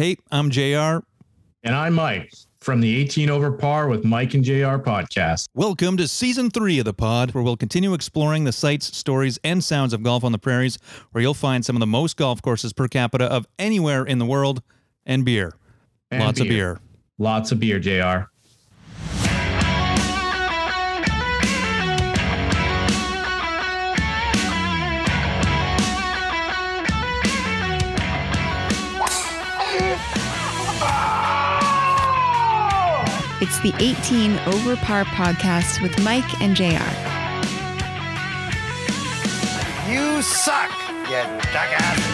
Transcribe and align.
Hey, 0.00 0.16
I'm 0.30 0.48
JR. 0.48 1.04
And 1.62 1.74
I'm 1.74 1.92
Mike 1.92 2.32
from 2.60 2.80
the 2.80 2.96
18 2.96 3.28
Over 3.28 3.52
Par 3.52 3.86
with 3.86 4.02
Mike 4.02 4.32
and 4.32 4.42
JR 4.42 4.78
podcast. 4.80 5.44
Welcome 5.52 5.98
to 5.98 6.08
season 6.08 6.48
three 6.48 6.78
of 6.78 6.86
the 6.86 6.94
pod, 6.94 7.32
where 7.32 7.44
we'll 7.44 7.58
continue 7.58 7.92
exploring 7.92 8.44
the 8.44 8.52
sights, 8.52 8.96
stories, 8.96 9.38
and 9.44 9.62
sounds 9.62 9.92
of 9.92 10.02
golf 10.02 10.24
on 10.24 10.32
the 10.32 10.38
prairies, 10.38 10.78
where 11.12 11.20
you'll 11.20 11.34
find 11.34 11.66
some 11.66 11.76
of 11.76 11.80
the 11.80 11.86
most 11.86 12.16
golf 12.16 12.40
courses 12.40 12.72
per 12.72 12.88
capita 12.88 13.26
of 13.26 13.46
anywhere 13.58 14.02
in 14.02 14.18
the 14.18 14.24
world, 14.24 14.62
and 15.04 15.26
beer. 15.26 15.52
And 16.10 16.22
Lots 16.22 16.40
of 16.40 16.48
beer. 16.48 16.80
Lots 17.18 17.52
of 17.52 17.60
beer, 17.60 17.78
JR. 17.78 18.30
It's 33.52 33.58
the 33.62 33.74
18 33.80 34.38
Over 34.54 34.76
Par 34.76 35.04
podcast 35.06 35.82
with 35.82 36.00
Mike 36.04 36.40
and 36.40 36.54
JR. 36.54 36.62
You 39.90 40.22
suck, 40.22 40.70
you 41.08 41.24
jackass. 41.52 42.09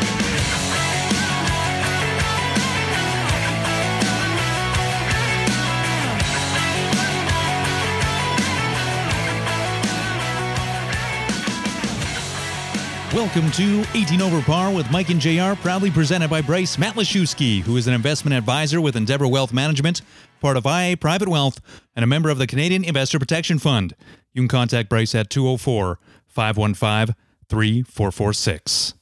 Welcome 13.16 13.50
to 13.52 13.82
18 13.94 14.20
Over 14.20 14.42
Par 14.42 14.70
with 14.70 14.90
Mike 14.90 15.08
and 15.08 15.18
JR, 15.18 15.54
proudly 15.62 15.90
presented 15.90 16.28
by 16.28 16.42
Bryce 16.42 16.76
Matlashewski, 16.76 17.62
who 17.62 17.78
is 17.78 17.86
an 17.86 17.94
investment 17.94 18.36
advisor 18.36 18.78
with 18.78 18.94
Endeavour 18.94 19.26
Wealth 19.26 19.54
Management, 19.54 20.02
part 20.42 20.58
of 20.58 20.66
IA 20.66 20.98
Private 20.98 21.30
Wealth, 21.30 21.58
and 21.96 22.02
a 22.02 22.06
member 22.06 22.28
of 22.28 22.36
the 22.36 22.46
Canadian 22.46 22.84
Investor 22.84 23.18
Protection 23.18 23.58
Fund. 23.58 23.94
You 24.34 24.42
can 24.42 24.48
contact 24.48 24.90
Bryce 24.90 25.14
at 25.14 25.30
204 25.30 25.98
515 26.26 27.16
3446. 27.48 28.92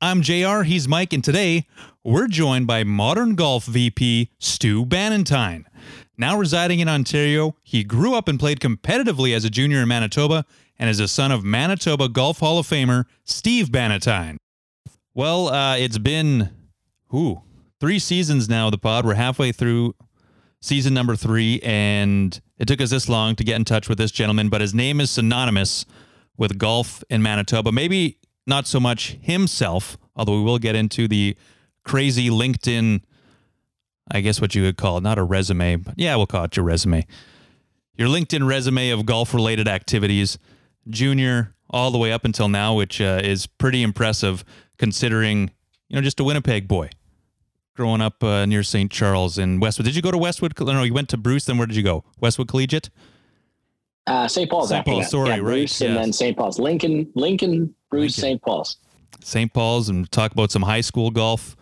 I'm 0.00 0.22
JR, 0.22 0.62
he's 0.62 0.88
Mike, 0.88 1.12
and 1.12 1.22
today 1.22 1.66
we're 2.02 2.28
joined 2.28 2.66
by 2.66 2.84
modern 2.84 3.34
golf 3.34 3.66
VP 3.66 4.30
Stu 4.38 4.86
Bannatyne. 4.86 5.66
Now 6.16 6.38
residing 6.38 6.80
in 6.80 6.88
Ontario, 6.88 7.56
he 7.62 7.84
grew 7.84 8.14
up 8.14 8.28
and 8.28 8.40
played 8.40 8.60
competitively 8.60 9.36
as 9.36 9.44
a 9.44 9.50
junior 9.50 9.82
in 9.82 9.88
Manitoba 9.88 10.46
and 10.82 10.90
is 10.90 10.98
a 10.98 11.06
son 11.06 11.30
of 11.30 11.44
Manitoba 11.44 12.08
Golf 12.08 12.40
Hall 12.40 12.58
of 12.58 12.66
Famer 12.66 13.04
Steve 13.22 13.68
Bannatyne. 13.68 14.36
Well, 15.14 15.46
uh, 15.46 15.76
it's 15.76 15.96
been, 15.96 16.50
ooh, 17.14 17.40
three 17.78 18.00
seasons 18.00 18.48
now 18.48 18.66
of 18.66 18.72
the 18.72 18.78
pod. 18.78 19.06
We're 19.06 19.14
halfway 19.14 19.52
through 19.52 19.94
season 20.60 20.92
number 20.92 21.14
three, 21.14 21.60
and 21.62 22.40
it 22.58 22.66
took 22.66 22.80
us 22.80 22.90
this 22.90 23.08
long 23.08 23.36
to 23.36 23.44
get 23.44 23.54
in 23.54 23.64
touch 23.64 23.88
with 23.88 23.96
this 23.96 24.10
gentleman, 24.10 24.48
but 24.48 24.60
his 24.60 24.74
name 24.74 25.00
is 25.00 25.08
synonymous 25.12 25.86
with 26.36 26.58
golf 26.58 27.04
in 27.08 27.22
Manitoba. 27.22 27.70
Maybe 27.70 28.18
not 28.44 28.66
so 28.66 28.80
much 28.80 29.18
himself, 29.20 29.96
although 30.16 30.36
we 30.36 30.42
will 30.42 30.58
get 30.58 30.74
into 30.74 31.06
the 31.06 31.36
crazy 31.84 32.28
LinkedIn, 32.28 33.04
I 34.10 34.20
guess 34.20 34.40
what 34.40 34.56
you 34.56 34.64
would 34.64 34.78
call 34.78 34.98
it, 34.98 35.02
not 35.02 35.16
a 35.16 35.22
resume, 35.22 35.76
but 35.76 35.94
yeah, 35.96 36.16
we'll 36.16 36.26
call 36.26 36.42
it 36.42 36.56
your 36.56 36.64
resume. 36.64 37.06
Your 37.94 38.08
LinkedIn 38.08 38.48
resume 38.48 38.90
of 38.90 39.06
golf 39.06 39.32
related 39.32 39.68
activities, 39.68 40.38
junior 40.88 41.54
all 41.70 41.90
the 41.90 41.98
way 41.98 42.12
up 42.12 42.24
until 42.24 42.48
now, 42.48 42.74
which 42.74 43.00
uh, 43.00 43.20
is 43.22 43.46
pretty 43.46 43.82
impressive 43.82 44.44
considering, 44.78 45.50
you 45.88 45.96
know, 45.96 46.02
just 46.02 46.20
a 46.20 46.24
Winnipeg 46.24 46.68
boy 46.68 46.90
growing 47.74 48.00
up 48.00 48.22
uh, 48.22 48.44
near 48.46 48.62
St. 48.62 48.90
Charles 48.90 49.38
in 49.38 49.60
Westwood. 49.60 49.86
Did 49.86 49.96
you 49.96 50.02
go 50.02 50.10
to 50.10 50.18
Westwood? 50.18 50.52
No, 50.60 50.82
you 50.82 50.94
went 50.94 51.08
to 51.10 51.16
Bruce. 51.16 51.46
Then 51.46 51.58
where 51.58 51.66
did 51.66 51.76
you 51.76 51.82
go? 51.82 52.04
Westwood 52.20 52.48
Collegiate? 52.48 52.90
Uh, 54.06 54.26
St. 54.26 54.50
Paul's. 54.50 54.68
St. 54.68 54.84
Paul's, 54.84 55.10
sorry, 55.10 55.28
yeah, 55.28 55.34
right, 55.34 55.42
Bruce 55.42 55.80
and 55.80 55.94
yes. 55.94 56.02
then 56.02 56.12
St. 56.12 56.36
Paul's. 56.36 56.58
Lincoln, 56.58 57.10
Lincoln, 57.14 57.74
Bruce, 57.90 58.16
St. 58.16 58.42
Paul's. 58.42 58.76
St. 59.20 59.52
Paul's 59.52 59.88
and 59.88 60.10
talk 60.10 60.32
about 60.32 60.50
some 60.50 60.62
high 60.62 60.80
school 60.80 61.10
golf, 61.10 61.56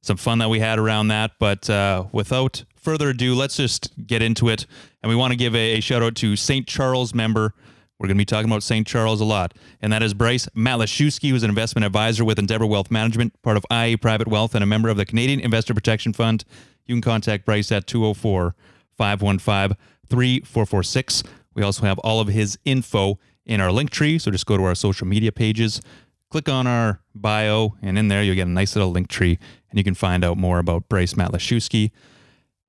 some 0.00 0.16
fun 0.16 0.38
that 0.38 0.48
we 0.48 0.60
had 0.60 0.78
around 0.78 1.08
that. 1.08 1.32
But 1.40 1.68
uh, 1.68 2.04
without 2.12 2.64
further 2.76 3.08
ado, 3.08 3.34
let's 3.34 3.56
just 3.56 3.90
get 4.06 4.22
into 4.22 4.48
it. 4.48 4.66
And 5.02 5.10
we 5.10 5.16
want 5.16 5.32
to 5.32 5.36
give 5.36 5.56
a, 5.56 5.78
a 5.78 5.80
shout 5.80 6.02
out 6.02 6.14
to 6.16 6.36
St. 6.36 6.66
Charles 6.66 7.12
member. 7.12 7.54
We're 8.00 8.06
going 8.06 8.16
to 8.16 8.22
be 8.22 8.24
talking 8.24 8.50
about 8.50 8.62
St. 8.62 8.86
Charles 8.86 9.20
a 9.20 9.26
lot. 9.26 9.52
And 9.82 9.92
that 9.92 10.02
is 10.02 10.14
Bryce 10.14 10.46
Matlashewski, 10.56 11.28
who's 11.28 11.42
an 11.42 11.50
investment 11.50 11.84
advisor 11.84 12.24
with 12.24 12.38
Endeavour 12.38 12.64
Wealth 12.64 12.90
Management, 12.90 13.40
part 13.42 13.58
of 13.58 13.66
IA 13.70 13.98
Private 13.98 14.26
Wealth, 14.26 14.54
and 14.54 14.64
a 14.64 14.66
member 14.66 14.88
of 14.88 14.96
the 14.96 15.04
Canadian 15.04 15.38
Investor 15.38 15.74
Protection 15.74 16.14
Fund. 16.14 16.46
You 16.86 16.94
can 16.94 17.02
contact 17.02 17.44
Bryce 17.44 17.70
at 17.70 17.86
204 17.86 18.54
515 18.96 19.76
3446. 20.08 21.22
We 21.52 21.62
also 21.62 21.82
have 21.84 21.98
all 21.98 22.20
of 22.20 22.28
his 22.28 22.58
info 22.64 23.18
in 23.44 23.60
our 23.60 23.70
link 23.70 23.90
tree. 23.90 24.18
So 24.18 24.30
just 24.30 24.46
go 24.46 24.56
to 24.56 24.64
our 24.64 24.74
social 24.74 25.06
media 25.06 25.30
pages, 25.30 25.82
click 26.30 26.48
on 26.48 26.66
our 26.66 27.02
bio, 27.14 27.76
and 27.82 27.98
in 27.98 28.08
there 28.08 28.22
you'll 28.22 28.34
get 28.34 28.46
a 28.46 28.50
nice 28.50 28.74
little 28.74 28.92
link 28.92 29.08
tree 29.08 29.38
and 29.68 29.78
you 29.78 29.84
can 29.84 29.94
find 29.94 30.24
out 30.24 30.38
more 30.38 30.58
about 30.58 30.88
Bryce 30.88 31.12
Matlashewski. 31.12 31.90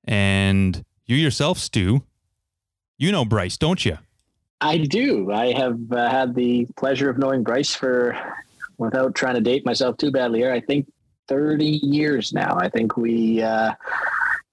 And 0.04 0.84
you 1.06 1.16
yourself, 1.16 1.58
Stu, 1.58 2.02
you 2.98 3.10
know 3.10 3.24
Bryce, 3.24 3.56
don't 3.56 3.82
you? 3.86 3.96
I 4.62 4.78
do. 4.78 5.30
I 5.32 5.52
have 5.52 5.92
uh, 5.92 6.08
had 6.08 6.34
the 6.34 6.66
pleasure 6.76 7.10
of 7.10 7.18
knowing 7.18 7.42
Bryce 7.42 7.74
for, 7.74 8.16
without 8.78 9.14
trying 9.14 9.34
to 9.34 9.40
date 9.40 9.66
myself 9.66 9.96
too 9.96 10.12
badly 10.12 10.38
here, 10.38 10.52
I 10.52 10.60
think 10.60 10.86
30 11.28 11.64
years 11.64 12.32
now. 12.32 12.56
I 12.58 12.68
think 12.68 12.96
we 12.96 13.42
uh, 13.42 13.72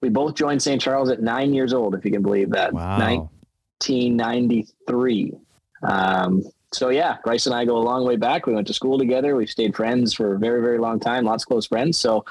we 0.01 0.09
both 0.09 0.35
joined 0.35 0.61
St. 0.61 0.81
Charles 0.81 1.09
at 1.09 1.21
nine 1.21 1.53
years 1.53 1.73
old, 1.73 1.93
if 1.93 2.03
you 2.03 2.11
can 2.11 2.23
believe 2.23 2.49
that. 2.51 2.73
Wow. 2.73 2.97
1993. 2.97 5.33
Um, 5.83 6.43
so 6.71 6.89
yeah, 6.89 7.17
Bryce 7.23 7.45
and 7.45 7.55
I 7.55 7.65
go 7.65 7.77
a 7.77 7.79
long 7.79 8.05
way 8.05 8.15
back. 8.15 8.45
We 8.45 8.53
went 8.53 8.67
to 8.67 8.73
school 8.73 8.97
together. 8.97 9.35
We've 9.35 9.49
stayed 9.49 9.75
friends 9.75 10.13
for 10.13 10.35
a 10.35 10.39
very, 10.39 10.61
very 10.61 10.77
long 10.77 10.99
time. 10.99 11.25
Lots 11.25 11.43
of 11.43 11.47
close 11.47 11.67
friends. 11.67 11.97
So, 11.97 12.25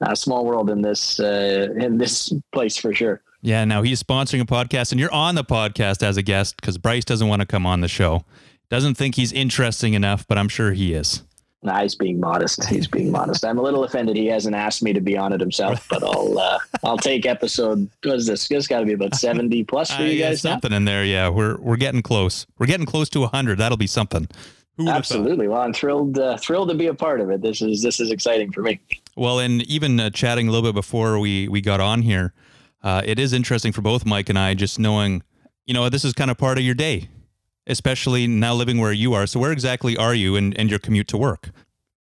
uh, 0.00 0.14
small 0.14 0.44
world 0.44 0.70
in 0.70 0.82
this 0.82 1.20
uh, 1.20 1.68
in 1.76 1.98
this 1.98 2.32
place 2.52 2.76
for 2.76 2.94
sure. 2.94 3.22
Yeah, 3.42 3.64
now 3.64 3.82
he's 3.82 4.02
sponsoring 4.02 4.40
a 4.40 4.44
podcast 4.44 4.92
and 4.92 5.00
you're 5.00 5.12
on 5.12 5.34
the 5.34 5.44
podcast 5.44 6.02
as 6.02 6.16
a 6.16 6.22
guest 6.22 6.56
because 6.56 6.78
Bryce 6.78 7.04
doesn't 7.04 7.26
want 7.26 7.40
to 7.40 7.46
come 7.46 7.66
on 7.66 7.80
the 7.80 7.88
show. 7.88 8.24
Doesn't 8.70 8.94
think 8.94 9.16
he's 9.16 9.32
interesting 9.32 9.94
enough, 9.94 10.26
but 10.28 10.38
I'm 10.38 10.48
sure 10.48 10.72
he 10.72 10.94
is. 10.94 11.24
Nah, 11.64 11.82
he's 11.82 11.94
being 11.94 12.18
modest. 12.18 12.64
He's 12.66 12.88
being 12.88 13.10
modest. 13.12 13.44
I'm 13.44 13.58
a 13.58 13.62
little 13.62 13.84
offended 13.84 14.16
he 14.16 14.26
hasn't 14.26 14.54
asked 14.56 14.82
me 14.82 14.92
to 14.92 15.00
be 15.00 15.16
on 15.16 15.32
it 15.32 15.40
himself, 15.40 15.86
but 15.90 16.02
I'll 16.02 16.38
uh, 16.38 16.58
I'll 16.82 16.98
take 16.98 17.26
episode. 17.26 17.88
What 18.02 18.16
is 18.16 18.26
this? 18.26 18.48
This 18.48 18.66
got 18.66 18.80
to 18.80 18.86
be 18.86 18.92
about 18.94 19.14
70 19.14 19.64
plus 19.64 19.90
for 19.90 20.02
Uh, 20.02 20.06
you 20.06 20.12
yeah, 20.12 20.30
guys 20.30 20.42
now. 20.44 20.52
something 20.52 20.72
in 20.72 20.84
there. 20.86 21.04
Yeah, 21.04 21.28
we're 21.28 21.56
we're 21.58 21.76
getting 21.76 22.02
close. 22.02 22.46
We're 22.58 22.66
getting 22.66 22.86
close 22.86 23.08
to 23.10 23.20
100. 23.20 23.58
That'll 23.58 23.76
be 23.76 23.86
something. 23.86 24.28
Absolutely. 24.86 25.48
Well, 25.48 25.60
I'm 25.60 25.72
thrilled 25.72 26.18
uh, 26.18 26.36
thrilled 26.36 26.70
to 26.70 26.74
be 26.74 26.86
a 26.86 26.94
part 26.94 27.20
of 27.20 27.30
it. 27.30 27.42
This 27.42 27.60
is 27.62 27.82
this 27.82 28.00
is 28.00 28.10
exciting 28.10 28.50
for 28.52 28.62
me. 28.62 28.80
Well, 29.16 29.38
and 29.38 29.62
even 29.62 30.00
uh, 30.00 30.10
chatting 30.10 30.48
a 30.48 30.50
little 30.50 30.68
bit 30.68 30.74
before 30.74 31.18
we 31.20 31.46
we 31.48 31.60
got 31.60 31.80
on 31.80 32.02
here, 32.02 32.32
uh, 32.82 33.02
it 33.04 33.18
is 33.18 33.32
interesting 33.32 33.72
for 33.72 33.80
both 33.82 34.04
Mike 34.04 34.28
and 34.28 34.38
I 34.38 34.54
just 34.54 34.78
knowing, 34.78 35.22
you 35.66 35.74
know, 35.74 35.88
this 35.88 36.04
is 36.04 36.12
kind 36.12 36.30
of 36.30 36.38
part 36.38 36.58
of 36.58 36.64
your 36.64 36.74
day, 36.74 37.08
especially 37.66 38.26
now 38.26 38.54
living 38.54 38.78
where 38.78 38.92
you 38.92 39.14
are. 39.14 39.26
So 39.26 39.38
where 39.40 39.52
exactly 39.52 39.96
are 39.96 40.14
you 40.14 40.36
and, 40.36 40.56
and 40.58 40.68
your 40.70 40.78
commute 40.78 41.08
to 41.08 41.16
work? 41.16 41.50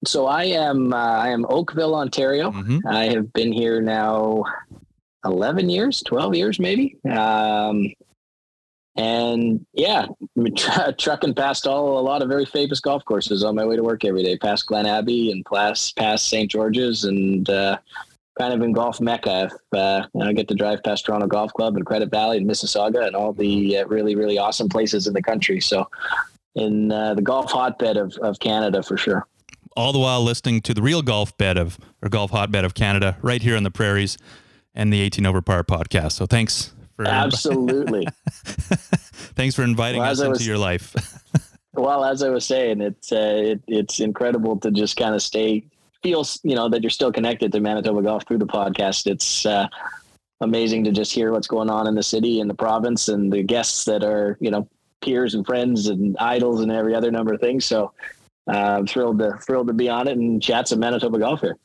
So 0.06 0.26
I 0.26 0.44
am 0.44 0.92
uh, 0.92 0.96
I 0.96 1.28
am 1.30 1.44
Oakville, 1.48 1.94
Ontario. 1.96 2.52
Mhm. 2.52 2.80
I 2.86 3.06
have 3.06 3.32
been 3.32 3.50
here 3.52 3.80
now 3.82 4.44
11 5.24 5.68
years, 5.68 6.02
12 6.06 6.34
years 6.36 6.60
maybe. 6.60 6.96
Um, 7.10 7.88
and 8.94 9.64
yeah, 9.72 10.06
I'm 10.36 10.54
tr- 10.56 10.92
trucking 10.96 11.34
past 11.34 11.66
all 11.66 11.98
a 11.98 12.00
lot 12.00 12.22
of 12.22 12.28
very 12.28 12.44
famous 12.46 12.78
golf 12.80 13.04
courses 13.04 13.42
on 13.42 13.54
my 13.56 13.64
way 13.64 13.74
to 13.76 13.82
work 13.82 14.04
every 14.04 14.22
day, 14.22 14.36
past 14.38 14.66
Glen 14.66 14.86
Abbey 14.86 15.32
and 15.32 15.44
past, 15.44 15.96
past 15.96 16.28
St. 16.28 16.48
George's 16.50 17.02
and 17.04 17.48
uh, 17.50 17.78
kind 18.38 18.54
of 18.54 18.62
in 18.62 18.72
golf 18.72 19.00
mecca. 19.00 19.50
If, 19.50 19.78
uh, 19.78 20.06
you 20.14 20.20
know, 20.20 20.26
I 20.28 20.32
get 20.32 20.48
to 20.48 20.54
drive 20.54 20.82
past 20.82 21.06
Toronto 21.06 21.26
Golf 21.26 21.52
Club 21.52 21.76
and 21.76 21.84
Credit 21.84 22.10
Valley 22.10 22.38
and 22.38 22.48
Mississauga 22.48 23.06
and 23.06 23.16
all 23.16 23.32
the 23.32 23.78
uh, 23.78 23.86
really, 23.86 24.14
really 24.14 24.38
awesome 24.38 24.68
places 24.68 25.06
in 25.06 25.14
the 25.14 25.22
country. 25.22 25.60
So 25.60 25.88
in 26.54 26.92
uh, 26.92 27.14
the 27.14 27.22
golf 27.22 27.50
hotbed 27.50 27.96
of, 27.96 28.14
of 28.18 28.38
Canada 28.40 28.82
for 28.82 28.96
sure. 28.96 29.26
All 29.76 29.92
the 29.92 29.98
while 29.98 30.22
listening 30.22 30.60
to 30.62 30.74
the 30.74 30.82
real 30.82 31.02
golf 31.02 31.36
bed 31.36 31.56
of 31.56 31.78
or 32.02 32.08
golf 32.08 32.30
hotbed 32.30 32.64
of 32.64 32.74
Canada 32.74 33.16
right 33.22 33.42
here 33.42 33.56
in 33.56 33.62
the 33.62 33.70
prairies 33.70 34.16
and 34.74 34.92
the 34.92 35.00
18 35.00 35.26
over 35.26 35.42
par 35.42 35.62
podcast. 35.64 36.12
So 36.12 36.26
thanks 36.26 36.72
for 36.96 37.04
Absolutely. 37.08 38.06
thanks 38.34 39.54
for 39.54 39.62
inviting 39.62 40.00
Well, 40.00 40.10
us 40.10 40.20
into 40.20 40.30
was- 40.30 40.46
your 40.46 40.58
life. 40.58 40.94
well, 41.74 42.04
as 42.04 42.22
I 42.22 42.28
was 42.28 42.44
saying, 42.44 42.80
it's 42.80 43.12
uh, 43.12 43.40
it, 43.44 43.62
it's 43.68 44.00
incredible 44.00 44.56
to 44.60 44.70
just 44.70 44.96
kind 44.96 45.14
of 45.14 45.22
stay 45.22 45.64
feel 46.02 46.24
you 46.42 46.54
know 46.54 46.68
that 46.68 46.82
you're 46.82 46.90
still 46.90 47.12
connected 47.12 47.52
to 47.52 47.60
Manitoba 47.60 48.02
golf 48.02 48.26
through 48.26 48.38
the 48.38 48.46
podcast. 48.46 49.06
It's 49.06 49.46
uh, 49.46 49.68
amazing 50.40 50.84
to 50.84 50.92
just 50.92 51.12
hear 51.12 51.32
what's 51.32 51.46
going 51.46 51.70
on 51.70 51.86
in 51.86 51.94
the 51.94 52.02
city 52.02 52.40
and 52.40 52.48
the 52.48 52.54
province 52.54 53.08
and 53.08 53.32
the 53.32 53.42
guests 53.42 53.84
that 53.86 54.04
are 54.04 54.36
you 54.40 54.50
know 54.50 54.68
peers 55.00 55.34
and 55.34 55.46
friends 55.46 55.86
and 55.86 56.16
idols 56.18 56.60
and 56.60 56.72
every 56.72 56.94
other 56.94 57.10
number 57.10 57.32
of 57.32 57.40
things. 57.40 57.64
So 57.64 57.92
uh, 58.48 58.78
I'm 58.78 58.86
thrilled 58.86 59.18
to 59.18 59.38
thrilled 59.38 59.68
to 59.68 59.72
be 59.72 59.88
on 59.88 60.08
it 60.08 60.16
and 60.16 60.42
chat 60.42 60.68
some 60.68 60.80
Manitoba 60.80 61.18
golf 61.18 61.40
here. 61.40 61.56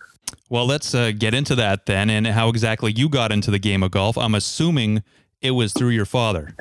Well, 0.50 0.66
let's 0.66 0.94
uh, 0.94 1.12
get 1.18 1.34
into 1.34 1.56
that 1.56 1.86
then 1.86 2.10
and 2.10 2.28
how 2.28 2.50
exactly 2.50 2.92
you 2.92 3.10
got 3.10 3.32
into 3.32 3.52
the 3.52 3.60
game 3.60 3.84
of 3.84 3.92
golf. 3.92 4.18
I'm 4.18 4.36
assuming 4.36 5.04
it 5.42 5.52
was 5.52 5.74
through 5.74 5.90
your 5.90 6.06
father. 6.06 6.56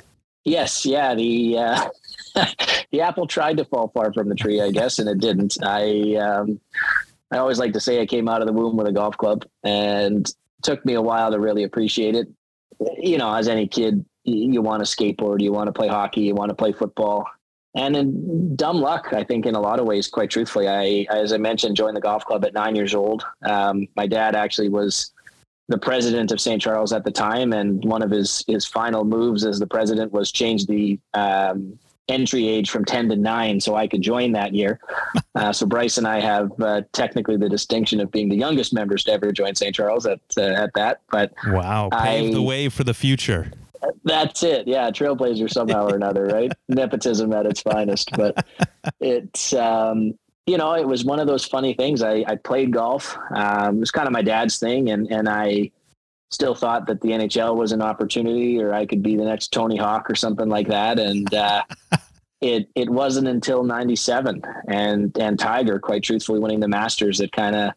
Yes, 0.45 0.85
yeah. 0.85 1.15
The 1.15 1.59
uh, 1.59 1.89
the 2.91 3.01
apple 3.01 3.27
tried 3.27 3.57
to 3.59 3.65
fall 3.65 3.89
far 3.89 4.13
from 4.13 4.29
the 4.29 4.35
tree, 4.35 4.61
I 4.61 4.71
guess, 4.71 4.99
and 4.99 5.09
it 5.09 5.19
didn't. 5.19 5.57
I 5.63 6.17
um, 6.17 6.61
I 7.32 7.38
always 7.38 7.58
like 7.58 7.73
to 7.73 7.81
say 7.81 8.00
I 8.00 8.06
came 8.06 8.29
out 8.29 8.43
of 8.43 8.46
the 8.46 8.52
womb 8.52 8.76
with 8.76 8.87
a 8.87 8.93
golf 8.93 9.17
club, 9.17 9.44
and 9.64 10.31
took 10.62 10.84
me 10.84 10.94
a 10.94 11.02
while 11.02 11.31
to 11.32 11.40
really 11.40 11.64
appreciate 11.64 12.14
it. 12.14 12.29
You 12.99 13.19
know, 13.19 13.34
as 13.34 13.49
any 13.49 13.67
kid, 13.67 14.05
you 14.25 14.61
want 14.61 14.84
to 14.84 14.96
skateboard, 14.96 15.40
you 15.40 15.52
want 15.52 15.69
to 15.69 15.73
play 15.73 15.88
hockey, 15.88 16.20
you 16.20 16.34
want 16.34 16.50
to 16.50 16.55
play 16.55 16.73
football. 16.73 17.26
And 17.75 17.96
in 17.96 18.55
dumb 18.55 18.81
luck, 18.81 19.12
I 19.12 19.25
think 19.25 19.46
in 19.46 19.55
a 19.55 19.61
lot 19.61 19.81
of 19.81 19.87
ways, 19.87 20.08
quite 20.08 20.31
truthfully, 20.31 20.69
I, 20.69 21.06
as 21.11 21.32
I 21.32 21.38
mentioned, 21.38 21.75
joined 21.75 21.96
the 21.96 22.02
golf 22.02 22.25
club 22.25 22.44
at 22.44 22.52
nine 22.52 22.76
years 22.76 22.94
old. 22.94 23.25
Um, 23.43 23.88
my 23.96 24.06
dad 24.06 24.37
actually 24.37 24.69
was 24.69 25.12
the 25.69 25.79
president 25.79 26.32
of 26.32 26.40
St. 26.40 26.61
Charles 26.61 26.93
at 26.93 27.05
the 27.05 27.11
time, 27.11 27.55
and 27.55 27.82
one 27.84 28.02
of 28.02 28.11
his 28.11 28.44
his 28.46 28.67
final 28.67 29.05
moves 29.05 29.44
as 29.46 29.58
the 29.58 29.67
president 29.67 30.12
was 30.12 30.31
change 30.31 30.67
the 30.67 31.00
um, 31.14 31.79
entry 32.09 32.49
age 32.49 32.71
from 32.71 32.85
10 32.85 33.09
to 33.11 33.17
9 33.17 33.61
so 33.61 33.75
I 33.75 33.87
could 33.87 34.03
join 34.03 34.33
that 34.33 34.55
year. 34.55 34.81
Uh, 35.35 35.51
so 35.51 35.65
Bryce 35.65 35.97
and 35.97 36.07
I 36.07 36.21
have 36.21 36.53
uh, 36.61 36.83
technically 36.93 37.39
the 37.39 37.49
distinction 37.49 38.01
of 38.01 38.11
being 38.11 38.29
the 38.29 38.37
youngest 38.37 38.75
members 38.75 39.03
to 39.05 39.13
ever 39.13 39.33
join 39.33 39.55
St. 39.55 39.75
Charles 39.75 40.05
at 40.05 40.21
uh, 40.37 40.43
at 40.43 40.75
that. 40.75 41.01
But 41.11 41.33
wow, 41.47 41.89
paved 41.91 42.33
I, 42.33 42.35
the 42.35 42.43
way 42.43 42.69
for 42.69 42.85
the 42.85 42.93
future. 42.93 43.51
That's 44.05 44.43
it. 44.43 44.69
Yeah, 44.69 44.91
trailblazer 44.91 45.51
somehow 45.51 45.87
or 45.87 45.97
another, 45.97 46.27
right? 46.27 46.53
Nepotism 46.69 47.33
at 47.33 47.47
its 47.47 47.63
finest. 47.63 48.11
But 48.15 48.47
it's 49.01 49.55
um, 49.55 50.13
you 50.47 50.59
know, 50.59 50.75
it 50.75 50.87
was 50.87 51.03
one 51.03 51.19
of 51.19 51.27
those 51.27 51.47
funny 51.47 51.73
things. 51.73 52.03
I, 52.03 52.25
I 52.27 52.37
played 52.37 52.73
golf. 52.73 53.17
Um, 53.35 53.79
it 53.79 53.81
was 53.81 53.91
kind 53.91 54.07
of 54.07 54.13
my 54.13 54.23
dad's 54.23 54.59
thing, 54.59 54.91
and 54.91 55.11
and 55.11 55.31
I 55.31 55.71
still 56.32 56.55
thought 56.55 56.87
that 56.87 57.00
the 57.00 57.11
NHL 57.11 57.56
was 57.56 57.73
an 57.73 57.82
opportunity 57.82 58.61
or 58.61 58.73
I 58.73 58.87
could 58.87 59.02
be 59.02 59.17
the 59.17 59.25
next 59.25 59.52
Tony 59.52 59.76
Hawk 59.76 60.11
or 60.11 60.14
something 60.14 60.49
like 60.49 60.69
that. 60.69 60.99
And 60.99 61.32
uh, 61.32 61.62
it 62.40 62.69
it 62.75 62.90
wasn't 62.90 63.29
until 63.29 63.62
'97 63.62 64.43
and 64.69 65.17
and 65.19 65.38
Tiger, 65.38 65.79
quite 65.79 66.02
truthfully, 66.02 66.40
winning 66.40 66.61
the 66.61 66.69
Masters 66.69 67.19
that 67.19 67.32
kind 67.32 67.55
of 67.55 67.73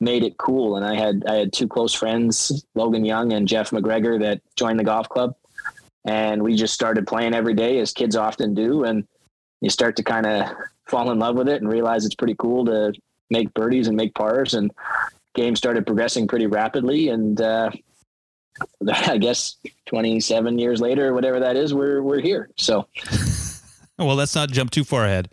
made 0.00 0.22
it 0.22 0.38
cool. 0.38 0.76
And 0.76 0.84
I 0.84 0.96
had 0.96 1.24
I 1.26 1.34
had 1.34 1.52
two 1.52 1.68
close 1.68 1.94
friends, 1.94 2.64
Logan 2.74 3.04
Young 3.04 3.32
and 3.32 3.46
Jeff 3.46 3.70
McGregor, 3.70 4.20
that 4.20 4.40
joined 4.56 4.80
the 4.80 4.84
golf 4.84 5.08
club, 5.08 5.34
and 6.04 6.42
we 6.42 6.56
just 6.56 6.74
started 6.74 7.06
playing 7.06 7.34
every 7.34 7.54
day 7.54 7.78
as 7.78 7.92
kids 7.92 8.16
often 8.16 8.54
do. 8.54 8.84
And 8.84 9.06
you 9.60 9.70
start 9.70 9.96
to 9.96 10.02
kind 10.02 10.26
of 10.26 10.50
fall 10.86 11.10
in 11.10 11.18
love 11.18 11.36
with 11.36 11.48
it 11.48 11.60
and 11.60 11.70
realize 11.70 12.04
it's 12.04 12.14
pretty 12.14 12.36
cool 12.38 12.64
to 12.64 12.92
make 13.30 13.52
birdies 13.54 13.88
and 13.88 13.96
make 13.96 14.14
pars 14.14 14.54
and 14.54 14.72
game 15.34 15.54
started 15.54 15.86
progressing 15.86 16.26
pretty 16.26 16.46
rapidly 16.46 17.08
and 17.08 17.40
uh, 17.40 17.70
I 18.92 19.18
guess 19.18 19.56
27 19.86 20.58
years 20.58 20.80
later, 20.80 21.14
whatever 21.14 21.40
that 21.40 21.56
is, 21.56 21.74
we're 21.74 22.02
we're 22.02 22.20
here. 22.20 22.50
So, 22.56 22.86
well, 23.98 24.16
let's 24.16 24.34
not 24.34 24.50
jump 24.50 24.70
too 24.70 24.84
far 24.84 25.04
ahead 25.04 25.28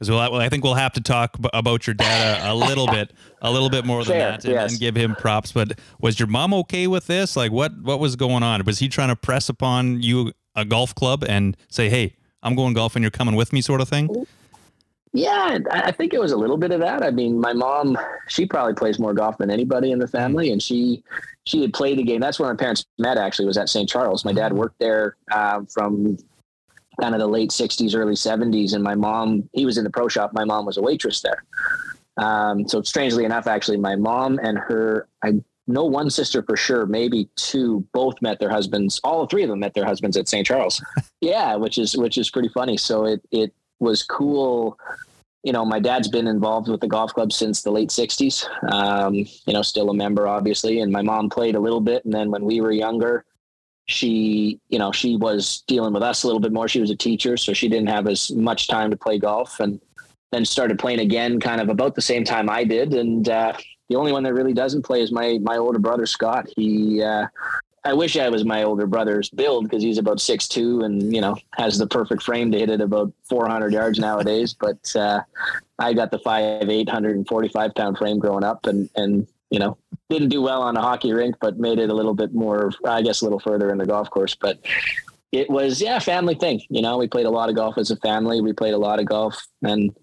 because 0.00 0.10
we'll, 0.10 0.18
I 0.40 0.48
think 0.48 0.64
we'll 0.64 0.74
have 0.74 0.94
to 0.94 1.02
talk 1.02 1.36
about 1.52 1.86
your 1.86 1.92
dad 1.92 2.50
a, 2.50 2.54
little 2.54 2.86
bit, 2.86 3.12
a 3.42 3.50
little 3.50 3.68
bit 3.68 3.84
more 3.84 4.02
than 4.02 4.14
Fair, 4.14 4.30
that, 4.30 4.44
and, 4.44 4.54
yes. 4.54 4.70
and, 4.70 4.80
give 4.80 4.96
him 4.96 5.14
props. 5.14 5.52
But 5.52 5.78
was 6.00 6.18
your 6.18 6.26
mom 6.26 6.54
okay 6.54 6.86
with 6.86 7.06
this? 7.06 7.36
Like, 7.36 7.52
what 7.52 7.78
what 7.82 8.00
was 8.00 8.16
going 8.16 8.42
on? 8.42 8.64
Was 8.64 8.78
he 8.78 8.88
trying 8.88 9.10
to 9.10 9.16
press 9.16 9.48
upon 9.50 10.02
you 10.02 10.32
a 10.56 10.64
golf 10.64 10.94
club 10.94 11.24
and 11.28 11.56
say, 11.68 11.90
"Hey, 11.90 12.16
I'm 12.42 12.54
going 12.54 12.72
golfing, 12.72 13.00
and 13.00 13.04
you're 13.04 13.10
coming 13.10 13.34
with 13.34 13.52
me," 13.52 13.60
sort 13.60 13.80
of 13.80 13.88
thing? 13.88 14.26
Yeah, 15.12 15.58
I 15.72 15.90
think 15.90 16.14
it 16.14 16.20
was 16.20 16.30
a 16.30 16.36
little 16.36 16.56
bit 16.56 16.70
of 16.70 16.80
that. 16.80 17.02
I 17.02 17.10
mean, 17.10 17.40
my 17.40 17.52
mom, 17.52 17.98
she 18.28 18.46
probably 18.46 18.74
plays 18.74 19.00
more 19.00 19.12
golf 19.12 19.38
than 19.38 19.50
anybody 19.50 19.90
in 19.90 19.98
the 19.98 20.06
family, 20.06 20.52
and 20.52 20.62
she 20.62 21.02
she 21.44 21.62
had 21.62 21.72
played 21.72 21.98
the 21.98 22.04
game. 22.04 22.20
That's 22.20 22.38
where 22.38 22.48
my 22.48 22.54
parents 22.54 22.84
met. 22.96 23.18
Actually, 23.18 23.46
was 23.46 23.58
at 23.58 23.68
St. 23.68 23.88
Charles. 23.88 24.24
My 24.24 24.32
dad 24.32 24.52
worked 24.52 24.78
there 24.78 25.16
uh, 25.32 25.62
from 25.68 26.16
kind 27.00 27.14
of 27.14 27.20
the 27.20 27.26
late 27.26 27.50
'60s, 27.50 27.96
early 27.96 28.14
'70s, 28.14 28.72
and 28.72 28.84
my 28.84 28.94
mom, 28.94 29.48
he 29.52 29.66
was 29.66 29.78
in 29.78 29.84
the 29.84 29.90
pro 29.90 30.06
shop. 30.06 30.32
My 30.32 30.44
mom 30.44 30.64
was 30.64 30.76
a 30.76 30.82
waitress 30.82 31.22
there. 31.22 31.42
Um, 32.16 32.68
so 32.68 32.80
strangely 32.82 33.24
enough, 33.24 33.48
actually, 33.48 33.78
my 33.78 33.96
mom 33.96 34.38
and 34.42 34.58
her, 34.58 35.08
I 35.24 35.40
know 35.66 35.86
one 35.86 36.10
sister 36.10 36.42
for 36.42 36.56
sure, 36.56 36.86
maybe 36.86 37.28
two, 37.34 37.84
both 37.92 38.14
met 38.20 38.38
their 38.38 38.50
husbands. 38.50 39.00
All 39.02 39.26
three 39.26 39.42
of 39.42 39.48
them 39.48 39.60
met 39.60 39.74
their 39.74 39.86
husbands 39.86 40.16
at 40.16 40.28
St. 40.28 40.46
Charles. 40.46 40.82
yeah, 41.20 41.56
which 41.56 41.78
is 41.78 41.96
which 41.96 42.18
is 42.18 42.30
pretty 42.30 42.48
funny. 42.48 42.76
So 42.76 43.06
it 43.06 43.22
it 43.30 43.54
was 43.80 44.02
cool. 44.02 44.78
You 45.42 45.52
know, 45.52 45.64
my 45.64 45.80
dad's 45.80 46.08
been 46.08 46.26
involved 46.26 46.68
with 46.68 46.80
the 46.80 46.86
golf 46.86 47.14
club 47.14 47.32
since 47.32 47.62
the 47.62 47.70
late 47.70 47.88
'60s. 47.88 48.46
Um, 48.72 49.14
you 49.14 49.52
know, 49.52 49.62
still 49.62 49.90
a 49.90 49.94
member, 49.94 50.28
obviously, 50.28 50.80
and 50.80 50.92
my 50.92 51.02
mom 51.02 51.30
played 51.30 51.54
a 51.54 51.60
little 51.60 51.80
bit. 51.80 52.04
And 52.04 52.12
then 52.12 52.30
when 52.30 52.44
we 52.44 52.60
were 52.60 52.72
younger, 52.72 53.24
she, 53.86 54.60
you 54.68 54.78
know, 54.78 54.92
she 54.92 55.16
was 55.16 55.64
dealing 55.66 55.92
with 55.92 56.02
us 56.02 56.22
a 56.22 56.26
little 56.26 56.40
bit 56.40 56.52
more. 56.52 56.68
She 56.68 56.80
was 56.80 56.90
a 56.90 56.96
teacher, 56.96 57.36
so 57.36 57.52
she 57.52 57.68
didn't 57.68 57.88
have 57.88 58.06
as 58.06 58.30
much 58.30 58.68
time 58.68 58.90
to 58.90 58.96
play 58.96 59.18
golf, 59.18 59.60
and 59.60 59.80
then 60.30 60.44
started 60.44 60.78
playing 60.78 61.00
again, 61.00 61.40
kind 61.40 61.60
of 61.60 61.70
about 61.70 61.94
the 61.94 62.02
same 62.02 62.24
time 62.24 62.48
I 62.48 62.62
did. 62.62 62.94
And 62.94 63.28
uh, 63.28 63.54
the 63.88 63.96
only 63.96 64.12
one 64.12 64.22
that 64.22 64.34
really 64.34 64.52
doesn't 64.52 64.82
play 64.82 65.02
is 65.02 65.10
my 65.10 65.38
my 65.42 65.56
older 65.56 65.78
brother 65.78 66.06
Scott. 66.06 66.48
He 66.54 67.02
uh, 67.02 67.26
I 67.84 67.94
wish 67.94 68.16
I 68.16 68.28
was 68.28 68.44
my 68.44 68.62
older 68.62 68.86
brother's 68.86 69.30
build 69.30 69.64
because 69.64 69.82
he's 69.82 69.98
about 69.98 70.20
six 70.20 70.46
two 70.46 70.82
and 70.82 71.14
you 71.14 71.20
know 71.20 71.36
has 71.54 71.78
the 71.78 71.86
perfect 71.86 72.22
frame 72.22 72.52
to 72.52 72.58
hit 72.58 72.70
it 72.70 72.80
about 72.80 73.12
400 73.28 73.72
yards 73.72 73.98
nowadays. 73.98 74.54
But 74.58 74.94
uh, 74.94 75.22
I 75.78 75.94
got 75.94 76.10
the 76.10 76.18
five 76.18 76.68
eight 76.68 76.88
hundred 76.88 77.16
and 77.16 77.26
forty 77.26 77.48
five 77.48 77.74
pound 77.74 77.98
frame 77.98 78.18
growing 78.18 78.44
up, 78.44 78.66
and 78.66 78.90
and 78.96 79.26
you 79.50 79.58
know 79.58 79.78
didn't 80.10 80.28
do 80.28 80.42
well 80.42 80.62
on 80.62 80.76
a 80.76 80.82
hockey 80.82 81.12
rink, 81.12 81.36
but 81.40 81.58
made 81.58 81.78
it 81.78 81.88
a 81.88 81.94
little 81.94 82.14
bit 82.14 82.34
more, 82.34 82.72
I 82.84 83.00
guess, 83.00 83.22
a 83.22 83.24
little 83.24 83.40
further 83.40 83.70
in 83.70 83.78
the 83.78 83.86
golf 83.86 84.10
course. 84.10 84.34
But 84.34 84.58
it 85.32 85.48
was 85.48 85.80
yeah, 85.80 85.98
family 86.00 86.34
thing. 86.34 86.60
You 86.68 86.82
know, 86.82 86.98
we 86.98 87.08
played 87.08 87.26
a 87.26 87.30
lot 87.30 87.48
of 87.48 87.54
golf 87.54 87.78
as 87.78 87.90
a 87.90 87.96
family. 87.96 88.40
We 88.42 88.52
played 88.52 88.74
a 88.74 88.78
lot 88.78 89.00
of 89.00 89.06
golf, 89.06 89.42
and 89.62 89.94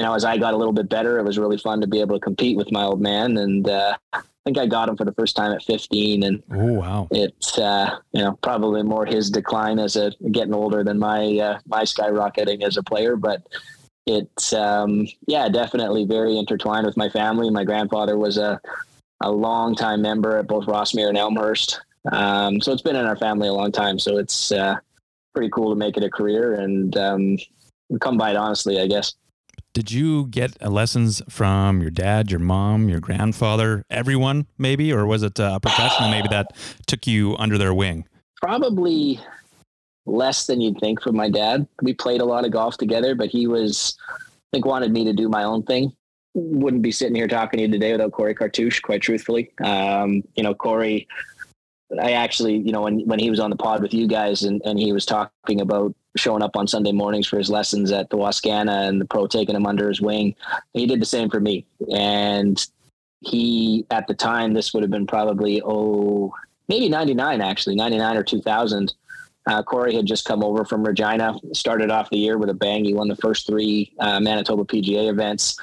you 0.00 0.06
know, 0.06 0.14
as 0.14 0.24
I 0.24 0.38
got 0.38 0.54
a 0.54 0.56
little 0.56 0.72
bit 0.72 0.88
better, 0.88 1.18
it 1.18 1.26
was 1.26 1.36
really 1.36 1.58
fun 1.58 1.82
to 1.82 1.86
be 1.86 2.00
able 2.00 2.16
to 2.16 2.24
compete 2.24 2.56
with 2.56 2.72
my 2.72 2.84
old 2.84 3.02
man 3.02 3.36
and. 3.36 3.68
Uh, 3.68 3.94
I 4.14 4.48
think 4.48 4.56
I 4.56 4.64
got 4.64 4.88
him 4.88 4.96
for 4.96 5.04
the 5.04 5.12
first 5.12 5.36
time 5.36 5.52
at 5.52 5.62
15, 5.62 6.22
and 6.22 6.42
oh 6.50 6.72
wow, 6.72 7.08
it's 7.10 7.58
uh, 7.58 7.98
you 8.12 8.22
know 8.22 8.38
probably 8.42 8.82
more 8.82 9.04
his 9.04 9.28
decline 9.28 9.78
as 9.78 9.96
a 9.96 10.12
getting 10.32 10.54
older 10.54 10.82
than 10.82 10.98
my 10.98 11.38
uh, 11.38 11.58
my 11.66 11.82
skyrocketing 11.82 12.62
as 12.62 12.78
a 12.78 12.82
player, 12.82 13.16
but 13.16 13.46
it's 14.06 14.54
um, 14.54 15.06
yeah 15.26 15.46
definitely 15.50 16.06
very 16.06 16.38
intertwined 16.38 16.86
with 16.86 16.96
my 16.96 17.10
family. 17.10 17.50
My 17.50 17.64
grandfather 17.64 18.16
was 18.16 18.38
a 18.38 18.58
a 19.20 19.30
long 19.30 19.74
time 19.74 20.00
member 20.00 20.38
at 20.38 20.48
both 20.48 20.64
Rossmere 20.64 21.10
and 21.10 21.18
Elmhurst, 21.18 21.78
um, 22.10 22.62
so 22.62 22.72
it's 22.72 22.80
been 22.80 22.96
in 22.96 23.04
our 23.04 23.16
family 23.16 23.46
a 23.46 23.52
long 23.52 23.72
time. 23.72 23.98
So 23.98 24.16
it's 24.16 24.52
uh, 24.52 24.76
pretty 25.34 25.50
cool 25.50 25.68
to 25.68 25.76
make 25.76 25.98
it 25.98 26.02
a 26.02 26.10
career 26.10 26.54
and 26.54 26.96
um, 26.96 27.36
come 28.00 28.16
by 28.16 28.30
it 28.30 28.36
honestly, 28.36 28.80
I 28.80 28.86
guess. 28.86 29.12
Did 29.72 29.92
you 29.92 30.26
get 30.26 30.60
lessons 30.60 31.22
from 31.28 31.80
your 31.80 31.92
dad, 31.92 32.28
your 32.28 32.40
mom, 32.40 32.88
your 32.88 32.98
grandfather, 32.98 33.84
everyone 33.88 34.46
maybe, 34.58 34.92
or 34.92 35.06
was 35.06 35.22
it 35.22 35.38
uh, 35.38 35.52
a 35.54 35.60
professional 35.60 36.10
maybe 36.10 36.26
that 36.28 36.48
took 36.86 37.06
you 37.06 37.36
under 37.38 37.56
their 37.56 37.72
wing? 37.72 38.04
Probably 38.42 39.20
less 40.06 40.46
than 40.46 40.60
you'd 40.60 40.78
think 40.80 41.00
from 41.00 41.14
my 41.14 41.30
dad. 41.30 41.68
We 41.82 41.92
played 41.92 42.20
a 42.20 42.24
lot 42.24 42.44
of 42.44 42.50
golf 42.50 42.78
together, 42.78 43.14
but 43.14 43.28
he 43.28 43.46
was, 43.46 43.96
I 44.08 44.24
think, 44.52 44.66
wanted 44.66 44.92
me 44.92 45.04
to 45.04 45.12
do 45.12 45.28
my 45.28 45.44
own 45.44 45.62
thing. 45.62 45.92
Wouldn't 46.34 46.82
be 46.82 46.90
sitting 46.90 47.14
here 47.14 47.28
talking 47.28 47.58
to 47.58 47.62
you 47.62 47.70
today 47.70 47.92
without 47.92 48.10
Corey 48.10 48.34
Cartouche, 48.34 48.82
quite 48.82 49.02
truthfully. 49.02 49.52
Um, 49.62 50.24
you 50.34 50.42
know, 50.42 50.54
Corey, 50.54 51.06
I 52.02 52.12
actually, 52.12 52.56
you 52.56 52.72
know, 52.72 52.82
when, 52.82 53.06
when 53.06 53.20
he 53.20 53.30
was 53.30 53.38
on 53.38 53.50
the 53.50 53.56
pod 53.56 53.82
with 53.82 53.94
you 53.94 54.08
guys 54.08 54.42
and, 54.42 54.60
and 54.64 54.80
he 54.80 54.92
was 54.92 55.06
talking 55.06 55.60
about 55.60 55.94
showing 56.16 56.42
up 56.42 56.56
on 56.56 56.66
Sunday 56.66 56.92
mornings 56.92 57.26
for 57.26 57.38
his 57.38 57.50
lessons 57.50 57.92
at 57.92 58.10
the 58.10 58.16
Wascana 58.16 58.88
and 58.88 59.00
the 59.00 59.04
pro 59.04 59.26
taking 59.26 59.54
him 59.54 59.66
under 59.66 59.88
his 59.88 60.00
wing. 60.00 60.34
He 60.74 60.86
did 60.86 61.00
the 61.00 61.06
same 61.06 61.30
for 61.30 61.40
me. 61.40 61.66
And 61.94 62.64
he, 63.20 63.86
at 63.90 64.06
the 64.06 64.14
time, 64.14 64.54
this 64.54 64.72
would 64.72 64.82
have 64.82 64.90
been 64.90 65.06
probably, 65.06 65.62
oh, 65.64 66.32
maybe 66.68 66.88
99 66.88 67.40
actually, 67.40 67.76
99 67.76 68.16
or 68.16 68.22
2000. 68.22 68.94
Uh, 69.46 69.62
Corey 69.62 69.94
had 69.94 70.06
just 70.06 70.26
come 70.26 70.44
over 70.44 70.64
from 70.64 70.84
Regina, 70.84 71.34
started 71.52 71.90
off 71.90 72.10
the 72.10 72.18
year 72.18 72.38
with 72.38 72.50
a 72.50 72.54
bang. 72.54 72.84
He 72.84 72.94
won 72.94 73.08
the 73.08 73.16
first 73.16 73.46
three 73.46 73.92
uh, 73.98 74.20
Manitoba 74.20 74.64
PGA 74.64 75.08
events. 75.08 75.58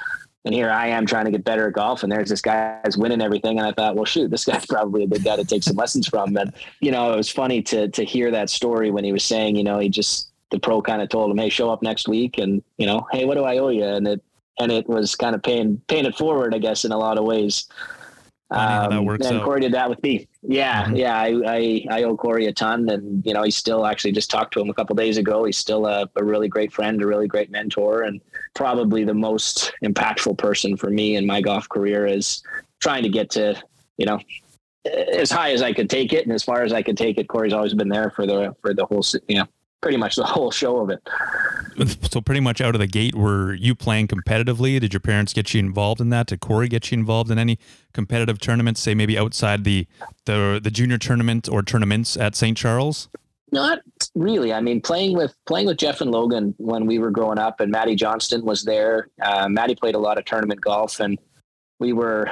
And 0.46 0.54
here 0.54 0.70
I 0.70 0.88
am 0.88 1.06
trying 1.06 1.26
to 1.26 1.32
get 1.32 1.44
better 1.44 1.68
at 1.68 1.74
golf, 1.74 2.04
and 2.04 2.12
there's 2.12 2.30
this 2.30 2.42
guy 2.42 2.80
who's 2.86 2.98
winning 2.98 3.22
everything. 3.22 3.60
And 3.60 3.68
I 3.68 3.74
thought, 3.74 3.96
well, 3.96 4.06
shoot, 4.06 4.32
this 4.32 4.46
guy's 4.46 4.66
probably 4.70 5.04
a 5.04 5.08
good 5.08 5.24
guy 5.24 5.36
to 5.36 5.44
take 5.44 5.62
some 5.62 5.76
lessons 5.76 6.08
from. 6.08 6.38
And 6.38 6.54
you 6.80 6.90
know, 6.90 7.12
it 7.12 7.18
was 7.18 7.30
funny 7.30 7.62
to 7.64 7.90
to 7.90 8.04
hear 8.04 8.32
that 8.32 8.50
story 8.50 8.90
when 8.90 9.04
he 9.04 9.12
was 9.12 9.26
saying, 9.26 9.58
you 9.58 9.64
know, 9.64 9.78
he 9.78 9.90
just 9.90 10.32
the 10.52 10.60
pro 10.60 10.82
kind 10.82 11.02
of 11.02 11.10
told 11.10 11.32
him, 11.32 11.38
"Hey, 11.38 11.50
show 11.50 11.70
up 11.70 11.82
next 11.82 12.08
week," 12.08 12.38
and 12.38 12.64
you 12.78 12.86
know, 12.86 13.08
"Hey, 13.12 13.26
what 13.26 13.36
do 13.36 13.44
I 13.44 13.58
owe 13.58 13.70
you?" 13.70 13.84
And 13.84 14.08
it 14.08 14.22
and 14.60 14.72
it 14.72 14.88
was 14.88 15.16
kind 15.16 15.36
of 15.36 15.44
paying 15.44 15.82
paying 15.88 16.06
it 16.06 16.16
forward, 16.16 16.54
I 16.54 16.60
guess, 16.60 16.86
in 16.86 16.92
a 16.92 16.98
lot 16.98 17.18
of 17.18 17.26
ways. 17.26 17.68
Um, 18.50 18.92
that 18.92 19.04
works 19.04 19.28
and 19.28 19.38
out. 19.38 19.44
Corey 19.44 19.60
did 19.60 19.74
that 19.74 19.90
with 19.90 20.02
me. 20.02 20.28
Yeah, 20.42 20.86
mm-hmm. 20.86 20.96
yeah. 20.96 21.20
I, 21.20 21.42
I, 21.46 21.86
I 21.92 22.04
owe 22.04 22.16
Corey 22.16 22.46
a 22.46 22.54
ton, 22.54 22.88
and 22.88 23.26
you 23.26 23.34
know, 23.34 23.44
he's 23.44 23.58
still 23.58 23.86
actually 23.86 24.14
just 24.14 24.32
talked 24.32 24.54
to 24.54 24.62
him 24.62 24.70
a 24.70 24.74
couple 24.74 24.96
days 24.96 25.18
ago. 25.18 25.44
He's 25.44 25.58
still 25.58 25.86
a, 25.86 26.10
a 26.16 26.24
really 26.24 26.48
great 26.48 26.72
friend, 26.72 27.02
a 27.02 27.08
really 27.08 27.28
great 27.28 27.52
mentor, 27.52 28.04
and 28.04 28.22
probably 28.54 29.04
the 29.04 29.14
most 29.14 29.74
impactful 29.84 30.38
person 30.38 30.78
for 30.78 30.90
me 30.90 31.18
in 31.18 31.26
my 31.26 31.42
golf 31.42 31.68
career. 31.68 32.06
Is 32.06 32.42
trying 32.80 33.04
to 33.04 33.10
get 33.10 33.30
to, 33.32 33.62
you 33.98 34.06
know, 34.06 34.20
as 34.86 35.30
high 35.30 35.52
as 35.52 35.62
I 35.62 35.74
could 35.74 35.90
take 35.90 36.14
it 36.14 36.24
and 36.24 36.34
as 36.34 36.44
far 36.44 36.64
as 36.64 36.72
I 36.72 36.82
could 36.82 36.98
take 36.98 37.18
it. 37.18 37.28
Corey's 37.28 37.54
always 37.54 37.74
been 37.74 37.90
there 37.90 38.12
for 38.12 38.26
the 38.26 38.56
for 38.62 38.74
the 38.74 38.86
whole, 38.86 39.04
you 39.28 39.40
know, 39.40 39.48
pretty 39.82 39.98
much 39.98 40.16
the 40.16 40.26
whole 40.26 40.52
show 40.52 40.78
of 40.80 40.90
it. 40.90 41.00
So 42.10 42.22
pretty 42.22 42.42
much 42.42 42.62
out 42.62 42.74
of 42.74 42.80
the 42.80 42.88
gate, 42.88 43.14
were 43.14 43.54
you 43.54 43.76
playing 43.76 44.08
competitively? 44.08 44.80
Did 44.80 44.94
your 44.94 45.00
parents 45.00 45.34
get 45.34 45.54
you 45.54 45.60
involved 45.60 46.02
in 46.02 46.10
that? 46.10 46.28
Did 46.28 46.40
Corey 46.40 46.68
get 46.68 46.92
you 46.92 46.98
involved 46.98 47.30
in 47.30 47.38
any 47.38 47.60
competitive 47.94 48.40
tournaments? 48.40 48.82
Say 48.82 48.96
maybe 48.96 49.18
outside 49.18 49.64
the 49.64 49.88
the 50.26 50.60
the 50.62 50.72
junior 50.72 50.98
tournament 50.98 51.48
or 51.48 51.62
tournaments 51.62 52.18
at 52.18 52.36
St. 52.36 52.58
Charles. 52.58 53.10
Not 53.52 53.80
really. 54.16 54.52
I 54.52 54.60
mean, 54.60 54.82
playing 54.82 55.16
with 55.16 55.34
playing 55.46 55.68
with 55.68 55.78
Jeff 55.78 56.02
and 56.02 56.12
Logan 56.12 56.54
when 56.58 56.86
we 56.86 57.00
were 57.00 57.12
growing 57.12 57.40
up, 57.40 57.60
and 57.60 57.72
Matty 57.72 57.96
Johnston 57.96 58.44
was 58.44 58.64
there. 58.64 59.10
Uh, 59.22 59.48
Matty 59.48 59.76
played 59.76 59.96
a 59.96 60.00
lot 60.00 60.18
of 60.18 60.26
tournament 60.26 60.60
golf, 60.60 61.00
and 61.00 61.18
we 61.80 61.94
were, 61.94 62.30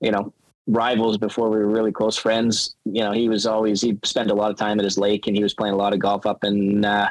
you 0.00 0.10
know, 0.10 0.32
rivals 0.66 1.16
before 1.16 1.48
we 1.48 1.56
were 1.56 1.68
really 1.68 1.92
close 1.92 2.16
friends. 2.16 2.76
You 2.84 3.02
know, 3.02 3.12
he 3.12 3.28
was 3.28 3.46
always 3.46 3.80
he 3.80 3.98
spent 4.04 4.30
a 4.30 4.34
lot 4.34 4.50
of 4.50 4.56
time 4.56 4.78
at 4.78 4.84
his 4.84 4.98
lake, 4.98 5.26
and 5.26 5.36
he 5.36 5.42
was 5.42 5.54
playing 5.54 5.74
a 5.74 5.78
lot 5.78 5.92
of 5.92 6.00
golf 6.00 6.26
up 6.26 6.44
in, 6.44 6.84
uh, 6.84 7.10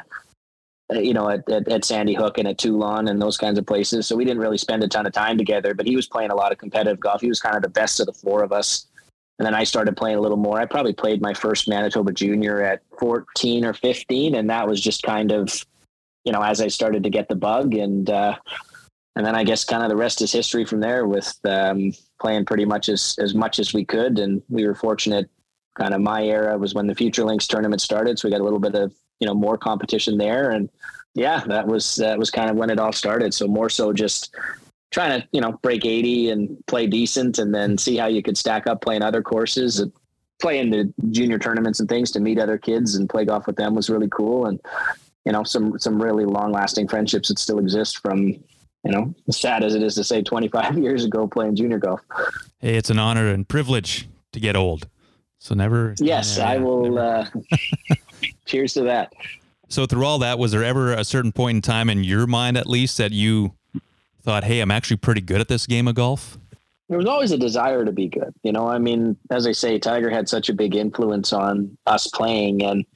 you 0.90 1.14
know, 1.14 1.30
at, 1.30 1.48
at, 1.50 1.68
at 1.68 1.84
Sandy 1.84 2.14
Hook 2.14 2.38
and 2.38 2.46
at 2.46 2.58
Toulon 2.58 3.08
and 3.08 3.20
those 3.20 3.36
kinds 3.36 3.58
of 3.58 3.66
places. 3.66 4.06
So 4.06 4.16
we 4.16 4.24
didn't 4.24 4.40
really 4.40 4.58
spend 4.58 4.82
a 4.82 4.88
ton 4.88 5.06
of 5.06 5.12
time 5.12 5.38
together. 5.38 5.74
But 5.74 5.86
he 5.86 5.96
was 5.96 6.06
playing 6.06 6.30
a 6.30 6.36
lot 6.36 6.52
of 6.52 6.58
competitive 6.58 7.00
golf. 7.00 7.20
He 7.20 7.28
was 7.28 7.40
kind 7.40 7.56
of 7.56 7.62
the 7.62 7.68
best 7.68 8.00
of 8.00 8.06
the 8.06 8.12
four 8.12 8.42
of 8.42 8.52
us. 8.52 8.86
And 9.38 9.44
then 9.44 9.54
I 9.54 9.64
started 9.64 9.96
playing 9.96 10.16
a 10.16 10.20
little 10.20 10.38
more. 10.38 10.58
I 10.58 10.64
probably 10.64 10.94
played 10.94 11.20
my 11.20 11.34
first 11.34 11.68
Manitoba 11.68 12.12
Junior 12.12 12.62
at 12.62 12.82
14 12.98 13.66
or 13.66 13.74
15, 13.74 14.34
and 14.34 14.48
that 14.48 14.66
was 14.66 14.80
just 14.80 15.02
kind 15.02 15.30
of, 15.30 15.62
you 16.24 16.32
know, 16.32 16.40
as 16.40 16.62
I 16.62 16.68
started 16.68 17.02
to 17.02 17.10
get 17.10 17.28
the 17.28 17.36
bug 17.36 17.74
and. 17.74 18.10
Uh, 18.10 18.36
and 19.16 19.24
then 19.24 19.34
I 19.34 19.44
guess 19.44 19.64
kind 19.64 19.82
of 19.82 19.88
the 19.88 19.96
rest 19.96 20.20
is 20.20 20.30
history 20.30 20.66
from 20.66 20.80
there 20.80 21.06
with 21.06 21.34
um, 21.46 21.92
playing 22.20 22.44
pretty 22.44 22.64
much 22.64 22.88
as, 22.88 23.16
as 23.18 23.34
much 23.34 23.58
as 23.58 23.72
we 23.72 23.84
could. 23.84 24.18
And 24.18 24.42
we 24.48 24.66
were 24.66 24.74
fortunate 24.74 25.30
kind 25.76 25.94
of 25.94 26.00
my 26.00 26.24
era 26.24 26.56
was 26.56 26.74
when 26.74 26.86
the 26.86 26.94
future 26.94 27.24
links 27.24 27.46
tournament 27.46 27.80
started. 27.80 28.18
So 28.18 28.26
we 28.26 28.32
got 28.32 28.40
a 28.40 28.44
little 28.44 28.58
bit 28.58 28.74
of, 28.74 28.94
you 29.20 29.26
know, 29.26 29.34
more 29.34 29.58
competition 29.58 30.18
there. 30.18 30.50
And 30.50 30.70
yeah, 31.14 31.44
that 31.46 31.66
was, 31.66 31.96
that 31.96 32.18
was 32.18 32.30
kind 32.30 32.50
of 32.50 32.56
when 32.56 32.70
it 32.70 32.78
all 32.78 32.92
started. 32.92 33.34
So 33.34 33.46
more 33.46 33.68
so 33.68 33.92
just 33.92 34.34
trying 34.90 35.20
to, 35.20 35.28
you 35.32 35.40
know, 35.40 35.52
break 35.62 35.84
80 35.84 36.30
and 36.30 36.66
play 36.66 36.86
decent 36.86 37.38
and 37.38 37.54
then 37.54 37.76
see 37.76 37.96
how 37.96 38.06
you 38.06 38.22
could 38.22 38.38
stack 38.38 38.66
up 38.66 38.80
playing 38.80 39.02
other 39.02 39.22
courses 39.22 39.80
and 39.80 39.92
play 40.40 40.58
in 40.58 40.70
the 40.70 40.92
junior 41.10 41.38
tournaments 41.38 41.80
and 41.80 41.88
things 41.88 42.10
to 42.12 42.20
meet 42.20 42.38
other 42.38 42.58
kids 42.58 42.94
and 42.94 43.08
play 43.08 43.24
golf 43.24 43.46
with 43.46 43.56
them 43.56 43.74
was 43.74 43.90
really 43.90 44.08
cool. 44.08 44.46
And, 44.46 44.60
you 45.24 45.32
know, 45.32 45.42
some, 45.42 45.78
some 45.78 46.00
really 46.00 46.24
long 46.24 46.52
lasting 46.52 46.88
friendships 46.88 47.28
that 47.28 47.38
still 47.38 47.58
exist 47.58 47.98
from, 47.98 48.34
you 48.86 48.92
know, 48.92 49.12
as 49.26 49.36
sad 49.36 49.64
as 49.64 49.74
it 49.74 49.82
is 49.82 49.96
to 49.96 50.04
say 50.04 50.22
25 50.22 50.78
years 50.82 51.04
ago 51.04 51.26
playing 51.26 51.56
junior 51.56 51.78
golf. 51.78 52.00
Hey, 52.60 52.76
it's 52.76 52.88
an 52.88 53.00
honor 53.00 53.26
and 53.26 53.46
privilege 53.48 54.08
to 54.32 54.38
get 54.38 54.54
old. 54.54 54.86
So 55.38 55.54
never. 55.54 55.94
Yes, 55.98 56.38
I 56.38 56.58
will. 56.58 56.98
Uh, 56.98 57.26
cheers 58.46 58.74
to 58.74 58.82
that. 58.82 59.12
So 59.68 59.86
through 59.86 60.04
all 60.04 60.20
that, 60.20 60.38
was 60.38 60.52
there 60.52 60.62
ever 60.62 60.92
a 60.92 61.04
certain 61.04 61.32
point 61.32 61.56
in 61.56 61.62
time 61.62 61.90
in 61.90 62.04
your 62.04 62.26
mind, 62.26 62.56
at 62.56 62.68
least, 62.68 62.98
that 62.98 63.10
you 63.10 63.54
thought, 64.22 64.44
"Hey, 64.44 64.60
I'm 64.60 64.70
actually 64.70 64.98
pretty 64.98 65.20
good 65.20 65.40
at 65.40 65.48
this 65.48 65.66
game 65.66 65.88
of 65.88 65.96
golf"? 65.96 66.38
There 66.88 66.96
was 66.96 67.06
always 67.06 67.32
a 67.32 67.38
desire 67.38 67.84
to 67.84 67.90
be 67.90 68.06
good. 68.06 68.32
You 68.44 68.52
know, 68.52 68.68
I 68.68 68.78
mean, 68.78 69.16
as 69.30 69.46
I 69.46 69.52
say, 69.52 69.78
Tiger 69.78 70.08
had 70.08 70.28
such 70.28 70.48
a 70.48 70.54
big 70.54 70.76
influence 70.76 71.32
on 71.32 71.76
us 71.86 72.06
playing, 72.06 72.62
and 72.62 72.86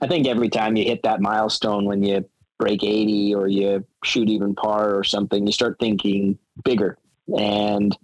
I 0.00 0.06
think 0.06 0.28
every 0.28 0.48
time 0.48 0.76
you 0.76 0.84
hit 0.84 1.02
that 1.02 1.20
milestone 1.20 1.84
when 1.84 2.04
you 2.04 2.24
break 2.62 2.84
80 2.84 3.34
or 3.34 3.48
you 3.48 3.84
shoot 4.04 4.28
even 4.28 4.54
par 4.54 4.94
or 4.94 5.02
something, 5.02 5.44
you 5.44 5.52
start 5.52 5.78
thinking 5.80 6.38
bigger. 6.62 6.96
And 7.36 7.96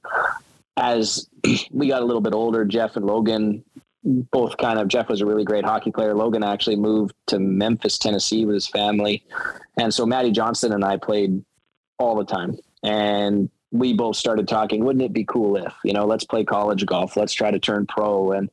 as 0.76 1.28
we 1.70 1.86
got 1.86 2.02
a 2.02 2.04
little 2.04 2.20
bit 2.20 2.34
older, 2.34 2.64
Jeff 2.64 2.96
and 2.96 3.06
Logan 3.06 3.64
both 4.04 4.56
kind 4.56 4.80
of 4.80 4.88
Jeff 4.88 5.08
was 5.08 5.20
a 5.20 5.26
really 5.26 5.44
great 5.44 5.64
hockey 5.64 5.92
player. 5.92 6.12
Logan 6.12 6.42
actually 6.42 6.74
moved 6.74 7.14
to 7.28 7.38
Memphis, 7.38 7.98
Tennessee 7.98 8.44
with 8.44 8.54
his 8.54 8.66
family. 8.66 9.24
And 9.76 9.94
so 9.94 10.04
Matty 10.06 10.32
Johnston 10.32 10.72
and 10.72 10.84
I 10.84 10.96
played 10.96 11.44
all 11.98 12.16
the 12.16 12.24
time. 12.24 12.56
And 12.82 13.50
we 13.70 13.92
both 13.92 14.16
started 14.16 14.48
talking, 14.48 14.84
wouldn't 14.84 15.04
it 15.04 15.12
be 15.12 15.24
cool 15.24 15.56
if, 15.56 15.72
you 15.84 15.92
know, 15.92 16.04
let's 16.04 16.24
play 16.24 16.42
college 16.42 16.84
golf, 16.84 17.16
let's 17.16 17.32
try 17.32 17.52
to 17.52 17.60
turn 17.60 17.86
pro. 17.86 18.32
And 18.32 18.50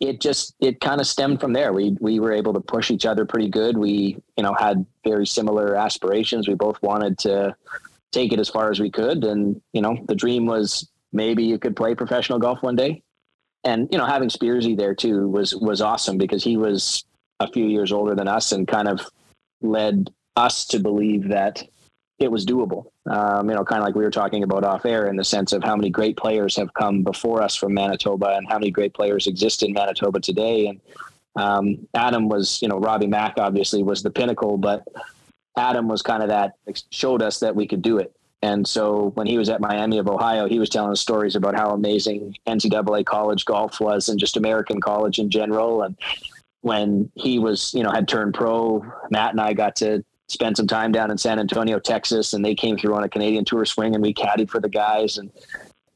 it 0.00 0.20
just 0.20 0.54
it 0.60 0.80
kind 0.80 1.00
of 1.00 1.06
stemmed 1.06 1.40
from 1.40 1.52
there. 1.52 1.72
We 1.72 1.96
we 2.00 2.20
were 2.20 2.32
able 2.32 2.52
to 2.54 2.60
push 2.60 2.90
each 2.90 3.06
other 3.06 3.24
pretty 3.24 3.48
good. 3.48 3.76
We, 3.76 4.16
you 4.36 4.42
know, 4.42 4.54
had 4.58 4.84
very 5.04 5.26
similar 5.26 5.76
aspirations. 5.76 6.48
We 6.48 6.54
both 6.54 6.80
wanted 6.82 7.18
to 7.18 7.56
take 8.12 8.32
it 8.32 8.40
as 8.40 8.48
far 8.48 8.70
as 8.70 8.80
we 8.80 8.90
could. 8.90 9.24
And, 9.24 9.60
you 9.72 9.82
know, 9.82 9.96
the 10.08 10.14
dream 10.14 10.46
was 10.46 10.88
maybe 11.12 11.44
you 11.44 11.58
could 11.58 11.76
play 11.76 11.94
professional 11.94 12.38
golf 12.38 12.62
one 12.62 12.76
day 12.76 13.02
and 13.66 13.88
you 13.90 13.98
know 13.98 14.06
having 14.06 14.28
Spearsy 14.30 14.76
there 14.76 14.94
too 14.94 15.28
was 15.28 15.54
was 15.56 15.82
awesome 15.82 16.16
because 16.16 16.42
he 16.42 16.56
was 16.56 17.04
a 17.40 17.50
few 17.50 17.66
years 17.66 17.92
older 17.92 18.14
than 18.14 18.28
us 18.28 18.52
and 18.52 18.66
kind 18.66 18.88
of 18.88 19.00
led 19.60 20.10
us 20.36 20.64
to 20.66 20.78
believe 20.78 21.28
that 21.28 21.62
it 22.18 22.30
was 22.30 22.46
doable. 22.46 22.86
Um, 23.06 23.48
you 23.48 23.54
know, 23.54 23.64
kind 23.64 23.80
of 23.80 23.86
like 23.86 23.94
we 23.94 24.04
were 24.04 24.10
talking 24.10 24.42
about 24.42 24.64
off 24.64 24.86
air 24.86 25.06
in 25.06 25.16
the 25.16 25.24
sense 25.24 25.52
of 25.52 25.62
how 25.62 25.76
many 25.76 25.90
great 25.90 26.16
players 26.16 26.56
have 26.56 26.72
come 26.74 27.02
before 27.02 27.42
us 27.42 27.54
from 27.54 27.74
Manitoba 27.74 28.36
and 28.36 28.46
how 28.48 28.58
many 28.58 28.70
great 28.70 28.94
players 28.94 29.26
exist 29.26 29.62
in 29.62 29.72
Manitoba 29.72 30.20
today. 30.20 30.68
And 30.68 30.80
um, 31.36 31.86
Adam 31.94 32.28
was, 32.28 32.60
you 32.62 32.68
know, 32.68 32.78
Robbie 32.78 33.06
Mack 33.06 33.34
obviously 33.36 33.82
was 33.82 34.02
the 34.02 34.10
pinnacle, 34.10 34.56
but 34.56 34.84
Adam 35.56 35.88
was 35.88 36.00
kind 36.00 36.22
of 36.22 36.30
that 36.30 36.54
showed 36.90 37.20
us 37.20 37.40
that 37.40 37.54
we 37.54 37.66
could 37.66 37.82
do 37.82 37.98
it. 37.98 38.14
And 38.42 38.66
so 38.66 39.10
when 39.14 39.26
he 39.26 39.38
was 39.38 39.48
at 39.48 39.60
Miami 39.60 39.98
of 39.98 40.08
Ohio, 40.08 40.46
he 40.46 40.58
was 40.58 40.70
telling 40.70 40.92
us 40.92 41.00
stories 41.00 41.36
about 41.36 41.56
how 41.56 41.70
amazing 41.70 42.36
NCAA 42.46 43.04
college 43.04 43.44
golf 43.44 43.80
was 43.80 44.08
and 44.08 44.20
just 44.20 44.36
American 44.36 44.80
college 44.80 45.18
in 45.18 45.30
general. 45.30 45.82
And 45.82 45.96
when 46.60 47.10
he 47.14 47.38
was, 47.38 47.72
you 47.74 47.82
know, 47.82 47.90
had 47.90 48.08
turned 48.08 48.34
pro, 48.34 48.84
Matt 49.10 49.32
and 49.32 49.40
I 49.40 49.52
got 49.52 49.76
to 49.76 50.04
spend 50.28 50.56
some 50.56 50.66
time 50.66 50.92
down 50.92 51.10
in 51.10 51.18
San 51.18 51.38
Antonio, 51.38 51.78
Texas, 51.78 52.32
and 52.32 52.44
they 52.44 52.54
came 52.54 52.76
through 52.76 52.94
on 52.94 53.04
a 53.04 53.08
Canadian 53.08 53.44
tour 53.44 53.64
swing 53.64 53.94
and 53.94 54.02
we 54.02 54.12
caddied 54.12 54.50
for 54.50 54.60
the 54.60 54.68
guys. 54.68 55.18
And 55.18 55.30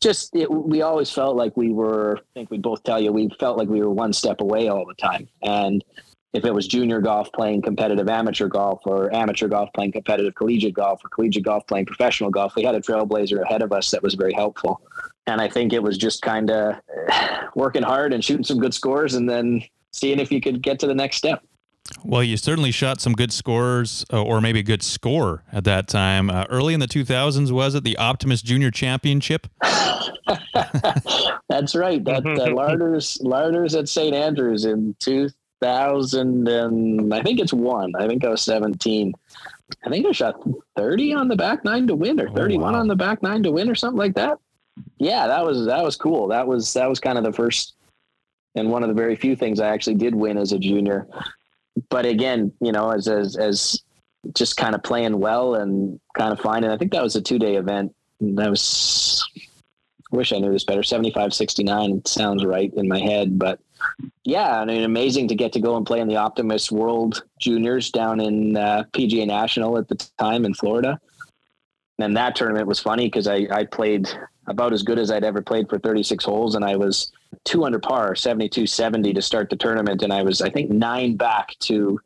just, 0.01 0.35
it, 0.35 0.51
we 0.51 0.83
always 0.83 1.11
felt 1.11 1.37
like 1.37 1.57
we 1.57 1.73
were, 1.73 2.19
I 2.19 2.23
think 2.35 2.51
we 2.51 2.59
both 2.59 2.83
tell 2.83 3.01
you, 3.01 3.13
we 3.13 3.29
felt 3.41 3.59
like 3.59 3.69
we 3.69 3.81
were 3.81 3.91
one 3.91 4.13
step 4.13 4.41
away 4.41 4.69
all 4.69 4.87
the 4.87 4.95
time. 4.95 5.29
And 5.43 5.85
if 6.33 6.45
it 6.45 6.55
was 6.55 6.69
junior 6.69 7.01
golf 7.01 7.33
playing 7.33 7.63
competitive 7.63 8.09
amateur 8.09 8.47
golf 8.47 8.83
or 8.85 9.13
amateur 9.13 9.49
golf 9.49 9.69
playing 9.75 9.93
competitive 9.93 10.35
collegiate 10.37 10.75
golf 10.75 11.05
or 11.05 11.09
collegiate 11.09 11.45
golf 11.45 11.67
playing 11.67 11.87
professional 11.87 12.31
golf, 12.31 12.55
we 12.55 12.63
had 12.63 12.77
a 12.77 12.81
trailblazer 12.81 13.43
ahead 13.43 13.63
of 13.63 13.73
us 13.73 13.91
that 13.91 14.03
was 14.03 14.15
very 14.15 14.33
helpful. 14.33 14.81
And 15.27 15.41
I 15.41 15.49
think 15.49 15.73
it 15.73 15.83
was 15.83 15.99
just 15.99 16.23
kind 16.23 16.51
of 16.51 16.77
working 17.57 17.83
hard 17.83 18.13
and 18.13 18.25
shooting 18.25 18.45
some 18.45 18.61
good 18.61 18.75
scores 18.75 19.15
and 19.15 19.29
then 19.29 19.63
seeing 19.93 20.21
if 20.21 20.31
you 20.31 20.41
could 20.41 20.63
get 20.63 20.79
to 20.81 20.87
the 20.87 20.95
next 20.95 21.17
step. 21.17 21.43
Well, 22.05 22.23
you 22.23 22.37
certainly 22.37 22.71
shot 22.71 23.01
some 23.01 23.13
good 23.15 23.33
scores, 23.33 24.05
uh, 24.13 24.23
or 24.23 24.41
maybe 24.41 24.61
a 24.61 24.65
good 24.65 24.83
score 24.83 25.43
at 25.53 25.65
that 25.65 25.89
time. 25.89 26.31
Uh, 26.31 26.45
early 26.49 26.75
in 26.75 26.81
the 26.81 26.89
2000s, 26.89 27.51
was 27.51 27.75
it 27.75 27.85
the 27.85 27.97
Optimist 27.97 28.45
Junior 28.45 28.71
Championship? 28.71 29.47
That's 31.49 31.75
right. 31.75 32.05
That 32.05 32.25
uh, 32.25 32.51
Larters 32.55 33.19
Larters 33.21 33.75
at 33.75 33.89
St. 33.89 34.15
Andrews 34.15 34.65
in 34.65 34.95
two, 35.01 35.31
thousand 35.61 36.49
and 36.49 37.13
I 37.13 37.23
think 37.23 37.39
it's 37.39 37.53
one. 37.53 37.93
I 37.99 38.09
think 38.09 38.25
I 38.25 38.29
was 38.29 38.43
seventeen. 38.43 39.13
I 39.85 39.91
think 39.91 40.07
I 40.07 40.13
shot 40.13 40.41
thirty 40.77 41.13
on 41.13 41.29
the 41.29 41.37
back 41.37 41.65
nine 41.65 41.87
to 41.87 41.95
win, 41.95 42.21
or 42.21 42.29
oh, 42.29 42.35
thirty-one 42.35 42.75
oh, 42.75 42.77
wow. 42.77 42.81
on 42.81 42.89
the 42.89 42.97
back 42.97 43.23
nine 43.23 43.43
to 43.43 43.53
win, 43.53 43.71
or 43.71 43.75
something 43.75 43.99
like 43.99 44.15
that. 44.15 44.39
Yeah, 44.99 45.27
that 45.27 45.45
was 45.45 45.67
that 45.67 45.83
was 45.83 45.97
cool. 45.97 46.29
That 46.29 46.47
was 46.47 46.73
that 46.73 46.89
was 46.89 46.99
kind 46.99 47.19
of 47.19 47.25
the 47.25 47.33
first 47.33 47.75
and 48.57 48.71
one 48.71 48.83
of 48.83 48.89
the 48.89 48.95
very 48.95 49.15
few 49.15 49.37
things 49.37 49.61
I 49.61 49.69
actually 49.69 49.95
did 49.95 50.15
win 50.15 50.37
as 50.37 50.53
a 50.53 50.59
junior. 50.59 51.07
But 51.89 52.07
again, 52.07 52.53
you 52.61 52.73
know, 52.73 52.91
as 52.91 53.09
as 53.09 53.37
as 53.37 53.83
just 54.35 54.57
kind 54.57 54.75
of 54.75 54.83
playing 54.83 55.19
well 55.19 55.55
and 55.55 55.99
kind 56.15 56.33
of 56.33 56.41
fine. 56.41 56.65
And 56.65 56.73
I 56.73 56.77
think 56.77 56.93
that 56.93 57.03
was 57.03 57.17
a 57.17 57.23
two 57.23 57.39
day 57.39 57.57
event. 57.57 57.95
That 58.21 58.51
was 58.51 59.29
I 60.13 60.17
wish 60.17 60.33
I 60.33 60.39
knew 60.39 60.53
this 60.53 60.65
better. 60.65 60.83
75 60.83 61.33
69 61.33 62.05
sounds 62.05 62.45
right 62.45 62.73
in 62.75 62.89
my 62.89 62.99
head, 62.99 63.39
but 63.39 63.61
yeah, 64.25 64.61
I 64.61 64.65
mean, 64.65 64.83
amazing 64.83 65.29
to 65.29 65.35
get 65.35 65.53
to 65.55 65.61
go 65.61 65.77
and 65.77 65.87
play 65.87 66.01
in 66.01 66.09
the 66.09 66.17
Optimist 66.17 66.71
World 66.71 67.25
Juniors 67.39 67.91
down 67.91 68.21
in 68.21 68.57
uh, 68.57 68.85
PGA 68.93 69.27
National 69.27 69.79
at 69.79 69.89
the 69.89 69.95
time 70.19 70.45
in 70.45 70.53
Florida. 70.53 71.01
And 71.99 72.17
that 72.17 72.37
tournament 72.37 72.67
was 72.67 72.81
funny 72.81 73.07
because 73.07 73.27
I, 73.27 73.47
I 73.51 73.65
played 73.65 74.11
about 74.51 74.73
as 74.73 74.83
good 74.83 74.99
as 74.99 75.11
I'd 75.11 75.25
ever 75.25 75.41
played 75.41 75.69
for 75.69 75.79
36 75.79 76.25
holes, 76.25 76.57
and 76.57 76.65
I 76.65 76.77
was 76.77 77.13
two 77.45 77.65
under 77.65 77.79
par, 77.79 78.15
72 78.17 78.67
70 78.67 79.15
to 79.15 79.23
start 79.23 79.49
the 79.49 79.57
tournament. 79.57 80.03
And 80.03 80.13
I 80.13 80.23
was, 80.23 80.43
I 80.43 80.51
think, 80.51 80.71
nine 80.71 81.17
back 81.17 81.57
to 81.61 82.01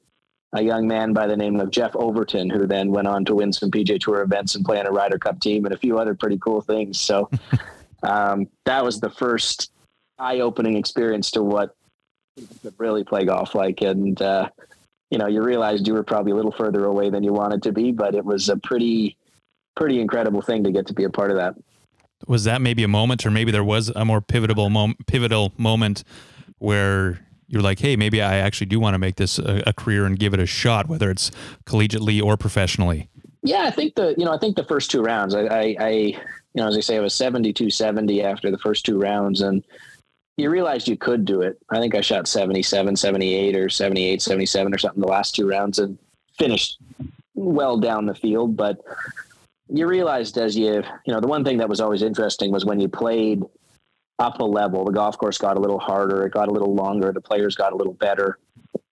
a 0.53 0.63
young 0.63 0.87
man 0.87 1.13
by 1.13 1.27
the 1.27 1.37
name 1.37 1.59
of 1.59 1.71
Jeff 1.71 1.97
Overton, 1.97 2.51
who 2.51 2.67
then 2.67 2.91
went 2.91 3.09
on 3.09 3.25
to 3.25 3.35
win 3.35 3.53
some 3.53 3.71
PGA 3.71 3.99
Tour 3.99 4.23
events 4.23 4.55
and 4.55 4.65
play 4.65 4.79
on 4.79 4.87
a 4.87 4.93
Ryder 4.93 5.19
Cup 5.19 5.41
team 5.41 5.65
and 5.65 5.75
a 5.75 5.79
few 5.79 5.99
other 5.99 6.15
pretty 6.15 6.39
cool 6.39 6.61
things. 6.61 7.01
So 7.01 7.29
um, 8.03 8.47
that 8.67 8.85
was 8.85 9.01
the 9.01 9.11
first 9.11 9.73
eye-opening 10.19 10.77
experience 10.77 11.31
to 11.33 11.43
what 11.43 11.75
could 12.63 12.75
really 12.79 13.05
play 13.05 13.25
golf 13.25 13.55
like. 13.55 13.81
And 13.81 14.21
uh, 14.21 14.51
you 15.11 15.19
know, 15.19 15.27
you 15.27 15.43
realized 15.43 15.89
you 15.89 15.95
were 15.95 16.05
probably 16.05 16.33
a 16.33 16.37
little 16.37 16.53
further 16.53 16.85
away 16.85 17.09
than 17.09 17.25
you 17.25 17.33
wanted 17.33 17.63
to 17.63 17.73
be, 17.73 17.91
but 17.91 18.15
it 18.15 18.25
was 18.25 18.49
a 18.49 18.57
pretty, 18.59 19.17
pretty 19.77 20.01
incredible 20.01 20.43
thing 20.43 20.63
to 20.65 20.71
get 20.71 20.87
to 20.89 20.93
be 20.93 21.05
a 21.05 21.11
part 21.11 21.31
of 21.31 21.37
that. 21.39 21.55
Was 22.27 22.45
that 22.45 22.61
maybe 22.61 22.83
a 22.83 22.89
moment, 22.89 23.27
or 23.27 23.31
maybe 23.31 23.51
there 23.53 23.65
was 23.65 23.91
a 23.91 24.05
more 24.05 24.21
pivotal 24.21 24.71
mom- 24.71 24.97
pivotal 25.07 25.53
moment 25.59 26.05
where 26.59 27.21
you're 27.49 27.63
like, 27.63 27.79
hey, 27.79 27.97
maybe 27.97 28.23
I 28.23 28.37
actually 28.37 28.67
do 28.67 28.81
want 28.81 28.95
to 28.95 28.99
make 28.99 29.17
this 29.17 29.39
a, 29.39 29.63
a 29.67 29.73
career 29.73 30.07
and 30.07 30.19
give 30.19 30.35
it 30.35 30.41
a 30.41 30.47
shot, 30.47 30.89
whether 30.89 31.11
it's 31.11 31.31
collegiately 31.67 32.23
or 32.23 32.37
professionally? 32.37 33.09
Yeah, 33.43 33.65
I 33.65 33.71
think 33.71 33.95
the 33.95 34.15
you 34.17 34.25
know 34.25 34.33
I 34.33 34.39
think 34.39 34.57
the 34.57 34.65
first 34.65 34.91
two 34.91 35.03
rounds, 35.03 35.35
I, 35.35 35.43
I, 35.43 35.77
I 35.79 35.91
you 35.91 36.17
know 36.55 36.67
as 36.67 36.77
I 36.77 36.81
say, 36.81 36.97
I 36.97 37.01
was 37.01 37.15
72 37.15 37.71
70 37.71 38.23
after 38.23 38.51
the 38.51 38.59
first 38.59 38.87
two 38.87 38.99
rounds, 38.99 39.43
and 39.43 39.63
you 40.37 40.51
realized 40.51 40.89
you 40.89 40.97
could 40.97 41.25
do 41.25 41.43
it. 41.43 41.59
I 41.71 41.79
think 41.79 41.95
I 41.95 42.01
shot 42.01 42.27
77, 42.27 42.97
78, 42.97 43.55
or 43.55 43.69
78, 43.69 44.23
77 44.23 44.75
or 44.75 44.79
something 44.79 45.01
the 45.01 45.07
last 45.07 45.35
two 45.35 45.47
rounds, 45.47 45.79
and 45.79 45.99
finished 46.39 46.79
well 47.35 47.79
down 47.79 48.07
the 48.07 48.15
field. 48.15 48.57
But 48.57 48.79
you 49.69 49.87
realized 49.87 50.39
as 50.39 50.57
you 50.57 50.83
you 51.07 51.13
know 51.13 51.21
the 51.21 51.27
one 51.27 51.45
thing 51.45 51.59
that 51.59 51.69
was 51.69 51.81
always 51.81 52.03
interesting 52.03 52.51
was 52.51 52.65
when 52.65 52.81
you 52.81 52.89
played 52.89 53.43
up 54.19 54.41
a 54.41 54.45
level, 54.45 54.85
the 54.85 54.93
golf 54.93 55.19
course 55.19 55.39
got 55.39 55.57
a 55.57 55.61
little 55.61 55.79
harder, 55.79 56.25
it 56.25 56.33
got 56.33 56.49
a 56.49 56.53
little 56.53 56.75
longer, 56.75 57.13
the 57.13 57.21
players 57.21 57.57
got 57.57 57.73
a 57.73 57.77
little 57.77 57.95
better, 57.95 58.39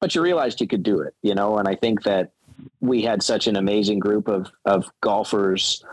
but 0.00 0.14
you 0.14 0.22
realized 0.22 0.60
you 0.60 0.66
could 0.66 0.82
do 0.82 1.00
it, 1.00 1.14
you 1.22 1.34
know. 1.34 1.58
And 1.58 1.68
I 1.68 1.76
think 1.76 2.02
that 2.02 2.32
we 2.80 3.02
had 3.02 3.22
such 3.22 3.46
an 3.46 3.56
amazing 3.56 3.98
group 3.98 4.28
of 4.28 4.50
of 4.64 4.90
golfers. 5.00 5.84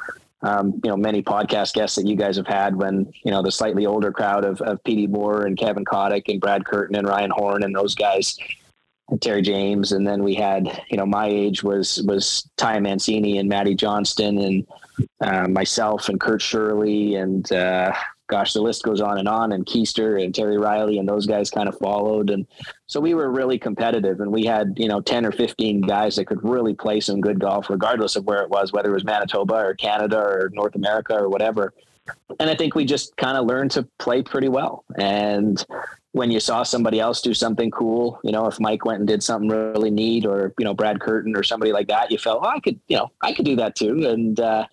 Um, 0.41 0.79
you 0.85 0.89
know, 0.89 0.95
many 0.95 1.21
podcast 1.21 1.73
guests 1.73 1.97
that 1.97 2.07
you 2.07 2.15
guys 2.15 2.37
have 2.37 2.47
had 2.47 2.73
when, 2.73 3.11
you 3.25 3.31
know, 3.31 3.43
the 3.43 3.51
slightly 3.51 3.85
older 3.85 4.09
crowd 4.09 4.45
of, 4.45 4.61
of 4.61 4.81
Petey 4.85 5.05
Moore 5.05 5.45
and 5.45 5.57
Kevin 5.57 5.83
Kotick 5.83 6.29
and 6.29 6.39
Brad 6.39 6.63
Curtin 6.63 6.95
and 6.95 7.05
Ryan 7.05 7.29
Horn 7.29 7.61
and 7.61 7.75
those 7.75 7.93
guys, 7.93 8.39
Terry 9.21 9.41
James. 9.41 9.91
And 9.91 10.05
then 10.05 10.23
we 10.23 10.35
had, 10.35 10.83
you 10.89 10.97
know, 10.97 11.05
my 11.05 11.27
age 11.27 11.63
was, 11.63 12.01
was 12.03 12.49
Ty 12.57 12.79
Mancini 12.79 13.37
and 13.37 13.49
Matty 13.49 13.75
Johnston 13.75 14.37
and 14.39 14.67
uh, 15.21 15.47
myself 15.47 16.09
and 16.09 16.19
Kurt 16.19 16.41
Shirley 16.41 17.15
and, 17.15 17.51
uh, 17.51 17.93
gosh, 18.29 18.53
the 18.53 18.61
list 18.61 18.83
goes 18.83 19.01
on 19.01 19.17
and 19.17 19.27
on. 19.27 19.51
And 19.51 19.65
Keister 19.65 20.23
and 20.23 20.33
Terry 20.33 20.57
Riley 20.57 20.99
and 20.99 21.09
those 21.09 21.25
guys 21.25 21.49
kind 21.49 21.67
of 21.67 21.77
followed. 21.79 22.29
And 22.29 22.47
so 22.85 22.99
we 22.99 23.13
were 23.13 23.29
really 23.31 23.59
competitive 23.59 24.21
and 24.21 24.31
we 24.31 24.45
had, 24.45 24.73
you 24.77 24.87
know, 24.87 25.01
10 25.01 25.25
or 25.25 25.31
15 25.31 25.81
guys 25.81 26.15
that 26.15 26.25
could 26.25 26.43
really 26.43 26.73
play 26.73 26.99
some 26.99 27.19
good 27.19 27.39
golf, 27.39 27.69
regardless 27.69 28.15
of 28.15 28.25
where 28.25 28.41
it 28.43 28.49
was, 28.49 28.71
whether 28.71 28.89
it 28.89 28.93
was 28.93 29.03
Manitoba 29.03 29.55
or 29.55 29.73
Canada 29.73 30.19
or 30.19 30.49
North 30.53 30.75
America 30.75 31.15
or 31.15 31.27
whatever. 31.27 31.73
And 32.39 32.49
I 32.49 32.55
think 32.55 32.75
we 32.75 32.85
just 32.85 33.15
kind 33.17 33.37
of 33.37 33.45
learned 33.45 33.71
to 33.71 33.83
play 33.97 34.21
pretty 34.21 34.49
well. 34.49 34.83
And 34.97 35.63
when 36.11 36.31
you 36.31 36.39
saw 36.39 36.63
somebody 36.63 36.99
else 36.99 37.21
do 37.21 37.33
something 37.33 37.69
cool, 37.69 38.19
you 38.23 38.31
know, 38.31 38.47
if 38.47 38.59
Mike 38.59 38.83
went 38.83 38.99
and 38.99 39.07
did 39.07 39.21
something 39.21 39.49
really 39.49 39.91
neat 39.91 40.25
or, 40.25 40.53
you 40.57 40.65
know, 40.65 40.73
Brad 40.73 40.99
Curtin 40.99 41.35
or 41.35 41.43
somebody 41.43 41.71
like 41.71 41.87
that, 41.87 42.11
you 42.11 42.17
felt, 42.17 42.41
oh, 42.43 42.47
I 42.47 42.59
could, 42.59 42.79
you 42.87 42.97
know, 42.97 43.11
I 43.21 43.31
could 43.31 43.45
do 43.45 43.55
that 43.57 43.75
too. 43.75 44.07
And 44.07 44.39
uh, 44.39 44.65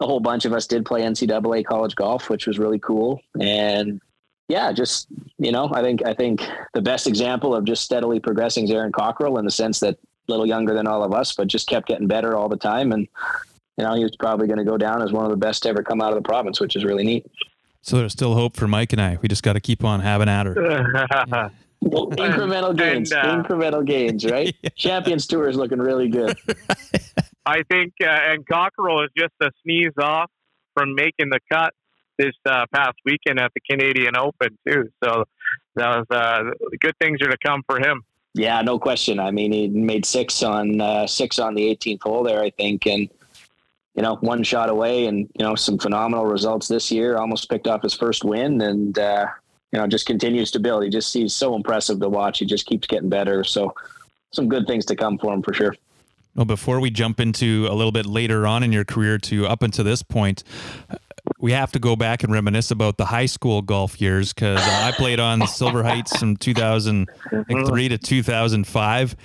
a 0.00 0.06
whole 0.06 0.20
bunch 0.20 0.46
of 0.46 0.54
us 0.54 0.66
did 0.66 0.86
play 0.86 1.02
NCAA 1.02 1.66
college 1.66 1.94
golf, 1.94 2.30
which 2.30 2.46
was 2.46 2.58
really 2.58 2.78
cool. 2.78 3.20
And 3.38 4.00
yeah, 4.48 4.72
just, 4.72 5.08
you 5.38 5.52
know, 5.52 5.68
I 5.72 5.82
think, 5.82 6.06
I 6.06 6.14
think 6.14 6.42
the 6.72 6.80
best 6.80 7.06
example 7.06 7.54
of 7.54 7.66
just 7.66 7.84
steadily 7.84 8.18
progressing 8.18 8.64
is 8.64 8.70
Aaron 8.70 8.92
Cockerill 8.92 9.38
in 9.38 9.44
the 9.44 9.50
sense 9.50 9.80
that 9.80 9.94
a 9.96 10.32
little 10.32 10.46
younger 10.46 10.72
than 10.72 10.86
all 10.86 11.04
of 11.04 11.12
us, 11.12 11.34
but 11.34 11.48
just 11.48 11.68
kept 11.68 11.88
getting 11.88 12.06
better 12.06 12.34
all 12.34 12.48
the 12.48 12.56
time. 12.56 12.92
And, 12.92 13.06
you 13.76 13.84
know, 13.84 13.94
he 13.94 14.02
was 14.02 14.16
probably 14.16 14.46
going 14.46 14.58
to 14.58 14.64
go 14.64 14.78
down 14.78 15.02
as 15.02 15.12
one 15.12 15.24
of 15.24 15.30
the 15.30 15.36
best 15.36 15.62
to 15.64 15.68
ever 15.68 15.82
come 15.82 16.00
out 16.00 16.12
of 16.12 16.22
the 16.22 16.26
province, 16.26 16.60
which 16.60 16.76
is 16.76 16.84
really 16.84 17.04
neat. 17.04 17.26
So 17.82 17.96
there's 17.96 18.12
still 18.12 18.34
hope 18.34 18.56
for 18.56 18.68
Mike 18.68 18.92
and 18.92 19.00
I. 19.00 19.18
We 19.22 19.28
just 19.28 19.42
got 19.42 19.54
to 19.54 19.60
keep 19.60 19.84
on 19.84 20.00
having 20.00 20.28
at 20.28 20.46
her. 20.46 20.54
incremental 21.84 22.76
gains, 22.76 23.12
and, 23.12 23.20
uh, 23.20 23.42
incremental 23.42 23.84
gains, 23.84 24.24
right? 24.24 24.54
yeah. 24.62 24.70
Champions 24.76 25.26
Tour 25.26 25.48
is 25.48 25.56
looking 25.56 25.78
really 25.78 26.08
good. 26.08 26.36
I 27.46 27.62
think, 27.70 27.94
uh, 28.02 28.06
and 28.08 28.46
Cockerill 28.46 29.04
is 29.04 29.10
just 29.16 29.32
a 29.40 29.50
sneeze 29.62 29.92
off 29.98 30.30
from 30.74 30.94
making 30.94 31.30
the 31.30 31.40
cut 31.50 31.72
this 32.18 32.34
uh, 32.46 32.66
past 32.74 32.96
weekend 33.04 33.38
at 33.38 33.52
the 33.54 33.60
Canadian 33.60 34.16
Open 34.16 34.58
too. 34.66 34.90
So 35.02 35.24
that 35.76 35.98
was 35.98 36.06
uh, 36.10 36.50
good 36.80 36.94
things 37.00 37.22
are 37.22 37.30
to 37.30 37.38
come 37.44 37.62
for 37.66 37.78
him. 37.78 38.02
Yeah, 38.34 38.60
no 38.62 38.78
question. 38.78 39.18
I 39.18 39.30
mean, 39.30 39.52
he 39.52 39.68
made 39.68 40.04
six 40.04 40.42
on 40.42 40.80
uh, 40.80 41.06
six 41.06 41.38
on 41.38 41.54
the 41.54 41.74
18th 41.74 42.02
hole 42.02 42.22
there, 42.22 42.42
I 42.42 42.50
think, 42.50 42.86
and 42.86 43.08
you 43.98 44.02
know, 44.02 44.14
one 44.20 44.44
shot 44.44 44.68
away 44.68 45.06
and, 45.06 45.28
you 45.36 45.44
know, 45.44 45.56
some 45.56 45.76
phenomenal 45.76 46.24
results 46.24 46.68
this 46.68 46.88
year, 46.88 47.16
almost 47.16 47.50
picked 47.50 47.66
off 47.66 47.82
his 47.82 47.94
first 47.94 48.22
win 48.22 48.60
and, 48.60 48.96
uh, 48.96 49.26
you 49.72 49.80
know, 49.80 49.88
just 49.88 50.06
continues 50.06 50.52
to 50.52 50.60
build. 50.60 50.84
He 50.84 50.88
just 50.88 51.10
sees 51.10 51.34
so 51.34 51.56
impressive 51.56 51.98
to 51.98 52.08
watch. 52.08 52.38
He 52.38 52.46
just 52.46 52.64
keeps 52.64 52.86
getting 52.86 53.08
better. 53.08 53.42
So 53.42 53.74
some 54.30 54.48
good 54.48 54.68
things 54.68 54.84
to 54.84 54.94
come 54.94 55.18
for 55.18 55.34
him 55.34 55.42
for 55.42 55.52
sure. 55.52 55.74
Well, 56.36 56.44
before 56.44 56.78
we 56.78 56.90
jump 56.90 57.18
into 57.18 57.66
a 57.68 57.74
little 57.74 57.90
bit 57.90 58.06
later 58.06 58.46
on 58.46 58.62
in 58.62 58.70
your 58.70 58.84
career 58.84 59.18
to 59.18 59.48
up 59.48 59.64
until 59.64 59.84
this 59.84 60.04
point, 60.04 60.44
we 61.40 61.52
have 61.52 61.70
to 61.72 61.78
go 61.78 61.94
back 61.94 62.24
and 62.24 62.32
reminisce 62.32 62.70
about 62.70 62.96
the 62.96 63.04
high 63.04 63.26
school 63.26 63.62
golf 63.62 64.00
years 64.00 64.32
because 64.32 64.60
I 64.60 64.92
played 64.92 65.20
on 65.20 65.46
Silver 65.46 65.84
Heights 65.84 66.16
from 66.18 66.36
2003 66.36 67.88
to 67.88 67.98
2005. 67.98 69.16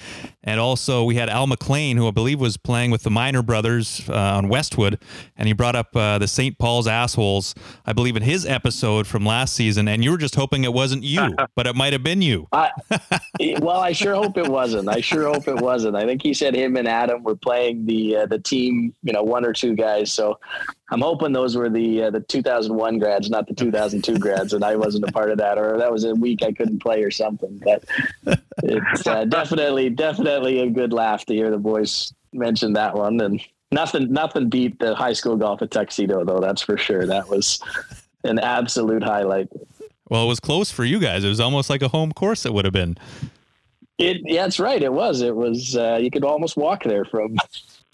And 0.44 0.60
also, 0.60 1.06
we 1.06 1.16
had 1.16 1.30
Al 1.30 1.48
McLean, 1.48 1.98
who 1.98 2.08
I 2.08 2.12
believe 2.12 2.40
was 2.40 2.58
playing 2.58 2.92
with 2.92 3.04
the 3.04 3.10
Minor 3.10 3.42
Brothers 3.42 4.08
uh, 4.10 4.14
on 4.14 4.50
Westwood, 4.50 5.00
and 5.38 5.48
he 5.48 5.54
brought 5.54 5.76
up 5.76 5.96
uh, 5.96 6.18
the 6.18 6.28
St. 6.28 6.58
Paul's 6.58 6.86
Assholes, 6.86 7.56
I 7.86 7.94
believe, 7.94 8.18
in 8.18 8.24
his 8.24 8.46
episode 8.46 9.08
from 9.08 9.26
last 9.26 9.54
season. 9.56 9.88
And 9.88 10.04
you 10.04 10.12
were 10.12 10.18
just 10.18 10.36
hoping 10.36 10.66
it 10.66 10.74
wasn't 10.74 11.04
you, 11.04 11.34
but 11.56 11.66
it 11.66 11.76
might 11.76 11.94
have 11.94 12.04
been 12.04 12.22
you. 12.22 12.48
I, 12.52 12.72
well, 13.60 13.80
I 13.80 13.94
sure 13.94 14.16
hope 14.16 14.38
it 14.38 14.50
wasn't. 14.50 14.90
I 14.90 15.00
sure 15.00 15.34
hope 15.34 15.48
it 15.48 15.56
wasn't. 15.56 15.96
I 15.96 16.06
think 16.06 16.22
he 16.22 16.34
said 16.34 16.54
him 16.54 16.76
and 16.76 16.88
Adam 16.88 17.24
were 17.24 17.38
playing 17.38 17.86
the 17.86 18.18
uh, 18.18 18.26
the 18.26 18.40
team, 18.40 18.94
you 19.02 19.14
know, 19.14 19.24
one 19.24 19.46
or 19.46 19.54
two 19.54 19.76
guys. 19.76 20.12
So 20.12 20.40
I'm 20.94 21.02
hoping 21.02 21.34
those 21.34 21.58
were 21.58 21.72
the 21.72 22.04
uh, 22.04 22.10
the 22.12 22.20
2001 22.20 23.00
grads, 23.00 23.28
not 23.28 23.48
the 23.48 23.56
2002 23.56 24.20
grads, 24.20 24.54
and 24.54 24.64
I 24.64 24.76
wasn't 24.76 25.10
a 25.10 25.12
part 25.12 25.32
of 25.32 25.40
that, 25.40 25.58
or 25.58 25.76
that 25.80 25.92
was 25.92 26.04
a 26.04 26.14
week 26.14 26.44
I 26.44 26.52
couldn't 26.52 26.84
play 26.84 27.02
or 27.02 27.10
something. 27.10 27.60
But 27.64 27.84
it's 28.62 29.08
uh, 29.08 29.26
definitely 29.26 29.90
definitely 29.90 30.60
a 30.60 30.70
good 30.70 30.94
laugh 30.94 31.26
to 31.26 31.34
hear 31.34 31.50
the 31.50 31.58
boys 31.58 32.14
mention 32.32 32.74
that 32.74 32.94
one, 32.94 33.20
and 33.22 33.42
nothing 33.72 34.14
nothing 34.14 34.50
beat 34.50 34.78
the 34.78 34.94
high 34.94 35.14
school 35.14 35.36
golf 35.36 35.64
at 35.64 35.72
Tuxedo 35.72 36.24
though. 36.24 36.40
That's 36.40 36.62
for 36.62 36.78
sure. 36.78 37.08
That 37.08 37.28
was 37.28 37.60
an 38.24 38.38
absolute 38.38 39.02
highlight. 39.02 39.50
Well, 40.10 40.26
it 40.26 40.28
was 40.28 40.40
close 40.40 40.70
for 40.70 40.86
you 40.86 41.00
guys. 41.00 41.24
It 41.24 41.30
was 41.30 41.40
almost 41.40 41.72
like 41.72 41.82
a 41.82 41.88
home 41.88 42.12
course. 42.12 42.46
It 42.46 42.54
would 42.54 42.66
have 42.66 42.74
been. 42.74 42.98
It 43.98 44.18
yeah, 44.26 44.44
that's 44.44 44.60
right. 44.60 44.84
It 44.84 44.94
was. 44.94 45.22
It 45.22 45.36
was. 45.36 45.76
Uh, 45.76 45.98
you 46.00 46.12
could 46.12 46.24
almost 46.24 46.56
walk 46.56 46.84
there 46.84 47.04
from 47.04 47.36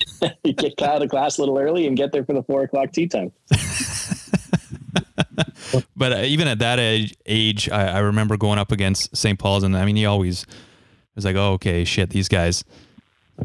get 0.57 0.81
out 0.81 1.01
of 1.01 1.09
class 1.09 1.37
a 1.37 1.41
little 1.41 1.57
early 1.57 1.87
and 1.87 1.97
get 1.97 2.11
there 2.11 2.23
for 2.23 2.33
the 2.33 2.43
four 2.43 2.63
o'clock 2.63 2.91
tea 2.91 3.07
time. 3.07 3.31
but 5.95 6.13
uh, 6.13 6.21
even 6.25 6.47
at 6.47 6.59
that 6.59 6.79
age, 6.79 7.15
age 7.25 7.69
I, 7.69 7.97
I, 7.97 7.99
remember 7.99 8.37
going 8.37 8.59
up 8.59 8.71
against 8.71 9.15
St. 9.15 9.37
Paul's, 9.37 9.63
and 9.63 9.75
I 9.75 9.85
mean, 9.85 9.95
he 9.95 10.05
always 10.05 10.45
was 11.15 11.25
like, 11.25 11.35
"Oh, 11.35 11.53
okay, 11.53 11.83
shit, 11.85 12.09
these 12.09 12.27
guys." 12.27 12.63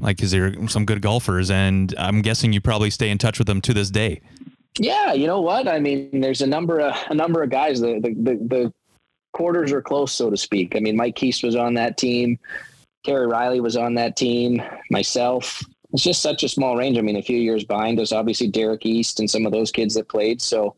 Like, 0.01 0.17
because 0.17 0.33
they're 0.33 0.69
some 0.69 0.85
good 0.85 1.03
golfers, 1.03 1.53
and 1.53 1.95
I'm 1.97 2.21
guessing 2.21 2.53
you 2.53 2.61
probably 2.61 2.91
stay 2.91 3.11
in 3.11 3.19
touch 3.19 3.39
with 3.39 3.47
them 3.47 3.61
to 3.61 3.73
this 3.73 3.91
day. 3.91 4.23
Yeah, 4.79 5.13
you 5.13 5.29
know 5.29 5.41
what? 5.41 5.69
I 5.69 5.79
mean, 5.79 6.21
there's 6.21 6.43
a 6.43 6.49
number 6.49 6.81
of 6.81 6.97
a 7.09 7.15
number 7.15 7.43
of 7.43 7.51
guys. 7.51 7.81
The 7.81 8.01
the 8.01 8.11
the, 8.11 8.35
the 8.47 8.73
quarters 9.33 9.71
are 9.73 9.83
close, 9.83 10.13
so 10.13 10.31
to 10.31 10.37
speak. 10.37 10.75
I 10.75 10.81
mean, 10.81 10.97
Mike 10.97 11.15
Keast 11.15 11.45
was 11.45 11.55
on 11.55 11.75
that 11.75 11.97
team. 11.97 12.39
Terry 13.05 13.27
Riley 13.27 13.61
was 13.61 13.77
on 13.77 13.95
that 13.95 14.17
team. 14.17 14.63
Myself, 14.91 15.63
it's 15.95 16.03
just 16.03 16.23
such 16.23 16.43
a 16.43 16.49
small 16.49 16.77
range. 16.77 16.99
I 16.99 17.03
mean, 17.03 17.15
a 17.15 17.23
few 17.23 17.39
years 17.39 17.63
behind 17.63 18.01
us, 18.01 18.11
obviously 18.11 18.49
Derek 18.49 18.85
East 18.85 19.21
and 19.21 19.31
some 19.31 19.47
of 19.47 19.53
those 19.53 19.71
kids 19.71 19.95
that 19.95 20.09
played. 20.09 20.43
So, 20.43 20.75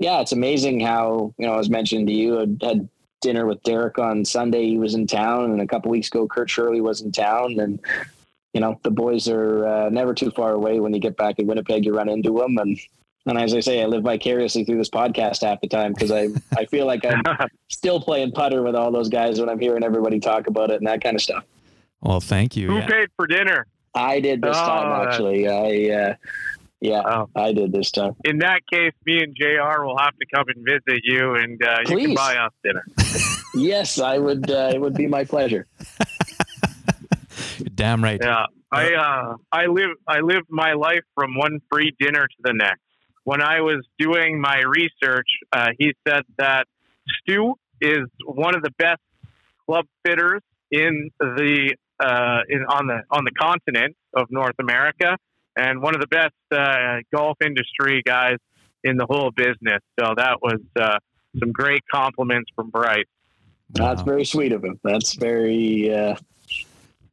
yeah, 0.00 0.20
it's 0.20 0.32
amazing 0.32 0.80
how 0.80 1.32
you 1.38 1.46
know 1.46 1.54
I 1.54 1.56
was 1.56 1.70
mentioned 1.70 2.08
to 2.08 2.12
you. 2.12 2.40
I 2.40 2.66
had 2.66 2.88
dinner 3.20 3.46
with 3.46 3.62
Derek 3.62 4.00
on 4.00 4.24
Sunday. 4.24 4.66
He 4.66 4.76
was 4.76 4.94
in 4.94 5.06
town, 5.06 5.52
and 5.52 5.60
a 5.60 5.68
couple 5.68 5.92
weeks 5.92 6.08
ago, 6.08 6.26
Kurt 6.26 6.50
Shirley 6.50 6.80
was 6.80 7.00
in 7.00 7.12
town, 7.12 7.60
and 7.60 7.78
you 8.54 8.60
know 8.60 8.80
the 8.82 8.90
boys 8.90 9.28
are 9.28 9.66
uh, 9.68 9.88
never 9.88 10.12
too 10.12 10.32
far 10.32 10.52
away. 10.52 10.80
When 10.80 10.92
you 10.92 10.98
get 10.98 11.16
back 11.16 11.38
in 11.38 11.46
Winnipeg, 11.46 11.84
you 11.84 11.94
run 11.94 12.08
into 12.08 12.32
them, 12.32 12.58
and 12.58 12.76
and 13.24 13.38
as 13.38 13.54
I 13.54 13.60
say, 13.60 13.80
I 13.80 13.86
live 13.86 14.02
vicariously 14.02 14.64
through 14.64 14.78
this 14.78 14.90
podcast 14.90 15.42
half 15.42 15.60
the 15.60 15.68
time 15.68 15.92
because 15.92 16.10
I 16.10 16.26
I 16.58 16.64
feel 16.66 16.86
like 16.86 17.06
I'm 17.06 17.22
still 17.70 18.00
playing 18.00 18.32
putter 18.32 18.64
with 18.64 18.74
all 18.74 18.90
those 18.90 19.08
guys 19.08 19.38
when 19.38 19.48
I'm 19.48 19.60
hearing 19.60 19.84
everybody 19.84 20.18
talk 20.18 20.48
about 20.48 20.72
it 20.72 20.78
and 20.78 20.88
that 20.88 21.04
kind 21.04 21.14
of 21.14 21.22
stuff. 21.22 21.44
Well, 22.00 22.20
thank 22.20 22.56
you. 22.56 22.66
Who 22.66 22.78
yeah. 22.78 22.86
paid 22.88 23.08
for 23.16 23.28
dinner? 23.28 23.68
I 23.96 24.20
did 24.20 24.42
this 24.42 24.56
oh, 24.56 24.66
time 24.66 25.08
actually. 25.08 25.48
I 25.48 25.94
uh, 25.94 26.14
yeah, 26.80 27.02
oh. 27.04 27.28
I 27.34 27.52
did 27.52 27.72
this 27.72 27.90
time. 27.90 28.14
In 28.24 28.38
that 28.38 28.60
case, 28.70 28.92
me 29.06 29.22
and 29.22 29.34
Jr. 29.34 29.82
will 29.82 29.98
have 29.98 30.14
to 30.18 30.26
come 30.32 30.44
and 30.48 30.64
visit 30.64 31.00
you, 31.04 31.34
and 31.34 31.60
uh, 31.62 31.78
you 31.88 31.96
can 31.96 32.14
buy 32.14 32.36
us 32.36 32.52
dinner. 32.62 32.84
yes, 33.54 33.98
I 33.98 34.18
would. 34.18 34.50
Uh, 34.50 34.70
it 34.74 34.80
would 34.80 34.94
be 34.94 35.06
my 35.06 35.24
pleasure. 35.24 35.66
Damn 37.74 38.04
right. 38.04 38.20
Yeah, 38.22 38.44
I 38.70 38.94
uh, 38.94 39.36
I 39.50 39.66
live 39.66 39.90
I 40.06 40.20
lived 40.20 40.48
my 40.50 40.74
life 40.74 41.02
from 41.14 41.34
one 41.34 41.60
free 41.72 41.96
dinner 41.98 42.26
to 42.26 42.36
the 42.42 42.52
next. 42.52 42.82
When 43.24 43.42
I 43.42 43.62
was 43.62 43.84
doing 43.98 44.40
my 44.40 44.60
research, 44.60 45.26
uh, 45.52 45.70
he 45.78 45.94
said 46.06 46.22
that 46.38 46.66
Stu 47.20 47.54
is 47.80 48.06
one 48.24 48.54
of 48.54 48.62
the 48.62 48.70
best 48.78 49.00
club 49.66 49.86
fitters 50.04 50.42
in 50.70 51.10
the 51.18 51.74
uh, 52.00 52.40
in, 52.48 52.64
on 52.68 52.86
the 52.86 53.02
on 53.10 53.24
the 53.24 53.30
continent 53.32 53.96
of 54.14 54.26
North 54.30 54.56
America, 54.58 55.16
and 55.56 55.80
one 55.82 55.94
of 55.94 56.00
the 56.00 56.06
best 56.06 56.34
uh, 56.52 56.98
golf 57.14 57.36
industry 57.44 58.02
guys 58.04 58.36
in 58.84 58.96
the 58.96 59.06
whole 59.06 59.30
business. 59.30 59.82
So 59.98 60.14
that 60.16 60.40
was 60.42 60.60
uh, 60.78 60.98
some 61.38 61.52
great 61.52 61.82
compliments 61.92 62.50
from 62.54 62.70
Bryce. 62.70 63.04
That's 63.70 64.02
very 64.02 64.24
sweet 64.24 64.52
of 64.52 64.64
him. 64.64 64.78
That's 64.84 65.14
very, 65.14 65.92
uh, 65.92 66.14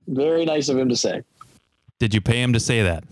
very 0.07 0.45
nice 0.45 0.69
of 0.69 0.77
him 0.77 0.89
to 0.89 0.95
say. 0.95 1.23
Did 1.99 2.13
you 2.13 2.21
pay 2.21 2.41
him 2.41 2.53
to 2.53 2.59
say 2.59 2.83
that? 2.83 3.03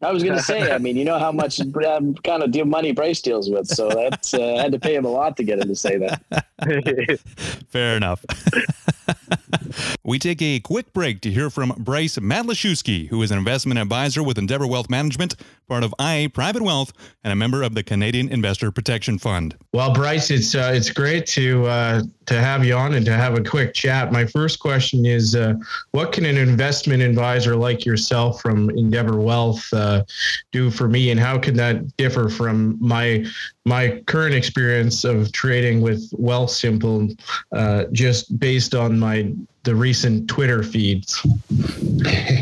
I 0.00 0.10
was 0.10 0.24
going 0.24 0.36
to 0.36 0.42
say, 0.42 0.72
I 0.72 0.78
mean, 0.78 0.96
you 0.96 1.04
know 1.04 1.18
how 1.18 1.30
much 1.30 1.60
um, 1.86 2.14
kind 2.14 2.42
of 2.42 2.50
deal 2.50 2.64
money 2.64 2.92
Bryce 2.92 3.20
deals 3.20 3.48
with, 3.48 3.68
so 3.68 3.88
that's 3.88 4.34
uh, 4.34 4.54
I 4.56 4.62
had 4.62 4.72
to 4.72 4.78
pay 4.78 4.94
him 4.94 5.04
a 5.04 5.10
lot 5.10 5.36
to 5.36 5.44
get 5.44 5.60
him 5.60 5.68
to 5.68 5.76
say 5.76 5.96
that. 5.98 7.20
Fair 7.68 7.96
enough. 7.96 8.24
we 10.04 10.18
take 10.18 10.42
a 10.42 10.60
quick 10.60 10.92
break 10.92 11.20
to 11.22 11.30
hear 11.30 11.50
from 11.50 11.72
Bryce 11.78 12.18
Matlashewski, 12.18 13.08
who 13.08 13.22
is 13.22 13.30
an 13.30 13.38
investment 13.38 13.78
advisor 13.78 14.22
with 14.22 14.38
Endeavour 14.38 14.66
Wealth 14.66 14.90
Management, 14.90 15.36
part 15.68 15.84
of 15.84 15.94
IA 16.00 16.28
Private 16.28 16.62
Wealth, 16.62 16.92
and 17.24 17.32
a 17.32 17.36
member 17.36 17.62
of 17.62 17.74
the 17.74 17.82
Canadian 17.82 18.28
Investor 18.28 18.70
Protection 18.70 19.18
Fund. 19.18 19.56
Well, 19.72 19.92
Bryce, 19.92 20.30
it's 20.30 20.54
uh, 20.54 20.72
it's 20.74 20.90
great 20.90 21.26
to 21.28 21.66
uh, 21.66 22.02
to 22.26 22.40
have 22.40 22.64
you 22.64 22.74
on 22.74 22.94
and 22.94 23.06
to 23.06 23.12
have 23.12 23.36
a 23.36 23.42
quick 23.42 23.74
chat. 23.74 24.12
My 24.12 24.24
first 24.24 24.60
question 24.60 25.06
is, 25.06 25.34
uh, 25.34 25.54
what 25.92 26.12
can 26.12 26.24
an 26.24 26.36
investment 26.36 27.02
advisor 27.02 27.56
like 27.56 27.84
yourself 27.84 28.40
from 28.40 28.70
Endeavour 28.70 29.18
Wealth 29.18 29.66
uh, 29.72 30.04
do 30.50 30.70
for 30.70 30.88
me, 30.88 31.10
and 31.10 31.18
how 31.18 31.38
can 31.38 31.54
that 31.56 31.96
differ 31.96 32.28
from 32.28 32.76
my 32.80 33.24
my 33.64 34.02
current 34.06 34.34
experience 34.34 35.04
of 35.04 35.32
trading 35.32 35.80
with 35.80 36.10
Wealthsimple, 36.12 37.18
uh, 37.52 37.84
just 37.92 38.38
based 38.38 38.74
on 38.74 38.98
my 38.98 39.32
the 39.64 39.74
recent 39.74 40.28
Twitter 40.28 40.62
feeds? 40.62 41.24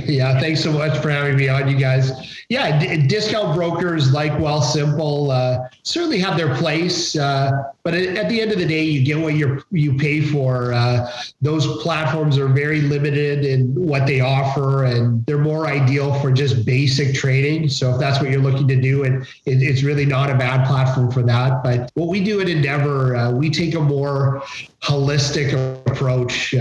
yeah, 0.07 0.41
thanks 0.41 0.63
so 0.63 0.73
much 0.73 0.97
for 0.99 1.11
having 1.11 1.37
me 1.37 1.49
on, 1.49 1.69
you 1.69 1.77
guys. 1.77 2.45
Yeah, 2.49 2.79
d- 2.79 3.07
discount 3.07 3.55
brokers 3.55 4.13
like 4.13 4.33
Wealthsimple 4.33 5.31
uh, 5.31 5.69
certainly 5.83 6.19
have 6.19 6.37
their 6.37 6.55
place, 6.57 7.17
uh, 7.17 7.73
but 7.83 7.95
at, 7.95 8.17
at 8.17 8.29
the 8.29 8.41
end 8.41 8.53
of 8.53 8.59
the 8.59 8.67
day, 8.67 8.83
you 8.83 9.05
get 9.05 9.19
what 9.19 9.35
you 9.35 9.63
you 9.71 9.97
pay 9.97 10.21
for. 10.21 10.73
Uh, 10.73 11.11
those 11.41 11.81
platforms 11.83 12.39
are 12.39 12.49
very 12.49 12.81
limited 12.81 13.45
in 13.45 13.75
what 13.75 14.07
they 14.07 14.21
offer, 14.21 14.85
and 14.85 15.25
they're 15.27 15.39
more 15.39 15.67
ideal 15.67 16.19
for 16.21 16.33
just 16.33 16.65
basic 16.65 17.15
trading. 17.15 17.69
So 17.69 17.95
if 17.95 18.01
that's 18.01 18.21
what 18.21 18.31
you're 18.31 18.43
looking 18.43 18.67
to 18.69 18.81
do, 18.81 19.05
it, 19.05 19.13
it 19.47 19.63
it's 19.63 19.83
really 19.83 20.07
not 20.07 20.31
a 20.31 20.35
bad 20.35 20.67
platform 20.67 21.11
for 21.13 21.23
that. 21.23 21.63
But 21.63 21.91
what 21.95 22.09
we 22.09 22.25
do 22.25 22.41
at 22.41 22.49
Endeavour, 22.49 23.15
uh, 23.15 23.31
we 23.31 23.51
take 23.51 23.75
a 23.75 23.81
more 23.81 24.43
holistic 24.83 25.53
approach. 25.87 26.55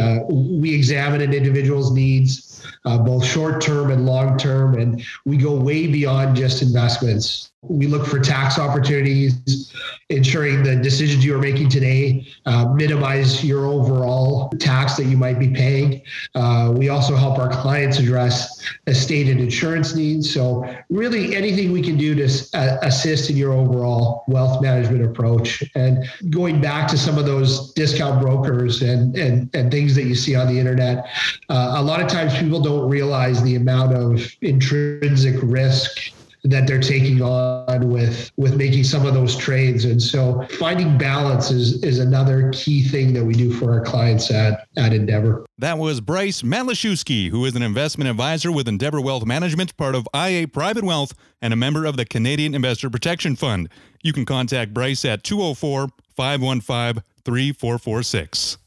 We 0.50 0.74
examine 0.74 1.22
an 1.22 1.34
individual's 1.34 1.92
needs 1.92 2.50
uh, 2.86 2.98
both 2.98 3.26
short 3.26 3.62
term 3.62 3.92
and 3.92 4.06
long 4.06 4.38
term. 4.38 4.76
And 4.76 5.04
we 5.26 5.38
go 5.38 5.54
way 5.54 5.88
beyond 5.88 6.36
just 6.36 6.62
investments. 6.62 7.49
We 7.62 7.88
look 7.88 8.08
for 8.08 8.20
tax 8.20 8.58
opportunities, 8.58 9.74
ensuring 10.10 10.64
the 10.64 10.78
decisions 10.78 11.26
you 11.26 11.36
are 11.36 11.40
making 11.40 11.68
today 11.68 12.26
uh, 12.46 12.74
minimize 12.74 13.44
your 13.44 13.66
overall 13.66 14.50
tax 14.60 14.96
that 14.96 15.06
you 15.06 15.18
might 15.18 15.40
be 15.40 15.50
paying. 15.50 16.02
Uh, 16.36 16.74
we 16.76 16.88
also 16.88 17.18
help 17.18 17.38
our 17.38 17.50
clients 17.50 18.00
address 18.00 18.64
estate 18.88 19.28
and 19.28 19.42
insurance 19.42 19.94
needs. 19.94 20.34
So, 20.34 20.66
really, 20.90 21.36
anything 21.36 21.74
we 21.74 21.82
can 21.82 21.98
do 21.98 22.16
to 22.16 22.50
uh, 22.54 22.78
assist 22.82 23.30
in 23.30 23.36
your 23.36 23.52
overall 23.52 24.24
wealth 24.30 24.62
management 24.62 25.04
approach. 25.04 25.62
And 25.76 26.06
going 26.30 26.62
back 26.62 26.88
to 26.90 26.98
some 26.98 27.18
of 27.18 27.26
those 27.26 27.74
discount 27.74 28.22
brokers 28.22 28.82
and, 28.82 29.18
and, 29.18 29.54
and 29.54 29.70
things 29.70 29.96
that 29.96 30.04
you 30.04 30.16
see 30.16 30.34
on 30.34 30.48
the 30.48 30.58
internet, 30.58 31.08
uh, 31.50 31.74
a 31.76 31.84
lot 31.84 32.02
of 32.02 32.08
times 32.08 32.38
people 32.38 32.62
don't 32.62 32.90
realize 32.90 33.44
the 33.44 33.56
amount 33.56 33.96
of 33.96 34.26
intrinsic 34.42 35.36
risk 35.44 36.14
that 36.44 36.68
they're 36.68 36.80
taking 36.80 37.22
on 37.22 37.90
with 37.90 38.32
with 38.38 38.56
making 38.56 38.84
some 38.84 39.06
of 39.06 39.14
those 39.14 39.36
trades 39.36 39.86
and 39.86 40.02
so 40.02 40.46
finding 40.58 40.98
balance 40.98 41.52
is 41.52 41.84
is 41.84 42.00
another 42.00 42.50
key 42.54 42.84
thing 42.84 43.14
that 43.14 43.24
we 43.24 43.34
do 43.34 43.52
for 43.52 43.72
our 43.72 43.82
clients 43.84 44.32
at 44.32 44.68
at 44.78 44.94
endeavour 44.94 45.46
That 45.58 45.78
was 45.78 46.00
Bryce 46.00 46.42
Matlashewski, 46.42 47.30
who 47.30 47.46
is 47.46 47.56
an 47.56 47.62
investment 47.62 48.10
advisor 48.10 48.52
with 48.52 48.68
Endeavour 48.68 49.02
Wealth 49.02 49.26
Management, 49.26 49.76
part 49.76 49.96
of 49.96 50.08
IA 50.16 50.48
Private 50.48 50.84
Wealth, 50.86 51.14
and 51.42 51.52
a 51.52 51.58
member 51.58 51.86
of 51.86 51.98
the 51.98 52.06
Canadian 52.06 52.56
Investor 52.56 52.90
Protection 52.90 53.36
Fund. 53.36 53.70
You 54.02 54.14
can 54.14 54.26
contact 54.26 54.74
Bryce 54.74 55.04
at 55.04 55.24
204 55.24 55.90
515 56.16 57.04
3446. 57.26 58.58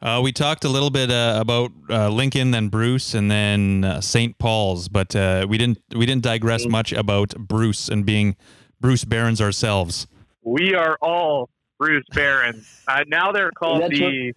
Uh, 0.00 0.20
we 0.22 0.30
talked 0.30 0.64
a 0.64 0.68
little 0.68 0.90
bit 0.90 1.10
uh, 1.10 1.38
about 1.40 1.72
uh, 1.90 2.08
Lincoln, 2.08 2.52
then 2.52 2.68
Bruce, 2.68 3.14
and 3.14 3.28
then 3.30 3.82
uh, 3.84 4.00
St. 4.00 4.38
Paul's, 4.38 4.88
but 4.88 5.16
uh, 5.16 5.44
we 5.48 5.58
didn't 5.58 5.78
we 5.94 6.06
didn't 6.06 6.22
digress 6.22 6.66
much 6.66 6.92
about 6.92 7.30
Bruce 7.36 7.88
and 7.88 8.06
being 8.06 8.36
Bruce 8.80 9.04
Barons 9.04 9.40
ourselves. 9.40 10.06
we 10.42 10.74
are 10.74 10.96
all 11.02 11.48
Bruce 11.78 12.06
Barons. 12.14 12.74
Uh, 12.88 13.04
now 13.06 13.32
they're 13.32 13.50
called 13.50 13.82
That's 13.82 13.98
the 13.98 14.32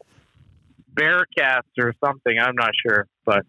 Bearcats 0.93 1.62
or 1.80 1.95
something. 2.04 2.38
I'm 2.38 2.56
not 2.56 2.71
sure, 2.86 3.08
but 3.26 3.45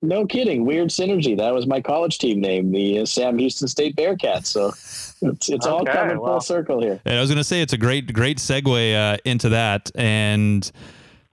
No 0.00 0.26
kidding. 0.26 0.64
Weird 0.64 0.90
synergy. 0.90 1.36
That 1.36 1.52
was 1.52 1.66
my 1.66 1.80
college 1.80 2.18
team 2.18 2.40
name, 2.40 2.70
the 2.70 3.00
uh, 3.00 3.04
Sam 3.04 3.36
Houston 3.38 3.66
State 3.66 3.96
Bearcats. 3.96 4.46
So 4.46 4.68
it's, 5.28 5.48
it's 5.48 5.66
all 5.66 5.84
coming 5.84 6.20
well. 6.20 6.34
full 6.34 6.40
circle 6.40 6.80
here. 6.80 7.00
And 7.04 7.16
I 7.16 7.20
was 7.20 7.30
going 7.30 7.38
to 7.38 7.44
say 7.44 7.62
it's 7.62 7.72
a 7.72 7.76
great, 7.76 8.12
great 8.12 8.38
segue 8.38 8.94
uh, 8.94 9.16
into 9.24 9.48
that. 9.48 9.90
And 9.96 10.70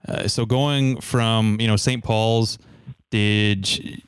uh, 0.08 0.28
so 0.28 0.44
going 0.44 1.00
from 1.00 1.60
you 1.60 1.66
know 1.66 1.76
St. 1.76 2.02
Paul's, 2.02 2.58
did 3.10 4.02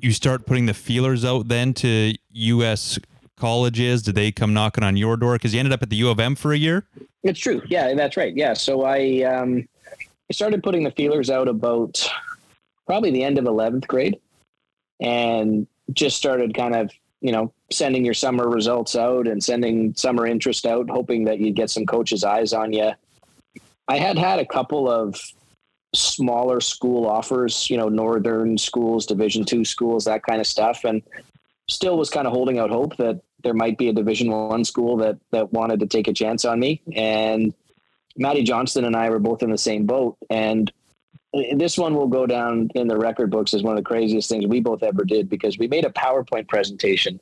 you 0.00 0.12
start 0.12 0.46
putting 0.46 0.66
the 0.66 0.74
feelers 0.74 1.24
out 1.24 1.48
then 1.48 1.74
to 1.74 2.14
U.S. 2.30 2.98
colleges? 3.36 4.02
Did 4.02 4.14
they 4.14 4.32
come 4.32 4.54
knocking 4.54 4.84
on 4.84 4.96
your 4.96 5.16
door? 5.16 5.34
Because 5.34 5.52
you 5.54 5.60
ended 5.60 5.72
up 5.72 5.82
at 5.82 5.90
the 5.90 5.96
U 5.96 6.08
of 6.10 6.20
M 6.20 6.34
for 6.34 6.52
a 6.52 6.56
year. 6.56 6.84
It's 7.22 7.40
true. 7.40 7.62
Yeah, 7.68 7.94
that's 7.94 8.16
right. 8.16 8.34
Yeah. 8.36 8.54
So 8.54 8.82
I 8.82 9.22
um, 9.22 9.66
I 10.30 10.32
started 10.32 10.62
putting 10.62 10.84
the 10.84 10.90
feelers 10.92 11.30
out 11.30 11.48
about 11.48 12.08
probably 12.86 13.10
the 13.10 13.22
end 13.22 13.38
of 13.38 13.44
11th 13.44 13.86
grade 13.86 14.18
and 15.00 15.66
just 15.92 16.16
started 16.16 16.54
kind 16.54 16.74
of, 16.74 16.90
you 17.20 17.32
know, 17.32 17.52
sending 17.70 18.04
your 18.04 18.14
summer 18.14 18.48
results 18.48 18.96
out 18.96 19.26
and 19.26 19.42
sending 19.42 19.94
summer 19.94 20.26
interest 20.26 20.66
out, 20.66 20.88
hoping 20.88 21.24
that 21.24 21.40
you'd 21.40 21.56
get 21.56 21.70
some 21.70 21.86
coaches' 21.86 22.24
eyes 22.24 22.52
on 22.52 22.72
you. 22.72 22.92
I 23.88 23.98
had 23.98 24.18
had 24.18 24.38
a 24.38 24.46
couple 24.46 24.90
of 24.90 25.20
smaller 25.94 26.60
school 26.60 27.06
offers, 27.06 27.70
you 27.70 27.76
know, 27.76 27.88
northern 27.88 28.58
schools, 28.58 29.06
division 29.06 29.44
two 29.44 29.64
schools, 29.64 30.04
that 30.04 30.22
kind 30.22 30.40
of 30.40 30.46
stuff. 30.46 30.84
And 30.84 31.02
still 31.68 31.96
was 31.96 32.10
kind 32.10 32.26
of 32.26 32.32
holding 32.32 32.58
out 32.58 32.70
hope 32.70 32.96
that 32.96 33.20
there 33.42 33.54
might 33.54 33.78
be 33.78 33.88
a 33.88 33.92
division 33.92 34.30
one 34.30 34.64
school 34.64 34.96
that 34.96 35.18
that 35.30 35.52
wanted 35.52 35.80
to 35.80 35.86
take 35.86 36.08
a 36.08 36.12
chance 36.12 36.44
on 36.44 36.58
me 36.58 36.82
and 36.94 37.54
matty 38.16 38.42
johnston 38.42 38.84
and 38.84 38.96
i 38.96 39.08
were 39.08 39.18
both 39.18 39.42
in 39.42 39.50
the 39.50 39.58
same 39.58 39.86
boat 39.86 40.16
and 40.30 40.72
this 41.56 41.76
one 41.76 41.94
will 41.94 42.06
go 42.06 42.26
down 42.26 42.70
in 42.74 42.86
the 42.86 42.96
record 42.96 43.30
books 43.30 43.54
as 43.54 43.62
one 43.62 43.72
of 43.72 43.76
the 43.82 43.88
craziest 43.88 44.28
things 44.28 44.46
we 44.46 44.60
both 44.60 44.82
ever 44.82 45.04
did 45.04 45.28
because 45.28 45.58
we 45.58 45.66
made 45.66 45.84
a 45.84 45.90
powerpoint 45.90 46.48
presentation 46.48 47.20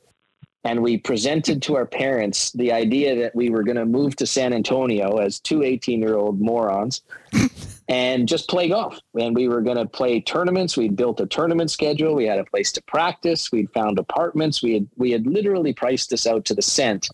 and 0.63 0.81
we 0.81 0.97
presented 0.97 1.61
to 1.63 1.75
our 1.75 1.85
parents 1.85 2.51
the 2.53 2.71
idea 2.71 3.15
that 3.15 3.35
we 3.35 3.49
were 3.49 3.63
going 3.63 3.77
to 3.77 3.85
move 3.85 4.15
to 4.15 4.25
san 4.25 4.53
antonio 4.53 5.17
as 5.17 5.39
two 5.39 5.63
18 5.63 6.01
year 6.01 6.15
old 6.15 6.39
morons 6.39 7.01
and 7.89 8.27
just 8.27 8.49
play 8.49 8.69
golf. 8.69 8.99
And 9.19 9.35
we 9.35 9.47
were 9.47 9.61
going 9.61 9.77
to 9.77 9.85
play 9.85 10.21
tournaments. 10.21 10.77
We'd 10.77 10.95
built 10.95 11.19
a 11.19 11.25
tournament 11.25 11.71
schedule. 11.71 12.15
We 12.15 12.25
had 12.25 12.39
a 12.39 12.45
place 12.45 12.71
to 12.73 12.83
practice. 12.83 13.51
We'd 13.51 13.71
found 13.71 13.99
apartments. 13.99 14.63
We 14.63 14.73
had 14.73 14.87
we 14.95 15.11
had 15.11 15.27
literally 15.27 15.73
priced 15.73 16.09
this 16.09 16.25
out 16.25 16.45
to 16.45 16.53
the 16.53 16.61
cent, 16.61 17.07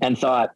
and 0.00 0.16
thought 0.16 0.54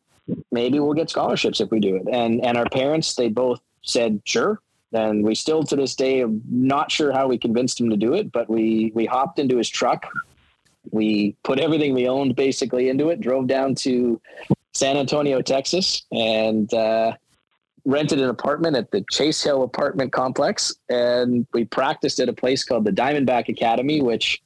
maybe 0.50 0.78
we'll 0.80 0.94
get 0.94 1.10
scholarships 1.10 1.60
if 1.60 1.70
we 1.70 1.80
do 1.80 1.96
it. 1.96 2.04
And 2.10 2.44
and 2.44 2.56
our 2.56 2.68
parents 2.68 3.14
they 3.14 3.28
both 3.28 3.60
said 3.82 4.20
sure. 4.24 4.60
And 4.92 5.24
we 5.24 5.34
still 5.34 5.62
to 5.64 5.76
this 5.76 5.94
day 5.94 6.22
are 6.22 6.30
not 6.48 6.90
sure 6.90 7.12
how 7.12 7.26
we 7.26 7.36
convinced 7.36 7.80
him 7.80 7.90
to 7.90 7.96
do 7.96 8.14
it, 8.14 8.32
but 8.32 8.48
we 8.48 8.92
we 8.94 9.06
hopped 9.06 9.38
into 9.38 9.56
his 9.56 9.68
truck. 9.68 10.06
We 10.90 11.36
put 11.42 11.58
everything 11.58 11.94
we 11.94 12.08
owned 12.08 12.36
basically 12.36 12.88
into 12.88 13.10
it. 13.10 13.20
Drove 13.20 13.46
down 13.46 13.74
to 13.76 14.20
San 14.74 14.96
Antonio, 14.96 15.42
Texas, 15.42 16.04
and. 16.12 16.72
Uh, 16.72 17.12
rented 17.86 18.18
an 18.18 18.28
apartment 18.28 18.76
at 18.76 18.90
the 18.90 19.04
Chase 19.12 19.40
Hill 19.42 19.62
apartment 19.62 20.12
complex 20.12 20.74
and 20.88 21.46
we 21.54 21.64
practiced 21.64 22.18
at 22.18 22.28
a 22.28 22.32
place 22.32 22.64
called 22.64 22.84
the 22.84 22.90
Diamondback 22.90 23.48
Academy, 23.48 24.02
which 24.02 24.42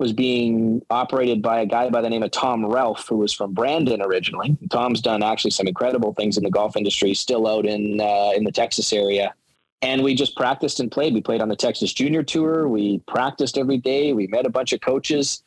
was 0.00 0.12
being 0.14 0.80
operated 0.88 1.42
by 1.42 1.60
a 1.60 1.66
guy 1.66 1.90
by 1.90 2.00
the 2.00 2.08
name 2.08 2.22
of 2.22 2.30
Tom 2.30 2.64
Ralph, 2.64 3.06
who 3.06 3.18
was 3.18 3.34
from 3.34 3.52
Brandon 3.52 4.00
originally. 4.00 4.56
Tom's 4.70 5.02
done 5.02 5.22
actually 5.22 5.50
some 5.50 5.66
incredible 5.66 6.14
things 6.14 6.38
in 6.38 6.42
the 6.42 6.50
golf 6.50 6.74
industry, 6.74 7.12
still 7.12 7.46
out 7.46 7.66
in 7.66 8.00
uh, 8.00 8.30
in 8.34 8.44
the 8.44 8.50
Texas 8.50 8.94
area. 8.94 9.34
And 9.82 10.02
we 10.02 10.14
just 10.14 10.36
practiced 10.36 10.80
and 10.80 10.90
played. 10.90 11.12
We 11.12 11.20
played 11.20 11.42
on 11.42 11.48
the 11.48 11.56
Texas 11.56 11.92
Junior 11.92 12.22
Tour. 12.22 12.66
We 12.66 13.00
practiced 13.08 13.58
every 13.58 13.76
day. 13.76 14.14
We 14.14 14.26
met 14.26 14.46
a 14.46 14.50
bunch 14.50 14.72
of 14.72 14.80
coaches. 14.80 15.42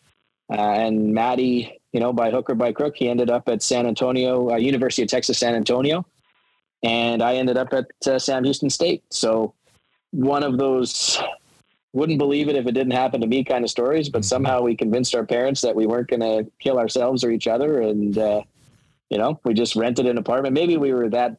Uh, 0.53 0.61
and 0.61 1.13
Matty, 1.13 1.81
you 1.91 1.99
know, 1.99 2.13
by 2.13 2.29
hook 2.29 2.49
or 2.49 2.55
by 2.55 2.71
crook, 2.71 2.95
he 2.95 3.09
ended 3.09 3.29
up 3.29 3.49
at 3.49 3.63
San 3.63 3.87
Antonio, 3.87 4.51
uh, 4.51 4.57
University 4.57 5.01
of 5.01 5.09
Texas, 5.09 5.39
San 5.39 5.55
Antonio 5.55 6.05
and 6.83 7.23
I 7.23 7.35
ended 7.35 7.57
up 7.57 7.73
at 7.73 7.87
uh, 8.05 8.19
Sam 8.19 8.43
Houston 8.43 8.69
State. 8.69 9.03
So 9.09 9.53
one 10.11 10.43
of 10.43 10.57
those 10.57 11.19
wouldn't 11.93 12.19
believe 12.19 12.49
it 12.49 12.55
if 12.55 12.67
it 12.67 12.73
didn't 12.73 12.91
happen 12.91 13.21
to 13.21 13.27
me 13.27 13.43
kind 13.43 13.63
of 13.63 13.69
stories. 13.69 14.09
But 14.09 14.25
somehow 14.25 14.61
we 14.61 14.75
convinced 14.75 15.15
our 15.15 15.25
parents 15.25 15.61
that 15.61 15.75
we 15.75 15.87
weren't 15.87 16.09
going 16.09 16.19
to 16.19 16.49
kill 16.59 16.77
ourselves 16.77 17.23
or 17.23 17.31
each 17.31 17.47
other, 17.47 17.81
and 17.81 18.17
uh, 18.17 18.41
you 19.09 19.17
know, 19.17 19.39
we 19.43 19.53
just 19.53 19.75
rented 19.75 20.05
an 20.05 20.17
apartment. 20.17 20.53
Maybe 20.53 20.77
we 20.77 20.93
were 20.93 21.09
that 21.09 21.37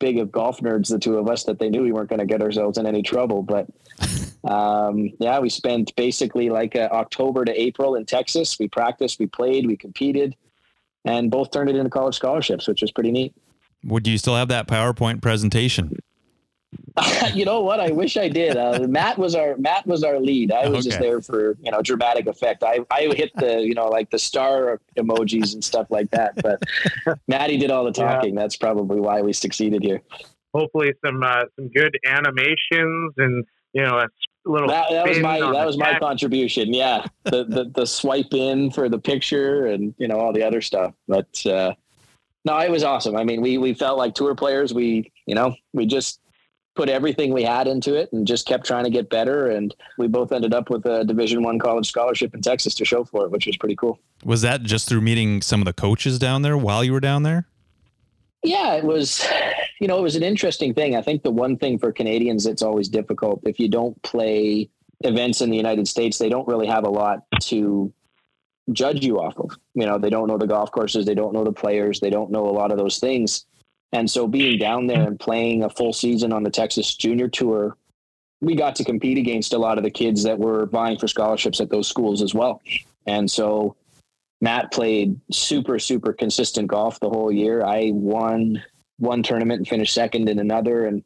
big 0.00 0.18
of 0.18 0.32
golf 0.32 0.60
nerds, 0.60 0.88
the 0.88 0.98
two 0.98 1.16
of 1.16 1.28
us, 1.28 1.44
that 1.44 1.60
they 1.60 1.68
knew 1.68 1.82
we 1.82 1.92
weren't 1.92 2.08
going 2.08 2.18
to 2.18 2.26
get 2.26 2.42
ourselves 2.42 2.76
in 2.76 2.86
any 2.86 3.02
trouble. 3.02 3.42
But 3.42 3.68
um, 4.44 5.10
yeah, 5.20 5.38
we 5.38 5.48
spent 5.48 5.94
basically 5.94 6.50
like 6.50 6.74
uh, 6.74 6.88
October 6.90 7.44
to 7.44 7.60
April 7.60 7.94
in 7.94 8.04
Texas. 8.04 8.58
We 8.58 8.66
practiced, 8.66 9.20
we 9.20 9.26
played, 9.26 9.66
we 9.66 9.76
competed, 9.76 10.34
and 11.04 11.30
both 11.30 11.52
turned 11.52 11.70
it 11.70 11.76
into 11.76 11.90
college 11.90 12.16
scholarships, 12.16 12.66
which 12.66 12.82
was 12.82 12.90
pretty 12.90 13.12
neat. 13.12 13.32
Would 13.84 14.08
you 14.08 14.18
still 14.18 14.34
have 14.34 14.48
that 14.48 14.66
PowerPoint 14.66 15.22
presentation? 15.22 15.96
you 17.34 17.44
know 17.44 17.60
what? 17.60 17.80
I 17.80 17.90
wish 17.90 18.16
I 18.16 18.28
did. 18.28 18.56
Uh, 18.56 18.86
Matt 18.88 19.18
was 19.18 19.34
our 19.34 19.56
Matt 19.56 19.86
was 19.86 20.04
our 20.04 20.18
lead. 20.20 20.52
I 20.52 20.68
was 20.68 20.78
Okay. 20.80 20.88
just 20.90 20.98
there 21.00 21.20
for 21.20 21.56
you 21.62 21.70
know 21.70 21.82
dramatic 21.82 22.26
effect. 22.26 22.62
I 22.62 22.80
I 22.90 23.02
hit 23.14 23.30
the 23.36 23.60
you 23.60 23.74
know 23.74 23.88
like 23.88 24.10
the 24.10 24.18
star 24.18 24.80
emojis 24.98 25.54
and 25.54 25.64
stuff 25.64 25.86
like 25.90 26.10
that. 26.10 26.34
But 26.42 26.62
Matty 27.28 27.56
did 27.56 27.70
all 27.70 27.84
the 27.84 27.92
Yeah. 27.98 28.14
talking. 28.14 28.34
That's 28.34 28.56
probably 28.56 29.00
why 29.00 29.20
we 29.22 29.32
succeeded 29.32 29.82
here. 29.82 30.02
Hopefully, 30.54 30.92
some 31.04 31.22
uh, 31.22 31.44
some 31.56 31.68
good 31.68 31.96
animations 32.06 33.14
and 33.18 33.44
you 33.72 33.82
know 33.82 33.98
a 33.98 34.04
s- 34.04 34.10
little. 34.44 34.68
That, 34.68 34.90
that 34.90 35.08
was 35.08 35.18
my 35.20 35.40
that 35.40 35.52
the 35.52 35.66
was 35.66 35.78
my 35.78 35.86
text. 35.90 36.00
contribution. 36.00 36.72
Yeah, 36.74 37.04
the, 37.24 37.44
the 37.44 37.70
the 37.74 37.86
swipe 37.86 38.32
in 38.32 38.70
for 38.70 38.88
the 38.88 38.98
picture 38.98 39.66
and 39.66 39.94
you 39.98 40.08
know 40.08 40.18
all 40.18 40.32
the 40.32 40.42
other 40.42 40.60
stuff. 40.60 40.92
But 41.08 41.44
uh, 41.46 41.74
no, 42.44 42.58
it 42.58 42.70
was 42.70 42.82
awesome. 42.84 43.16
I 43.16 43.24
mean, 43.24 43.40
we 43.42 43.58
we 43.58 43.74
felt 43.74 43.96
like 43.98 44.14
tour 44.14 44.34
players. 44.34 44.74
We 44.74 45.12
you 45.26 45.34
know 45.36 45.54
we 45.72 45.86
just 45.86 46.20
put 46.76 46.88
everything 46.88 47.32
we 47.32 47.42
had 47.42 47.66
into 47.66 47.94
it 47.94 48.12
and 48.12 48.26
just 48.26 48.46
kept 48.46 48.66
trying 48.66 48.84
to 48.84 48.90
get 48.90 49.10
better. 49.10 49.50
And 49.50 49.74
we 49.98 50.06
both 50.06 50.32
ended 50.32 50.54
up 50.54 50.70
with 50.70 50.86
a 50.86 51.04
Division 51.04 51.42
One 51.42 51.58
college 51.58 51.88
scholarship 51.88 52.34
in 52.34 52.40
Texas 52.40 52.74
to 52.76 52.84
show 52.84 53.04
for 53.04 53.24
it, 53.24 53.30
which 53.30 53.46
was 53.46 53.56
pretty 53.56 53.76
cool. 53.76 53.98
Was 54.24 54.42
that 54.42 54.62
just 54.62 54.88
through 54.88 55.00
meeting 55.00 55.42
some 55.42 55.60
of 55.60 55.64
the 55.64 55.72
coaches 55.72 56.18
down 56.18 56.42
there 56.42 56.56
while 56.56 56.84
you 56.84 56.92
were 56.92 57.00
down 57.00 57.22
there? 57.22 57.46
Yeah, 58.42 58.74
it 58.74 58.84
was, 58.84 59.26
you 59.80 59.88
know, 59.88 59.98
it 59.98 60.02
was 60.02 60.16
an 60.16 60.22
interesting 60.22 60.72
thing. 60.72 60.96
I 60.96 61.02
think 61.02 61.22
the 61.22 61.30
one 61.30 61.56
thing 61.58 61.78
for 61.78 61.92
Canadians 61.92 62.44
that's 62.44 62.62
always 62.62 62.88
difficult 62.88 63.42
if 63.44 63.58
you 63.58 63.68
don't 63.68 64.00
play 64.02 64.70
events 65.00 65.40
in 65.40 65.50
the 65.50 65.56
United 65.56 65.88
States, 65.88 66.18
they 66.18 66.28
don't 66.28 66.48
really 66.48 66.66
have 66.66 66.84
a 66.84 66.90
lot 66.90 67.24
to 67.42 67.92
judge 68.72 69.04
you 69.04 69.20
off 69.20 69.36
of. 69.38 69.50
You 69.74 69.86
know, 69.86 69.98
they 69.98 70.10
don't 70.10 70.28
know 70.28 70.38
the 70.38 70.46
golf 70.46 70.70
courses, 70.70 71.04
they 71.04 71.14
don't 71.14 71.32
know 71.32 71.44
the 71.44 71.52
players, 71.52 72.00
they 72.00 72.10
don't 72.10 72.30
know 72.30 72.46
a 72.46 72.52
lot 72.52 72.70
of 72.70 72.78
those 72.78 72.98
things. 72.98 73.46
And 73.92 74.08
so 74.10 74.28
being 74.28 74.58
down 74.58 74.86
there 74.86 75.02
and 75.02 75.18
playing 75.18 75.64
a 75.64 75.70
full 75.70 75.92
season 75.92 76.32
on 76.32 76.42
the 76.42 76.50
Texas 76.50 76.94
Junior 76.94 77.28
Tour, 77.28 77.76
we 78.40 78.54
got 78.54 78.76
to 78.76 78.84
compete 78.84 79.18
against 79.18 79.52
a 79.52 79.58
lot 79.58 79.78
of 79.78 79.84
the 79.84 79.90
kids 79.90 80.22
that 80.22 80.38
were 80.38 80.66
vying 80.66 80.98
for 80.98 81.08
scholarships 81.08 81.60
at 81.60 81.70
those 81.70 81.88
schools 81.88 82.22
as 82.22 82.34
well. 82.34 82.62
And 83.06 83.30
so 83.30 83.76
Matt 84.40 84.72
played 84.72 85.20
super, 85.30 85.78
super 85.78 86.12
consistent 86.12 86.68
golf 86.68 87.00
the 87.00 87.10
whole 87.10 87.32
year. 87.32 87.64
I 87.64 87.90
won 87.92 88.62
one 88.98 89.22
tournament 89.22 89.58
and 89.58 89.68
finished 89.68 89.92
second 89.92 90.28
in 90.28 90.38
another 90.38 90.86
and 90.86 91.04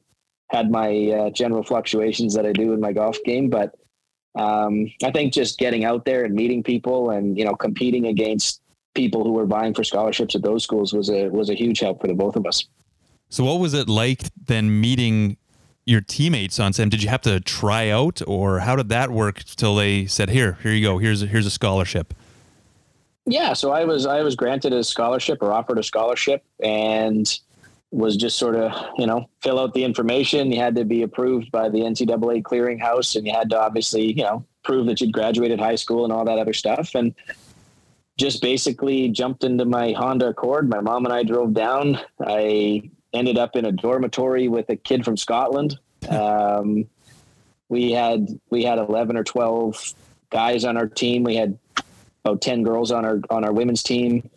had 0.51 0.71
my 0.71 1.11
uh, 1.11 1.31
general 1.31 1.63
fluctuations 1.63 2.35
that 2.35 2.47
I 2.47 2.53
do 2.53 2.73
in 2.73 2.81
my 2.81 2.93
golf 2.93 3.17
game. 3.25 3.49
But 3.51 3.75
um, 4.37 4.93
I 5.03 5.11
think 5.11 5.33
just 5.33 5.59
getting 5.59 5.85
out 5.85 6.05
there 6.05 6.25
and 6.25 6.35
meeting 6.35 6.63
people 6.63 7.11
and, 7.11 7.37
you 7.39 7.45
know, 7.45 7.55
competing 7.55 8.07
against 8.07 8.61
people 8.95 9.25
who 9.25 9.33
were 9.33 9.47
vying 9.47 9.75
for 9.75 9.85
scholarships 9.85 10.35
at 10.35 10.43
those 10.43 10.63
schools 10.63 10.93
was 10.93 11.11
a, 11.11 11.29
was 11.29 11.51
a 11.51 11.55
huge 11.55 11.81
help 11.81 12.01
for 12.01 12.07
the 12.07 12.15
both 12.15 12.37
of 12.37 12.47
us. 12.47 12.67
So 13.29 13.45
what 13.45 13.59
was 13.59 13.75
it 13.75 13.89
like 13.89 14.23
then 14.47 14.81
meeting 14.81 15.37
your 15.85 16.01
teammates 16.01 16.61
on 16.61 16.73
Sam? 16.73 16.89
Did 16.89 17.03
you 17.03 17.09
have 17.09 17.23
to 17.23 17.41
try 17.41 17.91
out 17.91 18.23
or 18.27 18.61
how 18.61 18.77
did 18.77 18.89
that 18.91 19.11
work 19.11 19.45
till 19.45 19.75
they 19.75 20.07
said, 20.07 20.31
here, 20.31 20.59
here 20.63 20.73
you 20.73 20.83
go. 20.83 20.99
Here's 20.99 21.23
a, 21.23 21.27
here's 21.27 21.47
a 21.47 21.51
scholarship. 21.51 22.15
Yeah, 23.27 23.55
so 23.55 23.73
I 23.73 23.85
was 23.85 24.05
I 24.05 24.23
was 24.23 24.37
granted 24.37 24.75
a 24.75 24.85
scholarship 24.85 25.39
or 25.41 25.51
offered 25.51 25.79
a 25.79 25.83
scholarship 25.83 26.45
and 26.63 27.27
was 27.91 28.17
just 28.17 28.39
sort 28.39 28.55
of 28.55 28.73
you 28.99 29.07
know 29.07 29.31
fill 29.41 29.59
out 29.59 29.73
the 29.73 29.83
information. 29.83 30.53
You 30.53 30.61
had 30.61 30.75
to 30.77 30.85
be 30.85 31.03
approved 31.03 31.51
by 31.51 31.71
the 31.71 31.79
NCAA 31.79 32.43
clearinghouse, 32.43 33.17
and 33.17 33.27
you 33.27 33.33
had 33.33 33.49
to 33.51 33.59
obviously 33.59 34.13
you 34.13 34.25
know 34.25 34.45
prove 34.63 34.87
that 34.87 35.01
you'd 35.01 35.13
graduated 35.13 35.59
high 35.59 35.75
school 35.75 36.05
and 36.05 36.13
all 36.13 36.25
that 36.27 36.39
other 36.39 36.53
stuff. 36.53 36.95
And 36.95 37.15
just 38.17 38.41
basically 38.43 39.09
jumped 39.09 39.45
into 39.45 39.65
my 39.65 39.93
Honda 39.93 40.29
Accord. 40.29 40.69
My 40.69 40.81
mom 40.81 41.05
and 41.05 41.13
I 41.13 41.23
drove 41.23 41.53
down. 41.53 41.99
I 42.21 42.91
ended 43.13 43.39
up 43.39 43.57
in 43.57 43.65
a 43.65 43.73
dormitory 43.73 44.49
with 44.49 44.69
a 44.69 44.77
kid 44.77 45.05
from 45.05 45.17
Scotland. 45.17 45.79
Um, 46.11 46.85
we 47.71 47.93
had 47.93 48.29
we 48.51 48.63
had 48.63 48.79
eleven 48.79 49.17
or 49.17 49.25
twelve 49.25 49.95
guys 50.29 50.67
on 50.67 50.77
our 50.77 50.87
team. 50.87 51.25
We 51.25 51.35
had 51.35 51.59
about 52.25 52.41
10 52.41 52.63
girls 52.63 52.91
on 52.91 53.05
our 53.05 53.21
on 53.31 53.45
our 53.45 53.53
women's 53.53 53.83
team 53.83 54.29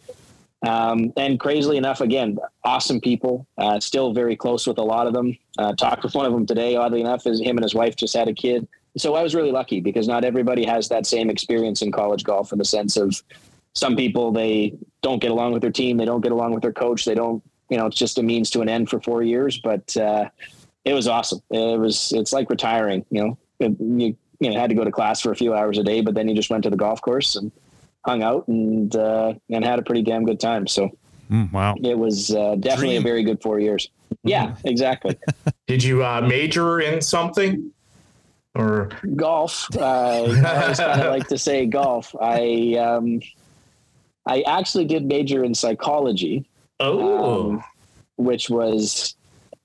um, 0.68 1.14
and 1.16 1.40
crazily 1.40 1.78
enough 1.78 2.02
again 2.02 2.38
awesome 2.64 3.00
people 3.00 3.48
uh, 3.58 3.80
still 3.80 4.14
very 4.14 4.36
close 4.36 4.68
with 4.68 4.78
a 4.78 4.84
lot 4.84 5.08
of 5.08 5.14
them 5.14 5.38
uh, 5.58 5.74
talked 5.74 6.04
with 6.04 6.14
one 6.14 6.26
of 6.26 6.34
them 6.34 6.46
today 6.46 6.76
oddly 6.76 7.00
enough 7.02 7.26
is 7.26 7.40
him 7.40 7.58
and 7.58 7.64
his 7.64 7.74
wife 7.74 7.96
just 7.96 8.16
had 8.16 8.28
a 8.28 8.34
kid 8.34 8.68
so 8.98 9.16
i 9.16 9.24
was 9.24 9.34
really 9.34 9.52
lucky 9.52 9.80
because 9.80 10.08
not 10.08 10.26
everybody 10.26 10.66
has 10.66 10.90
that 10.90 11.06
same 11.06 11.30
experience 11.30 11.82
in 11.82 11.92
college 11.92 12.24
golf 12.24 12.52
in 12.52 12.58
the 12.58 12.66
sense 12.66 12.98
of 12.98 13.24
some 13.78 13.96
people 13.96 14.32
they 14.32 14.74
don't 15.02 15.22
get 15.22 15.32
along 15.32 15.54
with 15.54 15.62
their 15.62 15.72
team 15.72 15.98
they 15.98 16.06
don't 16.06 16.22
get 16.22 16.32
along 16.32 16.52
with 16.54 16.62
their 16.64 16.74
coach 16.74 17.06
they 17.06 17.14
don't 17.16 17.44
you 17.70 17.78
know 17.78 17.86
it's 17.86 17.98
just 17.98 18.18
a 18.18 18.24
means 18.24 18.50
to 18.50 18.62
an 18.62 18.70
end 18.70 18.90
for 18.90 19.00
four 19.02 19.22
years 19.24 19.58
but 19.60 19.96
uh, 19.98 20.28
it 20.84 20.94
was 20.94 21.08
awesome 21.08 21.40
it 21.52 21.80
was 21.80 22.12
it's 22.16 22.34
like 22.34 22.50
retiring 22.50 23.06
you 23.12 23.22
know 23.24 23.38
It- 23.60 23.80
you 23.80 24.18
you 24.40 24.50
know 24.52 24.60
had 24.60 24.70
to 24.70 24.76
go 24.76 24.84
to 24.84 24.92
class 24.92 25.22
for 25.22 25.32
a 25.32 25.36
few 25.36 25.54
hours 25.54 25.78
a 25.78 25.84
day 25.84 26.02
but 26.02 26.14
then 26.16 26.28
you 26.28 26.36
just 26.36 26.50
went 26.50 26.64
to 26.64 26.70
the 26.72 26.76
golf 26.78 27.02
course 27.02 27.36
and 27.36 27.52
hung 28.06 28.24
out 28.24 28.48
and 28.48 28.96
uh, 28.96 29.34
and 29.50 29.64
had 29.66 29.80
a 29.80 29.82
pretty 29.82 30.02
damn 30.02 30.26
good 30.26 30.40
time. 30.40 30.66
So 30.68 30.90
Mm, 31.30 31.52
wow. 31.52 31.76
it 31.84 31.98
was 32.00 32.32
uh, 32.34 32.56
definitely 32.56 32.96
Dream. 32.96 33.02
a 33.02 33.10
very 33.10 33.24
good 33.24 33.42
four 33.42 33.60
years. 33.60 33.90
Yeah, 34.24 34.56
exactly. 34.64 35.18
Did 35.68 35.84
you 35.84 36.06
uh, 36.06 36.22
major 36.22 36.80
in 36.80 37.02
something? 37.02 37.70
Or 38.56 38.90
golf. 39.18 39.68
Uh, 39.76 39.82
I 39.82 40.62
always 40.62 40.80
kind 40.80 41.02
of 41.02 41.12
like 41.12 41.28
to 41.28 41.38
say 41.38 41.66
golf. 41.66 42.16
I 42.22 42.76
um, 42.80 43.20
I 44.28 44.42
actually 44.42 44.86
did 44.86 45.06
major 45.06 45.44
in 45.44 45.56
psychology, 45.56 46.46
oh, 46.80 47.50
um, 47.50 47.64
which 48.18 48.50
was 48.50 49.16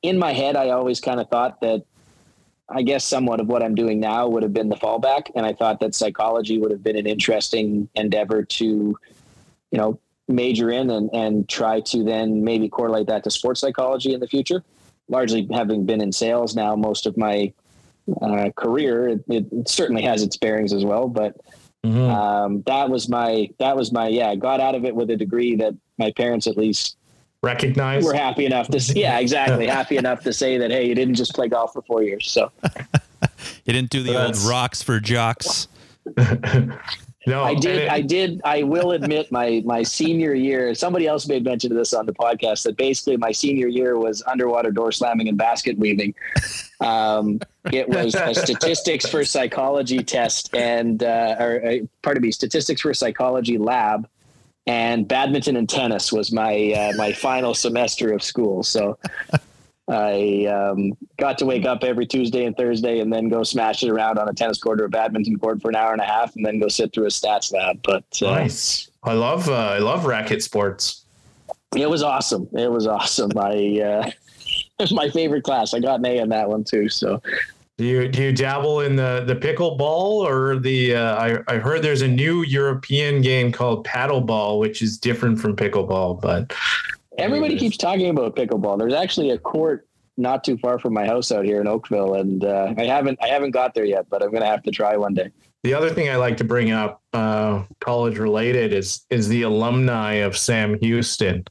in 0.02 0.18
my 0.18 0.32
head. 0.32 0.56
I 0.56 0.70
always 0.70 1.00
kind 1.00 1.20
of 1.20 1.28
thought 1.28 1.60
that. 1.60 1.84
I 2.74 2.80
guess 2.80 3.04
somewhat 3.04 3.38
of 3.38 3.48
what 3.48 3.62
I'm 3.62 3.74
doing 3.74 4.00
now 4.00 4.26
would 4.28 4.42
have 4.42 4.54
been 4.54 4.70
the 4.70 4.76
fallback, 4.76 5.30
and 5.34 5.44
I 5.44 5.52
thought 5.52 5.78
that 5.80 5.94
psychology 5.94 6.58
would 6.58 6.70
have 6.70 6.82
been 6.82 6.96
an 6.96 7.06
interesting 7.06 7.86
endeavor 7.96 8.44
to, 8.44 8.64
you 8.64 9.78
know, 9.78 9.98
major 10.26 10.70
in 10.70 10.88
and 10.88 11.10
and 11.12 11.46
try 11.48 11.80
to 11.80 12.02
then 12.02 12.42
maybe 12.42 12.70
correlate 12.70 13.08
that 13.08 13.24
to 13.24 13.30
sports 13.30 13.60
psychology 13.60 14.14
in 14.14 14.20
the 14.20 14.26
future. 14.26 14.64
Largely 15.08 15.46
having 15.52 15.84
been 15.84 16.00
in 16.00 16.12
sales 16.12 16.56
now 16.56 16.74
most 16.74 17.04
of 17.04 17.18
my 17.18 17.52
uh, 18.22 18.48
career, 18.56 19.08
it, 19.08 19.24
it 19.28 19.68
certainly 19.68 20.02
has 20.02 20.22
its 20.22 20.38
bearings 20.38 20.72
as 20.72 20.84
well. 20.84 21.08
But 21.08 21.36
Mhm. 21.84 22.10
um, 22.10 22.62
that 22.66 22.88
was 22.88 23.08
my 23.08 23.48
that 23.58 23.76
was 23.76 23.90
my 23.92 24.06
yeah. 24.08 24.28
I 24.30 24.36
got 24.36 24.60
out 24.60 24.74
of 24.74 24.84
it 24.84 24.94
with 24.94 25.10
a 25.10 25.16
degree 25.16 25.56
that 25.56 25.74
my 25.98 26.12
parents 26.12 26.46
at 26.46 26.56
least 26.56 26.96
recognized. 27.42 28.06
were 28.06 28.14
happy 28.14 28.46
enough 28.46 28.68
to 28.68 28.76
s- 28.76 28.94
yeah 28.94 29.18
exactly 29.18 29.66
happy 29.78 29.96
enough 29.96 30.20
to 30.22 30.32
say 30.32 30.58
that 30.58 30.70
hey 30.70 30.86
you 30.86 30.94
didn't 30.94 31.16
just 31.16 31.34
play 31.34 31.48
golf 31.48 31.72
for 31.72 31.82
four 31.82 32.02
years 32.04 32.30
so 32.30 32.52
You 33.64 33.72
didn't 33.72 33.90
do 33.90 34.02
the 34.04 34.24
old 34.24 34.36
rocks 34.38 34.82
for 34.82 35.00
jocks. 35.00 35.66
no, 37.26 37.42
I 37.44 37.54
did 37.54 37.76
it- 37.82 37.90
I 37.90 38.00
did 38.00 38.40
I 38.44 38.62
will 38.62 38.92
admit 38.92 39.30
my 39.30 39.62
my 39.64 39.82
senior 39.82 40.34
year 40.34 40.74
somebody 40.74 41.06
else 41.06 41.26
made 41.28 41.44
mention 41.44 41.70
of 41.72 41.78
this 41.78 41.92
on 41.94 42.06
the 42.06 42.12
podcast 42.12 42.64
that 42.64 42.76
basically 42.76 43.16
my 43.16 43.30
senior 43.32 43.68
year 43.68 43.98
was 43.98 44.22
underwater 44.26 44.70
door 44.70 44.90
slamming 44.92 45.28
and 45.28 45.38
basket 45.38 45.78
weaving. 45.78 46.14
Um, 46.80 47.40
it 47.72 47.88
was 47.88 48.14
a 48.14 48.34
statistics 48.34 49.06
for 49.08 49.24
psychology 49.24 50.02
test 50.02 50.54
and 50.54 51.02
uh, 51.02 51.36
or 51.38 51.64
uh, 51.64 51.76
pardon 52.02 52.22
me 52.22 52.32
statistics 52.32 52.80
for 52.80 52.92
psychology 52.94 53.56
lab 53.58 54.08
and 54.66 55.06
badminton 55.08 55.56
and 55.56 55.68
tennis 55.68 56.12
was 56.12 56.32
my 56.32 56.72
uh, 56.72 56.92
my 56.96 57.12
final 57.12 57.54
semester 57.54 58.12
of 58.12 58.22
school. 58.22 58.62
So 58.62 58.98
I 59.88 60.46
um, 60.46 60.92
got 61.18 61.38
to 61.38 61.46
wake 61.46 61.66
up 61.66 61.82
every 61.82 62.06
Tuesday 62.06 62.44
and 62.44 62.56
Thursday 62.56 63.00
and 63.00 63.12
then 63.12 63.28
go 63.28 63.42
smash 63.42 63.82
it 63.82 63.90
around 63.90 64.18
on 64.18 64.28
a 64.28 64.32
tennis 64.32 64.58
court 64.60 64.80
or 64.80 64.84
a 64.84 64.88
badminton 64.88 65.38
court 65.38 65.60
for 65.60 65.70
an 65.70 65.76
hour 65.76 65.92
and 65.92 66.00
a 66.00 66.04
half 66.04 66.34
and 66.36 66.46
then 66.46 66.60
go 66.60 66.68
sit 66.68 66.92
through 66.92 67.06
a 67.06 67.08
stats 67.08 67.52
lab. 67.52 67.80
But 67.82 68.04
uh, 68.22 68.30
nice. 68.30 68.90
I 69.02 69.14
love 69.14 69.48
uh, 69.48 69.54
I 69.54 69.78
love 69.78 70.06
racket 70.06 70.42
sports. 70.42 71.04
it 71.76 71.90
was 71.90 72.02
awesome. 72.02 72.48
It 72.52 72.70
was 72.70 72.86
awesome. 72.86 73.32
I 73.36 73.80
uh, 73.80 74.06
it 74.06 74.14
was 74.78 74.92
my 75.02 75.10
favorite 75.10 75.42
class. 75.42 75.74
I 75.74 75.80
got 75.80 75.98
an 75.98 76.06
A 76.06 76.18
in 76.18 76.28
that 76.28 76.48
one 76.48 76.62
too. 76.62 76.88
So 76.88 77.20
Do 77.78 77.84
you 77.84 78.06
do 78.06 78.22
you 78.22 78.32
dabble 78.32 78.80
in 78.80 78.94
the 78.94 79.24
the 79.26 79.34
pickleball 79.34 79.80
or 79.80 80.58
the? 80.58 80.94
Uh, 80.94 81.16
I 81.16 81.38
I 81.48 81.58
heard 81.58 81.82
there's 81.82 82.02
a 82.02 82.08
new 82.08 82.42
European 82.42 83.22
game 83.22 83.50
called 83.50 83.84
paddleball, 83.84 84.60
which 84.60 84.82
is 84.82 84.96
different 84.96 85.40
from 85.40 85.56
pickleball, 85.56 86.20
but 86.20 86.54
everybody 87.18 87.58
keeps 87.58 87.76
talking 87.76 88.08
about 88.10 88.36
pickleball. 88.36 88.78
There's 88.78 88.94
actually 88.94 89.30
a 89.30 89.38
court 89.38 89.88
not 90.16 90.44
too 90.44 90.58
far 90.58 90.78
from 90.78 90.92
my 90.92 91.06
house 91.06 91.32
out 91.32 91.44
here 91.44 91.60
in 91.60 91.66
Oakville, 91.66 92.14
and 92.14 92.44
uh, 92.44 92.74
I 92.76 92.84
haven't 92.84 93.18
I 93.22 93.28
haven't 93.28 93.52
got 93.52 93.74
there 93.74 93.84
yet, 93.84 94.06
but 94.10 94.22
I'm 94.22 94.32
gonna 94.32 94.46
have 94.46 94.62
to 94.64 94.70
try 94.70 94.96
one 94.96 95.14
day. 95.14 95.30
The 95.62 95.74
other 95.74 95.90
thing 95.90 96.10
I 96.10 96.16
like 96.16 96.36
to 96.38 96.44
bring 96.44 96.72
up, 96.72 97.02
uh, 97.12 97.62
college 97.80 98.18
related, 98.18 98.72
is 98.72 99.06
is 99.10 99.28
the 99.28 99.42
alumni 99.42 100.14
of 100.14 100.36
Sam 100.36 100.78
Houston, 100.80 101.44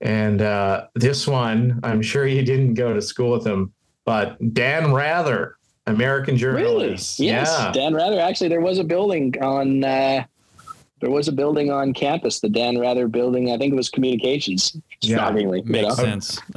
and 0.00 0.42
uh, 0.42 0.86
this 0.94 1.26
one 1.26 1.80
I'm 1.82 2.02
sure 2.02 2.26
you 2.26 2.42
didn't 2.42 2.74
go 2.74 2.92
to 2.92 3.02
school 3.02 3.30
with 3.30 3.46
him, 3.46 3.72
but 4.04 4.36
Dan 4.54 4.92
Rather, 4.92 5.56
American 5.86 6.36
journalist. 6.36 7.18
Really? 7.18 7.30
Yes, 7.30 7.54
Yeah. 7.58 7.72
Dan 7.72 7.94
Rather. 7.94 8.20
Actually, 8.20 8.48
there 8.48 8.60
was 8.60 8.78
a 8.78 8.84
building 8.84 9.34
on 9.40 9.84
uh, 9.84 10.24
there 11.02 11.10
was 11.10 11.26
a 11.26 11.32
building 11.32 11.70
on 11.72 11.92
campus, 11.92 12.38
the 12.38 12.48
Dan 12.48 12.78
Rather 12.78 13.08
building. 13.08 13.50
I 13.50 13.58
think 13.58 13.72
it 13.72 13.76
was 13.76 13.90
communications. 13.90 14.76
Yeah, 15.00 15.16
Shockingly, 15.16 15.62
you 15.66 15.72
know? 15.82 15.88
Makes 15.88 15.96
sense. 15.96 16.40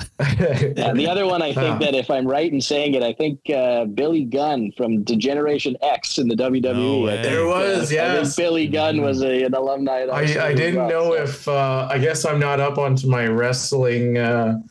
Yeah, 0.77 0.93
the 0.93 1.07
other 1.09 1.25
one, 1.25 1.41
I 1.41 1.51
think 1.51 1.75
Uh. 1.75 1.79
that 1.79 1.95
if 1.95 2.11
I'm 2.11 2.27
right 2.27 2.51
in 2.51 2.61
saying 2.61 2.93
it, 2.93 3.01
I 3.01 3.11
think 3.13 3.39
uh, 3.49 3.85
Billy 3.85 4.23
Gunn 4.23 4.71
from 4.77 5.03
Degeneration 5.03 5.75
X 5.81 6.19
in 6.19 6.27
the 6.27 6.35
WWE. 6.35 6.61
No 6.61 7.07
think, 7.07 7.23
There 7.23 7.47
was, 7.47 7.91
uh, 7.91 7.95
yes. 7.95 8.35
Billy 8.35 8.67
Gunn 8.67 9.01
was 9.01 9.23
a, 9.23 9.43
an 9.45 9.53
alumni. 9.55 10.01
at 10.01 10.09
our 10.09 10.17
I, 10.19 10.21
I 10.49 10.53
didn't 10.53 10.75
well, 10.75 10.89
know 10.89 11.15
so. 11.15 11.23
if 11.23 11.47
uh, 11.47 11.87
I 11.89 11.97
guess 11.97 12.23
I'm 12.23 12.39
not 12.39 12.59
up 12.59 12.77
onto 12.77 13.07
my 13.07 13.25
wrestling 13.25 14.19
uh, 14.19 14.61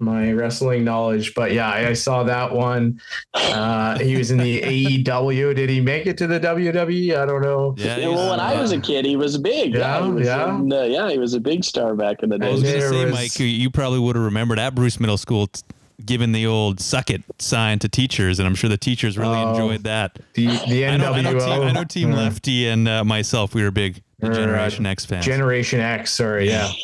my 0.00 0.32
wrestling 0.32 0.84
knowledge, 0.84 1.34
but 1.34 1.52
yeah, 1.52 1.68
I, 1.70 1.88
I 1.88 1.92
saw 1.92 2.22
that 2.22 2.52
one. 2.52 3.00
Uh, 3.34 3.98
he 3.98 4.16
was 4.16 4.30
in 4.30 4.38
the 4.38 4.60
AEW. 5.04 5.54
Did 5.56 5.68
he 5.70 5.80
make 5.80 6.06
it 6.06 6.16
to 6.18 6.26
the 6.26 6.38
WWE? 6.38 7.16
I 7.16 7.26
don't 7.26 7.42
know. 7.42 7.74
Yeah. 7.76 7.96
Yeah, 7.96 8.08
well, 8.08 8.30
when 8.30 8.40
I 8.40 8.60
was 8.60 8.70
a 8.72 8.80
kid, 8.80 9.04
he 9.04 9.16
was 9.16 9.36
big. 9.38 9.74
Yeah, 9.74 10.04
he 10.04 10.10
was 10.10 10.26
yeah. 10.26 10.54
in, 10.56 10.72
uh, 10.72 10.82
yeah, 10.82 11.10
he 11.10 11.18
was 11.18 11.34
a 11.34 11.40
big 11.40 11.64
star 11.64 11.94
back 11.96 12.22
in 12.22 12.28
the 12.28 12.38
day. 12.38 12.46
I 12.48 12.50
was 12.52 12.62
going 12.62 12.74
to 12.76 12.88
say, 12.88 13.04
was- 13.06 13.14
Mike, 13.14 13.38
you- 13.40 13.46
you 13.46 13.70
probably 13.70 13.98
would 13.98 14.14
have 14.16 14.24
remembered 14.24 14.58
at 14.60 14.74
Bruce 14.74 15.00
Middle 15.00 15.18
School 15.18 15.48
t- 15.48 15.62
giving 16.04 16.30
the 16.30 16.46
old 16.46 16.78
"suck 16.80 17.10
it" 17.10 17.22
sign 17.40 17.80
to 17.80 17.88
teachers, 17.88 18.38
and 18.38 18.46
I'm 18.46 18.54
sure 18.54 18.70
the 18.70 18.76
teachers 18.76 19.18
really 19.18 19.36
Oh. 19.36 19.50
enjoyed 19.50 19.82
that. 19.82 20.16
The 20.34 20.46
the 20.68 20.86
I 20.86 20.96
know, 20.96 21.12
I 21.12 21.22
know, 21.22 21.32
team, 21.38 21.62
I 21.62 21.72
know 21.72 21.84
Team 21.84 22.12
uh, 22.12 22.16
Lefty 22.18 22.68
and 22.68 22.86
uh, 22.88 23.02
myself, 23.04 23.52
we 23.52 23.64
were 23.64 23.72
big 23.72 24.00
Or, 24.22 24.30
uh, 24.30 24.34
Generation 24.34 24.86
X 24.86 25.04
fans. 25.04 25.24
Generation 25.26 25.80
X. 25.80 26.12
Sorry, 26.12 26.48
yeah. 26.48 26.70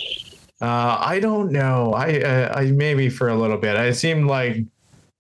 Uh, 0.61 0.97
I 1.01 1.21
don't 1.21 1.51
know. 1.53 1.93
I, 1.95 2.21
uh, 2.21 2.53
I 2.59 2.65
maybe 2.73 3.09
for 3.09 3.29
a 3.29 3.35
little 3.35 3.59
bit. 3.59 3.77
It 3.77 3.97
seemed 3.97 4.27
like 4.27 4.59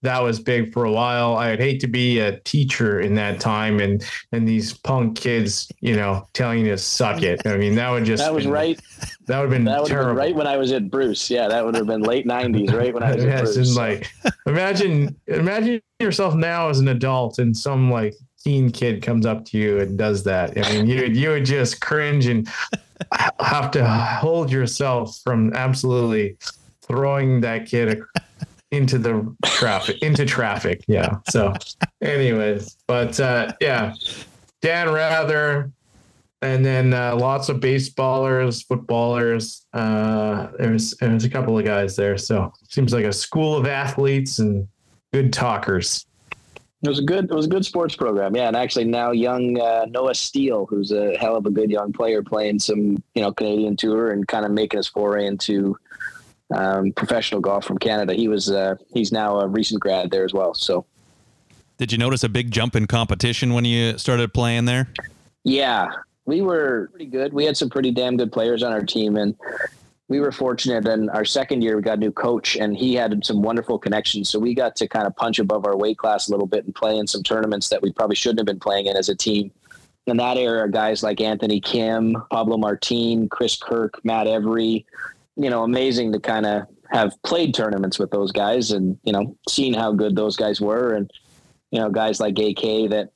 that 0.03 0.23
was 0.23 0.39
big 0.39 0.73
for 0.73 0.85
a 0.85 0.93
while. 0.93 1.37
I'd 1.37 1.59
hate 1.59 1.81
to 1.81 1.87
be 1.87 2.21
a 2.21 2.39
teacher 2.41 3.01
in 3.01 3.15
that 3.15 3.41
time, 3.41 3.81
and 3.81 4.05
and 4.33 4.47
these 4.47 4.75
punk 4.75 5.17
kids, 5.19 5.71
you 5.81 5.97
know, 5.97 6.29
telling 6.35 6.61
you 6.61 6.67
to 6.73 6.79
suck 6.79 7.23
it. 7.23 7.47
I 7.47 7.57
mean, 7.57 7.75
that 7.77 7.91
would 7.91 8.05
just 8.13 8.23
That 8.23 8.35
was 8.35 8.45
been- 8.45 8.53
right. 8.53 8.81
That 9.27 9.39
would 9.39 9.45
have 9.45 9.51
been 9.51 9.65
That 9.65 9.81
would 9.83 9.89
terrible. 9.89 10.11
been 10.11 10.19
right 10.19 10.35
when 10.35 10.47
I 10.47 10.57
was 10.59 10.71
at 10.73 10.91
Bruce. 10.91 11.31
Yeah, 11.31 11.49
that 11.49 11.65
would 11.65 11.75
have 11.75 11.87
been 11.87 12.03
late 12.03 12.27
'90s, 12.27 12.73
right 12.73 12.93
when 12.93 13.03
I 13.03 13.15
was 13.15 13.25
at 13.25 13.29
Yes, 13.31 13.55
Bruce. 13.55 13.69
and 13.69 13.77
like 13.77 14.11
imagine 14.47 15.17
imagine 15.27 15.81
yourself 15.99 16.35
now 16.35 16.69
as 16.69 16.79
an 16.81 16.89
adult 16.89 17.39
in 17.39 17.55
some 17.55 17.91
like 17.91 18.15
teen 18.45 18.71
kid 18.71 19.03
comes 19.03 19.25
up 19.25 19.45
to 19.47 19.59
you 19.59 19.81
and 19.81 19.97
does 19.97 20.23
that. 20.25 20.57
I 20.57 20.73
mean, 20.73 20.87
you 20.87 21.05
you 21.05 21.31
would 21.31 21.45
just 21.45 21.81
cringe 21.81 22.27
and 22.27 22.49
have 23.41 23.71
to 23.73 23.87
hold 23.87 24.51
yourself 24.53 25.19
from 25.25 25.53
absolutely 25.55 26.37
throwing 26.83 27.41
that 27.41 27.67
kid 27.67 28.03
into 28.71 28.99
the 28.99 29.35
traffic 29.45 30.03
into 30.03 30.27
traffic. 30.27 30.85
Yeah. 30.87 31.17
So, 31.29 31.55
anyways, 32.03 32.77
but 32.87 33.19
uh, 33.19 33.53
yeah, 33.61 33.95
Dan 34.61 34.91
Rather. 34.91 35.71
And 36.43 36.63
then 36.63 36.93
uh, 36.93 37.17
lots 37.17 37.49
of 37.49 37.57
baseballers, 37.57 38.67
footballers. 38.67 39.65
Uh, 39.73 40.49
there's 40.59 40.91
there's 41.01 41.25
a 41.25 41.31
couple 41.31 41.59
of 41.59 41.65
guys 41.65 41.97
there, 41.97 42.19
so 42.19 42.53
seems 42.69 42.93
like 42.93 43.07
a 43.07 43.15
school 43.15 43.57
of 43.57 43.67
athletes 43.67 44.41
and 44.41 44.69
good 45.11 45.33
talkers. 45.33 46.05
It 46.85 46.89
was 46.89 46.99
a 46.99 47.03
good. 47.03 47.25
It 47.25 47.35
was 47.35 47.47
a 47.47 47.49
good 47.49 47.65
sports 47.65 47.97
program. 47.97 48.37
Yeah, 48.37 48.49
and 48.49 48.57
actually 48.57 48.85
now 48.85 49.11
young 49.11 49.59
uh, 49.59 49.87
Noah 49.89 50.15
Steele, 50.15 50.67
who's 50.67 50.93
a 50.93 51.17
hell 51.17 51.35
of 51.35 51.47
a 51.47 51.51
good 51.51 51.71
young 51.71 51.93
player, 51.93 52.23
playing 52.23 52.59
some 52.59 53.03
you 53.15 53.23
know 53.23 53.33
Canadian 53.33 53.77
tour 53.77 54.11
and 54.11 54.29
kind 54.29 54.45
of 54.45 54.51
making 54.53 54.79
his 54.79 54.87
foray 54.87 55.27
into 55.27 55.79
um, 56.55 56.93
professional 56.93 57.41
golf 57.41 57.65
from 57.65 57.79
Canada. 57.79 58.13
He 58.13 58.29
was. 58.29 58.51
Uh, 58.51 58.77
he's 58.93 59.13
now 59.13 59.41
a 59.41 59.49
recent 59.49 59.81
grad 59.81 60.11
there 60.11 60.25
as 60.25 60.35
well. 60.35 60.53
So 60.53 60.85
Did 61.79 61.91
you 61.91 61.97
notice 61.97 62.23
a 62.23 62.29
big 62.29 62.51
jump 62.51 62.77
in 62.77 62.87
competition 62.87 63.55
when 63.55 63.65
you 63.65 63.97
started 63.97 64.35
playing 64.35 64.67
there? 64.67 64.89
yeah, 65.45 65.89
we 66.27 66.43
were 66.43 66.89
pretty 66.91 67.07
good. 67.07 67.33
We 67.33 67.45
had 67.47 67.57
some 67.57 67.71
pretty 67.71 67.93
damn 67.93 68.17
good 68.17 68.31
players 68.33 68.63
on 68.63 68.73
our 68.73 68.83
team, 68.83 69.17
and 69.17 69.35
we 70.09 70.21
were 70.21 70.33
fortunate. 70.33 70.87
In 70.87 71.09
our 71.11 71.25
second 71.25 71.63
year, 71.63 71.77
we 71.77 71.83
got 71.83 71.99
a 71.99 72.01
new 72.01 72.13
coach, 72.13 72.57
and 72.57 72.77
he 72.77 72.95
had 72.95 73.25
some 73.25 73.43
wonderful 73.43 73.79
connections. 73.79 74.29
So 74.29 74.39
we 74.39 74.55
got 74.55 74.77
to 74.77 74.89
kind 74.89 75.07
of 75.07 75.17
punch 75.17 75.39
above 75.39 75.67
our 75.67 75.77
weight 75.77 75.99
class 75.99 76.29
a 76.29 76.31
little 76.31 76.47
bit 76.47 76.65
and 76.65 76.75
play 76.75 76.97
in 76.97 77.07
some 77.07 77.23
tournaments 77.23 77.69
that 77.71 77.81
we 77.81 77.93
probably 77.93 78.17
shouldn't 78.17 78.41
have 78.41 78.47
been 78.47 78.61
playing 78.61 78.87
in 78.87 78.97
as 78.97 79.09
a 79.09 79.15
team. 79.15 79.51
In 80.07 80.19
that 80.19 80.37
era, 80.37 80.71
guys 80.71 81.03
like 81.03 81.23
Anthony 81.23 81.61
Kim, 81.61 82.17
Pablo 82.31 82.59
Martin, 82.59 83.29
Chris 83.31 83.57
Kirk, 83.57 84.05
Matt 84.05 84.27
Every, 84.27 84.85
you 85.37 85.49
know, 85.49 85.65
amazing 85.65 86.13
to 86.13 86.21
kind 86.21 86.45
of 86.45 86.67
have 86.91 87.15
played 87.23 87.55
tournaments 87.55 87.99
with 87.99 88.11
those 88.11 88.31
guys 88.31 88.71
and, 88.73 88.99
you 89.05 89.13
know, 89.13 89.35
seen 89.49 89.73
how 89.73 89.93
good 89.93 90.15
those 90.15 90.37
guys 90.37 90.61
were. 90.61 90.93
And, 90.93 91.11
you 91.71 91.81
know, 91.81 91.89
guys 91.89 92.21
like 92.21 92.39
AK 92.39 92.91
that 92.91 93.09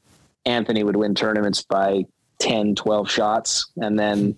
Anthony 0.47 0.83
would 0.83 0.97
win 0.97 1.15
tournaments 1.15 1.63
by 1.63 2.07
10, 2.39 2.75
12 2.75 3.11
shots. 3.11 3.71
And 3.77 3.99
then, 3.99 4.35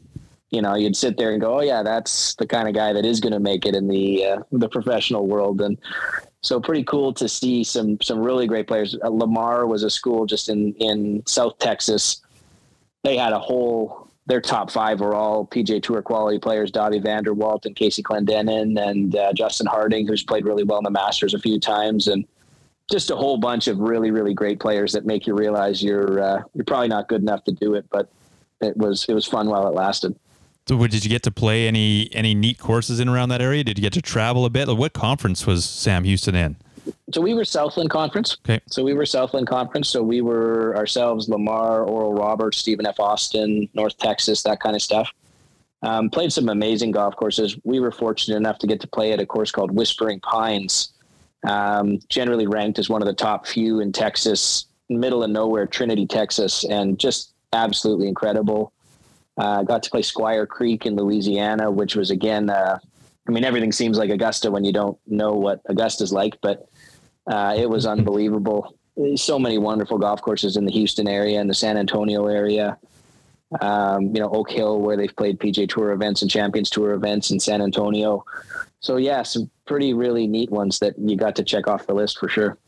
you 0.50 0.60
know, 0.62 0.74
you'd 0.74 0.96
sit 0.96 1.16
there 1.16 1.30
and 1.30 1.40
go, 1.40 1.58
oh, 1.58 1.62
yeah, 1.62 1.82
that's 1.82 2.34
the 2.36 2.46
kind 2.46 2.68
of 2.68 2.74
guy 2.74 2.92
that 2.92 3.04
is 3.04 3.20
going 3.20 3.32
to 3.32 3.40
make 3.40 3.66
it 3.66 3.74
in 3.74 3.88
the, 3.88 4.24
uh, 4.24 4.42
the 4.52 4.68
professional 4.68 5.26
world. 5.26 5.60
And 5.60 5.78
so 6.40 6.60
pretty 6.60 6.84
cool 6.84 7.12
to 7.14 7.28
see 7.28 7.62
some, 7.62 8.00
some 8.00 8.20
really 8.20 8.46
great 8.46 8.66
players. 8.66 8.96
Uh, 9.02 9.08
Lamar 9.08 9.66
was 9.66 9.82
a 9.82 9.90
school 9.90 10.26
just 10.26 10.48
in, 10.48 10.74
in 10.74 11.22
South 11.26 11.58
Texas. 11.58 12.22
They 13.04 13.16
had 13.16 13.32
a 13.32 13.38
whole, 13.38 14.08
their 14.26 14.40
top 14.40 14.70
five 14.70 15.00
were 15.00 15.14
all 15.14 15.46
PGA 15.46 15.82
Tour 15.82 16.02
quality 16.02 16.38
players, 16.38 16.72
Dawie 16.72 17.02
Vanderwalt 17.02 17.64
and 17.66 17.76
Casey 17.76 18.02
Clendenon 18.02 18.80
and 18.80 19.14
uh, 19.14 19.32
Justin 19.32 19.66
Harding, 19.66 20.06
who's 20.06 20.24
played 20.24 20.44
really 20.44 20.64
well 20.64 20.78
in 20.78 20.84
the 20.84 20.90
Masters 20.90 21.34
a 21.34 21.38
few 21.38 21.60
times. 21.60 22.08
And, 22.08 22.26
just 22.90 23.10
a 23.10 23.16
whole 23.16 23.38
bunch 23.38 23.68
of 23.68 23.78
really, 23.78 24.10
really 24.10 24.34
great 24.34 24.58
players 24.58 24.92
that 24.92 25.06
make 25.06 25.26
you 25.26 25.34
realize 25.34 25.80
you're 25.80 26.20
uh, 26.20 26.42
you're 26.54 26.64
probably 26.64 26.88
not 26.88 27.08
good 27.08 27.22
enough 27.22 27.44
to 27.44 27.52
do 27.52 27.74
it, 27.74 27.86
but 27.90 28.10
it 28.60 28.76
was 28.76 29.06
it 29.08 29.14
was 29.14 29.26
fun 29.26 29.48
while 29.48 29.66
it 29.68 29.74
lasted. 29.74 30.18
So, 30.68 30.86
did 30.86 31.04
you 31.04 31.10
get 31.10 31.22
to 31.24 31.30
play 31.30 31.66
any 31.66 32.08
any 32.12 32.34
neat 32.34 32.58
courses 32.58 33.00
in 33.00 33.08
around 33.08 33.30
that 33.30 33.42
area? 33.42 33.64
Did 33.64 33.78
you 33.78 33.82
get 33.82 33.92
to 33.94 34.02
travel 34.02 34.44
a 34.44 34.50
bit? 34.50 34.68
Like, 34.68 34.78
what 34.78 34.92
conference 34.92 35.46
was 35.46 35.64
Sam 35.64 36.04
Houston 36.04 36.34
in? 36.34 36.56
So 37.12 37.20
we 37.20 37.34
were 37.34 37.44
Southland 37.44 37.90
Conference. 37.90 38.36
Okay. 38.44 38.60
So 38.66 38.82
we 38.82 38.94
were 38.94 39.06
Southland 39.06 39.46
Conference. 39.46 39.88
So 39.88 40.02
we 40.02 40.20
were 40.20 40.76
ourselves, 40.76 41.28
Lamar, 41.28 41.84
Oral 41.84 42.14
Roberts, 42.14 42.58
Stephen 42.58 42.86
F. 42.86 43.00
Austin, 43.00 43.68
North 43.74 43.96
Texas, 43.98 44.42
that 44.44 44.60
kind 44.60 44.76
of 44.76 44.82
stuff. 44.82 45.10
Um, 45.82 46.10
played 46.10 46.32
some 46.32 46.48
amazing 46.48 46.90
golf 46.90 47.16
courses. 47.16 47.56
We 47.64 47.80
were 47.80 47.90
fortunate 47.90 48.36
enough 48.36 48.58
to 48.58 48.66
get 48.66 48.80
to 48.80 48.86
play 48.86 49.12
at 49.12 49.20
a 49.20 49.26
course 49.26 49.50
called 49.50 49.70
Whispering 49.70 50.20
Pines, 50.20 50.92
um, 51.46 52.00
generally 52.08 52.46
ranked 52.46 52.78
as 52.78 52.90
one 52.90 53.00
of 53.00 53.06
the 53.06 53.14
top 53.14 53.46
few 53.46 53.80
in 53.80 53.92
Texas, 53.92 54.66
middle 54.90 55.24
of 55.24 55.30
nowhere, 55.30 55.66
Trinity, 55.66 56.06
Texas, 56.06 56.64
and 56.64 56.98
just 56.98 57.32
absolutely 57.54 58.08
incredible. 58.08 58.72
Uh, 59.40 59.62
got 59.62 59.82
to 59.82 59.88
play 59.88 60.02
Squire 60.02 60.44
Creek 60.44 60.84
in 60.84 60.96
Louisiana, 60.96 61.70
which 61.70 61.96
was 61.96 62.10
again, 62.10 62.50
uh, 62.50 62.78
I 63.26 63.30
mean, 63.32 63.42
everything 63.42 63.72
seems 63.72 63.96
like 63.96 64.10
Augusta 64.10 64.50
when 64.50 64.64
you 64.64 64.72
don't 64.72 64.98
know 65.06 65.32
what 65.32 65.62
Augusta's 65.70 66.12
like, 66.12 66.38
but 66.42 66.68
uh, 67.26 67.54
it 67.56 67.68
was 67.70 67.86
unbelievable. 67.96 68.76
So 69.16 69.38
many 69.38 69.56
wonderful 69.56 69.96
golf 69.96 70.20
courses 70.20 70.58
in 70.58 70.66
the 70.66 70.72
Houston 70.72 71.08
area 71.08 71.40
and 71.40 71.48
the 71.48 71.54
San 71.54 71.78
Antonio 71.78 72.26
area. 72.26 72.76
Um, 73.62 74.14
you 74.14 74.20
know, 74.20 74.28
Oak 74.28 74.50
Hill, 74.50 74.78
where 74.78 74.98
they've 74.98 75.16
played 75.16 75.38
PGA 75.38 75.66
Tour 75.66 75.92
events 75.92 76.20
and 76.20 76.30
Champions 76.30 76.68
Tour 76.68 76.92
events 76.92 77.30
in 77.30 77.40
San 77.40 77.62
Antonio. 77.62 78.26
So, 78.80 78.98
yeah, 78.98 79.22
some 79.22 79.50
pretty, 79.64 79.94
really 79.94 80.26
neat 80.26 80.50
ones 80.50 80.80
that 80.80 80.98
you 80.98 81.16
got 81.16 81.34
to 81.36 81.42
check 81.42 81.66
off 81.66 81.86
the 81.86 81.94
list 81.94 82.18
for 82.18 82.28
sure. 82.28 82.58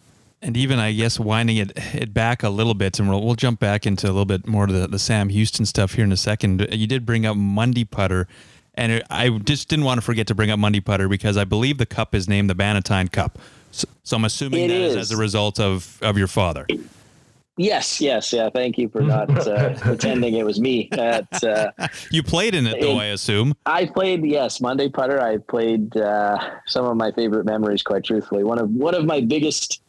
And 0.45 0.57
even, 0.57 0.81
I 0.81 0.93
guess, 0.93 1.21
winding 1.21 1.59
it, 1.59 1.73
it 1.95 2.13
back 2.13 2.43
a 2.43 2.49
little 2.49 2.75
bit, 2.75 2.99
and 2.99 3.09
we'll, 3.09 3.25
we'll 3.25 3.37
jump 3.37 3.61
back 3.61 3.87
into 3.87 4.07
a 4.07 4.09
little 4.09 4.25
bit 4.25 4.47
more 4.47 4.65
of 4.65 4.73
the, 4.73 4.89
the 4.89 4.99
Sam 4.99 5.29
Houston 5.29 5.65
stuff 5.65 5.95
here 5.95 6.05
in 6.05 6.11
a 6.11 6.17
second. 6.17 6.67
You 6.73 6.89
did 6.89 7.07
bring 7.07 7.25
up 7.25 7.37
Monday 7.37 7.85
Putter, 7.85 8.27
and 8.75 8.91
it, 8.91 9.05
I 9.09 9.29
just 9.31 9.69
didn't 9.69 9.85
want 9.85 9.99
to 9.99 10.03
forget 10.03 10.27
to 10.27 10.35
bring 10.35 10.51
up 10.51 10.59
Monday 10.59 10.81
Putter 10.81 11.09
because 11.09 11.37
I 11.37 11.45
believe 11.45 11.79
the 11.79 11.87
cup 11.87 12.13
is 12.13 12.29
named 12.29 12.51
the 12.51 12.55
Bannatyne 12.55 13.13
Cup. 13.13 13.39
So, 13.71 13.87
so 14.03 14.17
I'm 14.17 14.25
assuming 14.25 14.65
It 14.65 14.69
that 14.69 14.75
is 14.75 14.93
is. 14.93 14.97
as 14.99 15.11
a 15.13 15.17
result 15.17 15.61
of, 15.61 15.97
of 16.03 16.19
your 16.19 16.27
father. 16.27 16.67
Yes, 17.59 18.01
yes, 18.01 18.33
yeah. 18.33 18.49
Thank 18.51 18.79
you 18.79 18.89
for 18.89 19.03
not 19.03 19.31
uh, 19.47 19.75
pretending 19.81 20.35
it 20.35 20.45
was 20.45 20.59
me. 20.59 20.89
At, 20.93 21.45
uh, 21.45 21.71
You 22.11 22.23
played 22.23 22.55
in 22.55 22.67
it, 22.67 22.81
though, 22.81 22.97
I 22.99 23.07
assume. 23.07 23.55
I 23.67 23.87
played 23.87 24.25
yes 24.25 24.61
Monday 24.61 24.89
putter. 24.89 25.21
I 25.21 25.37
played 25.37 25.95
uh, 25.97 26.39
some 26.67 26.87
of 26.87 26.97
my 26.97 27.13
favorite 27.13 27.45
memories. 27.45 27.83
Quite 27.83 28.05
truthfully, 28.05 28.43
one 28.43 28.59
of 28.59 28.71
one 28.71 28.95
of 28.95 29.05
my 29.05 29.21
biggest 29.21 29.83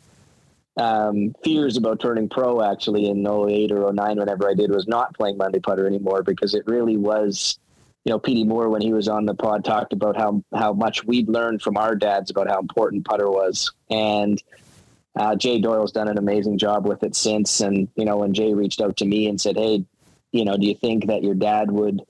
um, 0.78 1.34
fears 1.44 1.78
about 1.78 2.00
turning 2.00 2.30
pro 2.30 2.64
actually 2.64 3.08
in 3.08 3.26
08 3.26 3.72
or 3.72 3.94
09 3.94 4.18
whenever 4.18 4.50
I 4.50 4.54
did 4.54 4.72
was 4.72 4.88
not 4.88 5.14
playing 5.16 5.38
Monday 5.38 5.60
putter 5.60 5.86
anymore 5.86 6.24
because 6.24 6.56
it 6.56 6.66
really 6.66 6.98
was 6.98 7.60
you 8.06 8.12
know, 8.12 8.20
Petey 8.20 8.44
Moore 8.44 8.70
when 8.70 8.82
he 8.82 8.92
was 8.92 9.08
on 9.08 9.26
the 9.26 9.34
pod 9.34 9.64
talked 9.64 9.94
about 9.94 10.18
how 10.18 10.44
how 10.54 10.74
much 10.74 11.06
we'd 11.06 11.30
learned 11.30 11.62
from 11.62 11.78
our 11.78 11.96
dads 11.96 12.30
about 12.30 12.50
how 12.50 12.60
important 12.60 13.06
putter 13.06 13.30
was, 13.30 13.72
and 13.90 14.44
uh, 15.16 15.36
Jay 15.36 15.60
Doyle's 15.60 15.92
done 15.92 16.10
an 16.10 16.18
amazing 16.18 16.58
job 16.58 16.86
with 16.86 17.02
it 17.04 17.16
since. 17.16 17.62
And 17.62 17.88
you 17.96 18.04
know, 18.04 18.18
when 18.18 18.34
Jay 18.34 18.54
reached 18.54 18.82
out 18.82 18.98
to 18.98 19.06
me 19.06 19.28
and 19.28 19.40
said, 19.40 19.56
"Hey, 19.56 19.86
you 20.34 20.44
know, 20.44 20.58
do 20.58 20.68
you 20.68 20.76
think 20.76 21.08
that 21.08 21.24
your 21.24 21.36
dad 21.36 21.72
would 21.72 22.02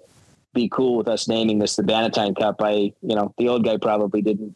be 0.54 0.68
cool 0.68 0.98
with 0.98 1.08
us 1.08 1.28
naming 1.28 1.60
this 1.60 1.76
the 1.76 1.84
Bannatyne 1.84 2.36
Cup?" 2.36 2.56
I, 2.60 2.94
you 3.02 3.16
know, 3.16 3.32
the 3.38 3.50
old 3.50 3.64
guy 3.64 3.78
probably 3.78 4.24
didn't 4.24 4.56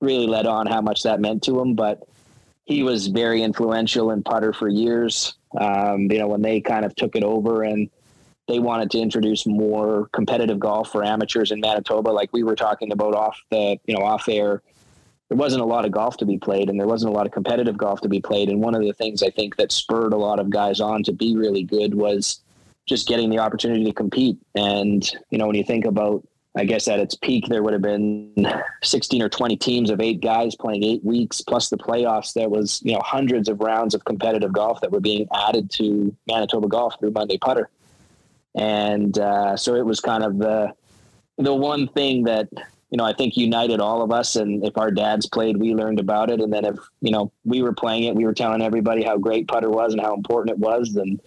really 0.00 0.26
let 0.26 0.46
on 0.46 0.66
how 0.66 0.80
much 0.80 1.02
that 1.02 1.20
meant 1.20 1.42
to 1.44 1.60
him, 1.60 1.74
but 1.74 2.08
he 2.64 2.82
was 2.82 3.08
very 3.08 3.42
influential 3.42 4.10
in 4.10 4.22
putter 4.22 4.52
for 4.52 4.68
years. 4.68 5.34
Um, 5.58 6.10
you 6.10 6.18
know, 6.18 6.28
when 6.28 6.42
they 6.42 6.60
kind 6.60 6.84
of 6.84 6.94
took 6.94 7.16
it 7.16 7.24
over 7.24 7.62
and 7.62 7.90
they 8.48 8.58
wanted 8.58 8.90
to 8.92 8.98
introduce 8.98 9.46
more 9.46 10.08
competitive 10.12 10.58
golf 10.58 10.90
for 10.90 11.04
amateurs 11.04 11.50
in 11.50 11.60
Manitoba, 11.60 12.10
like 12.10 12.32
we 12.32 12.42
were 12.42 12.56
talking 12.56 12.92
about 12.92 13.14
off 13.14 13.40
the, 13.50 13.78
you 13.86 13.94
know, 13.94 14.04
off 14.04 14.28
air. 14.28 14.62
There 15.28 15.38
wasn't 15.38 15.62
a 15.62 15.66
lot 15.66 15.86
of 15.86 15.92
golf 15.92 16.18
to 16.18 16.26
be 16.26 16.36
played, 16.36 16.68
and 16.68 16.78
there 16.78 16.86
wasn't 16.86 17.10
a 17.10 17.16
lot 17.16 17.24
of 17.24 17.32
competitive 17.32 17.78
golf 17.78 18.02
to 18.02 18.08
be 18.08 18.20
played. 18.20 18.50
And 18.50 18.60
one 18.60 18.74
of 18.74 18.82
the 18.82 18.92
things 18.92 19.22
I 19.22 19.30
think 19.30 19.56
that 19.56 19.72
spurred 19.72 20.12
a 20.12 20.18
lot 20.18 20.38
of 20.38 20.50
guys 20.50 20.78
on 20.78 21.02
to 21.04 21.12
be 21.12 21.36
really 21.36 21.62
good 21.62 21.94
was 21.94 22.40
just 22.86 23.08
getting 23.08 23.30
the 23.30 23.38
opportunity 23.38 23.84
to 23.84 23.92
compete. 23.92 24.36
And 24.54 25.08
you 25.30 25.38
know, 25.38 25.46
when 25.46 25.56
you 25.56 25.64
think 25.64 25.86
about 25.86 26.26
I 26.54 26.64
guess 26.64 26.86
at 26.86 27.00
its 27.00 27.14
peak, 27.14 27.46
there 27.48 27.62
would 27.62 27.72
have 27.72 27.82
been 27.82 28.34
16 28.82 29.22
or 29.22 29.28
20 29.30 29.56
teams 29.56 29.90
of 29.90 30.00
eight 30.00 30.20
guys 30.20 30.54
playing 30.54 30.84
eight 30.84 31.02
weeks 31.02 31.40
plus 31.40 31.70
the 31.70 31.78
playoffs. 31.78 32.34
There 32.34 32.48
was, 32.48 32.82
you 32.84 32.92
know, 32.92 33.00
hundreds 33.02 33.48
of 33.48 33.60
rounds 33.60 33.94
of 33.94 34.04
competitive 34.04 34.52
golf 34.52 34.80
that 34.82 34.92
were 34.92 35.00
being 35.00 35.26
added 35.34 35.70
to 35.72 36.14
Manitoba 36.26 36.68
golf 36.68 36.98
through 37.00 37.12
Monday 37.12 37.38
Putter. 37.38 37.70
And 38.54 39.18
uh, 39.18 39.56
so 39.56 39.76
it 39.76 39.86
was 39.86 40.00
kind 40.00 40.22
of 40.22 40.36
the, 40.38 40.74
the 41.38 41.54
one 41.54 41.88
thing 41.88 42.24
that, 42.24 42.48
you 42.90 42.98
know, 42.98 43.04
I 43.04 43.14
think 43.14 43.38
united 43.38 43.80
all 43.80 44.02
of 44.02 44.12
us. 44.12 44.36
And 44.36 44.62
if 44.62 44.76
our 44.76 44.90
dads 44.90 45.26
played, 45.26 45.56
we 45.56 45.74
learned 45.74 46.00
about 46.00 46.28
it. 46.28 46.40
And 46.40 46.52
then 46.52 46.66
if, 46.66 46.76
you 47.00 47.12
know, 47.12 47.32
we 47.46 47.62
were 47.62 47.72
playing 47.72 48.04
it, 48.04 48.14
we 48.14 48.26
were 48.26 48.34
telling 48.34 48.60
everybody 48.60 49.02
how 49.02 49.16
great 49.16 49.48
putter 49.48 49.70
was 49.70 49.94
and 49.94 50.02
how 50.02 50.12
important 50.12 50.50
it 50.50 50.58
was. 50.58 50.96
And 50.96 51.18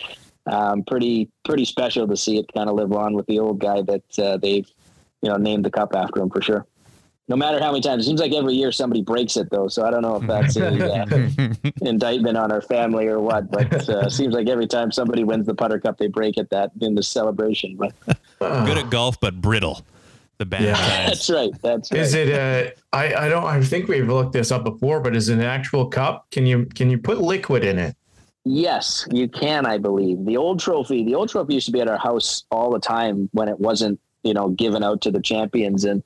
um, 0.46 0.84
pretty, 0.84 1.32
pretty 1.44 1.66
special 1.66 2.08
to 2.08 2.16
see 2.16 2.38
it 2.38 2.54
kind 2.54 2.70
of 2.70 2.76
live 2.76 2.94
on 2.94 3.16
with 3.16 3.26
the 3.26 3.40
old 3.40 3.58
guy 3.58 3.82
that 3.82 4.20
uh, 4.20 4.38
they've, 4.38 4.70
you 5.26 5.32
know, 5.32 5.38
named 5.38 5.66
the 5.66 5.72
cup 5.72 5.96
after 5.96 6.22
him 6.22 6.30
for 6.30 6.40
sure. 6.40 6.68
No 7.28 7.36
matter 7.36 7.60
how 7.60 7.72
many 7.72 7.82
times, 7.82 8.04
it 8.04 8.08
seems 8.08 8.22
like 8.22 8.34
every 8.34 8.54
year 8.54 8.72
somebody 8.72 9.02
breaks 9.02 9.36
it 9.36 9.50
though. 9.50 9.68
So 9.68 9.84
I 9.84 9.90
don't 9.90 10.04
know 10.04 10.18
if 10.18 10.28
that's 10.28 10.56
an 10.58 10.80
uh, 10.80 11.54
indictment 11.82 12.38
on 12.38 12.52
our 12.52 12.62
family 12.62 13.08
or 13.08 13.20
what, 13.20 13.50
but 13.50 13.90
uh, 13.90 14.08
seems 14.12 14.36
like 14.36 14.48
every 14.48 14.68
time 14.68 14.92
somebody 14.92 15.24
wins 15.24 15.48
the 15.48 15.56
putter 15.56 15.80
cup, 15.80 15.98
they 15.98 16.08
break 16.08 16.38
it 16.38 16.52
that 16.52 16.70
in 16.82 16.94
the 16.94 17.02
celebration. 17.02 17.76
But 17.76 17.96
good 18.40 18.78
at 18.78 18.92
golf, 18.92 19.20
but 19.20 19.42
brittle. 19.42 19.84
The 20.38 20.46
bad. 20.46 20.64
Yeah. 20.64 21.08
that's 21.08 21.28
right. 21.32 21.50
That's 21.64 21.92
right. 21.92 22.02
Is 22.02 22.14
it? 22.14 22.32
Uh, 22.32 22.72
I 22.94 23.26
I 23.26 23.30
don't. 23.30 23.46
I 23.46 23.60
think 23.64 23.88
we've 23.88 24.08
looked 24.08 24.34
this 24.34 24.52
up 24.52 24.64
before, 24.64 25.00
but 25.00 25.16
is 25.16 25.30
it 25.30 25.36
an 25.36 25.42
actual 25.42 25.88
cup? 25.88 26.30
Can 26.30 26.46
you 26.46 26.66
can 26.76 26.92
you 26.92 27.00
put 27.00 27.22
liquid 27.22 27.64
in 27.64 27.80
it? 27.80 27.96
Yes, 28.44 29.08
you 29.12 29.28
can. 29.28 29.66
I 29.66 29.80
believe 29.80 30.24
the 30.26 30.38
old 30.38 30.60
trophy. 30.60 31.04
The 31.04 31.16
old 31.16 31.30
trophy 31.30 31.56
used 31.56 31.66
to 31.66 31.72
be 31.72 31.82
at 31.82 31.88
our 31.88 31.98
house 31.98 32.44
all 32.52 32.70
the 32.70 32.80
time 32.80 33.30
when 33.32 33.48
it 33.48 33.60
wasn't 33.60 34.00
you 34.26 34.34
know, 34.34 34.50
given 34.50 34.84
out 34.84 35.02
to 35.02 35.12
the 35.12 35.22
champions. 35.22 35.86
And 35.86 36.04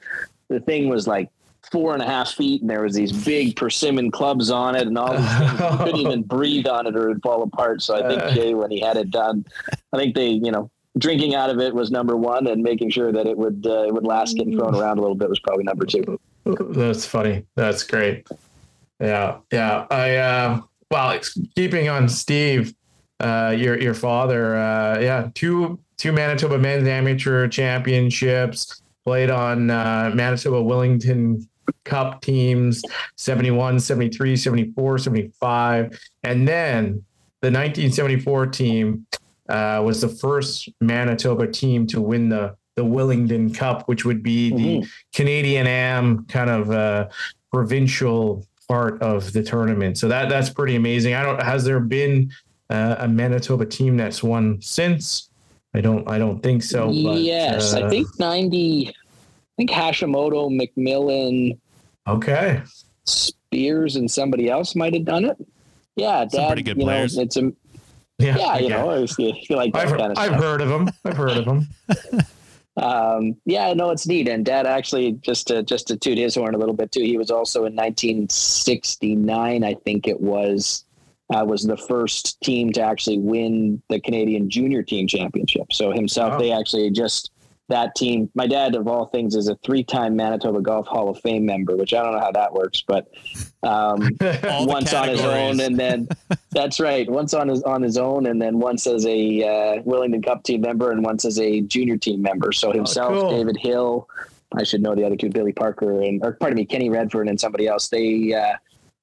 the 0.49 0.59
thing 0.59 0.89
was 0.89 1.07
like 1.07 1.29
four 1.71 1.93
and 1.93 2.01
a 2.01 2.05
half 2.05 2.31
feet, 2.33 2.61
and 2.61 2.69
there 2.69 2.81
was 2.81 2.93
these 2.93 3.11
big 3.11 3.55
persimmon 3.55 4.11
clubs 4.11 4.51
on 4.51 4.75
it, 4.75 4.87
and 4.87 4.97
all 4.97 5.15
these 5.15 5.37
things. 5.37 5.51
You 5.51 5.77
couldn't 5.77 5.95
even 6.07 6.23
breathe 6.23 6.67
on 6.67 6.85
it, 6.85 6.95
or 6.95 7.09
it'd 7.09 7.23
fall 7.23 7.41
apart. 7.43 7.81
So 7.81 7.95
I 7.95 8.07
think 8.07 8.21
uh. 8.21 8.33
Jay, 8.33 8.53
when 8.53 8.69
he 8.69 8.79
had 8.79 8.97
it 8.97 9.09
done, 9.09 9.45
I 9.93 9.97
think 9.97 10.15
they, 10.15 10.29
you 10.29 10.51
know, 10.51 10.69
drinking 10.97 11.35
out 11.35 11.49
of 11.49 11.59
it 11.59 11.73
was 11.73 11.91
number 11.91 12.17
one, 12.17 12.47
and 12.47 12.61
making 12.61 12.89
sure 12.89 13.11
that 13.11 13.25
it 13.25 13.37
would 13.37 13.65
uh, 13.65 13.85
it 13.85 13.93
would 13.93 14.05
last 14.05 14.35
getting 14.35 14.57
thrown 14.57 14.75
around 14.75 14.97
a 14.97 15.01
little 15.01 15.15
bit 15.15 15.29
was 15.29 15.39
probably 15.39 15.63
number 15.63 15.85
two. 15.85 16.19
That's 16.45 17.05
funny. 17.05 17.45
That's 17.55 17.83
great. 17.83 18.27
Yeah, 18.99 19.37
yeah. 19.51 19.85
I 19.89 20.15
uh, 20.17 20.61
well, 20.91 21.19
keeping 21.55 21.89
on 21.89 22.09
Steve, 22.09 22.73
uh, 23.19 23.55
your 23.57 23.79
your 23.79 23.93
father. 23.93 24.55
Uh, 24.55 24.99
yeah, 24.99 25.29
two 25.35 25.79
two 25.97 26.11
Manitoba 26.11 26.57
men's 26.57 26.87
amateur 26.87 27.47
championships, 27.47 28.81
played 29.03 29.29
on 29.29 29.69
uh, 29.69 30.11
Manitoba 30.13 30.61
Wellington 30.61 31.47
Cup 31.83 32.21
teams 32.21 32.81
71, 33.17 33.79
73, 33.79 34.35
74, 34.35 34.97
75. 34.97 35.99
And 36.23 36.47
then 36.47 37.03
the 37.41 37.47
1974 37.47 38.47
team 38.47 39.05
uh, 39.49 39.81
was 39.83 40.01
the 40.01 40.09
first 40.09 40.69
Manitoba 40.81 41.51
team 41.51 41.87
to 41.87 42.01
win 42.01 42.29
the, 42.29 42.55
the 42.75 42.85
Wellington 42.85 43.53
Cup, 43.53 43.87
which 43.87 44.05
would 44.05 44.23
be 44.23 44.51
mm-hmm. 44.51 44.81
the 44.81 44.87
Canadian 45.13 45.67
Am 45.67 46.25
kind 46.25 46.49
of 46.49 46.71
uh, 46.71 47.09
provincial 47.51 48.45
part 48.67 49.01
of 49.01 49.33
the 49.33 49.41
tournament. 49.41 49.97
So 49.97 50.07
that 50.07 50.29
that's 50.29 50.49
pretty 50.49 50.75
amazing. 50.75 51.15
I 51.15 51.23
don't 51.23 51.41
has 51.41 51.65
there 51.65 51.79
been 51.79 52.31
uh, 52.69 52.95
a 52.99 53.07
Manitoba 53.07 53.65
team 53.65 53.97
that's 53.97 54.21
won 54.23 54.61
since? 54.61 55.29
I 55.73 55.81
don't. 55.81 56.07
I 56.09 56.17
don't 56.17 56.41
think 56.41 56.63
so. 56.63 56.87
But, 56.87 57.19
yes, 57.19 57.73
uh, 57.73 57.85
I 57.85 57.89
think 57.89 58.07
ninety. 58.19 58.89
I 58.89 58.93
think 59.57 59.69
Hashimoto, 59.69 60.49
McMillan. 60.49 61.59
Okay. 62.07 62.61
Spears 63.05 63.95
and 63.95 64.09
somebody 64.09 64.49
else 64.49 64.75
might 64.75 64.93
have 64.93 65.05
done 65.05 65.25
it. 65.25 65.37
Yeah, 65.95 66.21
Dad. 66.21 66.31
Some 66.31 66.47
pretty 66.47 66.63
good 66.63 66.77
players. 66.77 67.17
Know, 67.17 67.23
it's 67.23 67.37
a. 67.37 67.51
Yeah, 68.17 68.37
yeah 68.37 68.57
you 68.57 68.69
know, 68.69 68.91
I 68.91 69.05
feel 69.07 69.57
like 69.57 69.73
I've, 69.75 69.89
kind 69.89 70.11
of 70.11 70.17
I've 70.17 70.33
heard 70.33 70.61
of 70.61 70.69
them. 70.69 70.89
I've 71.05 71.15
heard 71.15 71.37
of 71.37 71.45
them. 71.45 71.67
um, 72.77 73.37
yeah, 73.45 73.73
no, 73.73 73.91
it's 73.91 74.07
neat. 74.07 74.27
And 74.27 74.45
Dad 74.45 74.65
actually 74.65 75.13
just 75.13 75.47
to 75.47 75.63
just 75.63 75.87
to 75.87 75.97
toot 75.97 76.17
his 76.17 76.35
horn 76.35 76.53
a 76.53 76.57
little 76.57 76.75
bit 76.75 76.91
too. 76.91 77.01
He 77.01 77.17
was 77.17 77.31
also 77.31 77.59
in 77.59 77.75
1969, 77.75 79.63
I 79.63 79.73
think 79.73 80.07
it 80.07 80.19
was 80.19 80.83
uh, 81.33 81.45
was 81.45 81.63
the 81.63 81.77
first 81.77 82.41
team 82.41 82.71
to 82.73 82.81
actually 82.81 83.19
win 83.19 83.81
the 83.89 83.99
Canadian 83.99 84.49
Junior 84.49 84.83
Team 84.83 85.07
Championship. 85.07 85.71
So 85.71 85.91
himself, 85.91 86.33
wow. 86.33 86.39
they 86.39 86.51
actually 86.51 86.89
just 86.91 87.31
that 87.69 87.95
team. 87.95 88.29
My 88.33 88.47
dad, 88.47 88.75
of 88.75 88.87
all 88.87 89.05
things, 89.05 89.35
is 89.35 89.47
a 89.47 89.55
three-time 89.57 90.15
Manitoba 90.15 90.61
Golf 90.61 90.87
Hall 90.87 91.07
of 91.07 91.19
Fame 91.21 91.45
member, 91.45 91.75
which 91.75 91.93
I 91.93 92.03
don't 92.03 92.13
know 92.13 92.19
how 92.19 92.31
that 92.31 92.51
works, 92.51 92.83
but 92.85 93.11
um, 93.63 94.09
once 94.67 94.93
on 94.93 95.07
his 95.07 95.21
own, 95.21 95.59
and 95.61 95.79
then 95.79 96.07
that's 96.51 96.79
right, 96.79 97.09
once 97.09 97.33
on 97.33 97.47
his 97.47 97.63
on 97.63 97.81
his 97.81 97.97
own, 97.97 98.25
and 98.25 98.41
then 98.41 98.59
once 98.59 98.85
as 98.87 99.05
a 99.05 99.43
uh, 99.43 99.81
Wellington 99.83 100.21
Cup 100.21 100.43
team 100.43 100.61
member, 100.61 100.91
and 100.91 101.03
once 101.03 101.25
as 101.25 101.39
a 101.39 101.61
junior 101.61 101.97
team 101.97 102.21
member. 102.21 102.51
So 102.51 102.69
oh, 102.69 102.73
himself, 102.73 103.11
oh, 103.13 103.21
cool. 103.21 103.31
David 103.31 103.57
Hill. 103.57 104.09
I 104.57 104.63
should 104.63 104.81
know 104.81 104.95
the 104.95 105.05
other 105.05 105.15
two, 105.15 105.29
Billy 105.29 105.51
Parker 105.51 106.01
and, 106.01 106.25
or 106.25 106.31
pardon 106.31 106.55
me, 106.55 106.65
Kenny 106.65 106.89
Redfern 106.89 107.29
and 107.29 107.39
somebody 107.39 107.67
else. 107.67 107.87
They 107.87 108.33
uh, 108.33 108.53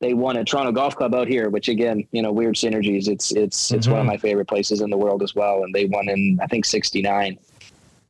they 0.00 0.14
won 0.14 0.36
at 0.36 0.46
Toronto 0.46 0.72
Golf 0.72 0.96
Club 0.96 1.14
out 1.14 1.26
here, 1.26 1.48
which 1.48 1.68
again, 1.68 2.06
you 2.12 2.22
know, 2.22 2.32
weird 2.32 2.54
synergies. 2.54 3.08
It's 3.08 3.32
it's 3.32 3.72
it's 3.72 3.86
mm-hmm. 3.86 3.92
one 3.92 4.00
of 4.00 4.04
mm-hmm. 4.04 4.12
my 4.12 4.18
favorite 4.18 4.46
places 4.46 4.80
in 4.80 4.90
the 4.90 4.96
world 4.96 5.22
as 5.22 5.34
well. 5.34 5.64
And 5.64 5.74
they 5.74 5.86
won 5.86 6.08
in 6.08 6.38
I 6.42 6.46
think 6.46 6.64
'69 6.64 7.38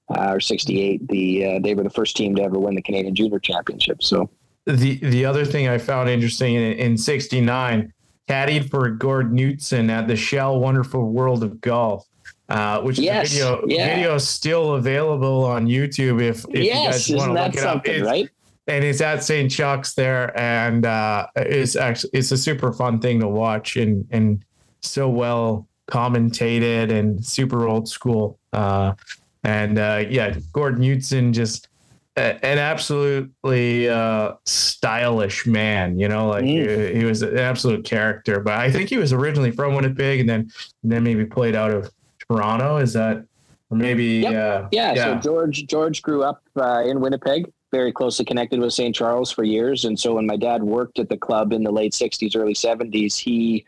uh, 0.09 0.33
or 0.33 0.41
'68. 0.41 1.07
The 1.09 1.45
uh, 1.45 1.59
they 1.61 1.75
were 1.75 1.85
the 1.85 1.91
first 1.91 2.17
team 2.17 2.35
to 2.37 2.43
ever 2.43 2.59
win 2.59 2.75
the 2.75 2.83
Canadian 2.83 3.15
Junior 3.15 3.39
Championship. 3.39 4.03
So 4.03 4.29
the 4.65 4.97
the 4.97 5.25
other 5.25 5.45
thing 5.45 5.69
I 5.69 5.79
found 5.79 6.09
interesting 6.09 6.55
in 6.55 6.99
'69, 6.99 7.93
caddied 8.29 8.69
for 8.69 8.91
Gord 8.91 9.33
Knudson 9.33 9.89
at 9.89 10.09
the 10.09 10.17
Shell 10.17 10.59
Wonderful 10.59 11.11
World 11.11 11.45
of 11.45 11.61
Golf. 11.61 12.07
Uh, 12.49 12.81
which 12.81 12.97
yes, 12.97 13.33
video 13.33 13.65
yeah. 13.67 13.97
video 13.97 14.19
still 14.19 14.75
available 14.75 15.43
on 15.45 15.67
YouTube 15.67 16.23
if, 16.23 16.45
if 16.51 16.63
yes, 16.65 17.09
you 17.09 17.17
guys 17.17 17.27
want 17.27 17.37
to 17.37 17.43
look 17.45 17.55
it 17.57 17.65
up. 17.65 17.89
It's, 17.89 18.07
right? 18.07 18.31
And 18.69 18.83
he's 18.83 19.01
at 19.01 19.23
St. 19.23 19.51
Chuck's 19.51 19.95
there, 19.95 20.37
and 20.39 20.85
uh, 20.85 21.29
it's 21.37 21.77
actually 21.77 22.11
it's 22.15 22.33
a 22.33 22.37
super 22.37 22.73
fun 22.73 22.99
thing 22.99 23.21
to 23.21 23.29
watch, 23.29 23.77
and 23.77 24.07
and 24.11 24.45
so 24.83 25.09
well 25.09 25.69
commentated 25.89 26.91
and 26.91 27.25
super 27.25 27.69
old 27.69 27.89
school. 27.89 28.39
Uh, 28.53 28.95
and 29.45 29.79
uh, 29.79 30.05
yeah, 30.09 30.37
Gordon 30.53 30.83
Knudson 30.83 31.33
just 31.33 31.69
a, 32.17 32.45
an 32.45 32.59
absolutely 32.59 33.89
uh, 33.89 34.33
stylish 34.45 35.47
man. 35.47 35.99
You 35.99 36.09
know, 36.09 36.29
like 36.29 36.45
mm. 36.45 36.93
he, 36.93 37.01
he, 37.01 37.05
was 37.05 37.23
an 37.23 37.39
absolute 37.39 37.85
character. 37.85 38.41
But 38.41 38.55
I 38.55 38.71
think 38.71 38.89
he 38.89 38.97
was 38.97 39.13
originally 39.13 39.51
from 39.51 39.75
Winnipeg, 39.75 40.21
and 40.21 40.29
then 40.29 40.51
and 40.83 40.93
then 40.93 41.05
maybe 41.05 41.25
played 41.25 41.55
out 41.55 41.71
of 41.71 41.91
Toronto. 42.29 42.79
Is 42.79 42.93
that? 42.95 43.25
Or 43.69 43.77
maybe 43.77 44.05
yep. 44.05 44.33
Uh, 44.33 44.69
yeah, 44.71 44.95
yeah, 44.95 45.05
So 45.05 45.15
George 45.17 45.67
George 45.67 46.03
grew 46.03 46.23
up 46.23 46.43
uh, 46.57 46.83
in 46.87 47.01
Winnipeg, 47.01 47.53
very 47.77 47.93
closely 47.93 48.25
connected 48.25 48.59
with 48.59 48.73
St. 48.73 48.95
Charles 48.95 49.31
for 49.31 49.45
years. 49.45 49.85
And 49.85 50.01
so 50.01 50.15
when 50.15 50.27
my 50.27 50.39
dad 50.39 50.63
worked 50.63 50.99
at 50.99 51.11
the 51.11 51.17
club 51.19 51.53
in 51.53 51.63
the 51.63 51.71
late 51.71 51.93
60s, 51.93 52.35
early 52.35 52.55
70s, 52.55 53.19
he 53.19 53.67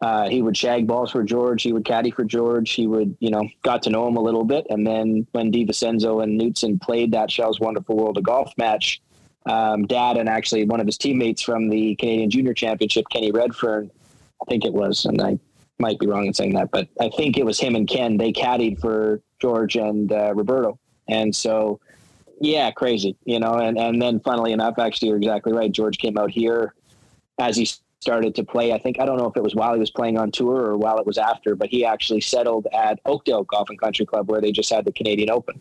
uh, 0.00 0.28
he 0.28 0.42
would 0.42 0.56
shag 0.56 0.86
balls 0.86 1.12
for 1.12 1.22
George. 1.22 1.62
He 1.62 1.72
would 1.72 1.84
caddy 1.84 2.10
for 2.10 2.24
George. 2.24 2.70
He 2.72 2.86
would, 2.88 3.16
you 3.20 3.30
know, 3.30 3.48
got 3.62 3.82
to 3.82 3.90
know 3.90 4.06
him 4.08 4.16
a 4.16 4.20
little 4.20 4.44
bit. 4.44 4.66
And 4.70 4.86
then 4.86 5.26
when 5.32 5.50
De 5.50 5.64
Vicenzo 5.64 6.20
and 6.20 6.40
Knudson 6.40 6.80
played 6.80 7.12
that 7.12 7.30
Shell's 7.30 7.60
Wonderful 7.60 7.96
World 7.96 8.16
of 8.16 8.24
Golf 8.24 8.52
match, 8.56 9.00
um, 9.46 9.86
Dad 9.86 10.16
and 10.16 10.28
actually 10.28 10.64
one 10.64 10.80
of 10.80 10.86
his 10.86 10.98
teammates 10.98 11.42
from 11.42 11.68
the 11.68 11.94
Canadian 11.96 12.30
Junior 12.30 12.54
Championship, 12.54 13.06
Kenny 13.10 13.32
Redfern, 13.32 13.90
I 14.42 14.44
think 14.48 14.64
it 14.64 14.72
was, 14.72 15.04
and 15.04 15.20
I 15.20 15.38
might 15.78 15.98
be 15.98 16.06
wrong 16.06 16.26
in 16.26 16.34
saying 16.34 16.54
that, 16.54 16.70
but 16.70 16.88
I 17.00 17.08
think 17.08 17.36
it 17.36 17.46
was 17.46 17.58
him 17.58 17.74
and 17.74 17.88
Ken. 17.88 18.18
They 18.18 18.32
caddied 18.32 18.80
for 18.80 19.20
George 19.40 19.76
and 19.76 20.12
uh, 20.12 20.32
Roberto 20.34 20.78
And 21.08 21.34
so, 21.34 21.80
yeah, 22.40 22.70
crazy, 22.70 23.16
you 23.24 23.40
know. 23.40 23.54
And 23.54 23.78
and 23.78 24.00
then, 24.00 24.20
funnily 24.20 24.52
enough, 24.52 24.78
actually, 24.78 25.08
you're 25.08 25.16
exactly 25.18 25.52
right. 25.52 25.70
George 25.70 25.98
came 25.98 26.18
out 26.18 26.30
here 26.30 26.74
as 27.38 27.56
he 27.56 27.68
started 28.00 28.34
to 28.36 28.44
play. 28.44 28.72
I 28.72 28.78
think 28.78 29.00
I 29.00 29.06
don't 29.06 29.18
know 29.18 29.26
if 29.26 29.36
it 29.36 29.42
was 29.42 29.54
while 29.54 29.74
he 29.74 29.80
was 29.80 29.90
playing 29.90 30.18
on 30.18 30.30
tour 30.30 30.56
or 30.56 30.76
while 30.76 30.98
it 30.98 31.06
was 31.06 31.18
after, 31.18 31.56
but 31.56 31.68
he 31.68 31.84
actually 31.84 32.20
settled 32.20 32.66
at 32.72 33.00
Oakdale 33.06 33.44
Golf 33.44 33.70
and 33.70 33.80
Country 33.80 34.06
Club 34.06 34.30
where 34.30 34.40
they 34.40 34.52
just 34.52 34.70
had 34.70 34.84
the 34.84 34.92
Canadian 34.92 35.30
Open, 35.30 35.60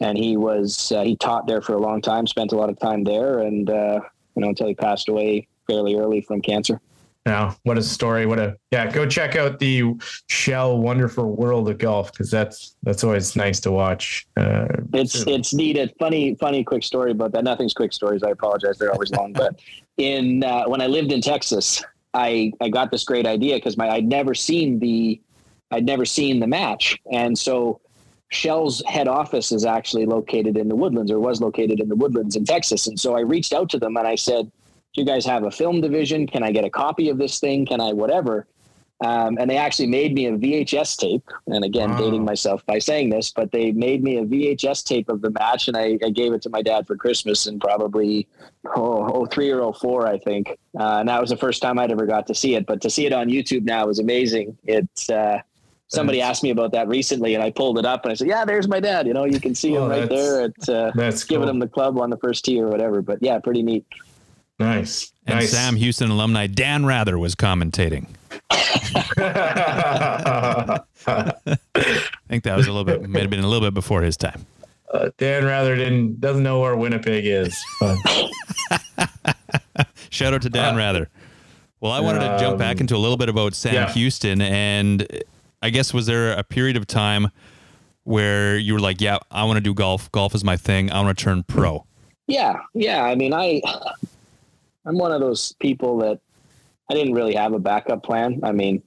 and 0.00 0.18
he 0.18 0.36
was 0.36 0.92
uh, 0.92 1.02
he 1.02 1.16
taught 1.16 1.46
there 1.46 1.62
for 1.62 1.74
a 1.74 1.80
long 1.80 2.00
time, 2.02 2.26
spent 2.26 2.52
a 2.52 2.56
lot 2.56 2.68
of 2.68 2.78
time 2.78 3.04
there, 3.04 3.40
and 3.40 3.70
uh, 3.70 4.00
you 4.34 4.42
know 4.42 4.48
until 4.48 4.68
he 4.68 4.74
passed 4.74 5.08
away 5.08 5.48
fairly 5.66 5.94
early 5.94 6.20
from 6.20 6.40
cancer. 6.42 6.80
Now, 7.26 7.56
what 7.62 7.78
a 7.78 7.82
story! 7.82 8.26
What 8.26 8.38
a 8.38 8.56
yeah. 8.70 8.90
Go 8.90 9.06
check 9.06 9.34
out 9.34 9.58
the 9.58 9.94
Shell 10.28 10.78
Wonderful 10.78 11.34
World 11.34 11.70
of 11.70 11.78
Golf 11.78 12.12
because 12.12 12.30
that's 12.30 12.76
that's 12.82 13.02
always 13.02 13.34
nice 13.34 13.60
to 13.60 13.72
watch. 13.72 14.26
Uh, 14.36 14.66
it's 14.92 15.26
it's 15.26 15.54
needed. 15.54 15.94
Funny 15.98 16.34
funny 16.34 16.62
quick 16.62 16.82
story 16.82 17.12
about 17.12 17.32
that. 17.32 17.44
Nothing's 17.44 17.72
quick 17.72 17.94
stories. 17.94 18.22
I 18.22 18.30
apologize. 18.30 18.76
They're 18.76 18.92
always 18.92 19.10
long. 19.12 19.32
But 19.32 19.58
in 19.96 20.44
uh, 20.44 20.64
when 20.64 20.82
I 20.82 20.86
lived 20.86 21.12
in 21.12 21.22
Texas, 21.22 21.82
I 22.12 22.52
I 22.60 22.68
got 22.68 22.90
this 22.90 23.04
great 23.04 23.26
idea 23.26 23.54
because 23.54 23.78
my 23.78 23.88
I'd 23.88 24.06
never 24.06 24.34
seen 24.34 24.78
the 24.78 25.18
I'd 25.70 25.86
never 25.86 26.04
seen 26.04 26.40
the 26.40 26.46
match, 26.46 26.98
and 27.10 27.38
so 27.38 27.80
Shell's 28.32 28.82
head 28.86 29.08
office 29.08 29.50
is 29.50 29.64
actually 29.64 30.04
located 30.04 30.58
in 30.58 30.68
the 30.68 30.76
Woodlands 30.76 31.10
or 31.10 31.20
was 31.20 31.40
located 31.40 31.80
in 31.80 31.88
the 31.88 31.96
Woodlands 31.96 32.36
in 32.36 32.44
Texas, 32.44 32.86
and 32.86 33.00
so 33.00 33.16
I 33.16 33.20
reached 33.20 33.54
out 33.54 33.70
to 33.70 33.78
them 33.78 33.96
and 33.96 34.06
I 34.06 34.14
said 34.14 34.52
do 34.94 35.00
you 35.00 35.06
guys 35.06 35.26
have 35.26 35.44
a 35.44 35.50
film 35.50 35.80
division? 35.80 36.26
Can 36.26 36.42
I 36.42 36.52
get 36.52 36.64
a 36.64 36.70
copy 36.70 37.08
of 37.08 37.18
this 37.18 37.40
thing? 37.40 37.66
Can 37.66 37.80
I 37.80 37.92
whatever? 37.92 38.46
Um, 39.04 39.36
and 39.38 39.50
they 39.50 39.56
actually 39.56 39.88
made 39.88 40.14
me 40.14 40.26
a 40.26 40.32
VHS 40.32 40.96
tape. 40.96 41.28
And 41.48 41.64
again, 41.64 41.90
wow. 41.90 41.98
dating 41.98 42.24
myself 42.24 42.64
by 42.64 42.78
saying 42.78 43.10
this, 43.10 43.30
but 43.30 43.50
they 43.50 43.72
made 43.72 44.04
me 44.04 44.18
a 44.18 44.24
VHS 44.24 44.84
tape 44.84 45.08
of 45.08 45.20
the 45.20 45.30
match, 45.30 45.66
and 45.66 45.76
I, 45.76 45.98
I 46.02 46.10
gave 46.10 46.32
it 46.32 46.42
to 46.42 46.50
my 46.50 46.62
dad 46.62 46.86
for 46.86 46.96
Christmas 46.96 47.46
in 47.46 47.58
probably 47.58 48.28
oh, 48.76 49.10
oh 49.12 49.26
three 49.26 49.50
or 49.50 49.62
oh 49.62 49.72
four, 49.72 50.06
I 50.06 50.18
think. 50.18 50.56
Uh, 50.78 50.98
and 51.00 51.08
that 51.08 51.20
was 51.20 51.30
the 51.30 51.36
first 51.36 51.60
time 51.60 51.78
I'd 51.78 51.90
ever 51.90 52.06
got 52.06 52.26
to 52.28 52.34
see 52.34 52.54
it. 52.54 52.66
But 52.66 52.80
to 52.82 52.90
see 52.90 53.04
it 53.04 53.12
on 53.12 53.28
YouTube 53.28 53.64
now 53.64 53.88
is 53.88 53.98
amazing. 53.98 54.56
It's 54.64 55.10
uh, 55.10 55.40
somebody 55.88 56.22
asked 56.22 56.44
me 56.44 56.50
about 56.50 56.70
that 56.72 56.86
recently, 56.86 57.34
and 57.34 57.42
I 57.42 57.50
pulled 57.50 57.78
it 57.78 57.84
up 57.84 58.04
and 58.04 58.12
I 58.12 58.14
said, 58.14 58.28
"Yeah, 58.28 58.44
there's 58.44 58.68
my 58.68 58.80
dad. 58.80 59.08
You 59.08 59.12
know, 59.12 59.24
you 59.24 59.40
can 59.40 59.56
see 59.56 59.74
him 59.74 59.88
right 59.88 60.08
there 60.08 60.42
at 60.42 60.68
uh, 60.68 60.92
that's 60.94 61.24
giving 61.24 61.46
cool. 61.46 61.50
him 61.50 61.58
the 61.58 61.68
club 61.68 61.98
on 61.98 62.10
the 62.10 62.16
first 62.18 62.44
tee 62.44 62.60
or 62.60 62.68
whatever." 62.68 63.02
But 63.02 63.18
yeah, 63.20 63.38
pretty 63.40 63.64
neat. 63.64 63.84
Nice. 64.58 65.12
And 65.26 65.40
nice. 65.40 65.50
Sam 65.50 65.76
Houston 65.76 66.10
alumni 66.10 66.46
Dan 66.46 66.86
Rather 66.86 67.18
was 67.18 67.34
commentating. 67.34 68.06
I 71.06 71.32
think 72.28 72.44
that 72.44 72.56
was 72.56 72.66
a 72.66 72.72
little 72.72 72.84
bit, 72.84 73.08
may 73.08 73.20
have 73.20 73.30
been 73.30 73.40
a 73.40 73.48
little 73.48 73.66
bit 73.66 73.74
before 73.74 74.02
his 74.02 74.16
time. 74.16 74.46
Uh, 74.92 75.10
Dan 75.18 75.44
Rather 75.44 75.74
didn't 75.74 76.20
doesn't 76.20 76.42
know 76.42 76.60
where 76.60 76.76
Winnipeg 76.76 77.26
is. 77.26 77.60
Shout 80.10 80.32
out 80.32 80.42
to 80.42 80.50
Dan 80.50 80.74
uh, 80.74 80.78
Rather. 80.78 81.08
Well, 81.80 81.90
I 81.90 82.00
wanted 82.00 82.20
to 82.20 82.38
jump 82.38 82.58
back 82.58 82.76
um, 82.76 82.82
into 82.82 82.94
a 82.94 82.98
little 82.98 83.16
bit 83.16 83.28
about 83.28 83.54
Sam 83.54 83.74
yeah. 83.74 83.92
Houston, 83.92 84.40
and 84.40 85.06
I 85.62 85.70
guess 85.70 85.92
was 85.92 86.06
there 86.06 86.32
a 86.32 86.44
period 86.44 86.76
of 86.76 86.86
time 86.86 87.28
where 88.04 88.56
you 88.56 88.72
were 88.72 88.80
like, 88.80 89.00
"Yeah, 89.00 89.18
I 89.32 89.42
want 89.44 89.56
to 89.56 89.60
do 89.60 89.74
golf. 89.74 90.12
Golf 90.12 90.32
is 90.34 90.44
my 90.44 90.56
thing. 90.56 90.92
I 90.92 91.02
want 91.02 91.18
to 91.18 91.24
turn 91.24 91.42
pro." 91.42 91.84
Yeah, 92.28 92.60
yeah. 92.72 93.04
I 93.04 93.16
mean, 93.16 93.34
I 93.34 93.60
I'm 94.86 94.98
one 94.98 95.12
of 95.12 95.20
those 95.20 95.52
people 95.60 95.98
that 95.98 96.20
I 96.90 96.94
didn't 96.94 97.14
really 97.14 97.34
have 97.34 97.52
a 97.52 97.58
backup 97.58 98.02
plan. 98.02 98.40
I 98.42 98.52
mean, 98.52 98.82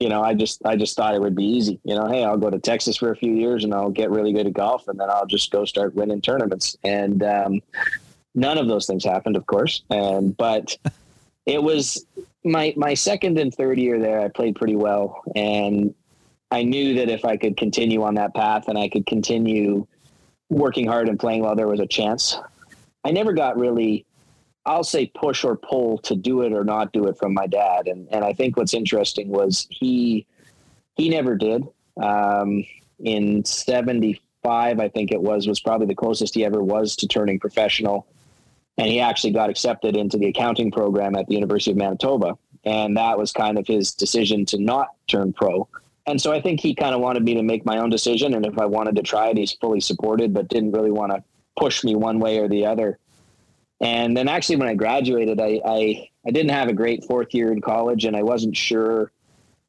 you 0.00 0.08
know, 0.08 0.22
I 0.22 0.34
just 0.34 0.64
I 0.64 0.76
just 0.76 0.96
thought 0.96 1.14
it 1.14 1.20
would 1.20 1.34
be 1.34 1.44
easy. 1.44 1.80
You 1.84 1.94
know, 1.94 2.06
hey, 2.06 2.24
I'll 2.24 2.36
go 2.36 2.50
to 2.50 2.58
Texas 2.58 2.96
for 2.96 3.12
a 3.12 3.16
few 3.16 3.32
years 3.32 3.64
and 3.64 3.74
I'll 3.74 3.90
get 3.90 4.10
really 4.10 4.32
good 4.32 4.46
at 4.46 4.52
golf, 4.52 4.88
and 4.88 4.98
then 4.98 5.10
I'll 5.10 5.26
just 5.26 5.50
go 5.50 5.64
start 5.64 5.94
winning 5.94 6.20
tournaments. 6.20 6.76
And 6.84 7.22
um, 7.22 7.60
none 8.34 8.58
of 8.58 8.68
those 8.68 8.86
things 8.86 9.04
happened, 9.04 9.36
of 9.36 9.46
course. 9.46 9.82
And 9.90 10.36
but 10.36 10.76
it 11.46 11.62
was 11.62 12.06
my 12.44 12.74
my 12.76 12.94
second 12.94 13.38
and 13.38 13.54
third 13.54 13.78
year 13.78 13.98
there. 13.98 14.20
I 14.20 14.28
played 14.28 14.56
pretty 14.56 14.76
well, 14.76 15.22
and 15.34 15.94
I 16.50 16.62
knew 16.62 16.94
that 16.94 17.08
if 17.08 17.24
I 17.24 17.36
could 17.36 17.56
continue 17.56 18.02
on 18.02 18.14
that 18.14 18.34
path 18.34 18.68
and 18.68 18.78
I 18.78 18.88
could 18.88 19.06
continue 19.06 19.86
working 20.48 20.86
hard 20.86 21.08
and 21.08 21.18
playing 21.18 21.42
well, 21.42 21.56
there 21.56 21.66
was 21.66 21.80
a 21.80 21.86
chance. 21.86 22.38
I 23.04 23.10
never 23.10 23.32
got 23.32 23.58
really 23.58 24.05
I'll 24.66 24.84
say 24.84 25.06
push 25.06 25.44
or 25.44 25.56
pull 25.56 25.98
to 25.98 26.16
do 26.16 26.42
it 26.42 26.52
or 26.52 26.64
not 26.64 26.92
do 26.92 27.06
it 27.06 27.16
from 27.16 27.32
my 27.32 27.46
dad. 27.46 27.86
And 27.86 28.08
and 28.10 28.24
I 28.24 28.32
think 28.32 28.56
what's 28.56 28.74
interesting 28.74 29.28
was 29.28 29.66
he 29.70 30.26
he 30.96 31.08
never 31.08 31.36
did. 31.36 31.62
Um, 32.02 32.64
in 32.98 33.44
'75, 33.44 34.80
I 34.80 34.88
think 34.88 35.12
it 35.12 35.22
was 35.22 35.46
was 35.46 35.60
probably 35.60 35.86
the 35.86 35.94
closest 35.94 36.34
he 36.34 36.44
ever 36.44 36.62
was 36.62 36.96
to 36.96 37.06
turning 37.06 37.38
professional. 37.38 38.06
And 38.78 38.88
he 38.88 39.00
actually 39.00 39.32
got 39.32 39.48
accepted 39.48 39.96
into 39.96 40.18
the 40.18 40.26
accounting 40.26 40.70
program 40.70 41.16
at 41.16 41.26
the 41.28 41.34
University 41.34 41.70
of 41.70 41.78
Manitoba. 41.78 42.36
And 42.64 42.96
that 42.96 43.16
was 43.16 43.32
kind 43.32 43.58
of 43.58 43.66
his 43.66 43.94
decision 43.94 44.44
to 44.46 44.58
not 44.58 44.88
turn 45.06 45.32
pro. 45.32 45.66
And 46.06 46.20
so 46.20 46.32
I 46.32 46.40
think 46.40 46.60
he 46.60 46.74
kind 46.74 46.94
of 46.94 47.00
wanted 47.00 47.24
me 47.24 47.34
to 47.34 47.42
make 47.42 47.64
my 47.64 47.78
own 47.78 47.88
decision. 47.88 48.34
And 48.34 48.44
if 48.44 48.58
I 48.58 48.66
wanted 48.66 48.96
to 48.96 49.02
try 49.02 49.28
it, 49.28 49.38
he's 49.38 49.52
fully 49.52 49.80
supported, 49.80 50.34
but 50.34 50.48
didn't 50.48 50.72
really 50.72 50.90
want 50.90 51.12
to 51.12 51.22
push 51.56 51.82
me 51.84 51.96
one 51.96 52.20
way 52.20 52.38
or 52.38 52.48
the 52.48 52.66
other. 52.66 52.98
And 53.80 54.16
then 54.16 54.28
actually, 54.28 54.56
when 54.56 54.68
I 54.68 54.74
graduated, 54.74 55.40
I, 55.40 55.60
I, 55.64 56.08
I 56.26 56.30
didn't 56.30 56.50
have 56.50 56.68
a 56.68 56.72
great 56.72 57.04
fourth 57.04 57.34
year 57.34 57.52
in 57.52 57.60
college, 57.60 58.04
and 58.04 58.16
I 58.16 58.22
wasn't 58.22 58.56
sure 58.56 59.12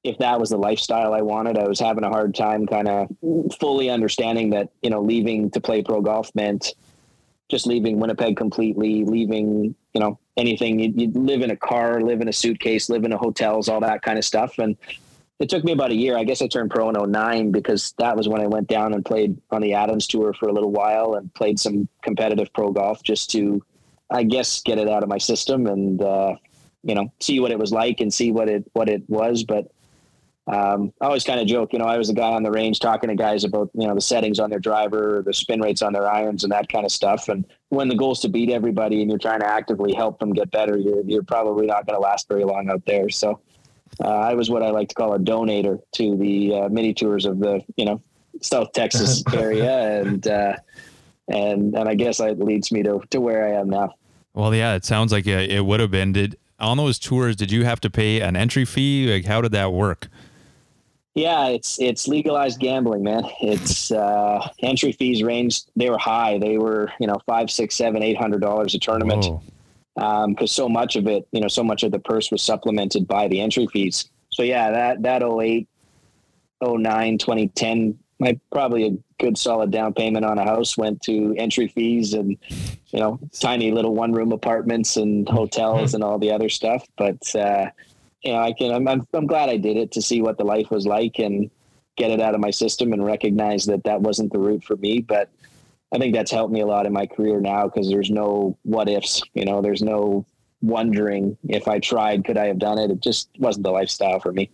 if 0.04 0.18
that 0.20 0.40
was 0.40 0.50
the 0.50 0.58
lifestyle 0.58 1.14
I 1.14 1.22
wanted. 1.22 1.58
I 1.58 1.68
was 1.68 1.80
having 1.80 2.04
a 2.04 2.10
hard 2.10 2.34
time 2.34 2.66
kind 2.66 2.88
of 2.88 3.10
fully 3.60 3.90
understanding 3.90 4.52
that 4.52 4.70
you 4.82 4.90
know 4.90 5.02
leaving 5.02 5.52
to 5.52 5.60
play 5.60 5.82
pro 5.82 6.02
golf 6.02 6.34
meant 6.36 6.74
just 7.50 7.68
leaving 7.68 8.00
Winnipeg 8.00 8.38
completely, 8.38 9.04
leaving 9.04 9.76
you 9.94 10.02
know 10.02 10.20
anything. 10.38 10.80
You, 10.80 10.94
you 10.96 11.12
live 11.12 11.42
in 11.42 11.52
a 11.52 11.58
car, 11.58 12.00
live 12.02 12.22
in 12.22 12.30
a 12.30 12.34
suitcase, 12.34 12.90
live 12.90 13.04
in 13.04 13.12
a 13.12 13.18
hotels, 13.18 13.68
all 13.68 13.82
that 13.82 14.02
kind 14.02 14.18
of 14.18 14.24
stuff, 14.24 14.58
and 14.60 14.78
it 15.40 15.50
took 15.50 15.64
me 15.64 15.72
about 15.72 15.92
a 15.92 15.96
year. 15.96 16.18
I 16.18 16.24
guess 16.24 16.42
I 16.42 16.48
turned 16.48 16.72
pro 16.72 16.90
in 16.90 17.12
09 17.12 17.52
because 17.52 17.94
that 18.00 18.18
was 18.18 18.28
when 18.28 18.42
I 18.42 18.48
went 18.48 18.68
down 18.68 18.94
and 18.94 19.06
played 19.06 19.40
on 19.52 19.62
the 19.62 19.74
Adams 19.74 20.08
Tour 20.08 20.34
for 20.34 20.50
a 20.50 20.54
little 20.54 20.72
while 20.72 21.14
and 21.14 21.32
played 21.36 21.60
some 21.60 21.88
competitive 22.02 22.52
pro 22.54 22.72
golf 22.72 23.04
just 23.04 23.30
to 23.32 23.64
I 24.10 24.24
guess 24.24 24.62
get 24.62 24.78
it 24.78 24.88
out 24.88 25.04
of 25.04 25.10
my 25.10 25.18
system 25.18 25.68
and 25.68 26.02
uh, 26.02 26.36
you 26.84 26.96
know 26.96 27.12
see 27.20 27.40
what 27.40 27.52
it 27.52 27.60
was 27.60 27.72
like 27.72 28.00
and 28.00 28.14
see 28.14 28.32
what 28.32 28.50
it 28.50 28.70
what 28.74 28.90
it 28.90 29.04
was. 29.10 29.44
But 29.44 29.72
um, 30.48 30.94
I 31.02 31.08
always 31.08 31.26
kind 31.26 31.42
of 31.42 31.48
joke, 31.48 31.74
you 31.74 31.80
know, 31.80 31.86
I 31.86 31.98
was 31.98 32.08
the 32.08 32.14
guy 32.14 32.32
on 32.32 32.42
the 32.42 32.52
range 32.52 32.80
talking 32.80 33.10
to 33.10 33.16
guys 33.16 33.44
about 33.44 33.70
you 33.74 33.86
know 33.86 33.96
the 33.96 34.02
settings 34.02 34.40
on 34.40 34.50
their 34.50 34.60
driver, 34.60 35.22
the 35.26 35.34
spin 35.34 35.62
rates 35.62 35.82
on 35.82 35.92
their 35.92 36.10
irons, 36.10 36.44
and 36.44 36.52
that 36.54 36.70
kind 36.70 36.86
of 36.86 36.92
stuff. 36.92 37.28
And 37.28 37.46
when 37.70 37.90
the 37.90 37.96
goal 37.96 38.14
is 38.14 38.20
to 38.20 38.30
beat 38.30 38.50
everybody 38.50 39.02
and 39.02 39.12
you're 39.12 39.20
trying 39.20 39.42
to 39.42 39.48
actively 39.48 39.94
help 39.94 40.20
them 40.20 40.34
get 40.34 40.50
better, 40.52 40.78
you're 40.78 41.04
you're 41.04 41.24
probably 41.24 41.66
not 41.66 41.86
going 41.86 41.96
to 41.96 42.02
last 42.02 42.28
very 42.28 42.44
long 42.44 42.70
out 42.70 42.86
there. 42.86 43.10
So. 43.10 43.40
Uh, 44.04 44.10
I 44.10 44.36
was 44.36 44.52
what 44.52 44.62
I 44.62 44.70
like 44.70 44.90
to 44.90 44.96
call 44.96 45.14
a 45.14 45.18
donator 45.18 45.80
to 45.94 46.18
the 46.18 46.54
uh, 46.54 46.70
mini 46.70 46.94
tours 46.94 47.26
of 47.26 47.40
the, 47.40 47.62
you 47.78 47.86
know, 47.86 48.02
South 48.42 48.72
Texas 48.74 49.24
area, 49.34 50.02
and 50.02 50.28
uh, 50.28 50.56
and 51.28 51.76
and 51.76 51.90
I 51.90 51.96
guess 51.96 52.18
that 52.18 52.40
leads 52.40 52.72
me 52.72 52.84
to 52.84 53.02
to 53.12 53.22
where 53.22 53.48
I 53.48 53.60
am 53.60 53.70
now. 53.70 53.94
Well, 54.34 54.54
yeah, 54.54 54.76
it 54.76 54.86
sounds 54.86 55.12
like 55.12 55.26
it 55.28 55.66
would 55.66 55.80
have 55.80 55.92
been. 55.92 56.14
Did 56.14 56.38
on 56.60 56.78
those 56.78 57.00
tours? 57.00 57.36
Did 57.36 57.52
you 57.52 57.66
have 57.66 57.82
to 57.82 57.90
pay 57.90 58.22
an 58.22 58.36
entry 58.36 58.66
fee? 58.66 59.12
Like, 59.12 59.26
how 59.26 59.42
did 59.42 59.52
that 59.54 59.74
work? 59.74 60.08
Yeah, 61.16 61.48
it's 61.48 61.80
it's 61.82 62.08
legalized 62.08 62.60
gambling, 62.60 63.04
man. 63.04 63.24
It's 63.42 63.92
uh, 64.04 64.48
entry 64.60 64.92
fees 64.92 65.24
ranged. 65.24 65.72
They 65.76 65.90
were 65.90 65.98
high. 65.98 66.38
They 66.38 66.58
were 66.58 66.92
you 67.00 67.08
know 67.08 67.18
five, 67.26 67.50
six, 67.50 67.76
seven, 67.76 68.04
eight 68.04 68.18
hundred 68.18 68.42
dollars 68.42 68.76
a 68.76 68.80
tournament. 68.80 69.28
Because 69.96 70.42
um, 70.42 70.48
so 70.48 70.70
much 70.70 70.96
of 70.96 71.08
it, 71.08 71.28
you 71.32 71.42
know, 71.42 71.48
so 71.48 71.64
much 71.64 71.82
of 71.82 71.92
the 71.92 71.98
purse 71.98 72.30
was 72.30 72.44
supplemented 72.44 73.08
by 73.08 73.28
the 73.28 73.42
entry 73.42 73.66
fees. 73.66 74.12
So 74.30 74.44
yeah, 74.44 74.70
that 74.70 75.02
that 75.02 75.24
08, 75.24 75.68
09, 76.62 77.18
2010 77.18 77.98
my 78.20 78.40
probably 78.52 78.88
a 78.88 78.98
good 79.20 79.38
solid 79.38 79.72
down 79.72 79.94
payment 79.94 80.26
on 80.26 80.38
a 80.38 80.44
house 80.44 80.78
went 80.78 81.02
to 81.04 81.36
entry 81.38 81.68
fees 81.68 82.14
and 82.14 82.38
you 82.88 83.00
know 83.00 83.20
tiny 83.40 83.72
little 83.72 83.94
one 83.94 84.12
room 84.12 84.32
apartments 84.32 84.98
and 84.98 85.28
hotels 85.30 85.94
and 85.94 86.04
all 86.04 86.18
the 86.18 86.32
other 86.32 86.50
stuff. 86.50 86.86
But 86.98 87.36
uh, 87.36 87.70
you 88.24 88.32
know 88.32 88.40
i 88.40 88.52
can 88.52 88.72
I'm, 88.72 88.88
I'm, 88.88 89.08
I'm 89.14 89.28
glad 89.28 89.50
i 89.50 89.58
did 89.58 89.78
it 89.78 89.92
to 89.94 90.02
see 90.02 90.22
what 90.22 90.38
the 90.38 90.44
life 90.44 90.70
was 90.72 90.86
like 90.86 91.20
and 91.20 91.50
get 91.96 92.12
it 92.12 92.22
out 92.22 92.36
of 92.36 92.42
my 92.42 92.52
system 92.52 92.94
and 92.94 93.04
recognize 93.04 93.66
that 93.66 93.84
that 93.86 94.02
wasn't 94.02 94.32
the 94.32 94.40
route 94.40 94.64
for 94.64 94.76
me. 94.78 95.02
But 95.02 95.30
i 95.94 95.98
think 95.98 96.14
that's 96.14 96.32
helped 96.32 96.54
me 96.54 96.62
a 96.62 96.68
lot 96.68 96.86
in 96.86 96.94
my 96.94 97.06
career 97.06 97.40
now 97.40 97.66
because 97.68 97.90
there's 97.90 98.10
no 98.10 98.58
what 98.64 98.90
ifs 98.90 99.22
you 99.34 99.46
know 99.46 99.62
there's 99.62 99.82
no 99.82 100.26
wondering 100.62 101.38
if 101.48 101.68
i 101.68 101.80
tried 101.80 102.26
could 102.26 102.38
i 102.38 102.48
have 102.48 102.60
done 102.60 102.80
it? 102.80 102.92
It 102.92 103.00
just 103.00 103.30
wasn't 103.38 103.64
the 103.64 103.72
lifestyle 103.72 104.20
for 104.20 104.34
me 104.34 104.50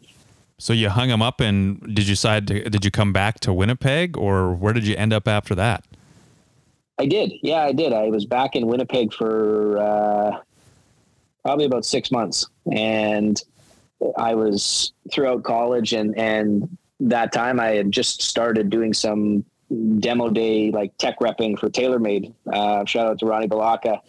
so 0.64 0.72
you 0.72 0.88
hung 0.88 1.10
him 1.10 1.22
up, 1.22 1.42
and 1.42 1.78
did 1.82 2.08
you 2.08 2.14
decide? 2.14 2.48
To, 2.48 2.70
did 2.70 2.86
you 2.86 2.90
come 2.90 3.12
back 3.12 3.42
to 3.42 3.52
Winnipeg, 3.52 4.16
or 4.16 4.54
where 4.54 4.72
did 4.72 4.88
you 4.88 4.96
end 4.96 5.12
up 5.12 5.28
after 5.28 5.54
that? 5.56 5.84
I 6.98 7.06
did. 7.06 7.34
Yeah, 7.42 7.64
I 7.64 7.74
did. 7.74 7.92
I 7.92 8.08
was 8.08 8.24
back 8.24 8.56
in 8.56 8.68
Winnipeg 8.68 9.14
for 9.14 9.78
uh, 9.78 10.40
probably 11.44 11.66
about 11.66 11.84
six 11.84 12.12
months, 12.12 12.48
and 12.72 13.42
I 14.18 14.36
was 14.36 14.94
throughout 15.12 15.44
college, 15.44 15.92
and 15.92 16.18
and 16.18 16.78
that 17.02 17.34
time 17.34 17.60
I 17.60 17.72
had 17.72 17.92
just 17.92 18.22
started 18.22 18.70
doing 18.70 18.94
some 18.94 19.44
demo 20.00 20.30
day, 20.30 20.72
like 20.72 20.98
tech 20.98 21.20
repping 21.20 21.60
for 21.60 21.70
TaylorMade. 21.70 22.34
Uh, 22.54 22.86
shout 22.86 23.08
out 23.08 23.20
to 23.20 23.26
Ronnie 23.26 23.50
Balaka 23.50 24.00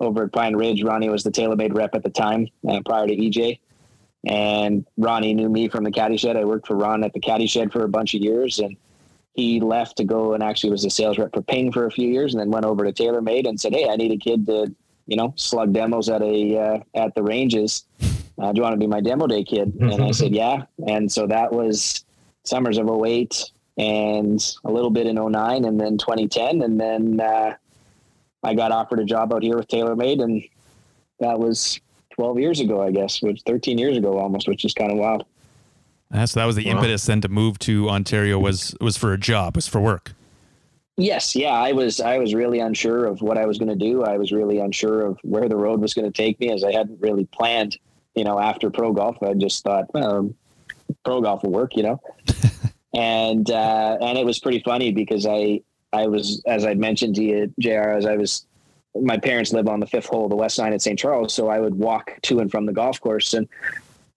over 0.00 0.24
at 0.24 0.32
Pine 0.32 0.56
Ridge. 0.56 0.82
Ronnie 0.82 1.10
was 1.10 1.24
the 1.24 1.30
TaylorMade 1.30 1.74
rep 1.74 1.94
at 1.94 2.04
the 2.04 2.08
time 2.10 2.48
uh, 2.66 2.80
prior 2.86 3.06
to 3.06 3.14
EJ. 3.14 3.58
And 4.26 4.86
Ronnie 4.98 5.34
knew 5.34 5.48
me 5.48 5.68
from 5.68 5.84
the 5.84 5.90
caddy 5.90 6.16
shed. 6.16 6.36
I 6.36 6.44
worked 6.44 6.66
for 6.66 6.76
Ron 6.76 7.04
at 7.04 7.12
the 7.12 7.20
caddy 7.20 7.46
shed 7.46 7.72
for 7.72 7.84
a 7.84 7.88
bunch 7.88 8.14
of 8.14 8.20
years. 8.20 8.58
And 8.58 8.76
he 9.34 9.60
left 9.60 9.96
to 9.96 10.04
go 10.04 10.34
and 10.34 10.42
actually 10.42 10.70
was 10.70 10.84
a 10.84 10.90
sales 10.90 11.18
rep 11.18 11.32
for 11.32 11.42
Ping 11.42 11.72
for 11.72 11.86
a 11.86 11.90
few 11.90 12.08
years 12.08 12.34
and 12.34 12.40
then 12.40 12.50
went 12.50 12.66
over 12.66 12.84
to 12.84 12.92
TaylorMade 12.92 13.48
and 13.48 13.58
said, 13.58 13.72
Hey, 13.72 13.88
I 13.88 13.96
need 13.96 14.12
a 14.12 14.16
kid 14.16 14.46
to, 14.46 14.74
you 15.06 15.16
know, 15.16 15.32
slug 15.36 15.72
demos 15.72 16.08
at 16.08 16.22
a, 16.22 16.58
uh, 16.58 16.78
at 16.94 17.14
the 17.14 17.22
ranges. 17.22 17.84
Uh, 18.38 18.52
do 18.52 18.58
you 18.58 18.62
want 18.62 18.74
to 18.74 18.78
be 18.78 18.86
my 18.86 19.00
demo 19.00 19.26
day 19.26 19.44
kid? 19.44 19.74
And 19.80 20.02
I 20.02 20.10
said, 20.10 20.34
yeah. 20.34 20.64
And 20.86 21.10
so 21.10 21.26
that 21.26 21.52
was 21.52 22.04
summers 22.44 22.78
of 22.78 22.90
08 22.90 23.50
and 23.78 24.56
a 24.64 24.70
little 24.70 24.90
bit 24.90 25.06
in 25.06 25.16
09 25.16 25.64
and 25.64 25.80
then 25.80 25.96
2010. 25.96 26.62
And 26.62 26.78
then, 26.80 27.20
uh, 27.20 27.54
I 28.42 28.54
got 28.54 28.72
offered 28.72 29.00
a 29.00 29.04
job 29.04 29.34
out 29.34 29.42
here 29.42 29.56
with 29.56 29.68
TaylorMade 29.68 30.22
and 30.22 30.42
that 31.20 31.38
was 31.38 31.78
12 32.20 32.38
years 32.38 32.60
ago, 32.60 32.82
I 32.82 32.90
guess, 32.90 33.22
which 33.22 33.40
13 33.46 33.78
years 33.78 33.96
ago 33.96 34.18
almost, 34.18 34.46
which 34.46 34.66
is 34.66 34.74
kind 34.74 34.92
of 34.92 34.98
wild. 34.98 35.24
Uh, 36.12 36.26
so 36.26 36.38
that 36.38 36.44
was 36.44 36.54
the 36.54 36.66
Wow. 36.66 36.72
impetus 36.72 37.06
then 37.06 37.22
to 37.22 37.28
move 37.30 37.58
to 37.60 37.88
Ontario 37.88 38.38
was 38.38 38.74
was 38.78 38.98
for 38.98 39.14
a 39.14 39.18
job, 39.18 39.56
was 39.56 39.66
for 39.66 39.80
work. 39.80 40.12
Yes, 40.98 41.34
yeah, 41.34 41.54
I 41.54 41.72
was 41.72 41.98
I 41.98 42.18
was 42.18 42.34
really 42.34 42.58
unsure 42.58 43.06
of 43.06 43.22
what 43.22 43.38
I 43.38 43.46
was 43.46 43.56
going 43.56 43.70
to 43.70 43.74
do. 43.90 44.02
I 44.04 44.18
was 44.18 44.32
really 44.32 44.58
unsure 44.58 45.00
of 45.06 45.18
where 45.22 45.48
the 45.48 45.56
road 45.56 45.80
was 45.80 45.94
going 45.94 46.12
to 46.12 46.22
take 46.22 46.38
me, 46.40 46.52
as 46.52 46.62
I 46.62 46.72
hadn't 46.72 47.00
really 47.00 47.24
planned. 47.24 47.78
You 48.14 48.24
know, 48.24 48.38
after 48.38 48.68
pro 48.68 48.92
golf, 48.92 49.16
I 49.22 49.32
just 49.32 49.64
thought, 49.64 49.86
well, 49.94 50.28
pro 51.06 51.22
golf 51.22 51.42
will 51.42 51.52
work. 51.52 51.74
You 51.74 51.84
know, 51.84 52.00
and 52.94 53.50
uh, 53.50 53.96
and 54.02 54.18
it 54.18 54.26
was 54.26 54.40
pretty 54.40 54.60
funny 54.62 54.92
because 54.92 55.24
I 55.26 55.62
I 55.94 56.06
was 56.06 56.42
as 56.46 56.66
I 56.66 56.74
mentioned 56.74 57.14
to 57.14 57.22
you, 57.22 57.54
Jr. 57.58 57.96
As 57.96 58.04
I 58.04 58.16
was, 58.16 58.44
my 58.94 59.18
parents 59.18 59.52
live 59.52 59.68
on 59.68 59.80
the 59.80 59.86
fifth 59.86 60.06
hole 60.06 60.28
the 60.28 60.36
west 60.36 60.56
side 60.56 60.72
at 60.72 60.82
St. 60.82 60.98
Charles, 60.98 61.32
so 61.34 61.48
I 61.48 61.60
would 61.60 61.74
walk 61.74 62.18
to 62.22 62.40
and 62.40 62.50
from 62.50 62.66
the 62.66 62.72
golf 62.72 63.00
course, 63.00 63.34
and 63.34 63.48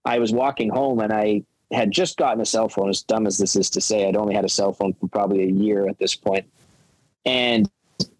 I 0.05 0.19
was 0.19 0.31
walking 0.31 0.69
home, 0.69 0.99
and 0.99 1.13
I 1.13 1.43
had 1.71 1.91
just 1.91 2.17
gotten 2.17 2.41
a 2.41 2.45
cell 2.45 2.69
phone. 2.69 2.89
As 2.89 3.01
dumb 3.01 3.25
as 3.25 3.37
this 3.37 3.55
is 3.55 3.69
to 3.71 3.81
say, 3.81 4.07
I'd 4.07 4.15
only 4.15 4.35
had 4.35 4.45
a 4.45 4.49
cell 4.49 4.73
phone 4.73 4.93
for 4.93 5.07
probably 5.07 5.43
a 5.43 5.51
year 5.51 5.87
at 5.87 5.97
this 5.97 6.15
point. 6.15 6.45
point 6.45 6.53
and 7.25 7.69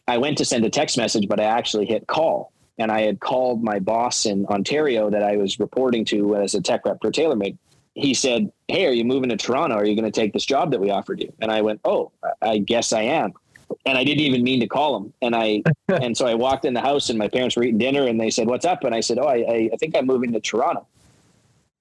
I 0.07 0.17
went 0.17 0.37
to 0.39 0.45
send 0.45 0.65
a 0.65 0.69
text 0.69 0.97
message, 0.97 1.27
but 1.27 1.39
I 1.39 1.45
actually 1.45 1.85
hit 1.85 2.07
call. 2.07 2.51
And 2.77 2.91
I 2.91 3.01
had 3.01 3.19
called 3.19 3.63
my 3.63 3.79
boss 3.79 4.25
in 4.25 4.45
Ontario 4.47 5.09
that 5.09 5.23
I 5.23 5.37
was 5.37 5.59
reporting 5.59 6.05
to 6.05 6.35
as 6.37 6.55
a 6.55 6.61
tech 6.61 6.85
rep 6.85 6.99
for 7.01 7.11
TaylorMade. 7.11 7.57
He 7.93 8.15
said, 8.15 8.51
Hey, 8.67 8.87
are 8.87 8.91
you 8.91 9.05
moving 9.05 9.29
to 9.29 9.37
Toronto? 9.37 9.75
Are 9.75 9.85
you 9.85 9.95
going 9.95 10.11
to 10.11 10.19
take 10.19 10.33
this 10.33 10.45
job 10.45 10.71
that 10.71 10.81
we 10.81 10.89
offered 10.89 11.21
you? 11.21 11.31
And 11.39 11.51
I 11.51 11.61
went, 11.61 11.81
Oh, 11.85 12.11
I 12.41 12.57
guess 12.57 12.91
I 12.91 13.03
am. 13.03 13.33
And 13.85 13.97
I 13.97 14.03
didn't 14.03 14.21
even 14.21 14.43
mean 14.43 14.59
to 14.59 14.67
call 14.67 14.97
him. 14.97 15.13
And 15.21 15.35
I, 15.35 15.63
and 15.87 16.15
so 16.17 16.25
I 16.25 16.33
walked 16.35 16.65
in 16.65 16.73
the 16.73 16.81
house 16.81 17.09
and 17.09 17.17
my 17.19 17.27
parents 17.27 17.55
were 17.55 17.63
eating 17.63 17.77
dinner 17.77 18.07
and 18.07 18.19
they 18.19 18.29
said, 18.29 18.47
What's 18.47 18.65
up? 18.65 18.83
And 18.83 18.93
I 18.95 18.99
said, 19.01 19.17
Oh, 19.19 19.25
I, 19.27 19.35
I, 19.35 19.69
I 19.73 19.77
think 19.79 19.95
I'm 19.95 20.05
moving 20.05 20.31
to 20.33 20.39
Toronto. 20.39 20.87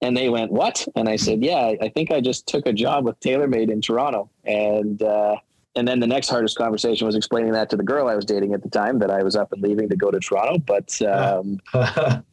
And 0.01 0.15
they 0.17 0.29
went, 0.29 0.51
What? 0.51 0.85
And 0.95 1.07
I 1.07 1.15
said, 1.15 1.43
Yeah, 1.43 1.73
I 1.81 1.89
think 1.89 2.11
I 2.11 2.19
just 2.21 2.47
took 2.47 2.65
a 2.67 2.73
job 2.73 3.05
with 3.05 3.19
TaylorMade 3.19 3.71
in 3.71 3.81
Toronto. 3.81 4.29
And, 4.45 5.01
uh, 5.01 5.35
and 5.75 5.87
then 5.87 5.99
the 5.99 6.07
next 6.07 6.29
hardest 6.29 6.55
conversation 6.57 7.07
was 7.07 7.15
explaining 7.15 7.51
that 7.53 7.69
to 7.71 7.77
the 7.77 7.83
girl 7.83 8.07
I 8.07 8.15
was 8.15 8.25
dating 8.25 8.53
at 8.53 8.61
the 8.61 8.69
time 8.69 8.99
that 8.99 9.09
I 9.09 9.23
was 9.23 9.35
up 9.35 9.51
and 9.53 9.61
leaving 9.61 9.89
to 9.89 9.95
go 9.95 10.11
to 10.11 10.19
Toronto. 10.19 10.59
But 10.59 11.01
um, 11.01 11.59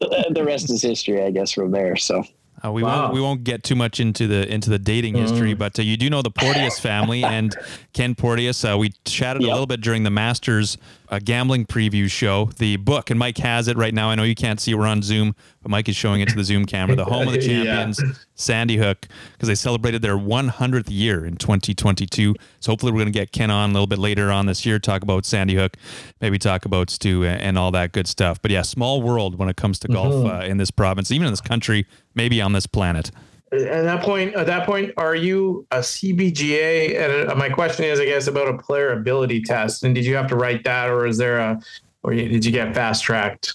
the 0.00 0.44
rest 0.44 0.70
is 0.70 0.82
history, 0.82 1.22
I 1.22 1.30
guess, 1.30 1.50
from 1.52 1.70
there. 1.70 1.96
So 1.96 2.22
Uh, 2.64 2.70
we 2.72 2.82
Wow. 2.82 3.02
won't 3.02 3.14
we 3.14 3.20
won't 3.20 3.44
get 3.44 3.62
too 3.64 3.74
much 3.74 4.00
into 4.00 4.26
the 4.26 4.48
into 4.52 4.70
the 4.70 4.78
dating 4.78 5.16
history, 5.16 5.54
but 5.54 5.78
uh, 5.78 5.82
you 5.82 5.96
do 5.96 6.08
know 6.08 6.22
the 6.22 6.30
Porteous 6.30 6.78
family 6.78 7.24
and 7.24 7.54
Ken 7.94 8.14
Porteous. 8.14 8.64
Uh, 8.64 8.76
we 8.76 8.90
chatted 9.04 9.42
a 9.42 9.46
little 9.46 9.66
bit 9.66 9.80
during 9.80 10.02
the 10.02 10.10
Masters 10.10 10.76
uh, 11.08 11.20
gambling 11.22 11.64
preview 11.64 12.10
show. 12.10 12.50
The 12.58 12.76
book 12.76 13.08
and 13.10 13.18
Mike 13.18 13.38
has 13.38 13.68
it 13.68 13.76
right 13.76 13.94
now. 13.94 14.10
I 14.10 14.16
know 14.16 14.24
you 14.24 14.34
can't 14.34 14.60
see 14.60 14.72
it. 14.72 14.74
We're 14.74 14.86
on 14.86 15.00
Zoom, 15.00 15.34
but 15.62 15.70
Mike 15.70 15.88
is 15.88 15.94
showing 15.96 16.20
it 16.20 16.28
to 16.30 16.34
the 16.34 16.42
Zoom 16.44 16.66
camera. 16.66 16.96
The 16.96 17.04
home 17.04 17.28
of 17.28 17.34
the 17.34 17.40
Yeah. 17.44 17.62
champions, 17.64 18.02
Sandy 18.34 18.76
Hook, 18.76 19.06
because 19.32 19.46
they 19.48 19.54
celebrated 19.54 20.02
their 20.02 20.16
100th 20.18 20.88
year 20.88 21.24
in 21.24 21.36
2022. 21.36 22.34
So 22.60 22.72
hopefully 22.72 22.90
we're 22.92 22.98
going 22.98 23.12
to 23.12 23.18
get 23.18 23.30
Ken 23.32 23.50
on 23.50 23.70
a 23.70 23.72
little 23.72 23.86
bit 23.86 23.98
later 24.00 24.30
on 24.30 24.46
this 24.46 24.66
year, 24.66 24.78
talk 24.80 25.02
about 25.02 25.24
Sandy 25.24 25.54
Hook, 25.54 25.76
maybe 26.20 26.36
talk 26.38 26.64
about 26.64 26.90
Stu 26.90 27.24
and, 27.24 27.40
and 27.40 27.58
all 27.58 27.70
that 27.70 27.92
good 27.92 28.08
stuff. 28.08 28.42
But 28.42 28.50
yeah, 28.50 28.62
small 28.62 29.02
world 29.02 29.38
when 29.38 29.48
it 29.48 29.56
comes 29.56 29.78
to 29.80 29.88
golf 29.88 30.26
uh, 30.26 30.44
in 30.44 30.56
this 30.56 30.72
province, 30.72 31.12
even 31.12 31.26
in 31.28 31.32
this 31.32 31.40
country, 31.40 31.86
maybe 32.14 32.40
on 32.40 32.52
this 32.52 32.66
planet. 32.66 33.12
At 33.54 33.82
that 33.84 34.02
point, 34.02 34.34
at 34.34 34.46
that 34.46 34.66
point, 34.66 34.92
are 34.96 35.14
you 35.14 35.66
a 35.70 35.78
CPGA? 35.78 36.98
And 36.98 37.30
uh, 37.30 37.34
my 37.34 37.48
question 37.48 37.84
is, 37.84 38.00
I 38.00 38.04
guess, 38.04 38.26
about 38.26 38.48
a 38.48 38.58
player 38.58 38.92
ability 38.92 39.42
test. 39.42 39.84
And 39.84 39.94
did 39.94 40.04
you 40.04 40.16
have 40.16 40.26
to 40.28 40.36
write 40.36 40.64
that, 40.64 40.90
or 40.90 41.06
is 41.06 41.18
there 41.18 41.38
a, 41.38 41.60
or 42.02 42.14
did 42.14 42.44
you 42.44 42.52
get 42.52 42.74
fast 42.74 43.04
tracked? 43.04 43.54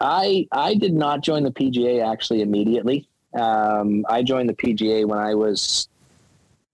I 0.00 0.46
I 0.52 0.74
did 0.74 0.94
not 0.94 1.22
join 1.22 1.42
the 1.42 1.50
PGA 1.50 2.04
actually 2.08 2.42
immediately. 2.42 3.06
Um, 3.38 4.06
I 4.08 4.22
joined 4.22 4.48
the 4.48 4.54
PGA 4.54 5.04
when 5.06 5.18
I 5.18 5.34
was 5.34 5.88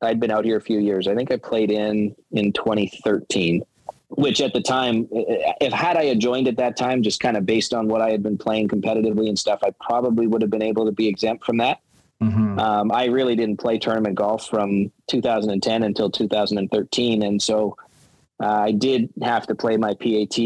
I'd 0.03 0.21
been 0.21 0.31
out 0.31 0.45
here 0.45 0.57
a 0.57 0.61
few 0.61 0.79
years. 0.79 1.09
I 1.09 1.15
think 1.15 1.33
I 1.33 1.37
played 1.37 1.71
in 1.71 2.15
in 2.33 2.53
2013, 2.53 3.65
which 4.11 4.41
at 4.41 4.53
the 4.53 4.61
time, 4.61 5.09
if 5.11 5.73
had 5.73 5.97
I 5.97 6.05
had 6.05 6.21
joined 6.21 6.49
at 6.49 6.57
that 6.59 6.77
time, 6.77 7.03
just 7.03 7.21
kind 7.21 7.37
of 7.37 7.47
based 7.47 7.75
on 7.75 7.89
what 7.89 8.01
I 8.01 8.11
had 8.11 8.23
been 8.23 8.39
playing 8.39 8.69
competitively 8.69 9.29
and 9.29 9.39
stuff, 9.39 9.61
I 9.63 9.71
probably 9.81 10.27
would 10.27 10.43
have 10.43 10.51
been 10.51 10.63
able 10.63 10.85
to 10.85 10.93
be 10.93 11.09
exempt 11.09 11.45
from 11.45 11.57
that. 11.59 11.81
Mm-hmm. 12.25 12.59
Um, 12.59 12.93
I 12.93 13.07
really 13.07 13.37
didn't 13.37 13.59
play 13.59 13.79
tournament 13.79 14.15
golf 14.15 14.49
from 14.49 14.91
2010 15.09 15.83
until 15.83 16.11
2013, 16.11 17.23
and 17.23 17.41
so 17.41 17.77
uh, 18.43 18.47
I 18.47 18.73
did 18.73 19.11
have 19.23 19.47
to 19.49 19.55
play 19.55 19.77
my 19.77 19.95
PAT. 19.95 20.39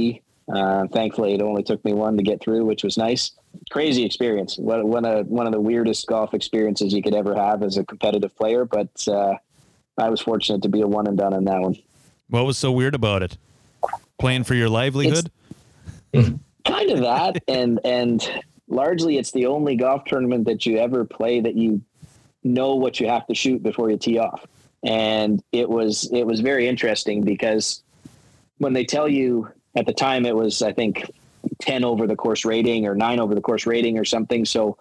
Uh, 0.52 0.86
thankfully, 0.88 1.34
it 1.34 1.42
only 1.42 1.62
took 1.62 1.84
me 1.84 1.92
one 1.92 2.16
to 2.16 2.22
get 2.22 2.40
through, 2.40 2.64
which 2.64 2.82
was 2.82 2.96
nice. 2.96 3.32
Crazy 3.70 4.04
experience. 4.04 4.56
One, 4.56 4.88
one 4.88 5.04
of 5.04 5.26
one 5.26 5.46
of 5.46 5.52
the 5.52 5.60
weirdest 5.60 6.06
golf 6.06 6.34
experiences 6.34 6.92
you 6.92 7.02
could 7.02 7.14
ever 7.14 7.34
have 7.34 7.62
as 7.62 7.76
a 7.76 7.84
competitive 7.84 8.34
player, 8.36 8.64
but 8.64 8.90
uh, 9.08 9.34
I 9.98 10.08
was 10.08 10.20
fortunate 10.20 10.62
to 10.62 10.68
be 10.68 10.80
a 10.80 10.86
one 10.86 11.06
and 11.06 11.18
done 11.18 11.34
on 11.34 11.44
that 11.44 11.60
one. 11.60 11.76
What 12.28 12.44
was 12.46 12.58
so 12.58 12.72
weird 12.72 12.94
about 12.94 13.22
it? 13.22 13.36
Playing 14.18 14.44
for 14.44 14.54
your 14.54 14.68
livelihood? 14.68 15.30
kind 16.68 16.90
of 16.90 17.00
that 17.00 17.42
and 17.48 17.80
and 17.84 18.42
largely 18.68 19.18
it's 19.18 19.32
the 19.32 19.46
only 19.46 19.76
golf 19.76 20.04
tournament 20.04 20.44
that 20.46 20.66
you 20.66 20.78
ever 20.78 21.04
play 21.04 21.40
that 21.40 21.54
you 21.54 21.82
know 22.44 22.74
what 22.74 23.00
you 23.00 23.08
have 23.08 23.26
to 23.26 23.34
shoot 23.34 23.62
before 23.62 23.90
you 23.90 23.96
tee 23.96 24.18
off. 24.18 24.46
And 24.84 25.42
it 25.52 25.68
was 25.68 26.08
it 26.12 26.24
was 26.24 26.40
very 26.40 26.68
interesting 26.68 27.22
because 27.24 27.82
when 28.58 28.72
they 28.72 28.84
tell 28.84 29.08
you 29.08 29.50
at 29.76 29.86
the 29.86 29.92
time 29.92 30.24
it 30.24 30.34
was 30.34 30.62
i 30.62 30.72
think 30.72 31.10
10 31.60 31.84
over 31.84 32.06
the 32.06 32.16
course 32.16 32.44
rating 32.44 32.86
or 32.86 32.94
9 32.94 33.20
over 33.20 33.34
the 33.34 33.40
course 33.40 33.66
rating 33.66 33.98
or 33.98 34.04
something. 34.04 34.44
So 34.44 34.78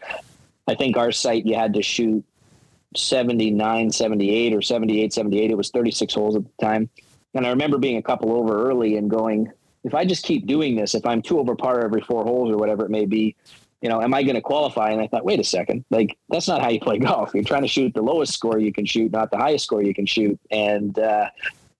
i 0.67 0.75
think 0.75 0.97
our 0.97 1.11
site 1.11 1.45
you 1.45 1.55
had 1.55 1.73
to 1.73 1.81
shoot 1.81 2.23
79 2.95 3.91
78 3.91 4.53
or 4.53 4.61
78 4.61 5.13
78 5.13 5.51
it 5.51 5.57
was 5.57 5.69
36 5.71 6.13
holes 6.13 6.35
at 6.35 6.43
the 6.43 6.65
time. 6.65 6.89
And 7.33 7.45
i 7.45 7.49
remember 7.49 7.77
being 7.77 7.97
a 7.97 8.03
couple 8.03 8.33
over 8.33 8.69
early 8.69 8.97
and 8.97 9.09
going 9.09 9.51
if 9.83 9.95
I 9.95 10.03
just 10.03 10.25
keep 10.25 10.45
doing 10.45 10.75
this, 10.75 10.95
if 10.95 11.05
I'm 11.05 11.21
two 11.21 11.39
over 11.39 11.55
par 11.55 11.81
every 11.81 12.01
four 12.01 12.23
holes 12.23 12.51
or 12.51 12.57
whatever 12.57 12.83
it 12.83 12.91
may 12.91 13.05
be, 13.05 13.37
you 13.81 13.89
know, 13.89 14.01
am 14.01 14.13
I 14.13 14.23
going 14.23 14.35
to 14.35 14.41
qualify? 14.41 14.89
And 14.89 15.01
I 15.01 15.07
thought, 15.07 15.23
wait 15.23 15.39
a 15.39 15.43
second, 15.43 15.85
like 15.89 16.17
that's 16.29 16.47
not 16.47 16.61
how 16.61 16.69
you 16.69 16.79
play 16.79 16.97
golf. 16.99 17.31
You're 17.33 17.43
trying 17.43 17.61
to 17.61 17.67
shoot 17.67 17.93
the 17.93 18.01
lowest 18.01 18.33
score 18.33 18.59
you 18.59 18.73
can 18.73 18.85
shoot, 18.85 19.11
not 19.11 19.31
the 19.31 19.37
highest 19.37 19.65
score 19.65 19.83
you 19.83 19.93
can 19.93 20.05
shoot, 20.05 20.39
and 20.51 20.97
uh, 20.97 21.29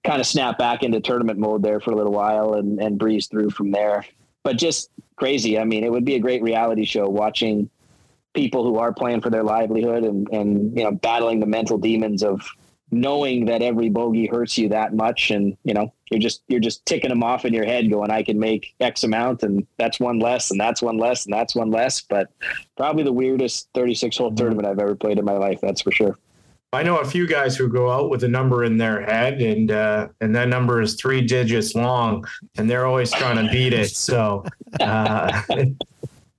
kind 0.04 0.20
of 0.20 0.28
snap 0.28 0.58
back 0.58 0.84
into 0.84 1.00
tournament 1.00 1.40
mode 1.40 1.64
there 1.64 1.80
for 1.80 1.92
a 1.92 1.96
little 1.96 2.14
while 2.14 2.54
and, 2.54 2.80
and 2.80 2.98
breeze 2.98 3.28
through 3.28 3.50
from 3.50 3.72
there. 3.72 4.06
But 4.44 4.58
just 4.58 4.90
crazy. 5.18 5.60
I 5.60 5.66
mean, 5.66 5.84
it 5.84 5.92
would 5.92 6.06
be 6.06 6.16
a 6.16 6.20
great 6.20 6.42
reality 6.42 6.86
show 6.86 7.10
watching 7.10 7.70
people 8.34 8.64
who 8.64 8.78
are 8.78 8.94
playing 8.94 9.20
for 9.20 9.30
their 9.30 9.44
livelihood 9.44 10.04
and, 10.04 10.30
and 10.30 10.78
you 10.78 10.84
know 10.84 10.92
battling 10.92 11.40
the 11.40 11.46
mental 11.46 11.78
demons 11.78 12.24
of 12.24 12.48
knowing 12.92 13.46
that 13.46 13.62
every 13.62 13.90
bogey 13.90 14.28
hurts 14.28 14.58
you 14.58 14.70
that 14.70 14.94
much 14.94 15.30
and 15.32 15.58
you 15.64 15.74
know 15.74 15.92
you're 16.10 16.20
just 16.20 16.42
you're 16.48 16.60
just 16.60 16.86
ticking 16.86 17.10
them 17.10 17.24
off 17.24 17.44
in 17.44 17.54
your 17.54 17.66
head 17.66 17.90
going 17.90 18.10
i 18.10 18.24
can 18.24 18.40
make 18.40 18.74
x 18.80 19.04
amount 19.04 19.44
and 19.44 19.66
that's 19.78 20.00
one 20.00 20.20
less 20.20 20.52
and 20.52 20.60
that's 20.60 20.82
one 20.82 20.98
less 20.98 21.26
and 21.26 21.34
that's 21.34 21.54
one 21.54 21.70
less 21.70 22.02
but 22.02 22.30
probably 22.78 23.04
the 23.04 23.12
weirdest 23.12 23.68
36 23.74 24.18
hole 24.18 24.34
tournament 24.34 24.66
i've 24.68 24.80
ever 24.80 24.96
played 24.96 25.20
in 25.20 25.26
my 25.26 25.38
life 25.38 25.60
that's 25.62 25.82
for 25.82 25.92
sure 25.92 26.18
I 26.74 26.84
know 26.84 26.98
a 26.98 27.06
few 27.06 27.26
guys 27.28 27.56
who 27.56 27.70
go 27.70 27.90
out 27.90 28.10
with 28.10 28.26
a 28.26 28.28
number 28.28 28.66
in 28.66 28.76
their 28.78 29.02
head, 29.02 29.42
and 29.42 29.72
uh, 29.72 30.10
and 30.20 30.36
that 30.36 30.50
number 30.50 30.82
is 30.82 30.96
three 30.96 31.22
digits 31.22 31.76
long, 31.76 32.28
and 32.58 32.70
they're 32.70 32.86
always 32.86 33.10
trying 33.10 33.38
to 33.44 33.50
beat 33.50 33.72
it. 33.72 33.90
So, 33.92 34.44
uh, 34.82 35.42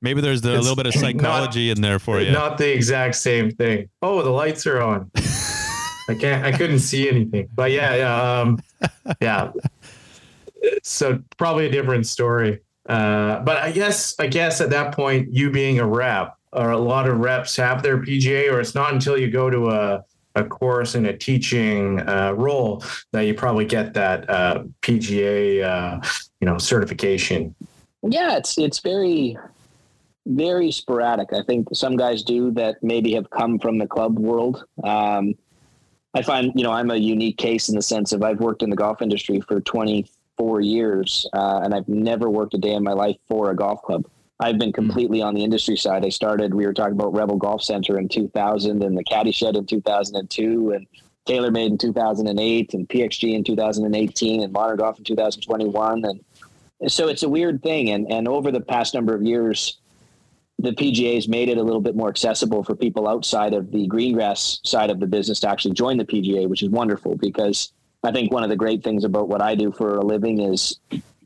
Maybe 0.01 0.21
there's 0.21 0.43
the, 0.43 0.55
a 0.55 0.61
little 0.61 0.77
bit 0.77 0.87
of 0.87 0.95
not- 0.95 1.01
psychology 1.01 1.71
in 1.71 1.81
there 1.81 1.99
for 1.99 2.21
you. 2.21 2.31
not 2.31 2.59
the 2.59 2.73
exact 2.73 3.17
same 3.17 3.51
thing. 3.51 3.89
Oh, 4.03 4.23
the 4.23 4.31
lights 4.31 4.67
are 4.67 4.81
on. 4.81 5.11
I 6.09 6.15
can't. 6.15 6.45
I 6.45 6.53
couldn't 6.57 6.79
see 6.81 7.09
anything. 7.09 7.49
But 7.55 7.71
yeah, 7.71 7.95
yeah, 7.95 8.41
um, 8.41 8.63
yeah. 9.21 9.53
So 10.83 11.23
probably 11.37 11.67
a 11.67 11.71
different 11.71 12.07
story. 12.07 12.61
Uh, 12.89 13.41
but 13.41 13.59
I 13.59 13.71
guess 13.71 14.19
I 14.19 14.27
guess 14.27 14.61
at 14.61 14.71
that 14.71 14.95
point, 14.95 15.33
you 15.33 15.51
being 15.51 15.79
a 15.79 15.87
rep, 15.87 16.37
or 16.53 16.71
a 16.71 16.79
lot 16.79 17.09
of 17.09 17.19
reps 17.19 17.57
have 17.57 17.83
their 17.83 17.99
PGA, 17.99 18.51
or 18.51 18.61
it's 18.61 18.75
not 18.75 18.93
until 18.93 19.19
you 19.19 19.31
go 19.31 19.51
to 19.51 19.69
a, 19.69 20.05
a 20.35 20.45
course 20.45 20.95
and 20.95 21.07
a 21.07 21.17
teaching 21.17 22.01
uh, 22.01 22.33
role 22.35 22.83
that 23.13 23.23
you 23.23 23.35
probably 23.35 23.67
get 23.67 23.93
that 23.95 24.29
uh, 24.31 24.65
PGA, 24.81 25.63
uh, 25.63 26.01
you 26.41 26.47
know, 26.47 26.57
certification. 26.57 27.55
Yeah, 28.03 28.39
it's 28.39 28.57
it's 28.57 28.79
very 28.79 29.37
very 30.25 30.71
sporadic. 30.71 31.33
I 31.33 31.43
think 31.43 31.69
some 31.73 31.97
guys 31.97 32.23
do 32.23 32.51
that 32.53 32.83
maybe 32.83 33.15
have 33.15 33.29
come 33.31 33.59
from 33.59 33.79
the 33.79 33.87
club 33.87 34.19
world. 34.19 34.65
Um, 34.85 35.35
I 36.15 36.23
find, 36.23 36.53
you 36.55 36.65
know, 36.65 36.73
I'm 36.73 36.91
a 36.91 36.97
unique 36.97 37.37
case 37.37 37.69
in 37.69 37.77
the 37.77 37.83
sense 37.83 38.13
of 38.13 38.23
I've 38.23 38.41
worked 38.41 38.63
in 38.63 38.71
the 38.71 38.77
golf 38.77 39.03
industry 39.03 39.41
for 39.41 39.61
24 39.61 40.61
years, 40.61 41.27
uh, 41.35 41.61
and 41.63 41.75
I've 41.75 41.89
never 41.89 42.31
worked 42.31 42.55
a 42.55 42.59
day 42.59 42.73
in 42.73 42.83
my 42.83 42.93
life 42.93 43.17
for 43.29 43.51
a 43.51 43.57
golf 43.57 43.83
club. 43.83 44.07
I've 44.41 44.59
been 44.59 44.71
hmm. 44.71 44.75
completely 44.75 45.21
on 45.21 45.35
the 45.35 45.45
industry 45.45 45.77
side. 45.77 46.05
I 46.05 46.09
started, 46.09 46.55
we 46.55 46.67
were 46.67 46.73
talking 46.73 46.95
about 46.95 47.13
Rebel 47.13 47.37
Golf 47.37 47.63
Center 47.63 47.99
in 47.99 48.09
2000 48.09 48.83
and 48.83 48.97
the 48.97 49.05
Caddy 49.05 49.33
Shed 49.33 49.57
in 49.57 49.67
2002 49.67 50.73
and 50.73 50.87
TaylorMade 51.27 51.67
in 51.67 51.79
2008 51.79 52.75
and 52.75 52.89
PXG 52.89 53.35
in 53.35 53.45
2018 53.45 54.43
and 54.43 54.53
Modern 54.53 54.79
Golf 54.79 54.99
in 54.99 55.05
2021. 55.05 56.05
And 56.05 56.91
so 56.91 57.09
it's 57.09 57.23
a 57.23 57.29
weird 57.29 57.63
thing. 57.63 57.91
And, 57.91 58.11
and 58.11 58.27
over 58.27 58.51
the 58.51 58.61
past 58.61 58.95
number 58.95 59.15
of 59.15 59.23
years, 59.23 59.79
the 60.59 60.73
PGA's 60.73 61.29
made 61.29 61.49
it 61.49 61.59
a 61.59 61.63
little 61.63 61.81
bit 61.81 61.95
more 61.95 62.09
accessible 62.09 62.65
for 62.65 62.75
people 62.75 63.09
outside 63.09 63.55
of 63.55 63.71
the 63.71 63.87
greengrass 63.89 64.67
side 64.67 64.91
of 64.91 64.99
the 64.99 65.07
business 65.07 65.39
to 65.41 65.49
actually 65.49 65.75
join 65.75 65.97
the 65.97 66.05
PGA, 66.05 66.49
which 66.49 66.63
is 66.63 66.69
wonderful 66.69 67.15
because 67.17 67.73
I 68.03 68.11
think 68.11 68.33
one 68.33 68.43
of 68.43 68.51
the 68.51 68.57
great 68.57 68.83
things 68.83 69.05
about 69.05 69.29
what 69.29 69.41
I 69.41 69.55
do 69.55 69.71
for 69.71 69.97
a 69.97 70.05
living 70.05 70.41
is 70.41 70.79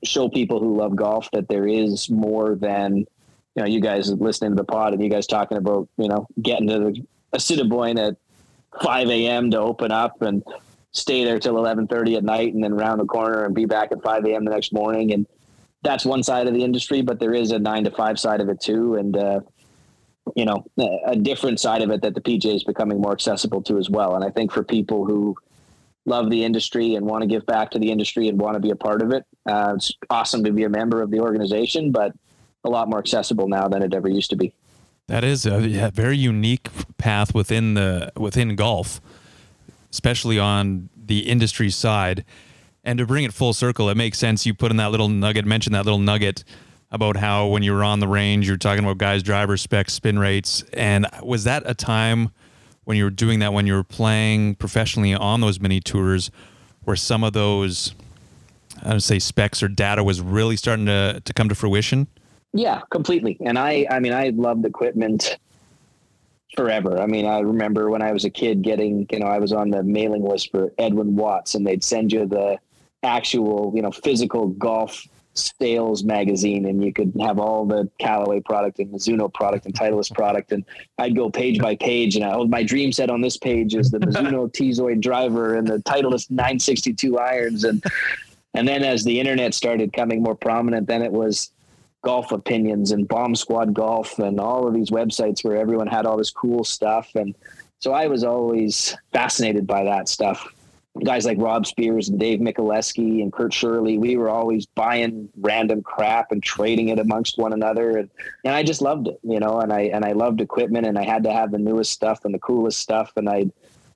show 0.05 0.29
people 0.29 0.61
who 0.61 0.77
love 0.77 0.97
golf 0.97 1.31
that 1.33 1.49
there 1.49 1.67
is 1.67 2.11
more 2.11 2.57
than 2.57 2.99
you 2.99 3.63
know 3.63 3.67
you 3.67 3.81
guys 3.81 4.11
listening 4.11 4.51
to 4.51 4.57
the 4.57 4.65
pod 4.65 4.93
and 4.93 5.03
you 5.03 5.09
guys 5.09 5.27
talking 5.27 5.59
about 5.59 5.89
you 5.97 6.09
know 6.09 6.27
getting 6.43 6.69
to 6.69 6.79
the 6.79 7.07
Assiniboine 7.33 7.99
at 7.99 8.17
5 8.83 9.09
a.m. 9.09 9.51
to 9.51 9.59
open 9.59 9.93
up 9.93 10.21
and 10.23 10.43
stay 10.93 11.25
there 11.25 11.39
till 11.39 11.55
11:30 11.55 12.17
at 12.17 12.25
night 12.25 12.53
and 12.53 12.63
then 12.63 12.75
round 12.75 13.01
the 13.01 13.07
corner 13.07 13.45
and 13.45 13.55
be 13.55 13.65
back 13.65 13.93
at 13.93 14.03
5 14.03 14.25
a.m. 14.27 14.45
the 14.45 14.51
next 14.51 14.73
morning 14.73 15.13
and 15.13 15.27
that's 15.83 16.05
one 16.05 16.23
side 16.23 16.47
of 16.47 16.55
the 16.55 16.63
industry, 16.63 17.03
but 17.03 17.19
there 17.19 17.35
is 17.35 17.51
a 17.51 17.59
nine 17.59 17.85
to 17.85 17.91
five 17.91 18.19
side 18.19 18.41
of 18.41 18.49
it 18.49 18.61
too, 18.61 18.95
and 18.95 19.17
uh, 19.17 19.41
you 20.37 20.45
know 20.45 20.65
a 21.07 21.17
different 21.17 21.61
side 21.61 21.83
of 21.83 21.91
it 21.91 22.03
that 22.03 22.15
the 22.15 22.21
PGA 22.21 22.55
is 22.55 22.65
becoming 22.65 23.01
more 23.01 23.13
accessible 23.13 23.63
to 23.63 23.79
as 23.79 23.91
well. 23.91 24.15
And 24.15 24.25
I 24.25 24.31
think 24.31 24.53
for 24.53 24.63
people 24.63 25.05
who 25.05 25.37
love 26.05 26.31
the 26.31 26.45
industry 26.45 26.95
and 26.95 27.07
want 27.07 27.23
to 27.23 27.29
give 27.29 27.47
back 27.47 27.71
to 27.73 27.79
the 27.79 27.91
industry 27.91 28.29
and 28.29 28.41
want 28.41 28.55
to 28.55 28.61
be 28.61 28.71
a 28.71 28.77
part 28.77 29.03
of 29.03 29.13
it, 29.13 29.25
uh, 29.47 29.75
it's 29.77 29.93
awesome 30.11 30.45
to 30.45 30.53
be 30.53 30.65
a 30.65 30.69
member 30.69 31.03
of 31.03 31.11
the 31.11 31.21
organization, 31.21 31.93
but 31.93 32.13
a 32.65 32.71
lot 32.71 32.89
more 32.89 32.99
accessible 32.99 33.49
now 33.49 33.69
than 33.69 33.83
it 33.83 33.95
ever 33.95 34.09
used 34.09 34.31
to 34.31 34.37
be. 34.37 34.53
That 35.09 35.25
is 35.25 35.47
a 35.47 35.91
very 35.91 36.17
unique 36.17 36.69
path 36.97 37.35
within 37.35 37.75
the 37.75 38.13
within 38.17 38.55
golf, 38.55 39.01
especially 39.91 40.39
on 40.39 40.89
the 40.97 41.29
industry 41.29 41.71
side. 41.71 42.25
And 42.85 42.99
to 42.99 43.07
bring 43.07 43.25
it 43.25 43.33
full 43.33 43.53
circle, 43.53 43.89
it 43.91 43.97
makes 43.97 44.19
sense. 44.19 44.45
You 44.45 44.55
put 44.55 44.71
in 44.71 44.77
that 44.79 44.91
little 44.91 45.09
nugget, 45.09 45.45
mention 45.45 45.73
that 45.73 45.85
little 45.85 46.01
nugget 46.01 46.43
about 46.91 47.17
how 47.17 47.47
when 47.47 47.63
you 47.63 47.73
were 47.73 47.85
on 47.85 48.01
the 48.01 48.09
range, 48.09 48.47
you're 48.47 48.57
talking 48.57 48.85
about 48.85 48.99
guys' 48.99 49.23
driver 49.23 49.57
specs, 49.57 49.93
spin 49.95 50.19
rates. 50.19 50.65
And 50.73 51.07
was 51.23 51.45
that 51.45 51.63
a 51.65 51.75
time 51.75 52.31
when 52.85 52.97
you 52.97 53.05
were 53.05 53.11
doing 53.11 53.39
that, 53.39 53.53
when 53.53 53.67
you 53.67 53.75
were 53.75 53.85
playing 53.85 54.57
professionally 54.57 55.15
on 55.15 55.41
those 55.41 55.61
mini 55.61 55.81
tours, 55.81 56.31
where 56.85 56.97
some 56.97 57.23
of 57.23 57.33
those, 57.33 57.95
I 58.83 58.95
would 58.95 59.03
say, 59.03 59.21
specs 59.21 59.63
or 59.63 59.69
data 59.69 60.03
was 60.03 60.21
really 60.21 60.57
starting 60.57 60.87
to, 60.87 61.23
to 61.25 61.33
come 61.33 61.49
to 61.49 61.55
fruition? 61.55 62.09
Yeah, 62.53 62.81
completely. 62.91 63.39
And 63.41 63.59
I, 63.59 63.87
I 63.91 64.01
mean, 64.01 64.13
I 64.13 64.31
loved 64.31 64.67
equipment 64.67 65.39
forever. 66.57 67.01
I 67.01 67.07
mean, 67.07 67.27
I 67.27 67.39
remember 67.39 67.89
when 67.89 68.03
I 68.03 68.13
was 68.13 68.25
a 68.25 68.31
kid 68.31 68.63
getting, 68.63 69.07
you 69.11 69.21
know, 69.21 69.27
I 69.27 69.39
was 69.39 69.53
on 69.53 69.71
the 69.71 69.83
mailing 69.83 70.25
list 70.25 70.51
for 70.51 70.73
Edwin 70.77 71.17
Watts 71.17 71.55
and 71.55 71.67
they'd 71.67 71.83
send 71.83 72.13
you 72.13 72.27
the 72.27 72.59
actual, 73.03 73.73
you 73.75 73.83
know, 73.83 73.91
physical 73.91 74.49
golf 74.49 75.07
sales 75.35 76.05
magazine 76.05 76.67
and 76.67 76.85
you 76.85 76.93
could 76.93 77.13
have 77.21 77.39
all 77.39 77.65
the 77.65 77.89
Callaway 77.99 78.41
product 78.41 78.79
and 78.79 78.93
Mizuno 78.93 79.33
product 79.33 79.67
and 79.67 79.75
Titleist 79.75 80.15
product. 80.15 80.53
And 80.53 80.65
I'd 80.99 81.17
go 81.17 81.31
page 81.31 81.59
by 81.59 81.77
page 81.77 82.17
and 82.17 82.25
I, 82.25 82.33
oh, 82.33 82.47
my 82.47 82.63
dream 82.63 82.93
set 82.93 83.11
on 83.11 83.21
this 83.21 83.37
page 83.37 83.75
is 83.75 83.91
the 83.91 83.99
Mizuno 84.01 84.53
T-Zoid 84.53 85.01
driver 85.01 85.57
and 85.57 85.67
the 85.67 85.79
Titleist 85.79 86.31
962 86.31 87.19
irons. 87.19 87.65
And, 87.65 87.83
and 88.55 88.69
then 88.69 88.85
as 88.85 89.05
the 89.05 89.19
internet 89.19 89.55
started 89.55 89.93
coming 89.93 90.23
more 90.23 90.35
prominent, 90.35 90.87
then 90.87 91.03
it 91.03 91.13
was 91.13 91.51
golf 92.03 92.33
opinions 92.33 92.91
and 92.91 93.07
bomb 93.07 93.35
squad 93.35 93.73
golf 93.73 94.19
and 94.19 94.41
all 94.41 94.67
of 94.67 94.75
these 94.75 94.91
websites 94.91 95.45
where 95.45 95.57
everyone 95.57 95.87
had 95.87 96.05
all 96.05 96.17
this 96.17 96.31
cool 96.31 96.65
stuff. 96.65 97.09
And 97.15 97.35
so 97.79 97.93
I 97.93 98.07
was 98.09 98.25
always 98.25 98.97
fascinated 99.13 99.67
by 99.67 99.85
that 99.85 100.09
stuff 100.09 100.53
guys 101.05 101.25
like 101.25 101.39
Rob 101.41 101.67
Spears 101.67 102.09
and 102.09 102.21
Dave 102.21 102.41
Mikuleski 102.41 103.23
and 103.23 103.33
Kurt 103.33 103.53
Shirley, 103.53 103.99
we 103.99 104.17
were 104.17 104.29
always 104.29 104.67
buying 104.67 105.29
random 105.39 105.83
crap 105.83 106.33
and 106.33 106.43
trading 106.43 106.91
it 106.91 106.99
amongst 106.99 107.39
one 107.39 107.53
another. 107.53 107.97
And, 107.97 108.11
and 108.45 108.55
I 108.55 108.63
just 108.63 108.83
loved 108.83 109.09
it, 109.09 109.19
you 109.23 109.41
know, 109.41 109.61
and 109.61 109.73
I, 109.73 109.83
and 109.83 110.05
I 110.05 110.13
loved 110.13 110.41
equipment 110.41 110.87
and 110.87 110.99
I 110.99 111.05
had 111.05 111.25
to 111.25 111.33
have 111.33 111.51
the 111.51 111.59
newest 111.59 111.93
stuff 111.93 112.25
and 112.25 112.35
the 112.35 112.39
coolest 112.39 112.79
stuff. 112.79 113.13
And 113.17 113.29
I'd 113.29 113.53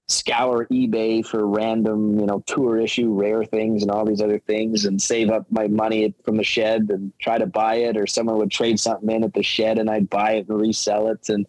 scour 0.09 0.67
eBay 0.71 1.25
for 1.27 1.47
random, 1.47 2.19
you 2.19 2.27
know, 2.27 2.43
tour 2.47 2.79
issue 2.79 3.13
rare 3.13 3.45
things 3.45 3.83
and 3.83 3.91
all 3.91 4.07
these 4.07 4.23
other 4.23 4.39
things 4.39 4.87
and 4.87 5.01
save 5.01 5.31
up 5.31 5.45
my 5.51 5.67
money 5.69 6.15
from 6.25 6.39
the 6.39 6.45
shed 6.45 6.89
and 6.91 7.13
try 7.19 7.37
to 7.37 7.47
buy 7.47 7.75
it 7.75 7.97
or 7.97 8.07
someone 8.07 8.39
would 8.39 8.51
trade 8.51 8.81
something 8.81 9.11
in 9.11 9.23
at 9.23 9.35
the 9.35 9.43
shed 9.43 9.79
and 9.79 9.91
I'd 9.91 10.09
buy 10.09 10.33
it 10.33 10.49
and 10.49 10.61
resell 10.61 11.09
it. 11.09 11.29
And, 11.29 11.47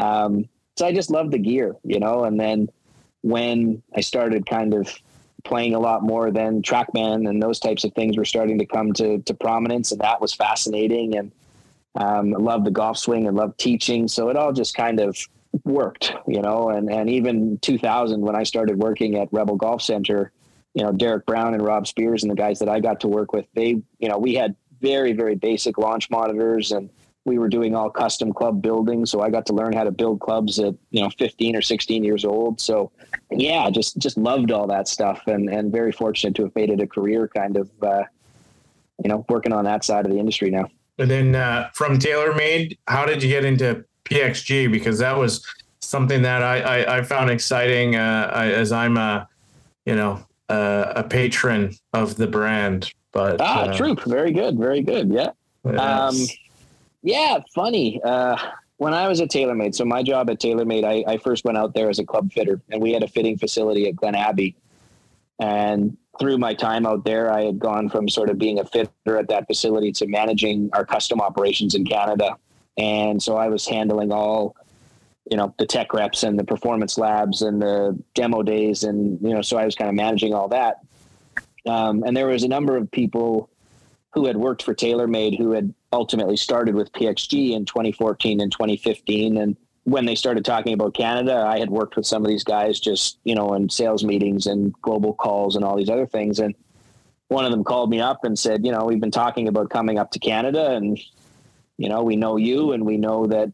um, 0.00 0.48
so 0.76 0.86
I 0.86 0.94
just 0.94 1.10
loved 1.10 1.32
the 1.32 1.38
gear, 1.38 1.76
you 1.84 2.00
know, 2.00 2.24
and 2.24 2.40
then, 2.40 2.70
when 3.22 3.82
I 3.96 4.00
started 4.00 4.46
kind 4.46 4.74
of 4.74 4.92
playing 5.44 5.74
a 5.74 5.80
lot 5.80 6.02
more 6.02 6.30
than 6.30 6.62
TrackMan 6.62 7.28
and 7.28 7.42
those 7.42 7.58
types 7.58 7.84
of 7.84 7.92
things 7.94 8.16
were 8.16 8.24
starting 8.24 8.58
to 8.58 8.66
come 8.66 8.92
to, 8.94 9.18
to 9.18 9.34
prominence. 9.34 9.92
And 9.92 10.00
that 10.00 10.20
was 10.20 10.32
fascinating. 10.32 11.16
And 11.16 11.32
um, 11.96 12.34
I 12.34 12.38
loved 12.38 12.66
the 12.66 12.70
golf 12.70 12.98
swing 12.98 13.26
and 13.26 13.36
loved 13.36 13.58
teaching. 13.58 14.06
So 14.08 14.28
it 14.28 14.36
all 14.36 14.52
just 14.52 14.76
kind 14.76 15.00
of 15.00 15.16
worked, 15.64 16.14
you 16.26 16.40
know, 16.40 16.70
and, 16.70 16.90
and 16.90 17.10
even 17.10 17.58
2000, 17.58 18.20
when 18.20 18.36
I 18.36 18.42
started 18.44 18.78
working 18.78 19.16
at 19.18 19.28
Rebel 19.32 19.56
Golf 19.56 19.82
Center, 19.82 20.32
you 20.74 20.82
know, 20.82 20.92
Derek 20.92 21.26
Brown 21.26 21.54
and 21.54 21.62
Rob 21.62 21.86
Spears 21.86 22.22
and 22.22 22.30
the 22.30 22.36
guys 22.36 22.58
that 22.60 22.68
I 22.68 22.80
got 22.80 23.00
to 23.00 23.08
work 23.08 23.32
with, 23.32 23.46
they, 23.54 23.82
you 23.98 24.08
know, 24.08 24.18
we 24.18 24.34
had 24.34 24.56
very, 24.80 25.12
very 25.12 25.34
basic 25.34 25.76
launch 25.76 26.08
monitors 26.10 26.72
and 26.72 26.88
we 27.24 27.38
were 27.38 27.48
doing 27.48 27.74
all 27.74 27.88
custom 27.88 28.32
club 28.32 28.60
building. 28.62 29.06
So 29.06 29.20
I 29.20 29.30
got 29.30 29.46
to 29.46 29.52
learn 29.52 29.72
how 29.72 29.84
to 29.84 29.90
build 29.90 30.20
clubs 30.20 30.58
at, 30.58 30.74
you 30.90 31.02
know, 31.02 31.10
15 31.10 31.54
or 31.54 31.62
16 31.62 32.02
years 32.02 32.24
old. 32.24 32.60
So 32.60 32.90
yeah, 33.30 33.70
just, 33.70 33.98
just 33.98 34.16
loved 34.16 34.50
all 34.50 34.66
that 34.66 34.88
stuff 34.88 35.22
and, 35.26 35.48
and 35.48 35.70
very 35.70 35.92
fortunate 35.92 36.34
to 36.36 36.42
have 36.44 36.54
made 36.54 36.70
it 36.70 36.80
a 36.80 36.86
career 36.86 37.28
kind 37.28 37.56
of, 37.56 37.70
uh, 37.82 38.02
you 39.02 39.08
know, 39.08 39.24
working 39.28 39.52
on 39.52 39.64
that 39.64 39.84
side 39.84 40.04
of 40.04 40.12
the 40.12 40.18
industry 40.18 40.50
now. 40.50 40.68
And 40.98 41.10
then 41.10 41.34
uh, 41.34 41.70
from 41.74 41.98
TaylorMade, 41.98 42.78
how 42.88 43.06
did 43.06 43.22
you 43.22 43.28
get 43.28 43.44
into 43.44 43.84
PXG? 44.04 44.70
Because 44.70 44.98
that 44.98 45.16
was 45.16 45.46
something 45.80 46.22
that 46.22 46.42
I, 46.42 46.60
I, 46.60 46.98
I 46.98 47.02
found 47.02 47.30
exciting 47.30 47.96
uh, 47.96 48.30
I, 48.32 48.46
as 48.50 48.72
I'm 48.72 48.96
a, 48.96 49.28
you 49.86 49.94
know, 49.94 50.24
uh, 50.48 50.92
a 50.96 51.04
patron 51.04 51.74
of 51.92 52.16
the 52.16 52.26
brand. 52.26 52.92
But 53.12 53.40
ah, 53.40 53.62
uh, 53.62 53.76
true, 53.76 53.94
very 54.06 54.32
good, 54.32 54.58
very 54.58 54.82
good. 54.82 55.10
Yeah. 55.10 55.30
Yes. 55.64 55.78
Um, 55.78 56.16
yeah, 57.02 57.38
funny. 57.54 58.00
Uh, 58.02 58.36
when 58.76 58.94
I 58.94 59.06
was 59.08 59.20
at 59.20 59.30
TaylorMade, 59.30 59.74
so 59.74 59.84
my 59.84 60.02
job 60.02 60.30
at 60.30 60.40
TaylorMade, 60.40 60.84
I, 60.84 61.12
I 61.12 61.16
first 61.18 61.44
went 61.44 61.58
out 61.58 61.74
there 61.74 61.88
as 61.88 61.98
a 61.98 62.04
club 62.04 62.32
fitter, 62.32 62.60
and 62.70 62.82
we 62.82 62.92
had 62.92 63.02
a 63.02 63.08
fitting 63.08 63.38
facility 63.38 63.88
at 63.88 63.96
Glen 63.96 64.14
Abbey. 64.14 64.56
And 65.38 65.96
through 66.18 66.38
my 66.38 66.54
time 66.54 66.86
out 66.86 67.04
there, 67.04 67.32
I 67.32 67.42
had 67.44 67.58
gone 67.58 67.88
from 67.88 68.08
sort 68.08 68.30
of 68.30 68.38
being 68.38 68.58
a 68.58 68.64
fitter 68.64 69.16
at 69.16 69.28
that 69.28 69.46
facility 69.46 69.92
to 69.92 70.06
managing 70.06 70.70
our 70.72 70.84
custom 70.84 71.20
operations 71.20 71.74
in 71.74 71.84
Canada. 71.84 72.36
And 72.76 73.22
so 73.22 73.36
I 73.36 73.48
was 73.48 73.66
handling 73.66 74.12
all, 74.12 74.56
you 75.30 75.36
know, 75.36 75.54
the 75.58 75.66
tech 75.66 75.92
reps 75.94 76.22
and 76.22 76.38
the 76.38 76.44
performance 76.44 76.98
labs 76.98 77.42
and 77.42 77.60
the 77.60 77.98
demo 78.14 78.42
days. 78.42 78.84
And, 78.84 79.20
you 79.22 79.34
know, 79.34 79.42
so 79.42 79.56
I 79.56 79.64
was 79.64 79.74
kind 79.74 79.88
of 79.88 79.94
managing 79.94 80.34
all 80.34 80.48
that. 80.48 80.80
Um, 81.66 82.02
and 82.04 82.16
there 82.16 82.26
was 82.26 82.42
a 82.42 82.48
number 82.48 82.76
of 82.76 82.90
people 82.90 83.48
who 84.12 84.26
had 84.26 84.36
worked 84.36 84.62
for 84.62 84.74
TaylorMade 84.74 85.38
who 85.38 85.52
had 85.52 85.72
ultimately 85.92 86.36
started 86.36 86.74
with 86.74 86.92
PXG 86.92 87.52
in 87.52 87.64
2014 87.64 88.40
and 88.40 88.50
2015. 88.50 89.36
And 89.36 89.56
when 89.84 90.06
they 90.06 90.14
started 90.14 90.44
talking 90.44 90.72
about 90.72 90.94
Canada, 90.94 91.44
I 91.46 91.58
had 91.58 91.70
worked 91.70 91.96
with 91.96 92.06
some 92.06 92.24
of 92.24 92.28
these 92.28 92.44
guys 92.44 92.80
just, 92.80 93.18
you 93.24 93.34
know, 93.34 93.54
in 93.54 93.68
sales 93.68 94.04
meetings 94.04 94.46
and 94.46 94.72
global 94.80 95.14
calls 95.14 95.56
and 95.56 95.64
all 95.64 95.76
these 95.76 95.90
other 95.90 96.06
things. 96.06 96.38
And 96.38 96.54
one 97.28 97.44
of 97.44 97.50
them 97.50 97.64
called 97.64 97.90
me 97.90 98.00
up 98.00 98.24
and 98.24 98.38
said, 98.38 98.64
you 98.64 98.72
know, 98.72 98.84
we've 98.84 99.00
been 99.00 99.10
talking 99.10 99.48
about 99.48 99.70
coming 99.70 99.98
up 99.98 100.10
to 100.12 100.18
Canada 100.18 100.70
and, 100.70 100.98
you 101.78 101.88
know, 101.88 102.02
we 102.02 102.16
know 102.16 102.36
you 102.36 102.72
and 102.72 102.86
we 102.86 102.96
know 102.96 103.26
that 103.26 103.52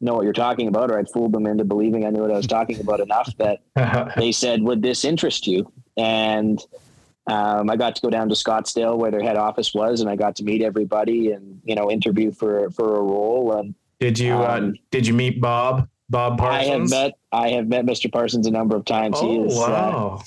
know 0.00 0.14
what 0.14 0.24
you're 0.24 0.32
talking 0.32 0.68
about, 0.68 0.90
or 0.90 0.98
I'd 0.98 1.08
fooled 1.08 1.32
them 1.32 1.46
into 1.46 1.64
believing 1.64 2.04
I 2.04 2.10
knew 2.10 2.22
what 2.22 2.32
I 2.32 2.36
was 2.36 2.46
talking 2.46 2.80
about 2.80 3.00
enough 3.00 3.32
that 3.38 3.60
they 4.16 4.32
said, 4.32 4.62
would 4.62 4.82
this 4.82 5.04
interest 5.04 5.46
you? 5.46 5.72
And 5.96 6.60
um, 7.26 7.70
I 7.70 7.76
got 7.76 7.94
to 7.96 8.02
go 8.02 8.10
down 8.10 8.28
to 8.28 8.34
Scottsdale 8.34 8.98
where 8.98 9.10
their 9.10 9.22
head 9.22 9.36
office 9.36 9.72
was, 9.72 10.00
and 10.00 10.10
I 10.10 10.16
got 10.16 10.36
to 10.36 10.44
meet 10.44 10.62
everybody 10.62 11.32
and 11.32 11.60
you 11.64 11.74
know 11.74 11.90
interview 11.90 12.32
for 12.32 12.70
for 12.70 12.96
a 12.96 13.02
role. 13.02 13.52
And 13.52 13.74
did 14.00 14.18
you 14.18 14.34
uh, 14.34 14.56
um, 14.58 14.70
uh, 14.70 14.72
did 14.90 15.06
you 15.06 15.14
meet 15.14 15.40
Bob 15.40 15.88
Bob 16.10 16.38
Parsons? 16.38 16.92
I 16.92 16.96
have 16.98 17.10
met 17.10 17.18
I 17.30 17.48
have 17.50 17.68
met 17.68 17.86
Mr. 17.86 18.10
Parsons 18.12 18.46
a 18.46 18.50
number 18.50 18.74
of 18.74 18.84
times. 18.84 19.18
Oh 19.20 19.28
he 19.28 19.38
is 19.38 19.56
uh, 19.58 20.18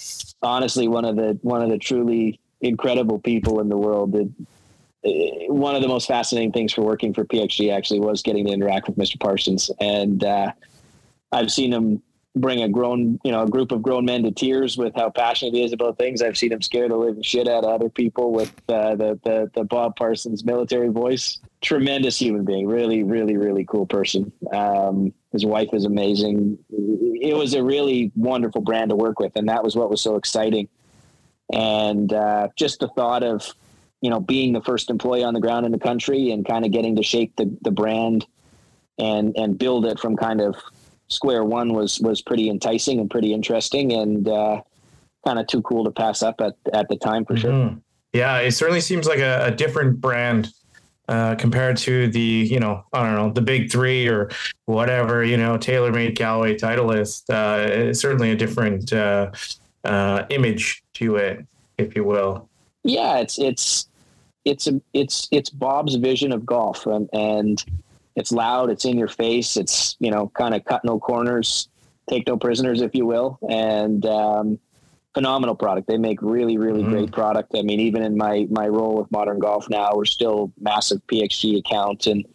honestly 0.41 0.88
one 0.88 1.04
of 1.04 1.18
the 1.18 1.38
one 1.41 1.62
of 1.62 1.70
the 1.70 1.78
truly 1.78 2.39
incredible 2.62 3.20
people 3.20 3.60
in 3.60 3.70
the 3.70 3.78
world. 3.78 4.14
That, 4.14 4.32
uh, 5.06 5.54
one 5.54 5.76
of 5.76 5.82
the 5.82 5.88
most 5.88 6.08
fascinating 6.08 6.52
things 6.52 6.74
for 6.74 6.82
working 6.82 7.14
for 7.14 7.26
PXG 7.26 7.72
actually 7.72 8.00
was 8.00 8.22
getting 8.24 8.48
to 8.48 8.54
interact 8.54 8.88
with 8.88 8.98
Mr. 8.98 9.20
Parsons, 9.20 9.70
and 9.80 10.24
uh, 10.24 10.52
I've 11.32 11.52
seen 11.52 11.74
him 11.74 12.02
bring 12.36 12.62
a 12.62 12.70
grown, 12.70 13.20
you 13.24 13.32
know, 13.32 13.44
a 13.44 13.50
group 13.50 13.72
of 13.72 13.82
grown 13.82 14.06
men 14.06 14.24
to 14.24 14.32
tears 14.32 14.78
with 14.78 14.94
how 14.96 15.10
passionate 15.10 15.54
he 15.54 15.64
is 15.64 15.72
about 15.72 15.98
things. 15.98 16.22
I've 16.22 16.38
seen 16.38 16.52
him 16.52 16.62
scare 16.62 16.90
the 16.90 16.98
living 16.98 17.24
shit 17.24 17.48
out 17.48 17.64
of 17.64 17.72
other 17.72 17.90
people 17.90 18.32
with 18.32 18.54
uh, 18.68 18.96
the, 18.96 19.20
the 19.24 19.52
the 19.54 19.64
Bob 19.64 19.96
Parsons 19.96 20.44
military 20.44 20.90
voice. 20.90 21.40
Tremendous 21.62 22.20
human 22.20 22.44
being, 22.44 22.68
really, 22.68 23.04
really, 23.04 23.38
really 23.38 23.66
cool 23.66 23.86
person. 23.86 24.32
Um, 24.52 25.14
his 25.32 25.46
wife 25.46 25.70
is 25.74 25.86
amazing. 25.86 26.58
It 26.70 27.36
was 27.36 27.54
a 27.54 27.64
really 27.64 28.12
wonderful 28.16 28.62
brand 28.62 28.90
to 28.90 28.96
work 28.96 29.20
with, 29.20 29.36
and 29.36 29.48
that 29.50 29.64
was 29.64 29.76
what 29.76 29.90
was 29.90 30.02
so 30.02 30.16
exciting. 30.16 30.68
And 31.54 32.12
uh, 32.12 32.50
just 32.56 32.80
the 32.80 32.90
thought 32.90 33.24
of, 33.24 33.54
you 34.02 34.10
know, 34.10 34.20
being 34.20 34.52
the 34.52 34.62
first 34.62 34.90
employee 34.90 35.24
on 35.24 35.34
the 35.34 35.40
ground 35.40 35.66
in 35.66 35.72
the 35.72 35.80
country 35.80 36.32
and 36.32 36.46
kind 36.46 36.66
of 36.66 36.72
getting 36.72 36.98
to 36.98 37.04
shape 37.04 37.36
the 37.38 37.56
the 37.62 37.72
brand 37.72 38.26
and 38.98 39.36
and 39.38 39.58
build 39.58 39.86
it 39.86 40.00
from 40.00 40.16
kind 40.16 40.42
of 40.42 40.56
square 41.16 41.43
one 41.43 41.74
was 41.74 41.99
was 42.01 42.22
pretty 42.22 42.49
enticing 42.49 42.99
and 42.99 43.09
pretty 43.09 43.34
interesting 43.34 43.93
and 43.93 44.28
uh, 44.28 44.61
kind 45.26 45.39
of 45.39 45.47
too 45.47 45.61
cool 45.63 45.84
to 45.84 45.91
pass 45.91 46.22
up 46.22 46.41
at 46.41 46.55
at 46.74 46.88
the 46.89 46.97
time 46.97 47.26
for 47.26 47.36
sure. 47.36 47.51
Mhm. 47.51 47.82
Yeah, 48.13 48.38
it 48.39 48.51
certainly 48.51 48.82
seems 48.82 49.07
like 49.07 49.20
a, 49.20 49.47
a 49.47 49.51
different 49.51 49.99
brand 49.99 50.49
uh, 51.07 51.36
compared 51.36 51.78
to 51.78 52.07
the, 52.07 52.20
you 52.20 52.59
know, 52.59 52.84
I 52.93 53.03
don't 53.03 53.16
know, 53.16 53.32
the 53.32 53.41
big 53.41 53.72
three 53.72 54.07
or 54.07 54.32
whatever, 54.66 55.24
you 55.24 55.38
know, 55.38 55.57
TaylorMade 55.57 56.18
Callaway 56.18 56.55
Titleist. 56.55 57.30
Uh, 57.30 57.70
it's 57.70 57.99
certainly 57.99 58.32
a 58.32 58.36
different 58.36 58.93
uh, 58.93 59.32
uh, 59.84 60.24
image 60.30 60.82
to 60.95 61.18
it, 61.18 61.45
if 61.78 61.95
you 61.95 62.03
will. 62.03 62.49
Yeah, 62.84 63.18
it's 63.18 63.38
it's 63.38 63.88
it's 64.45 64.68
a 64.68 64.82
it's 64.93 65.28
it's 65.32 65.49
Bob's 65.49 65.95
vision 65.95 66.32
of 66.32 66.45
golf 66.45 66.86
and 66.86 67.09
and 67.13 67.63
it's 68.16 68.32
loud, 68.32 68.70
it's 68.70 68.86
in 68.86 68.97
your 68.97 69.07
face, 69.07 69.57
it's 69.57 69.95
you 69.99 70.11
know 70.11 70.32
kind 70.36 70.53
of 70.55 70.63
cut 70.66 70.84
no 70.84 70.99
corners, 70.99 71.70
take 72.09 72.28
no 72.28 72.38
prisoners, 72.38 72.82
if 72.82 72.95
you 72.95 73.05
will, 73.05 73.38
and 73.49 74.05
um, 74.05 74.59
phenomenal 75.13 75.55
product. 75.55 75.88
They 75.88 75.97
make 75.97 76.22
really 76.22 76.57
really 76.57 76.84
Mhm. 76.84 76.89
great 76.89 77.11
product. 77.11 77.55
I 77.55 77.61
mean, 77.61 77.80
even 77.80 78.03
in 78.03 78.18
my 78.18 78.47
my 78.49 78.68
role 78.68 78.95
with 78.95 79.11
Modern 79.11 79.39
Golf 79.39 79.70
now, 79.70 79.91
we're 79.95 80.05
still 80.05 80.51
massive 80.59 81.01
PXG 81.07 81.57
account 81.57 82.07
and. 82.07 82.26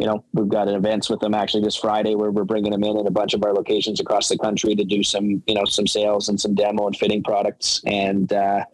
You 0.00 0.06
know, 0.06 0.22
we've 0.32 0.48
got 0.48 0.68
events 0.68 1.10
with 1.10 1.18
them 1.18 1.34
actually 1.34 1.64
this 1.64 1.74
Friday 1.74 2.14
where 2.14 2.30
we're 2.30 2.44
bringing 2.44 2.70
them 2.70 2.84
in 2.84 2.96
in 2.98 3.08
a 3.08 3.10
bunch 3.10 3.34
of 3.34 3.42
our 3.42 3.52
locations 3.52 3.98
across 3.98 4.28
the 4.28 4.38
country 4.38 4.76
to 4.76 4.84
do 4.84 5.02
some, 5.02 5.42
you 5.48 5.54
know, 5.56 5.64
some 5.64 5.88
sales 5.88 6.28
and 6.28 6.40
some 6.40 6.54
demo 6.54 6.86
and 6.86 6.96
fitting 6.96 7.20
products. 7.20 7.82
And 7.84 8.32
uh, 8.32 8.64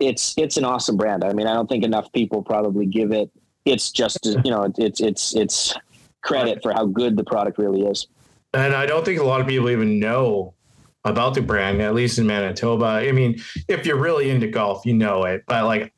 it's 0.00 0.34
it's 0.38 0.56
an 0.56 0.64
awesome 0.64 0.96
brand. 0.96 1.24
I 1.24 1.34
mean, 1.34 1.46
I 1.46 1.52
don't 1.52 1.68
think 1.68 1.84
enough 1.84 2.10
people 2.14 2.42
probably 2.42 2.86
give 2.86 3.12
it. 3.12 3.30
It's 3.66 3.90
just 3.90 4.24
you 4.46 4.50
know, 4.50 4.72
it's 4.78 4.98
it's 4.98 5.36
it's 5.36 5.74
credit 6.26 6.58
for 6.62 6.72
how 6.72 6.86
good 6.86 7.16
the 7.16 7.24
product 7.24 7.58
really 7.58 7.82
is. 7.82 8.08
And 8.52 8.74
I 8.74 8.84
don't 8.84 9.04
think 9.04 9.20
a 9.20 9.24
lot 9.24 9.40
of 9.40 9.46
people 9.46 9.70
even 9.70 9.98
know 9.98 10.54
about 11.04 11.34
the 11.34 11.40
brand, 11.40 11.80
at 11.80 11.94
least 11.94 12.18
in 12.18 12.26
Manitoba. 12.26 12.84
I 12.84 13.12
mean, 13.12 13.40
if 13.68 13.86
you're 13.86 13.98
really 13.98 14.30
into 14.30 14.48
golf, 14.48 14.84
you 14.84 14.92
know 14.92 15.24
it. 15.24 15.44
But 15.46 15.64
like, 15.64 15.92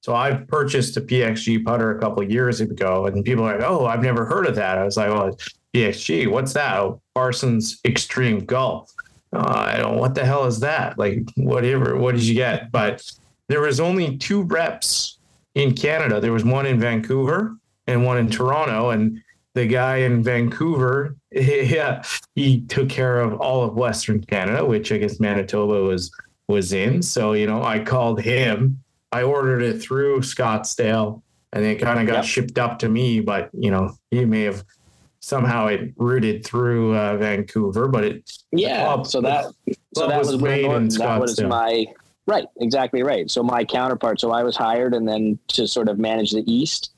so 0.00 0.14
I 0.14 0.32
purchased 0.32 0.96
a 0.96 1.02
PXG 1.02 1.64
putter 1.64 1.96
a 1.96 2.00
couple 2.00 2.22
of 2.22 2.30
years 2.30 2.60
ago, 2.60 3.06
and 3.06 3.24
people 3.24 3.44
are 3.44 3.58
like, 3.58 3.66
"Oh, 3.66 3.86
I've 3.86 4.02
never 4.02 4.24
heard 4.24 4.46
of 4.46 4.54
that." 4.54 4.78
I 4.78 4.84
was 4.84 4.96
like, 4.96 5.10
"Well, 5.10 5.38
PXG, 5.74 6.30
what's 6.30 6.54
that?" 6.54 6.78
Oh, 6.78 7.00
Parsons 7.14 7.80
Extreme 7.84 8.40
Golf. 8.46 8.90
Uh, 9.32 9.64
I 9.66 9.76
don't. 9.76 9.98
What 9.98 10.14
the 10.14 10.24
hell 10.24 10.44
is 10.46 10.60
that? 10.60 10.98
Like, 10.98 11.22
whatever. 11.36 11.96
What 11.96 12.14
did 12.14 12.24
you 12.24 12.34
get? 12.34 12.70
But 12.70 13.02
there 13.48 13.60
was 13.60 13.80
only 13.80 14.16
two 14.16 14.42
reps 14.42 15.18
in 15.54 15.74
Canada. 15.74 16.20
There 16.20 16.32
was 16.32 16.44
one 16.44 16.66
in 16.66 16.80
Vancouver 16.80 17.56
and 17.86 18.04
one 18.04 18.18
in 18.18 18.30
Toronto, 18.30 18.90
and 18.90 19.20
the 19.54 19.66
guy 19.66 19.98
in 19.98 20.22
Vancouver, 20.22 21.16
yeah, 21.32 22.02
he 22.34 22.60
took 22.62 22.88
care 22.88 23.20
of 23.20 23.34
all 23.40 23.62
of 23.62 23.74
Western 23.74 24.20
Canada, 24.22 24.64
which 24.64 24.92
I 24.92 24.98
guess 24.98 25.20
Manitoba 25.20 25.82
was 25.82 26.10
was 26.48 26.72
in. 26.72 27.02
So 27.02 27.32
you 27.32 27.46
know, 27.46 27.62
I 27.62 27.78
called 27.82 28.20
him. 28.20 28.80
I 29.12 29.22
ordered 29.22 29.62
it 29.62 29.80
through 29.80 30.20
Scottsdale, 30.20 31.22
and 31.52 31.64
it 31.64 31.80
kind 31.80 32.00
of 32.00 32.06
got 32.06 32.16
Yep. 32.16 32.24
shipped 32.24 32.58
up 32.58 32.78
to 32.80 32.88
me. 32.88 33.20
But 33.20 33.48
you 33.52 33.70
know, 33.70 33.94
he 34.10 34.24
may 34.24 34.42
have 34.42 34.64
somehow 35.20 35.68
it 35.68 35.92
routed 35.96 36.44
through 36.44 36.94
uh, 36.96 37.16
Vancouver, 37.16 37.88
but 37.88 38.04
it 38.04 38.30
Yeah. 38.52 38.84
club- 38.84 39.06
so 39.06 39.20
that 39.22 39.46
so 39.96 40.08
that 40.08 40.18
was 40.18 40.32
was, 40.32 40.42
made 40.42 40.64
in 40.64 40.70
Norton. 40.70 40.88
That 40.98 41.20
was 41.20 41.36
Scottsdale. 41.38 41.48
my 41.48 41.86
right, 42.26 42.46
exactly 42.60 43.02
right. 43.02 43.30
So 43.30 43.42
my 43.42 43.64
counterpart. 43.64 44.20
So 44.20 44.32
I 44.32 44.42
was 44.42 44.56
hired 44.56 44.92
and 44.94 45.08
then 45.08 45.38
to 45.48 45.66
sort 45.68 45.88
of 45.88 45.98
manage 45.98 46.32
the 46.32 46.42
East, 46.52 46.90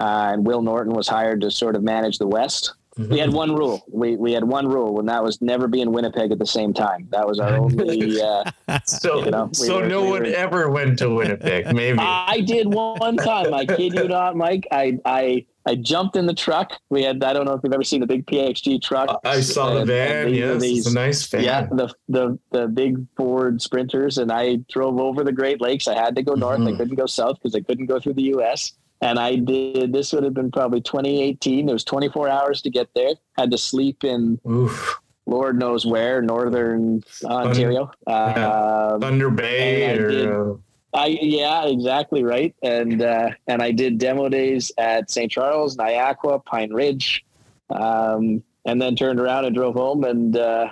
uh, 0.00 0.30
and 0.32 0.46
Will 0.46 0.62
Norton 0.62 0.92
was 0.94 1.08
hired 1.08 1.40
to 1.42 1.50
sort 1.50 1.76
of 1.76 1.82
manage 1.82 2.18
the 2.18 2.26
West. 2.26 2.74
We 2.98 3.18
had 3.18 3.32
one 3.32 3.54
rule. 3.54 3.82
We 3.90 4.16
we 4.16 4.32
had 4.34 4.44
one 4.44 4.68
rule, 4.68 5.00
and 5.00 5.08
that 5.08 5.22
was 5.22 5.40
never 5.40 5.66
be 5.66 5.80
in 5.80 5.92
Winnipeg 5.92 6.30
at 6.30 6.38
the 6.38 6.44
same 6.46 6.74
time. 6.74 7.08
That 7.10 7.26
was 7.26 7.38
our 7.40 7.56
only. 7.56 8.20
Uh, 8.22 8.78
so 8.84 9.24
You 9.24 9.30
know, 9.30 9.44
we 9.46 9.54
so 9.54 9.80
were- 9.80 9.88
no 9.88 10.02
we 10.02 10.10
one 10.10 10.20
were- 10.24 10.26
ever 10.28 10.70
went 10.70 10.98
to 10.98 11.08
Winnipeg. 11.08 11.74
Maybe 11.74 11.98
I 12.00 12.42
did 12.46 12.66
one 12.72 13.16
time. 13.16 13.52
I 13.54 13.64
kid 13.64 13.94
you 13.94 14.08
not, 14.08 14.36
Mike. 14.36 14.66
I 14.70 14.98
I 15.06 15.46
I 15.64 15.76
jumped 15.76 16.16
in 16.16 16.26
the 16.26 16.34
truck. 16.34 16.72
We 16.90 17.02
had. 17.02 17.24
I 17.24 17.32
don't 17.32 17.46
know 17.46 17.54
if 17.54 17.60
you've 17.64 17.72
ever 17.72 17.82
seen 17.82 18.00
the 18.00 18.06
big 18.06 18.26
PXG 18.26 18.82
truck. 18.82 19.20
I 19.24 19.40
saw 19.40 19.72
the 19.72 19.86
van. 19.86 20.26
these 20.28 20.38
Yes, 20.38 20.60
these- 20.60 20.78
it's 20.86 20.90
a 20.90 20.94
nice 20.94 21.26
van. 21.28 21.44
Yeah, 21.44 21.66
the 21.72 21.94
the 22.10 22.38
the 22.50 22.68
big 22.68 23.06
Ford 23.16 23.62
Sprinters, 23.62 24.18
and 24.18 24.30
I 24.30 24.56
drove 24.70 25.00
over 25.00 25.24
the 25.24 25.32
Great 25.32 25.62
Lakes. 25.62 25.88
I 25.88 25.94
had 25.94 26.14
to 26.16 26.22
go 26.22 26.34
north. 26.34 26.60
I 26.60 26.64
Mhm. 26.64 26.76
couldn't 26.76 26.96
go 26.96 27.06
south 27.06 27.36
because 27.38 27.54
I 27.54 27.60
couldn't 27.60 27.86
go 27.86 27.98
through 28.00 28.14
the 28.14 28.24
U.S. 28.36 28.72
And 29.02 29.18
I 29.18 29.36
did. 29.36 29.92
This 29.92 30.12
would 30.12 30.22
have 30.22 30.32
been 30.32 30.50
probably 30.50 30.80
2018. 30.80 31.68
It 31.68 31.72
was 31.72 31.84
24 31.84 32.28
hours 32.28 32.62
to 32.62 32.70
get 32.70 32.88
there. 32.94 33.14
Had 33.36 33.50
to 33.50 33.58
sleep 33.58 34.04
in 34.04 34.40
Oof. 34.48 35.00
Lord 35.26 35.58
knows 35.58 35.84
where, 35.84 36.22
northern 36.22 37.02
Ontario. 37.24 37.90
Um, 38.06 39.00
Thunder 39.00 39.30
Bay 39.30 39.84
and 39.84 39.92
I 39.92 40.08
did- 40.08 40.26
or 40.26 40.52
uh, 40.52 40.56
I 40.94 41.06
yeah, 41.06 41.64
exactly 41.66 42.22
right. 42.22 42.54
And 42.62 43.02
uh, 43.02 43.30
and 43.48 43.62
I 43.62 43.72
did 43.72 43.98
demo 43.98 44.28
days 44.28 44.70
at 44.78 45.10
St. 45.10 45.30
Charles, 45.30 45.76
Niakwa, 45.76 46.44
Pine 46.44 46.72
Ridge, 46.72 47.24
um, 47.70 48.42
and 48.66 48.80
then 48.80 48.94
turned 48.94 49.18
around 49.18 49.46
and 49.46 49.54
drove 49.54 49.74
home. 49.74 50.04
And 50.04 50.36
uh, 50.36 50.68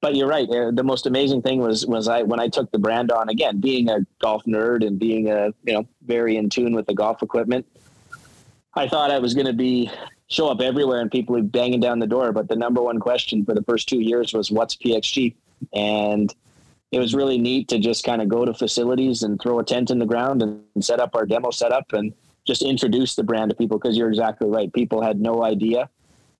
but 0.00 0.16
you're 0.16 0.28
right. 0.28 0.48
uh, 0.48 0.70
The 0.70 0.84
most 0.84 1.06
amazing 1.06 1.42
thing 1.42 1.60
was 1.60 1.86
was 1.86 2.08
I 2.08 2.22
when 2.22 2.40
I 2.40 2.48
took 2.48 2.70
the 2.70 2.78
brand 2.78 3.10
on 3.10 3.28
again, 3.28 3.60
being 3.60 3.88
a 3.90 4.00
golf 4.20 4.44
nerd 4.44 4.86
and 4.86 4.98
being 4.98 5.30
a 5.30 5.52
you 5.64 5.72
know 5.72 5.86
very 6.02 6.36
in 6.36 6.48
tune 6.48 6.74
with 6.74 6.86
the 6.86 6.94
golf 6.94 7.22
equipment. 7.22 7.66
I 8.74 8.88
thought 8.88 9.10
I 9.10 9.18
was 9.18 9.34
going 9.34 9.46
to 9.46 9.52
be 9.52 9.90
show 10.28 10.48
up 10.48 10.60
everywhere 10.60 11.00
and 11.00 11.10
people 11.10 11.40
banging 11.42 11.80
down 11.80 11.98
the 11.98 12.06
door. 12.06 12.32
But 12.32 12.48
the 12.48 12.56
number 12.56 12.80
one 12.80 13.00
question 13.00 13.44
for 13.44 13.54
the 13.54 13.62
first 13.62 13.88
two 13.88 14.00
years 14.00 14.32
was, 14.32 14.50
"What's 14.50 14.76
PXG?" 14.76 15.34
And 15.74 16.34
it 16.92 16.98
was 16.98 17.14
really 17.14 17.38
neat 17.38 17.68
to 17.68 17.78
just 17.78 18.04
kind 18.04 18.20
of 18.20 18.28
go 18.28 18.44
to 18.44 18.52
facilities 18.52 19.22
and 19.22 19.40
throw 19.40 19.58
a 19.60 19.64
tent 19.64 19.90
in 19.90 19.98
the 19.98 20.06
ground 20.06 20.42
and 20.42 20.62
set 20.80 20.98
up 20.98 21.14
our 21.14 21.24
demo 21.24 21.50
setup 21.50 21.92
and 21.92 22.12
just 22.46 22.62
introduce 22.62 23.14
the 23.14 23.22
brand 23.22 23.50
to 23.50 23.56
people 23.56 23.78
because 23.78 23.96
you're 23.96 24.08
exactly 24.08 24.48
right. 24.48 24.72
People 24.72 25.02
had 25.02 25.20
no 25.20 25.44
idea. 25.44 25.88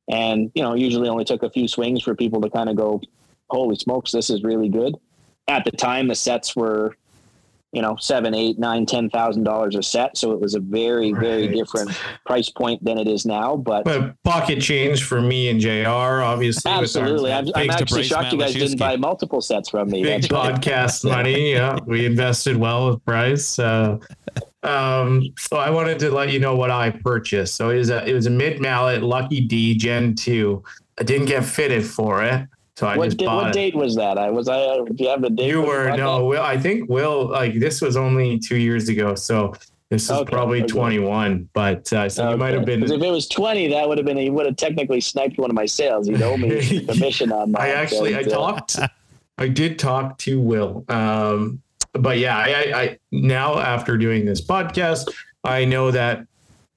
And, 0.08 0.50
you 0.54 0.62
know, 0.62 0.74
usually 0.74 1.08
only 1.08 1.24
took 1.24 1.44
a 1.44 1.50
few 1.50 1.68
swings 1.68 2.02
for 2.02 2.16
people 2.16 2.40
to 2.40 2.50
kind 2.50 2.68
of 2.68 2.74
go, 2.74 3.00
holy 3.50 3.76
smokes, 3.76 4.12
this 4.12 4.30
is 4.30 4.42
really 4.42 4.68
good. 4.68 4.94
At 5.48 5.64
the 5.64 5.72
time, 5.72 6.08
the 6.08 6.14
sets 6.14 6.54
were, 6.54 6.96
you 7.72 7.82
know, 7.82 7.96
seven, 7.96 8.34
eight, 8.34 8.58
nine, 8.58 8.86
ten 8.86 9.10
thousand 9.10 9.44
dollars 9.44 9.74
a 9.74 9.82
set. 9.82 10.16
So 10.16 10.32
it 10.32 10.40
was 10.40 10.54
a 10.54 10.60
very, 10.60 11.12
very 11.12 11.48
different 11.48 11.90
price 12.24 12.48
point 12.48 12.84
than 12.84 12.98
it 12.98 13.08
is 13.08 13.26
now. 13.26 13.56
But 13.56 13.84
but 13.84 14.14
pocket 14.22 14.60
change 14.60 15.02
for 15.04 15.20
me 15.20 15.48
and 15.48 15.60
JR, 15.60 16.22
obviously. 16.22 16.70
absolutely. 16.70 17.32
I'm, 17.32 17.48
I'm 17.54 17.70
actually 17.70 18.04
shocked 18.04 18.32
you 18.32 18.38
guys 18.38 18.54
didn't 18.54 18.78
buy 18.78 18.96
multiple 18.96 19.40
sets 19.40 19.70
from 19.70 19.90
me. 19.90 20.02
Big 20.02 20.22
That's 20.22 20.32
right. 20.32 20.54
podcast 20.54 21.04
money. 21.04 21.52
Yeah, 21.60 21.78
we 21.84 22.06
invested 22.06 22.56
well 22.56 22.90
with 22.90 23.04
Bryce. 23.04 23.58
Uh, 23.58 23.98
um, 24.62 25.22
so 25.38 25.56
I 25.56 25.70
wanted 25.70 25.98
to 26.00 26.10
let 26.10 26.30
you 26.30 26.38
know 26.38 26.54
what 26.54 26.70
I 26.70 26.90
purchased. 26.90 27.54
So 27.54 27.70
it 27.70 27.78
was 27.78 27.90
a 27.90 28.06
it 28.06 28.12
was 28.12 28.26
a 28.26 28.30
mid 28.30 28.60
mallet 28.60 29.02
Lucky 29.02 29.40
D 29.40 29.74
Gen 29.74 30.14
two. 30.14 30.62
I 30.98 31.02
didn't 31.02 31.26
get 31.26 31.44
fitted 31.44 31.84
for 31.84 32.22
it, 32.22 32.46
so 32.80 32.86
I 32.86 32.96
what, 32.96 33.04
just 33.04 33.18
di- 33.18 33.26
bought 33.26 33.44
what 33.44 33.52
date 33.52 33.74
was 33.74 33.94
that? 33.96 34.16
I 34.16 34.30
was 34.30 34.48
I. 34.48 34.58
Uh, 34.58 34.84
do 34.84 35.04
you 35.04 35.10
have 35.10 35.22
a 35.22 35.28
date? 35.28 35.48
You 35.48 35.60
were 35.60 35.94
no? 35.94 36.24
Will. 36.24 36.40
I 36.40 36.56
think 36.56 36.88
Will. 36.88 37.28
Like 37.28 37.60
this 37.60 37.82
was 37.82 37.94
only 37.94 38.38
two 38.38 38.56
years 38.56 38.88
ago, 38.88 39.14
so 39.14 39.52
this 39.90 40.04
is 40.04 40.10
Okay, 40.12 40.32
probably 40.32 40.60
okay. 40.60 40.68
twenty 40.68 40.98
one. 40.98 41.46
But 41.52 41.92
uh, 41.92 42.08
so 42.08 42.30
you 42.30 42.38
might 42.38 42.54
have 42.54 42.64
been. 42.64 42.82
if 42.82 42.90
it 42.90 43.10
was 43.10 43.28
twenty, 43.28 43.68
that 43.68 43.86
would 43.86 43.98
have 43.98 44.06
been. 44.06 44.16
He 44.16 44.30
would 44.30 44.46
have 44.46 44.56
technically 44.56 45.02
sniped 45.02 45.36
one 45.36 45.50
of 45.50 45.54
my 45.54 45.66
sales. 45.66 46.08
He'd 46.08 46.22
owe 46.22 46.38
me 46.38 46.86
commission 46.86 47.30
on 47.32 47.52
that. 47.52 47.60
I 47.60 47.68
actually 47.72 48.14
I 48.14 48.20
uh, 48.20 48.22
talked 48.22 48.78
I 49.36 49.48
did 49.48 49.78
talk 49.78 50.16
to 50.20 50.40
Will. 50.40 50.86
Um 50.88 51.60
but 51.92 52.16
yeah, 52.16 52.38
I, 52.38 52.48
I, 52.48 52.80
I 52.82 52.98
now 53.12 53.58
after 53.58 53.98
doing 53.98 54.24
this 54.24 54.40
podcast, 54.40 55.12
I 55.44 55.66
know 55.66 55.90
that 55.90 56.26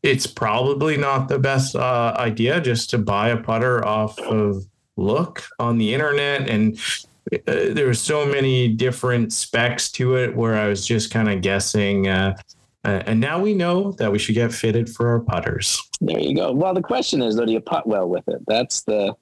it's 0.02 0.28
probably 0.28 0.98
not 0.98 1.30
the 1.30 1.40
best 1.40 1.78
uh, 1.78 2.14
idea 2.18 2.60
just 2.60 2.90
to 2.90 2.98
buy 2.98 3.30
a 3.30 3.38
putter 3.38 3.86
off 3.88 4.20
of 4.20 4.66
look 4.98 5.44
on 5.60 5.78
the 5.78 5.94
internet 5.94 6.50
and 6.50 6.80
uh, 7.32 7.38
there 7.46 7.88
were 7.88 7.94
so 7.94 8.26
many 8.26 8.68
different 8.68 9.32
specs 9.34 9.92
to 9.92 10.16
it 10.16 10.36
where 10.36 10.56
I 10.56 10.68
was 10.68 10.86
just 10.86 11.12
kind 11.12 11.30
of 11.30 11.42
guessing. 11.42 12.08
Uh, 12.08 12.36
uh, 12.86 13.02
and 13.06 13.20
now 13.20 13.40
we 13.40 13.54
know 13.54 13.94
that 13.94 14.12
we 14.12 14.20
should 14.20 14.36
get 14.36 14.54
fitted 14.54 14.90
for 14.90 15.08
our 15.08 15.20
putters. 15.20 15.82
There 16.02 16.20
you 16.20 16.36
go. 16.36 16.52
Well, 16.52 16.74
the 16.74 16.82
question 16.82 17.22
is, 17.22 17.36
though, 17.36 17.46
do 17.46 17.54
you 17.54 17.62
putt 17.62 17.88
well 17.88 18.10
with 18.10 18.28
it? 18.28 18.42
That's 18.46 18.82
the. 18.82 19.16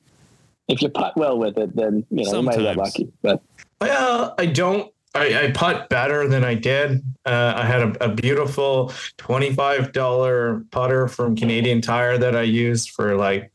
If 0.68 0.82
you 0.82 0.90
putt 0.90 1.16
well 1.16 1.38
with 1.38 1.58
it, 1.58 1.76
then 1.76 2.06
you 2.10 2.24
know 2.24 2.32
Sometimes. 2.32 2.58
you 2.58 2.64
might 2.64 2.70
get 2.70 2.78
lucky. 2.78 3.12
But 3.22 3.42
Well, 3.80 4.34
I 4.38 4.46
don't. 4.48 4.92
I, 5.14 5.44
I 5.44 5.52
putt 5.52 5.90
better 5.90 6.28
than 6.28 6.46
I 6.46 6.56
did. 6.56 7.04
Uh, 7.26 7.54
I 7.56 7.66
had 7.66 7.82
a, 7.82 8.06
a 8.06 8.10
beautiful 8.16 8.94
twenty-five 9.18 9.92
dollar 9.92 10.66
putter 10.72 11.08
from 11.08 11.36
Canadian 11.36 11.82
Tire 11.82 12.18
that 12.18 12.36
I 12.36 12.44
used 12.44 12.92
for 12.92 13.16
like 13.16 13.52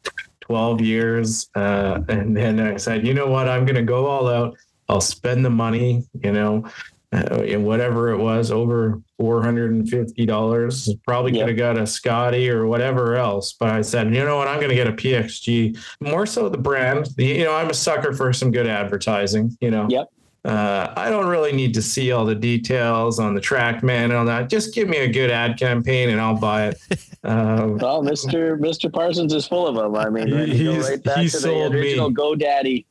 twelve 0.47 0.81
years, 0.81 1.49
uh, 1.57 2.01
and 2.09 2.37
then 2.37 2.61
I 2.61 2.77
said, 2.77 3.07
you 3.07 3.15
know 3.15 3.27
what, 3.27 3.49
I'm 3.49 3.65
going 3.65 3.77
to 3.77 3.83
go 3.83 4.07
all 4.07 4.29
out. 4.29 4.57
I'll 4.89 5.01
spend 5.01 5.45
the 5.45 5.51
money, 5.51 6.05
you 6.23 6.33
know, 6.33 6.65
uh, 7.13 7.43
and 7.43 7.65
whatever 7.65 8.11
it 8.11 8.19
was, 8.19 8.53
over 8.53 9.01
four 9.19 9.43
hundred 9.43 9.73
and 9.73 9.89
fifty 9.89 10.25
dollars. 10.25 10.89
Probably 11.05 11.33
Yeah. 11.33 11.41
could 11.41 11.49
have 11.49 11.59
got 11.59 11.79
a 11.79 11.87
Scotty 11.87 12.49
or 12.49 12.67
whatever 12.67 13.17
else, 13.17 13.55
but 13.59 13.71
I 13.71 13.83
said, 13.83 14.15
you 14.15 14.25
know 14.25 14.37
what, 14.37 14.47
I'm 14.47 14.59
going 14.59 14.69
to 14.69 14.77
get 14.77 14.87
a 14.87 14.93
PXG. 14.93 15.77
More 16.01 16.27
so 16.27 16.49
the 16.49 16.59
brand. 16.59 17.09
The, 17.17 17.25
you 17.25 17.45
know, 17.45 17.55
I'm 17.55 17.71
a 17.71 17.75
sucker 17.75 18.13
for 18.13 18.33
some 18.33 18.51
good 18.53 18.67
advertising. 18.69 19.57
You 19.61 19.73
know. 19.73 19.87
Yep. 19.91 20.07
Uh, 20.47 20.93
I 20.97 21.11
don't 21.11 21.27
really 21.27 21.51
need 21.53 21.75
to 21.75 21.83
see 21.83 22.13
all 22.13 22.25
the 22.25 22.35
details 22.35 23.19
on 23.19 23.35
the 23.35 23.41
TrackMan 23.41 24.05
and 24.05 24.13
all 24.13 24.25
that. 24.27 24.49
Just 24.49 24.73
give 24.75 24.89
me 24.89 24.99
a 24.99 25.09
good 25.09 25.29
ad 25.31 25.59
campaign 25.59 26.11
and 26.11 26.21
I'll 26.21 26.37
buy 26.39 26.69
it. 26.69 26.79
Um, 27.25 27.79
well, 27.79 28.03
Mister 28.03 28.57
Mister 28.57 28.89
Parsons 28.89 29.35
is 29.35 29.49
full 29.49 29.67
of 29.67 29.75
them. 29.75 29.97
I 29.97 30.09
mean, 30.11 30.33
right, 30.33 30.47
go 30.47 30.53
He's- 30.53 30.89
right 30.89 31.03
back 31.03 31.17
he 31.17 31.27
to 31.29 31.37
the 31.37 31.41
sold 31.41 31.73
me. 31.73 31.81
original 31.81 32.13
GoDaddy, 32.13 32.85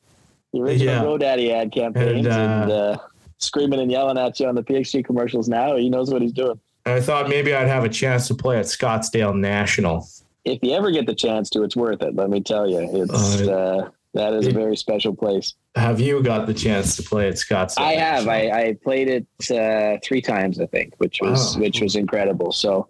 the 0.52 0.60
original 0.60 0.94
Yeah. 0.94 1.04
GoDaddy 1.04 1.52
ad 1.54 1.72
campaigns, 1.72 2.26
And, 2.28 2.36
and, 2.36 2.72
uh, 2.72 2.76
uh, 2.76 2.98
screaming 3.38 3.80
and 3.80 3.90
yelling 3.90 4.18
at 4.18 4.38
you 4.42 4.48
on 4.48 4.56
the 4.56 4.64
PXG 4.64 5.06
commercials. 5.06 5.48
Now 5.48 5.78
he 5.78 5.90
knows 5.90 6.12
what 6.12 6.22
he's 6.22 6.34
doing. 6.34 6.60
I 6.86 7.00
thought 7.00 7.30
maybe 7.30 7.54
I'd 7.54 7.70
have 7.70 7.86
a 7.86 7.90
chance 7.90 8.28
to 8.28 8.36
play 8.36 8.58
at 8.60 8.66
Scottsdale 8.66 9.34
National. 9.34 10.06
If 10.44 10.60
you 10.62 10.74
ever 10.74 10.92
get 10.92 11.06
the 11.08 11.16
chance 11.16 11.50
to, 11.52 11.64
it's 11.64 11.78
worth 11.78 12.02
it. 12.02 12.14
Let 12.16 12.30
me 12.30 12.42
tell 12.42 12.70
you, 12.70 12.80
it's 13.04 13.42
Uh, 13.42 13.52
uh, 13.86 13.90
that 14.16 14.34
is 14.34 14.48
a 14.48 14.52
very 14.52 14.76
special 14.76 15.16
place. 15.16 15.54
Have 15.76 16.00
you 16.00 16.24
got 16.24 16.48
the 16.48 16.54
chance 16.54 16.96
to 16.96 17.04
play 17.04 17.28
at 17.28 17.34
Scottsdale? 17.36 17.80
I 17.84 17.94
have. 17.94 18.28
I, 18.30 18.50
I 18.50 18.78
played 18.82 19.10
it 19.10 19.52
uh, 19.52 19.98
three 20.04 20.22
times, 20.22 20.60
I 20.60 20.66
think, 20.68 20.94
which 21.00 21.20
was 21.22 21.56
Wow. 21.56 21.62
which 21.64 21.82
was 21.82 21.96
incredible. 21.98 22.54
So, 22.54 22.88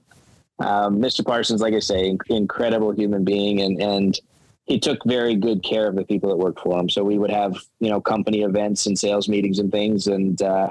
um, 0.60 1.00
Mr. 1.00 1.26
Parsons, 1.26 1.62
like 1.62 1.74
I 1.74 1.80
say, 1.80 2.12
inc- 2.12 2.30
incredible 2.30 2.92
human 2.92 3.24
being, 3.24 3.62
and 3.62 3.82
and 3.82 4.20
he 4.66 4.80
took 4.80 5.00
very 5.06 5.36
good 5.36 5.64
care 5.64 5.88
of 5.88 5.96
the 5.96 6.06
people 6.06 6.30
that 6.30 6.38
worked 6.38 6.60
for 6.60 6.80
him. 6.80 6.88
So 6.90 7.04
we 7.04 7.18
would 7.18 7.32
have 7.32 7.56
you 7.80 7.90
know 7.90 8.00
company 8.00 8.44
events 8.44 8.86
and 8.86 8.98
sales 8.98 9.28
meetings 9.28 9.58
and 9.58 9.72
things, 9.72 10.06
and 10.06 10.40
uh, 10.44 10.70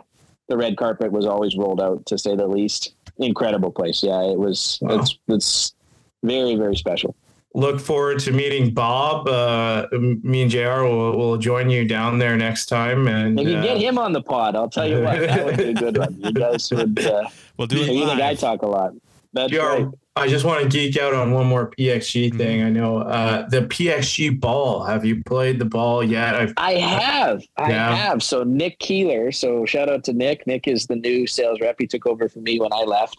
the 0.49 0.57
red 0.57 0.77
carpet 0.77 1.11
was 1.11 1.27
always 1.27 1.57
rolled 1.57 1.81
out, 1.81 2.07
to 2.07 2.17
say 2.17 2.37
the 2.37 2.47
least. 2.47 2.95
Incredible 3.19 3.71
place. 3.73 4.03
Yeah, 4.05 4.23
it 4.23 4.39
was. 4.39 4.79
Wow. 4.83 5.01
It's 5.01 5.19
it's 5.27 5.75
very 6.23 6.55
very 6.55 6.77
special. 6.77 7.17
Look 7.57 7.79
forward 7.81 8.19
to 8.21 8.33
meeting 8.33 8.75
Bob. 8.75 9.29
Uh, 9.29 9.87
me 9.93 10.43
and 10.43 10.51
JR 10.51 10.83
will, 10.83 11.17
will 11.17 11.37
join 11.39 11.71
you 11.71 11.87
down 11.87 12.19
there 12.19 12.37
next 12.37 12.67
time. 12.67 13.07
And 13.07 13.39
If 13.39 13.47
you 13.47 13.57
uh, 13.59 13.63
get 13.63 13.77
him 13.79 13.97
on 13.97 14.13
the 14.13 14.23
pod, 14.23 14.57
I'll 14.57 14.69
tell 14.69 14.89
you 14.89 15.01
what, 15.03 15.21
that 15.21 15.45
would 15.45 15.57
be 15.57 15.65
a 15.71 15.75
good 15.75 15.97
one. 15.97 16.17
You 16.21 16.33
guys 16.33 16.71
would. 16.73 16.99
Uh, 17.05 17.29
We'll 17.57 17.69
do 17.69 17.77
it 17.81 17.93
you 17.93 18.05
think 18.07 18.21
I 18.21 18.35
talk 18.35 18.63
a 18.63 18.67
lot. 18.67 18.95
That's 19.33 19.53
JR, 19.53 19.59
right. 19.61 19.87
I 20.17 20.27
just 20.27 20.45
want 20.45 20.63
to 20.65 20.69
geek 20.69 20.97
out 20.97 21.15
on 21.15 21.31
one 21.31 21.47
more 21.47 21.71
PXG 21.79 22.31
Mm-hmm. 22.31 22.39
thing. 22.39 22.63
I 22.65 22.71
know 22.71 22.99
uh, 22.99 23.49
the 23.49 23.61
PXG 23.63 24.41
ball. 24.41 24.83
Have 24.83 25.05
you 25.05 25.23
played 25.23 25.61
the 25.61 25.65
ball 25.65 26.03
yet? 26.03 26.35
I've 26.35 26.53
I 26.57 26.73
have. 26.75 27.43
I 27.57 27.71
Yeah. 27.71 27.95
have. 27.95 28.25
So 28.25 28.43
Nick 28.43 28.81
Keeler. 28.81 29.31
So 29.31 29.65
shout 29.67 29.89
out 29.89 30.03
to 30.05 30.13
Nick. 30.13 30.45
Nick 30.49 30.67
is 30.67 30.87
the 30.89 30.97
new 30.97 31.29
sales 31.29 31.61
rep. 31.61 31.77
He 31.79 31.87
took 31.87 32.07
over 32.09 32.29
for 32.29 32.41
me 32.41 32.59
when 32.59 32.73
I 32.73 32.83
left. 32.83 33.19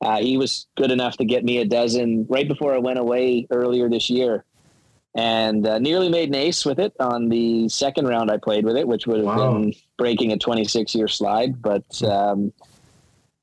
Uh, 0.00 0.18
he 0.18 0.36
was 0.36 0.66
good 0.76 0.90
enough 0.90 1.16
to 1.16 1.24
get 1.24 1.44
me 1.44 1.58
a 1.58 1.64
dozen 1.64 2.26
right 2.28 2.46
before 2.46 2.74
I 2.74 2.78
went 2.78 2.98
away 2.98 3.46
earlier 3.50 3.88
this 3.88 4.08
year, 4.08 4.44
and 5.16 5.66
uh, 5.66 5.78
nearly 5.78 6.08
made 6.08 6.28
an 6.28 6.36
ace 6.36 6.64
with 6.64 6.78
it 6.78 6.94
on 7.00 7.28
the 7.28 7.68
second 7.68 8.06
round 8.06 8.30
I 8.30 8.36
played 8.36 8.64
with 8.64 8.76
it, 8.76 8.86
which 8.86 9.06
would 9.06 9.18
have 9.18 9.26
Wow. 9.26 9.54
been 9.54 9.74
breaking 9.96 10.32
a 10.32 10.38
26 10.38 10.94
year 10.94 11.08
slide. 11.08 11.60
But 11.60 12.00
um, 12.04 12.52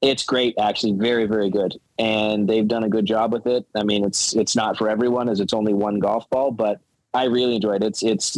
it's 0.01 0.24
great, 0.24 0.56
actually, 0.58 0.93
very 0.93 1.26
very 1.26 1.49
good, 1.49 1.78
and 1.99 2.47
they've 2.47 2.68
done 2.68 2.84
a 2.84 2.89
good 2.89 3.06
job 3.06 3.34
with 3.34 3.47
it. 3.47 3.66
I 3.76 3.84
mean, 3.84 4.06
it's 4.06 4.34
it's 4.36 4.56
not 4.56 4.78
for 4.78 4.89
everyone, 4.89 5.28
as 5.28 5.39
it's 5.41 5.53
only 5.53 5.74
one 5.74 5.99
golf 5.99 6.30
ball, 6.30 6.51
but 6.51 6.80
I 7.14 7.26
really 7.26 7.56
enjoyed 7.56 7.84
it. 7.84 7.88
It's 7.88 8.03
it's 8.03 8.38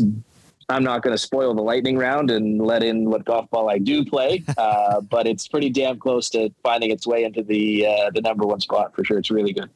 I'm 0.70 0.84
not 0.84 1.02
going 1.02 1.14
to 1.14 1.18
spoil 1.18 1.54
the 1.54 1.62
lightning 1.62 1.98
round 1.98 2.30
and 2.30 2.60
let 2.60 2.84
in 2.84 3.10
what 3.10 3.24
golf 3.24 3.50
ball 3.50 3.70
I 3.70 3.78
do 3.78 4.04
play, 4.04 4.44
uh, 4.58 5.00
but 5.02 5.26
it's 5.26 5.48
pretty 5.48 5.70
damn 5.70 5.98
close 5.98 6.30
to 6.32 6.50
finding 6.62 6.92
its 6.92 7.08
way 7.08 7.24
into 7.24 7.42
the 7.42 7.88
uh, 7.88 8.12
the 8.14 8.22
number 8.22 8.46
one 8.46 8.60
spot 8.60 8.94
for 8.94 9.04
sure. 9.06 9.18
It's 9.18 9.32
really 9.32 9.54
good. 9.54 9.70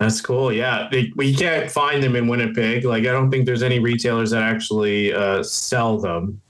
That's 0.00 0.20
cool. 0.20 0.52
Yeah, 0.52 0.88
they, 0.90 1.12
we 1.16 1.34
can't 1.34 1.68
find 1.70 2.02
them 2.02 2.14
in 2.14 2.28
Winnipeg. 2.28 2.84
Like, 2.84 3.02
I 3.02 3.10
don't 3.12 3.32
think 3.32 3.46
there's 3.46 3.64
any 3.64 3.80
retailers 3.80 4.30
that 4.30 4.42
actually 4.42 5.12
uh, 5.12 5.42
sell 5.42 5.98
them. 5.98 6.40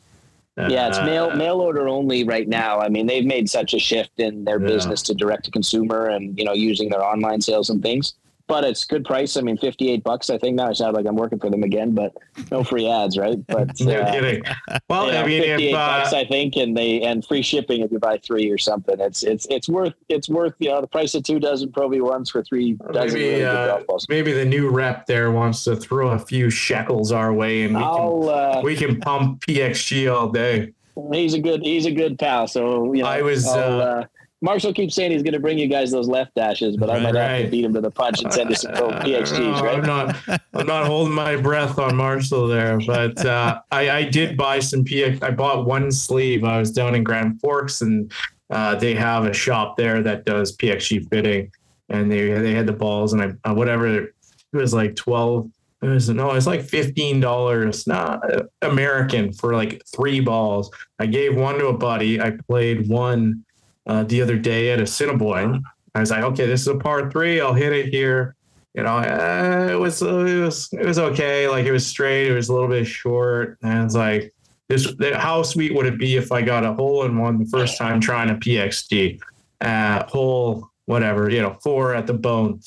Yeah, 0.58 0.88
it's 0.88 0.98
Uh, 0.98 1.04
mail 1.06 1.36
mail 1.36 1.60
order 1.60 1.88
only 1.88 2.24
right 2.24 2.48
now. 2.48 2.80
I 2.80 2.88
mean, 2.88 3.06
they've 3.06 3.24
made 3.24 3.48
such 3.48 3.74
a 3.74 3.78
shift 3.78 4.18
in 4.18 4.44
their 4.44 4.60
Yeah. 4.60 4.66
business 4.66 5.02
to 5.02 5.14
direct 5.14 5.44
to 5.44 5.50
consumer 5.50 6.06
and 6.08 6.36
you 6.38 6.44
know 6.44 6.52
using 6.54 6.88
their 6.88 7.04
online 7.04 7.40
sales 7.42 7.70
and 7.70 7.82
things. 7.82 8.14
But 8.48 8.64
it's 8.64 8.84
good 8.84 9.04
price. 9.04 9.36
I 9.36 9.42
mean, 9.42 9.58
fifty 9.58 9.90
eight 9.90 10.02
bucks. 10.02 10.30
I 10.30 10.38
think 10.38 10.56
now 10.56 10.68
I 10.68 10.72
sound 10.72 10.96
like 10.96 11.06
I'm 11.06 11.16
working 11.16 11.38
for 11.38 11.50
them 11.50 11.62
again, 11.62 11.94
but 11.94 12.16
no 12.50 12.64
free 12.64 12.88
ads, 12.88 13.18
right? 13.18 13.38
But 13.46 13.78
No 13.80 14.00
uh, 14.00 14.10
kidding. 14.10 14.42
Well, 14.88 15.06
you 15.06 15.12
know, 15.12 15.22
I 15.22 15.26
mean, 15.26 15.42
58 15.42 15.66
if 15.66 15.72
bucks, 15.72 16.12
uh, 16.14 16.16
I 16.16 16.26
think, 16.26 16.56
and 16.56 16.74
they 16.74 17.02
and 17.02 17.24
free 17.24 17.42
shipping 17.42 17.82
if 17.82 17.92
you 17.92 17.98
buy 17.98 18.18
three 18.18 18.50
or 18.50 18.56
something. 18.56 18.98
It's 18.98 19.22
it's 19.22 19.46
it's 19.50 19.68
worth 19.68 19.92
it's 20.08 20.30
worth 20.30 20.54
you 20.58 20.70
know 20.70 20.80
the 20.80 20.86
price 20.86 21.14
of 21.14 21.24
two 21.24 21.38
dozen 21.38 21.70
Pro 21.72 21.88
V 21.88 22.00
ones 22.00 22.30
for 22.30 22.42
three 22.42 22.72
dozen 22.92 23.20
maybe 23.20 23.40
good 23.40 23.44
uh, 23.44 23.82
maybe 24.08 24.32
the 24.32 24.46
new 24.46 24.70
rep 24.70 25.04
there 25.06 25.30
wants 25.30 25.64
to 25.64 25.76
throw 25.76 26.10
a 26.10 26.18
few 26.18 26.48
shekels 26.48 27.12
our 27.12 27.32
way, 27.34 27.64
and 27.64 27.74
we 27.74 27.82
can 27.82 28.28
uh, 28.28 28.60
we 28.64 28.76
can 28.76 28.98
pump 28.98 29.44
PXG 29.44 30.10
all 30.10 30.30
day. 30.30 30.72
he's 31.12 31.34
a 31.34 31.40
good 31.40 31.62
he's 31.62 31.84
a 31.84 31.92
good 31.92 32.18
pal. 32.18 32.48
So 32.48 32.92
you 32.94 33.02
know, 33.02 33.08
I 33.08 33.20
was, 33.20 33.46
uh, 33.46 33.58
uh, 33.58 34.04
Marshall 34.40 34.72
keeps 34.72 34.94
saying 34.94 35.10
he's 35.10 35.22
going 35.22 35.34
to 35.34 35.40
bring 35.40 35.58
you 35.58 35.66
guys 35.66 35.90
those 35.90 36.08
left 36.08 36.34
dashes, 36.36 36.76
but 36.76 36.88
I 36.88 36.94
Right, 36.94 37.02
might 37.02 37.14
have 37.16 37.42
to 37.42 37.48
beat 37.48 37.64
him 37.64 37.74
to 37.74 37.80
the 37.80 37.90
punch 37.90 38.22
and 38.22 38.32
send 38.32 38.50
you 38.50 38.56
some 38.56 38.72
PXGs, 38.74 39.60
right? 39.60 39.78
I'm 39.78 39.84
not. 39.84 40.16
I'm 40.54 40.66
not 40.66 40.86
holding 40.86 41.14
my 41.14 41.34
breath 41.36 41.78
on 41.78 41.96
Marshall 41.96 42.46
there, 42.46 42.78
but 42.86 43.24
uh, 43.26 43.60
I, 43.72 43.90
I 43.90 44.04
did 44.04 44.36
buy 44.36 44.60
some 44.60 44.84
PX. 44.84 45.22
I 45.22 45.32
bought 45.32 45.66
one 45.66 45.90
sleeve. 45.90 46.44
I 46.44 46.60
was 46.60 46.70
down 46.70 46.94
in 46.94 47.02
Grand 47.02 47.40
Forks, 47.40 47.80
and 47.80 48.12
uh, 48.50 48.76
they 48.76 48.94
have 48.94 49.24
a 49.24 49.32
shop 49.32 49.76
there 49.76 50.02
that 50.02 50.24
does 50.24 50.56
PXG 50.56 51.08
fitting, 51.10 51.50
and 51.88 52.10
they 52.10 52.30
they 52.30 52.54
had 52.54 52.66
the 52.66 52.72
balls, 52.72 53.12
and 53.14 53.22
I 53.44 53.50
uh, 53.50 53.54
whatever 53.54 53.86
it 53.88 54.14
was 54.52 54.72
like 54.72 54.94
twelve. 54.94 55.50
It 55.82 55.86
was 55.88 56.08
no, 56.08 56.32
it's 56.32 56.46
like 56.46 56.62
fifteen 56.62 57.18
dollars, 57.20 57.86
not 57.88 58.20
American 58.62 59.32
for 59.32 59.54
like 59.54 59.82
three 59.94 60.20
balls. 60.20 60.70
I 60.98 61.06
gave 61.06 61.36
one 61.36 61.58
to 61.58 61.68
a 61.68 61.76
buddy. 61.76 62.20
I 62.20 62.32
played 62.48 62.88
one 62.88 63.44
uh, 63.88 64.04
the 64.04 64.22
other 64.22 64.36
day 64.38 64.70
at 64.70 64.80
Assiniboine. 64.80 65.62
I 65.94 66.00
was 66.00 66.10
like, 66.10 66.22
okay, 66.22 66.46
this 66.46 66.60
is 66.60 66.68
a 66.68 66.76
par 66.76 67.10
three. 67.10 67.40
I'll 67.40 67.54
hit 67.54 67.72
it 67.72 67.86
here. 67.88 68.36
You 68.74 68.84
know, 68.84 68.98
uh, 68.98 69.68
it 69.72 69.74
was 69.76 70.00
it 70.02 70.40
was 70.40 70.68
it 70.72 70.84
was 70.86 70.98
okay. 70.98 71.48
Like 71.48 71.66
it 71.66 71.72
was 71.72 71.86
straight. 71.86 72.28
It 72.28 72.34
was 72.34 72.48
a 72.48 72.52
little 72.52 72.68
bit 72.68 72.86
short. 72.86 73.58
And 73.62 73.84
it's 73.84 73.94
like 73.94 74.32
this. 74.68 74.92
How 75.14 75.42
sweet 75.42 75.74
would 75.74 75.86
it 75.86 75.98
be 75.98 76.16
if 76.16 76.30
I 76.30 76.42
got 76.42 76.64
a 76.64 76.74
hole 76.74 77.04
in 77.04 77.18
one 77.18 77.38
the 77.38 77.46
first 77.46 77.76
time 77.78 78.00
trying 78.00 78.30
a 78.30 78.34
PXG? 78.34 79.20
Uh, 79.60 80.04
hole 80.06 80.68
whatever. 80.84 81.28
You 81.30 81.42
know, 81.42 81.56
four 81.62 81.94
at 81.94 82.06
the 82.06 82.14
bone. 82.14 82.60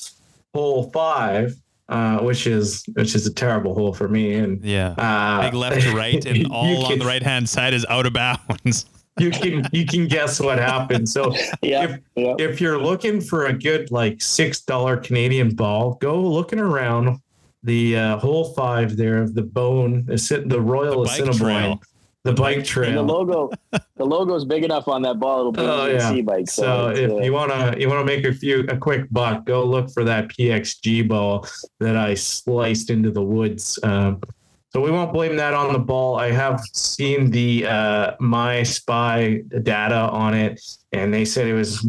Hole 0.54 0.90
five, 0.90 1.54
uh, 1.88 2.18
which 2.18 2.46
is 2.46 2.84
which 2.92 3.14
is 3.14 3.26
a 3.26 3.32
terrible 3.32 3.72
hole 3.74 3.94
for 3.94 4.06
me. 4.08 4.34
And 4.34 4.62
Yeah. 4.62 4.90
uh, 4.98 5.40
Big 5.42 5.54
left 5.54 5.80
to 5.80 5.92
right, 5.96 6.22
and 6.26 6.46
all 6.50 6.84
on 6.92 6.98
the 6.98 7.06
right 7.06 7.22
hand 7.22 7.48
side 7.48 7.72
is 7.72 7.86
out 7.88 8.04
of 8.04 8.12
bounds. 8.12 8.84
You 9.18 9.30
can 9.30 9.66
you 9.72 9.84
can 9.84 10.06
guess 10.08 10.40
what 10.40 10.58
happened. 10.58 11.08
So 11.08 11.34
Yeah, 11.62 11.84
if 11.84 12.00
yeah. 12.16 12.34
if 12.38 12.60
you're 12.60 12.78
looking 12.80 13.20
for 13.20 13.46
a 13.46 13.52
good 13.52 13.90
like 13.90 14.22
six 14.22 14.60
dollar 14.62 14.96
Canadian 14.96 15.54
ball, 15.54 15.94
go 16.00 16.20
looking 16.20 16.58
around 16.58 17.18
the 17.62 17.96
uh, 17.96 18.18
hole 18.18 18.52
five 18.54 18.96
there 18.96 19.18
of 19.22 19.34
the 19.34 19.42
bone, 19.42 20.04
the, 20.06 20.44
the 20.46 20.60
Royal 20.60 21.02
The 21.02 21.08
bike 21.08 21.20
Assiniboine, 21.20 21.38
trail. 21.38 21.82
the 22.24 22.32
bike 22.32 22.76
And 22.78 22.96
the 22.96 23.02
logo, 23.02 23.50
the 23.70 24.04
logo's 24.06 24.44
big 24.44 24.64
enough 24.64 24.88
on 24.88 25.02
that 25.02 25.20
ball. 25.20 25.40
It'll 25.40 25.52
be 25.52 25.60
Oh, 25.60 25.86
a 25.86 25.92
yeah. 25.92 26.10
C 26.10 26.22
bike. 26.22 26.48
So 26.50 26.62
So, 26.62 26.88
if 26.90 27.10
uh, 27.10 27.18
you 27.18 27.32
wanna 27.32 27.76
you 27.78 27.88
wanna 27.88 28.04
make 28.04 28.24
a 28.24 28.32
few 28.32 28.60
a 28.68 28.76
quick 28.76 29.06
buck, 29.12 29.44
go 29.44 29.62
look 29.64 29.90
for 29.92 30.04
that 30.04 30.28
PXG 30.28 31.06
ball 31.06 31.46
that 31.80 31.96
I 31.96 32.14
sliced 32.14 32.90
into 32.90 33.10
the 33.10 33.22
woods. 33.22 33.78
Um, 33.82 34.20
so 34.72 34.80
we 34.80 34.90
won't 34.90 35.12
blame 35.12 35.36
that 35.36 35.52
on 35.52 35.72
the 35.72 35.78
ball. 35.78 36.18
I 36.18 36.30
have 36.30 36.62
seen 36.72 37.30
the 37.30 37.66
uh, 37.66 38.12
My 38.20 38.62
Spy 38.62 39.42
data 39.62 40.08
on 40.10 40.32
it, 40.32 40.60
and 40.92 41.12
they 41.12 41.26
said 41.26 41.46
it 41.46 41.52
was 41.52 41.84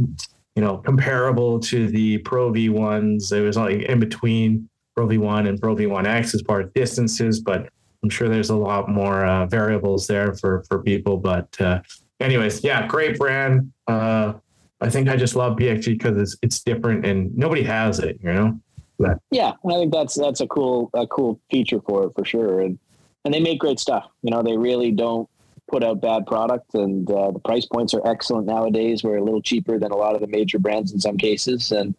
you 0.55 0.61
know 0.61 0.77
comparable 0.77 1.59
to 1.61 1.87
the 1.87 2.17
Pro 2.19 2.51
V 2.51 2.69
ones. 2.69 3.31
It 3.31 3.41
was 3.41 3.55
like 3.55 3.83
in 3.83 3.99
between 3.99 4.69
Pro 4.95 5.07
V 5.07 5.17
one 5.17 5.47
and 5.47 5.61
Pro 5.61 5.75
V 5.75 5.85
one 5.85 6.05
X 6.05 6.33
as 6.33 6.41
far 6.41 6.61
as 6.61 6.69
distances, 6.75 7.39
but 7.39 7.69
I'm 8.03 8.09
sure 8.09 8.27
there's 8.27 8.49
a 8.49 8.55
lot 8.55 8.89
more 8.89 9.25
uh, 9.25 9.45
variables 9.45 10.05
there 10.05 10.33
for 10.33 10.63
for 10.67 10.83
people. 10.83 11.17
But 11.17 11.59
uh, 11.61 11.81
anyways, 12.19 12.65
yeah, 12.65 12.85
great 12.85 13.17
brand. 13.17 13.71
Uh, 13.87 14.33
I 14.81 14.89
think 14.89 15.07
I 15.07 15.15
just 15.15 15.37
love 15.37 15.57
PXG 15.57 15.97
because 15.97 16.17
it's 16.17 16.37
it's 16.41 16.61
different 16.61 17.05
and 17.05 17.33
nobody 17.37 17.63
has 17.63 17.99
it. 17.99 18.19
You 18.21 18.33
know. 18.33 18.59
But, 18.99 19.19
Yeah, 19.31 19.53
I 19.69 19.73
think 19.73 19.91
that's 19.91 20.15
that's 20.15 20.41
a 20.41 20.47
cool 20.47 20.89
a 20.93 21.07
cool 21.07 21.39
feature 21.51 21.81
for 21.81 22.05
it 22.05 22.13
for 22.15 22.23
sure, 22.25 22.61
and 22.61 22.77
and 23.25 23.33
they 23.33 23.39
make 23.39 23.59
great 23.59 23.79
stuff. 23.79 24.05
You 24.21 24.31
know, 24.31 24.43
they 24.43 24.57
really 24.57 24.91
don't 24.91 25.27
put 25.71 25.83
out 25.83 26.01
bad 26.01 26.27
product, 26.27 26.75
and 26.75 27.09
uh, 27.09 27.31
the 27.31 27.39
price 27.39 27.65
points 27.65 27.93
are 27.93 28.05
excellent 28.07 28.45
nowadays. 28.47 29.03
We're 29.03 29.17
a 29.17 29.23
little 29.23 29.41
cheaper 29.41 29.79
than 29.79 29.91
a 29.91 29.97
lot 29.97 30.13
of 30.15 30.21
the 30.21 30.27
major 30.27 30.59
brands 30.59 30.91
in 30.93 30.99
some 30.99 31.17
cases, 31.17 31.71
and 31.71 31.95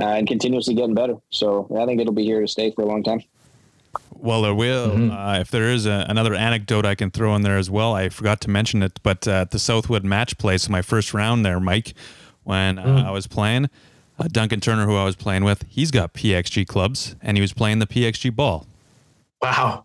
uh, 0.00 0.04
and 0.04 0.26
continuously 0.28 0.74
getting 0.74 0.94
better. 0.94 1.14
So 1.30 1.66
I 1.80 1.86
think 1.86 2.00
it'll 2.00 2.12
be 2.12 2.24
here 2.24 2.40
to 2.40 2.48
stay 2.48 2.70
for 2.72 2.82
a 2.82 2.86
long 2.86 3.02
time. 3.02 3.22
Well, 4.14 4.42
there 4.42 4.54
will. 4.54 4.90
Mhm. 4.90 5.10
Uh, 5.36 5.40
if 5.40 5.50
there 5.50 5.70
is 5.70 5.86
a, 5.86 6.04
another 6.08 6.34
anecdote 6.34 6.84
I 6.84 6.94
can 6.94 7.10
throw 7.10 7.34
in 7.36 7.42
there 7.42 7.56
as 7.56 7.70
well, 7.70 7.94
I 7.94 8.08
forgot 8.10 8.40
to 8.42 8.50
mention 8.50 8.82
it, 8.82 9.00
but 9.02 9.26
uh, 9.26 9.42
at 9.42 9.50
the 9.52 9.58
Southwood 9.58 10.04
match 10.04 10.36
place, 10.38 10.68
my 10.68 10.82
first 10.82 11.14
round 11.14 11.44
there, 11.46 11.58
Mike, 11.60 11.94
when 12.44 12.78
uh, 12.78 12.84
Mm. 12.84 13.04
I 13.06 13.10
was 13.12 13.26
playing, 13.26 13.70
uh, 14.18 14.28
Duncan 14.30 14.60
Turner, 14.60 14.86
who 14.86 14.96
I 14.96 15.04
was 15.04 15.16
playing 15.16 15.44
with, 15.44 15.64
he's 15.68 15.90
got 15.90 16.14
PXG 16.14 16.66
clubs, 16.66 17.16
and 17.22 17.36
he 17.36 17.40
was 17.40 17.52
playing 17.52 17.78
the 17.78 17.86
PXG 17.86 18.34
ball. 18.34 18.66
wow. 19.42 19.84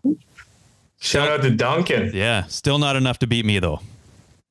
Shout 0.98 1.28
out 1.28 1.42
to 1.42 1.50
Duncan. 1.50 2.10
Yeah, 2.14 2.44
still 2.44 2.78
not 2.78 2.96
enough 2.96 3.18
to 3.18 3.26
beat 3.26 3.44
me 3.44 3.58
though. 3.58 3.80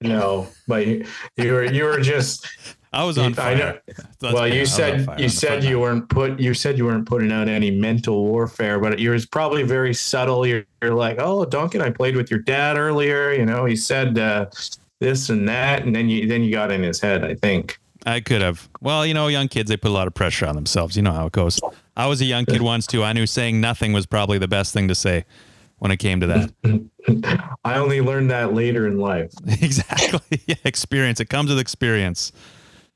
No, 0.01 0.47
but 0.67 0.85
you, 0.85 1.05
you 1.35 1.51
were 1.51 1.63
you 1.63 1.85
were 1.85 1.99
just 1.99 2.47
I 2.93 3.03
was 3.03 3.17
on 3.17 3.33
fire. 3.33 3.81
Well. 4.21 4.47
You 4.47 4.59
honest, 4.59 4.79
I 4.79 4.91
was 4.91 5.07
on 5.07 5.07
said 5.07 5.19
you 5.19 5.29
said 5.29 5.63
you 5.63 5.79
weren't 5.79 6.07
put 6.09 6.39
you 6.39 6.53
said 6.53 6.77
you 6.77 6.85
weren't 6.85 7.07
putting 7.07 7.31
out 7.31 7.49
any 7.49 7.71
mental 7.71 8.23
warfare, 8.23 8.79
but 8.79 8.99
you 8.99 9.09
was 9.09 9.25
probably 9.25 9.63
very 9.63 9.93
subtle. 9.93 10.45
You're, 10.45 10.63
you're 10.81 10.93
like, 10.93 11.17
oh, 11.19 11.43
Duncan, 11.43 11.81
I 11.81 11.89
played 11.89 12.15
with 12.15 12.29
your 12.29 12.39
dad 12.39 12.77
earlier. 12.77 13.33
You 13.33 13.45
know, 13.45 13.65
he 13.65 13.75
said 13.75 14.17
uh, 14.17 14.45
this 14.99 15.29
and 15.29 15.49
that, 15.49 15.83
and 15.83 15.93
then 15.95 16.07
you 16.07 16.27
then 16.27 16.43
you 16.43 16.51
got 16.51 16.71
in 16.71 16.83
his 16.83 17.01
head. 17.01 17.25
I 17.25 17.35
think. 17.35 17.79
I 18.05 18.19
could 18.19 18.41
have. 18.41 18.67
Well, 18.81 19.05
you 19.05 19.13
know, 19.13 19.27
young 19.27 19.47
kids 19.47 19.69
they 19.69 19.77
put 19.77 19.89
a 19.89 19.93
lot 19.93 20.07
of 20.07 20.13
pressure 20.13 20.45
on 20.45 20.55
themselves. 20.55 20.95
You 20.95 21.01
know 21.03 21.13
how 21.13 21.25
it 21.27 21.31
goes. 21.31 21.59
I 21.95 22.07
was 22.07 22.19
a 22.21 22.25
young 22.25 22.45
kid 22.45 22.61
once 22.61 22.85
too. 22.87 23.03
I 23.03 23.13
knew 23.13 23.25
saying 23.25 23.61
nothing 23.61 23.93
was 23.93 24.05
probably 24.05 24.37
the 24.37 24.47
best 24.47 24.73
thing 24.73 24.87
to 24.89 24.95
say 24.95 25.25
when 25.77 25.91
it 25.91 25.97
came 25.97 26.19
to 26.19 26.27
that. 26.27 27.55
I 27.63 27.75
only 27.77 28.01
learned 28.01 28.29
that 28.31 28.53
later 28.53 28.87
in 28.87 28.97
life. 28.99 29.31
exactly. 29.47 30.19
Yeah, 30.45 30.55
experience. 30.65 31.19
It 31.21 31.29
comes 31.29 31.49
with 31.49 31.59
experience. 31.59 32.33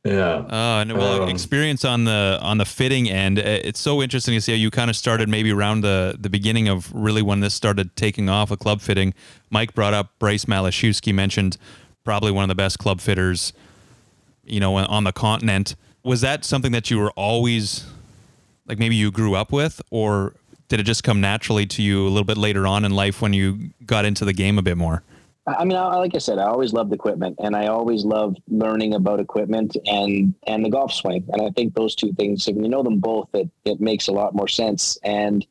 Yeah. 0.03 0.45
Oh, 0.49 0.79
and 0.79 0.93
well, 0.93 1.23
Um, 1.23 1.29
experience 1.29 1.83
on 1.85 2.03
the 2.05 2.37
on 2.41 2.57
the 2.57 2.65
fitting 2.65 3.09
end. 3.09 3.39
uh, 3.39 3.43
It's 3.45 3.79
so 3.79 4.01
interesting 4.01 4.33
to 4.35 4.41
see 4.41 4.51
how 4.51 4.57
you 4.57 4.69
kind 4.69 4.89
of 4.89 4.95
started 4.95 5.29
maybe 5.29 5.51
around 5.51 5.81
the 5.81 6.17
the 6.19 6.29
beginning 6.29 6.67
of 6.67 6.91
really 6.93 7.21
when 7.21 7.39
this 7.39 7.53
started 7.53 7.95
taking 7.95 8.29
off 8.29 8.51
a 8.51 8.57
club 8.57 8.81
fitting. 8.81 9.13
Mike 9.49 9.73
brought 9.73 9.93
up 9.93 10.11
Bryce 10.19 10.45
Matlashewski 10.45 11.13
mentioned 11.13 11.57
probably 12.03 12.31
one 12.31 12.43
of 12.43 12.49
the 12.49 12.55
best 12.55 12.79
club 12.79 12.99
fitters, 13.01 13.53
you 14.47 14.59
know, 14.59 14.75
on 14.75 15.03
the 15.03 15.11
continent. 15.11 15.75
Was 16.03 16.21
that 16.21 16.45
something 16.45 16.71
that 16.71 16.89
you 16.89 16.99
were 16.99 17.11
always 17.11 17.85
like 18.67 18.79
maybe 18.79 18.95
you 18.95 19.11
grew 19.11 19.35
up 19.35 19.51
with 19.51 19.81
or 19.89 20.35
did 20.67 20.79
it 20.79 20.83
just 20.83 21.03
come 21.03 21.21
naturally 21.21 21.65
to 21.65 21.81
you 21.81 22.03
a 22.03 22.09
little 22.09 22.25
bit 22.25 22.37
later 22.37 22.67
on 22.67 22.83
in 22.83 22.91
life 22.91 23.21
when 23.21 23.33
you 23.33 23.69
got 23.85 24.05
into 24.05 24.25
the 24.25 24.33
game 24.33 24.57
a 24.57 24.61
bit 24.61 24.77
more? 24.77 25.03
I 25.47 25.63
mean, 25.63 25.77
I, 25.77 25.95
like 25.95 26.13
I 26.13 26.17
said, 26.17 26.39
I 26.39 26.47
always 26.47 26.73
loved 26.73 26.91
equipment, 26.91 27.37
and 27.41 27.55
I 27.55 27.67
always 27.67 28.03
loved 28.03 28.41
learning 28.49 28.95
about 28.95 29.21
equipment 29.21 29.77
and 29.85 30.33
and 30.45 30.65
the 30.65 30.69
golf 30.69 30.93
swing. 30.93 31.23
And 31.31 31.41
I 31.41 31.51
think 31.51 31.73
those 31.73 31.95
two 31.95 32.11
things, 32.13 32.47
if 32.49 32.57
you 32.57 32.67
know 32.67 32.83
them 32.83 32.99
both, 32.99 33.29
it 33.33 33.49
it 33.63 33.79
makes 33.79 34.09
a 34.09 34.11
lot 34.11 34.35
more 34.35 34.49
sense. 34.49 34.97
And 35.03 35.47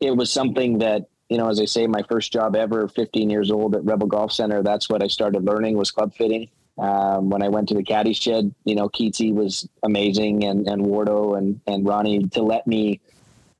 it 0.00 0.14
was 0.14 0.30
something 0.30 0.78
that 0.78 1.08
you 1.30 1.38
know, 1.38 1.48
as 1.48 1.58
I 1.58 1.64
say, 1.64 1.86
my 1.86 2.02
first 2.02 2.32
job 2.32 2.54
ever, 2.54 2.86
15 2.88 3.30
years 3.30 3.50
old 3.50 3.74
at 3.74 3.84
Rebel 3.84 4.06
Golf 4.06 4.32
Center. 4.32 4.62
That's 4.62 4.90
what 4.90 5.02
I 5.02 5.06
started 5.06 5.44
learning 5.44 5.76
was 5.76 5.90
club 5.90 6.14
fitting. 6.14 6.50
Um, 6.78 7.30
when 7.30 7.42
I 7.42 7.48
went 7.48 7.68
to 7.70 7.74
the 7.74 7.82
caddy 7.82 8.12
shed, 8.12 8.54
you 8.64 8.74
know, 8.74 8.88
Keatsy 8.88 9.34
was 9.34 9.68
amazing, 9.82 10.44
and 10.44 10.66
and 10.68 10.82
Wardo 10.82 11.36
and 11.36 11.60
and 11.66 11.86
Ronnie 11.86 12.28
to 12.28 12.42
let 12.42 12.66
me 12.66 13.00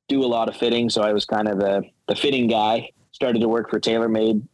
do 0.09 0.25
a 0.25 0.27
lot 0.27 0.49
of 0.49 0.57
fitting. 0.57 0.89
So 0.89 1.03
I 1.03 1.13
was 1.13 1.25
kind 1.25 1.49
of 1.49 1.59
the 1.59 1.83
the 2.07 2.15
fitting 2.15 2.47
guy. 2.47 2.91
Started 3.13 3.41
to 3.41 3.49
work 3.49 3.69
for 3.69 3.81
TaylorMade 3.81 4.47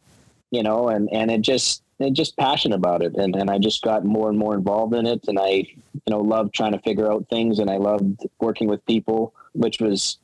you 0.55 0.63
know, 0.63 0.89
and, 0.89 1.09
and 1.11 1.29
it 1.29 1.41
just, 1.41 1.83
it 1.99 2.13
just 2.13 2.37
passionate 2.37 2.75
about 2.75 3.01
it. 3.01 3.15
And, 3.15 3.35
and 3.35 3.49
I 3.49 3.57
just 3.57 3.81
got 3.81 4.05
more 4.05 4.29
and 4.29 4.37
more 4.37 4.53
involved 4.53 4.93
in 4.93 5.05
it. 5.05 5.27
And 5.27 5.37
I, 5.37 5.49
you 5.49 6.09
know, 6.09 6.21
loved 6.21 6.53
trying 6.53 6.71
to 6.71 6.79
figure 6.79 7.11
out 7.11 7.27
things 7.29 7.59
and 7.59 7.69
I 7.69 7.77
loved 7.77 8.25
working 8.39 8.67
with 8.67 8.85
people, 8.85 9.33
which 9.53 9.79
was, 9.79 10.17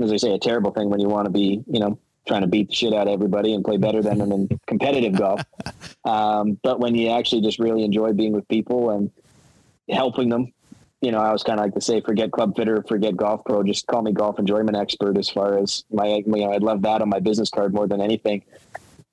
as 0.00 0.12
I 0.12 0.16
say, 0.16 0.32
a 0.32 0.38
terrible 0.38 0.70
thing 0.70 0.88
when 0.88 1.00
you 1.00 1.08
want 1.08 1.26
to 1.26 1.32
be, 1.32 1.64
you 1.66 1.80
know, 1.80 1.98
trying 2.26 2.42
to 2.42 2.46
beat 2.46 2.68
the 2.68 2.74
shit 2.74 2.92
out 2.92 3.08
of 3.08 3.12
everybody 3.12 3.54
and 3.54 3.64
play 3.64 3.76
better 3.76 4.02
than 4.02 4.18
them 4.18 4.32
in 4.32 4.48
competitive 4.66 5.16
golf. 5.16 5.42
Um, 6.04 6.58
but 6.62 6.80
when 6.80 6.94
you 6.94 7.10
actually 7.10 7.42
just 7.42 7.58
really 7.58 7.84
enjoy 7.84 8.12
being 8.12 8.32
with 8.32 8.46
people 8.48 8.90
and 8.90 9.10
helping 9.88 10.28
them, 10.28 10.52
you 11.00 11.12
know, 11.12 11.18
I 11.18 11.32
was 11.32 11.42
kind 11.42 11.58
of 11.60 11.64
like 11.64 11.74
to 11.74 11.80
say, 11.80 12.00
forget 12.00 12.32
club 12.32 12.56
fitter, 12.56 12.82
forget 12.88 13.16
golf 13.16 13.44
pro, 13.44 13.62
just 13.62 13.86
call 13.86 14.02
me 14.02 14.12
golf 14.12 14.38
enjoyment 14.38 14.76
expert 14.76 15.18
as 15.18 15.28
far 15.28 15.58
as 15.58 15.84
my, 15.90 16.06
you 16.06 16.24
know, 16.26 16.52
I'd 16.52 16.62
love 16.62 16.82
that 16.82 17.02
on 17.02 17.08
my 17.08 17.20
business 17.20 17.50
card 17.50 17.74
more 17.74 17.86
than 17.86 18.00
anything. 18.00 18.42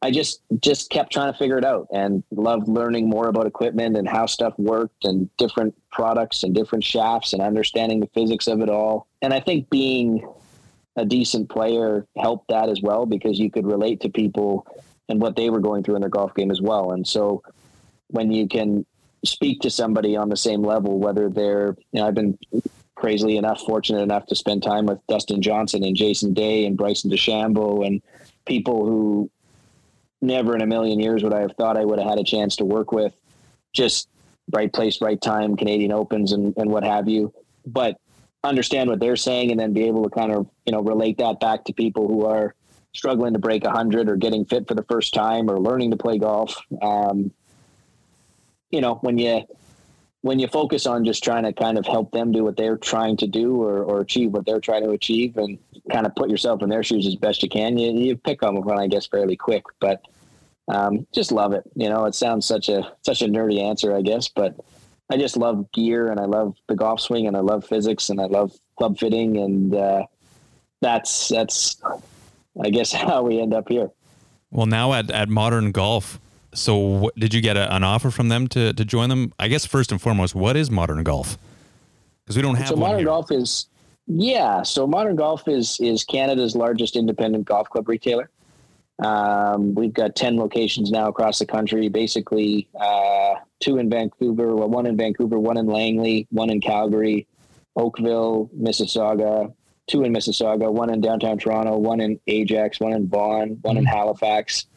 I 0.02 0.12
just 0.12 0.42
just 0.60 0.90
kept 0.90 1.14
trying 1.14 1.32
to 1.32 1.38
figure 1.38 1.58
it 1.58 1.64
out 1.64 1.88
and 1.94 2.24
loved 2.32 2.68
learning 2.68 3.10
more 3.10 3.30
about 3.30 3.48
equipment 3.48 3.96
and 3.96 4.06
how 4.08 4.26
stuff 4.26 4.54
worked 4.58 5.06
and 5.06 5.30
different 5.38 5.74
products 5.92 6.44
and 6.44 6.54
different 6.54 6.84
shafts 6.84 7.32
and 7.32 7.42
understanding 7.42 8.02
the 8.02 8.10
physics 8.14 8.48
of 8.48 8.60
it 8.60 8.70
all. 8.70 9.08
And 9.22 9.34
I 9.34 9.40
think 9.40 9.70
being 9.70 10.28
a 10.96 11.06
decent 11.06 11.50
player 11.50 12.06
helped 12.18 12.50
that 12.50 12.70
as 12.70 12.82
well 12.82 13.06
because 13.06 13.40
you 13.40 13.50
could 13.50 13.66
relate 13.66 14.02
to 14.02 14.10
people 14.10 14.68
and 15.10 15.22
what 15.22 15.36
they 15.36 15.50
were 15.50 15.60
going 15.60 15.84
through 15.84 15.96
in 15.96 16.02
their 16.02 16.10
golf 16.10 16.34
game 16.36 16.52
as 16.52 16.62
well. 16.62 16.92
And 16.92 17.08
so 17.08 17.44
when 18.08 18.32
you 18.32 18.48
can 18.48 18.86
speak 19.26 19.62
to 19.62 19.70
somebody 19.70 20.16
on 20.16 20.30
the 20.30 20.38
same 20.38 20.62
level, 20.62 21.00
whether 21.00 21.30
they're, 21.30 21.76
you 21.92 22.00
know, 22.00 22.08
I've 22.08 22.14
been 22.14 22.38
crazily 22.96 23.38
enough, 23.38 23.62
fortunate 23.62 24.02
enough 24.02 24.28
to 24.28 24.36
spend 24.36 24.64
time 24.64 24.86
with 24.86 25.00
Dustin 25.08 25.42
Johnson 25.42 25.84
and 25.84 25.96
Jason 25.96 26.34
Day 26.34 26.66
and 26.66 26.78
Bryson 26.78 27.10
DeChambeau 27.10 27.86
and 27.86 28.02
people 28.46 28.86
who 28.86 29.30
never 30.22 30.56
in 30.56 30.62
a 30.62 30.68
million 30.68 31.00
years 31.00 31.24
would 31.24 31.34
I 31.34 31.42
have 31.42 31.54
thought 31.58 31.78
I 31.78 31.86
would 31.86 32.00
have 32.00 32.08
had 32.08 32.20
a 32.20 32.24
chance 32.24 32.56
to 32.58 32.66
work 32.66 32.92
with. 32.92 33.14
Just 33.74 34.08
right 34.52 34.72
place, 34.72 35.02
right 35.02 35.20
time, 35.20 35.58
Canadian 35.58 35.92
Opens 35.92 36.32
and, 36.32 36.54
and 36.58 36.70
what 36.70 36.84
have 36.84 37.10
you. 37.10 37.34
But 37.66 37.98
understand 38.44 38.90
what 38.90 39.00
they're 39.00 39.16
saying 39.16 39.52
and 39.52 39.60
then 39.60 39.74
be 39.74 39.84
able 39.88 40.04
to 40.04 40.10
kind 40.10 40.32
of, 40.32 40.48
you 40.66 40.74
know, 40.74 40.82
relate 40.82 41.18
that 41.18 41.40
back 41.40 41.64
to 41.66 41.74
people 41.74 42.08
who 42.08 42.26
are 42.26 42.56
struggling 42.94 43.34
to 43.34 43.40
break 43.40 43.64
a 43.64 43.72
hundred 43.72 44.10
or 44.10 44.16
getting 44.16 44.46
fit 44.46 44.68
for 44.68 44.76
the 44.76 44.84
first 44.84 45.14
time 45.14 45.50
or 45.50 45.60
learning 45.60 45.92
to 45.92 45.98
play 45.98 46.18
golf. 46.18 46.56
Um, 46.82 47.32
you 48.70 48.82
know, 48.82 48.96
when 48.96 49.18
you 49.18 49.44
when 50.22 50.40
you 50.40 50.48
focus 50.48 50.86
on 50.86 51.04
just 51.04 51.22
trying 51.22 51.44
to 51.44 51.52
kind 51.52 51.78
of 51.78 51.86
help 51.86 52.12
them 52.12 52.32
do 52.32 52.46
what 52.46 52.56
they're 52.56 52.78
trying 52.78 53.18
to 53.18 53.28
do 53.28 53.62
or, 53.62 53.84
or 53.84 54.00
achieve 54.00 54.32
what 54.32 54.46
they're 54.46 54.62
trying 54.62 54.82
to 54.82 54.92
achieve 54.92 55.36
and 55.36 55.60
kind 55.92 56.06
of 56.06 56.16
put 56.16 56.30
yourself 56.30 56.64
in 56.64 56.70
their 56.70 56.82
shoes 56.82 57.06
as 57.06 57.16
best 57.16 57.44
you 57.44 57.50
can, 57.50 57.78
you, 57.78 57.92
you 57.92 58.16
pick 58.16 58.42
on 58.42 58.56
them, 58.56 58.70
I 58.70 58.88
guess, 58.88 59.06
fairly 59.06 59.36
quick. 59.36 59.66
But 59.82 60.02
um, 60.70 61.06
just 61.14 61.34
love 61.34 61.52
it. 61.52 61.64
You 61.76 61.90
know, 61.90 62.06
it 62.06 62.16
sounds 62.16 62.46
such 62.46 62.70
a 62.70 62.94
such 63.02 63.22
a 63.22 63.26
nerdy 63.26 63.62
answer, 63.62 63.96
I 63.96 64.02
guess, 64.02 64.30
but 64.30 64.56
I 65.12 65.18
just 65.18 65.38
love 65.38 65.72
gear 65.72 66.10
and 66.10 66.20
I 66.20 66.26
love 66.26 66.56
the 66.68 66.76
golf 66.76 67.02
swing 67.02 67.28
and 67.28 67.36
I 67.36 67.42
love 67.42 67.66
physics 67.66 68.10
and 68.10 68.20
I 68.20 68.26
love 68.26 68.52
club 68.78 68.98
fitting 68.98 69.38
and 69.38 69.76
uh, 69.76 70.06
that's 70.82 71.30
that's 71.30 71.82
I 72.64 72.70
guess 72.70 72.92
how 72.94 73.24
we 73.24 73.40
end 73.40 73.54
up 73.54 73.70
here. 73.70 73.90
Well, 74.52 74.66
now 74.66 74.94
at, 74.94 75.10
at 75.10 75.30
Modern 75.30 75.72
Golf, 75.72 76.20
so 76.54 76.78
what, 76.78 77.16
did 77.16 77.34
you 77.34 77.42
get 77.42 77.58
a, 77.58 77.74
an 77.76 77.84
offer 77.84 78.12
from 78.12 78.30
them 78.30 78.48
to, 78.50 78.72
to 78.74 78.86
join 78.86 79.10
them? 79.10 79.34
I 79.40 79.48
guess 79.48 79.66
first 79.66 79.92
and 79.92 80.00
foremost, 80.00 80.36
what 80.36 80.56
is 80.56 80.70
Modern 80.70 81.04
Golf? 81.04 81.38
Because 82.24 82.36
we 82.36 82.44
don't 82.44 82.56
have 82.56 82.70
so 82.70 82.76
modern 82.76 83.00
here. 83.00 83.08
golf 83.08 83.32
is 83.32 83.68
yeah 84.06 84.62
so 84.64 84.86
modern 84.86 85.16
golf 85.16 85.48
is 85.48 85.78
is 85.80 86.04
canada's 86.04 86.58
largest 86.58 86.98
independent 86.98 87.46
golf 87.46 87.70
club 87.70 87.88
retailer 87.88 88.30
um, 89.00 89.74
we've 89.74 89.94
got 89.94 90.16
10 90.16 90.38
locations 90.38 90.92
now 90.92 91.08
across 91.08 91.40
the 91.40 91.46
country 91.46 91.90
basically 91.90 92.68
uh, 92.80 93.36
two 93.60 93.78
in 93.78 93.90
vancouver 93.90 94.56
well 94.56 94.70
one 94.70 94.86
in 94.86 94.96
vancouver 94.96 95.40
one 95.40 95.58
in 95.58 95.68
langley 95.68 96.28
one 96.30 96.50
in 96.50 96.62
calgary 96.62 97.28
oakville 97.76 98.50
mississauga 98.58 99.54
two 99.88 100.04
in 100.04 100.14
mississauga 100.14 100.72
one 100.72 100.92
in 100.92 101.02
downtown 101.02 101.38
toronto 101.38 101.78
one 101.78 102.00
in 102.00 102.20
ajax 102.28 102.80
one 102.80 102.94
in 102.94 103.08
vaughan 103.08 103.58
one 103.62 103.78
in 103.78 103.86
halifax 103.86 104.68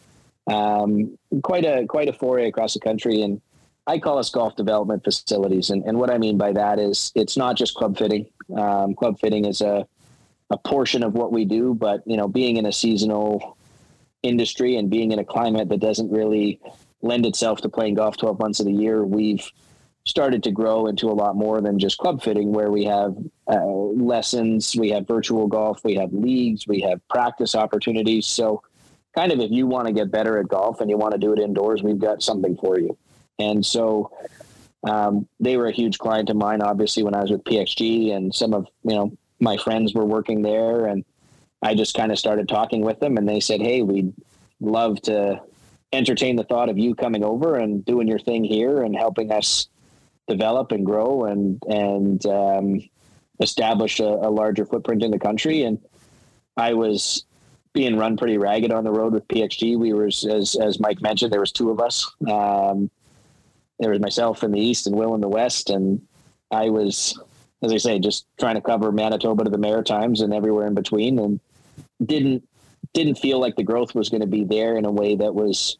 um, 0.48 1.18
quite 1.42 1.64
a 1.64 1.86
quite 1.86 2.08
a 2.08 2.12
foray 2.12 2.48
across 2.48 2.74
the 2.74 2.80
country 2.80 3.22
and 3.22 3.40
I 3.86 3.98
call 3.98 4.18
us 4.18 4.30
golf 4.30 4.56
development 4.56 5.04
facilities. 5.04 5.70
And, 5.70 5.84
and 5.84 5.98
what 5.98 6.10
I 6.10 6.18
mean 6.18 6.36
by 6.36 6.52
that 6.52 6.78
is 6.78 7.12
it's 7.14 7.36
not 7.36 7.56
just 7.56 7.74
club 7.76 7.96
fitting. 7.96 8.26
Um, 8.56 8.94
club 8.94 9.20
fitting 9.20 9.44
is 9.44 9.60
a, 9.60 9.86
a 10.50 10.58
portion 10.58 11.02
of 11.04 11.14
what 11.14 11.32
we 11.32 11.44
do, 11.44 11.74
but 11.74 12.02
you 12.06 12.16
know, 12.16 12.26
being 12.26 12.56
in 12.56 12.66
a 12.66 12.72
seasonal 12.72 13.55
industry 14.26 14.76
and 14.76 14.90
being 14.90 15.12
in 15.12 15.18
a 15.18 15.24
climate 15.24 15.68
that 15.68 15.80
doesn't 15.80 16.10
really 16.10 16.60
lend 17.02 17.26
itself 17.26 17.60
to 17.62 17.68
playing 17.68 17.94
golf 17.94 18.16
12 18.16 18.38
months 18.38 18.60
of 18.60 18.66
the 18.66 18.72
year, 18.72 19.04
we've 19.04 19.50
started 20.04 20.42
to 20.44 20.52
grow 20.52 20.86
into 20.86 21.08
a 21.08 21.12
lot 21.12 21.36
more 21.36 21.60
than 21.60 21.78
just 21.78 21.98
club 21.98 22.22
fitting, 22.22 22.52
where 22.52 22.70
we 22.70 22.84
have 22.84 23.16
uh, 23.48 23.66
lessons, 23.66 24.74
we 24.76 24.90
have 24.90 25.06
virtual 25.06 25.46
golf, 25.48 25.82
we 25.84 25.94
have 25.94 26.12
leagues, 26.12 26.66
we 26.66 26.80
have 26.80 27.06
practice 27.08 27.54
opportunities. 27.54 28.26
So, 28.26 28.62
kind 29.16 29.32
of 29.32 29.40
if 29.40 29.50
you 29.50 29.66
want 29.66 29.88
to 29.88 29.92
get 29.92 30.10
better 30.10 30.38
at 30.38 30.48
golf 30.48 30.80
and 30.80 30.90
you 30.90 30.96
want 30.96 31.12
to 31.12 31.18
do 31.18 31.32
it 31.32 31.38
indoors, 31.38 31.82
we've 31.82 31.98
got 31.98 32.22
something 32.22 32.56
for 32.56 32.78
you. 32.78 32.96
And 33.38 33.66
so, 33.66 34.12
um, 34.88 35.28
they 35.40 35.56
were 35.56 35.66
a 35.66 35.72
huge 35.72 35.98
client 35.98 36.30
of 36.30 36.36
mine, 36.36 36.62
obviously, 36.62 37.02
when 37.02 37.14
I 37.14 37.22
was 37.22 37.30
with 37.30 37.42
PXG, 37.44 38.14
and 38.14 38.32
some 38.34 38.54
of 38.54 38.68
you 38.84 38.94
know 38.94 39.16
my 39.40 39.56
friends 39.56 39.92
were 39.92 40.04
working 40.04 40.42
there, 40.42 40.86
and 40.86 41.04
I 41.66 41.74
just 41.74 41.96
kind 41.96 42.12
of 42.12 42.18
started 42.18 42.48
talking 42.48 42.82
with 42.82 43.00
them, 43.00 43.16
and 43.16 43.28
they 43.28 43.40
said, 43.40 43.60
"Hey, 43.60 43.82
we'd 43.82 44.12
love 44.60 45.02
to 45.02 45.40
entertain 45.92 46.36
the 46.36 46.44
thought 46.44 46.68
of 46.68 46.78
you 46.78 46.94
coming 46.94 47.24
over 47.24 47.56
and 47.56 47.84
doing 47.84 48.06
your 48.06 48.20
thing 48.20 48.44
here 48.44 48.82
and 48.82 48.94
helping 48.94 49.32
us 49.32 49.66
develop 50.28 50.70
and 50.70 50.86
grow 50.86 51.24
and 51.24 51.60
and 51.68 52.24
um, 52.26 52.80
establish 53.40 53.98
a, 53.98 54.04
a, 54.04 54.30
larger 54.30 54.64
footprint 54.64 55.02
in 55.02 55.10
the 55.10 55.18
country." 55.18 55.64
And 55.64 55.80
I 56.56 56.72
was 56.74 57.24
being 57.72 57.98
run 57.98 58.16
pretty 58.16 58.38
ragged 58.38 58.70
on 58.70 58.84
the 58.84 58.92
road 58.92 59.12
with 59.12 59.26
PXG. 59.26 59.76
We 59.76 59.92
were, 59.92 60.06
as 60.06 60.56
as 60.60 60.78
Mike 60.78 61.02
mentioned, 61.02 61.32
there 61.32 61.40
was 61.40 61.52
two 61.52 61.70
of 61.70 61.80
us. 61.80 62.08
Um, 62.30 62.88
there 63.80 63.90
was 63.90 63.98
myself 63.98 64.44
in 64.44 64.52
the 64.52 64.60
east 64.60 64.86
and 64.86 64.94
Will 64.94 65.16
in 65.16 65.20
the 65.20 65.28
west, 65.28 65.70
and 65.70 66.00
I 66.52 66.70
was, 66.70 67.20
as 67.60 67.72
I 67.72 67.78
say, 67.78 67.98
just 67.98 68.24
trying 68.38 68.54
to 68.54 68.60
cover 68.60 68.92
Manitoba 68.92 69.42
to 69.42 69.50
the 69.50 69.58
Maritimes 69.58 70.20
and 70.20 70.32
everywhere 70.32 70.68
in 70.68 70.74
between, 70.74 71.18
and 71.18 71.40
didn't 72.04 72.46
didn't 72.92 73.16
feel 73.16 73.40
like 73.40 73.56
the 73.56 73.62
growth 73.62 73.94
was 73.94 74.08
going 74.08 74.20
to 74.20 74.26
be 74.26 74.44
there 74.44 74.76
in 74.76 74.84
a 74.84 74.90
way 74.90 75.16
that 75.16 75.34
was 75.34 75.78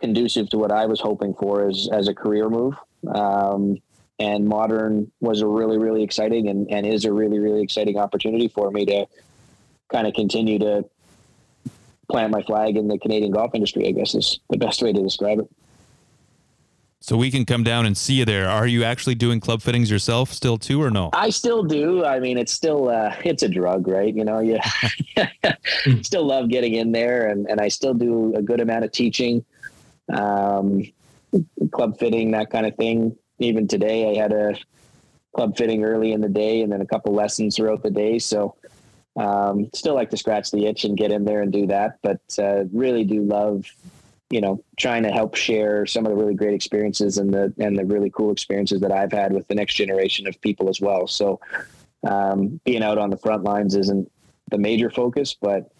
conducive 0.00 0.48
to 0.50 0.58
what 0.58 0.72
I 0.72 0.86
was 0.86 1.00
hoping 1.00 1.34
for 1.34 1.68
as 1.68 1.88
as 1.92 2.08
a 2.08 2.14
career 2.14 2.48
move. 2.48 2.74
Um, 3.14 3.78
and 4.18 4.46
modern 4.46 5.10
was 5.20 5.40
a 5.40 5.46
really 5.46 5.78
really 5.78 6.02
exciting 6.02 6.48
and, 6.48 6.70
and 6.70 6.86
is 6.86 7.04
a 7.04 7.12
really 7.12 7.38
really 7.38 7.62
exciting 7.62 7.98
opportunity 7.98 8.48
for 8.48 8.70
me 8.70 8.86
to 8.86 9.06
kind 9.90 10.06
of 10.06 10.14
continue 10.14 10.58
to 10.58 10.84
plant 12.10 12.30
my 12.30 12.42
flag 12.42 12.76
in 12.76 12.88
the 12.88 12.98
Canadian 12.98 13.32
golf 13.32 13.54
industry. 13.54 13.86
I 13.88 13.92
guess 13.92 14.14
is 14.14 14.40
the 14.50 14.58
best 14.58 14.82
way 14.82 14.92
to 14.92 15.02
describe 15.02 15.40
it. 15.40 15.50
So 17.02 17.16
we 17.16 17.32
can 17.32 17.44
come 17.44 17.64
down 17.64 17.84
and 17.84 17.96
see 17.96 18.14
you 18.14 18.24
there. 18.24 18.48
Are 18.48 18.66
you 18.66 18.84
actually 18.84 19.16
doing 19.16 19.40
club 19.40 19.60
fittings 19.60 19.90
yourself 19.90 20.32
still 20.32 20.56
too, 20.56 20.80
or 20.80 20.88
no? 20.88 21.10
I 21.12 21.30
still 21.30 21.64
do. 21.64 22.04
I 22.04 22.20
mean, 22.20 22.38
it's 22.38 22.52
still 22.52 22.90
uh, 22.90 23.12
it's 23.24 23.42
a 23.42 23.48
drug, 23.48 23.88
right? 23.88 24.14
You 24.14 24.24
know, 24.24 24.38
you 24.38 24.60
still 26.02 26.24
love 26.24 26.48
getting 26.48 26.74
in 26.74 26.92
there, 26.92 27.26
and 27.26 27.50
and 27.50 27.60
I 27.60 27.66
still 27.68 27.92
do 27.92 28.32
a 28.36 28.42
good 28.42 28.60
amount 28.60 28.84
of 28.84 28.92
teaching, 28.92 29.44
um, 30.12 30.84
club 31.72 31.98
fitting, 31.98 32.30
that 32.30 32.50
kind 32.50 32.66
of 32.66 32.76
thing. 32.76 33.16
Even 33.40 33.66
today, 33.66 34.16
I 34.16 34.22
had 34.22 34.32
a 34.32 34.56
club 35.34 35.56
fitting 35.56 35.82
early 35.82 36.12
in 36.12 36.20
the 36.20 36.28
day, 36.28 36.62
and 36.62 36.70
then 36.70 36.82
a 36.82 36.86
couple 36.86 37.12
lessons 37.12 37.56
throughout 37.56 37.82
the 37.82 37.90
day. 37.90 38.20
So, 38.20 38.54
um, 39.16 39.70
still 39.74 39.96
like 39.96 40.10
to 40.10 40.16
scratch 40.16 40.52
the 40.52 40.66
itch 40.66 40.84
and 40.84 40.96
get 40.96 41.10
in 41.10 41.24
there 41.24 41.42
and 41.42 41.52
do 41.52 41.66
that. 41.66 41.98
But 42.00 42.20
uh, 42.38 42.66
really 42.72 43.02
do 43.02 43.22
love 43.22 43.66
you 44.32 44.40
know, 44.40 44.64
trying 44.78 45.02
to 45.02 45.10
help 45.10 45.34
share 45.34 45.84
some 45.84 46.06
of 46.06 46.10
the 46.10 46.16
really 46.16 46.34
great 46.34 46.54
experiences 46.54 47.18
and 47.18 47.32
the 47.34 47.52
and 47.58 47.78
the 47.78 47.84
really 47.84 48.08
cool 48.08 48.32
experiences 48.32 48.80
that 48.80 48.90
I've 48.90 49.12
had 49.12 49.30
with 49.30 49.46
the 49.46 49.54
next 49.54 49.74
generation 49.74 50.26
of 50.26 50.40
people 50.40 50.70
as 50.70 50.80
well. 50.80 51.06
So 51.06 51.38
um, 52.08 52.58
being 52.64 52.82
out 52.82 52.96
on 52.96 53.10
the 53.10 53.18
front 53.18 53.44
lines 53.44 53.76
isn't 53.76 54.10
the 54.50 54.56
major 54.56 54.88
focus, 54.88 55.36
but 55.38 55.70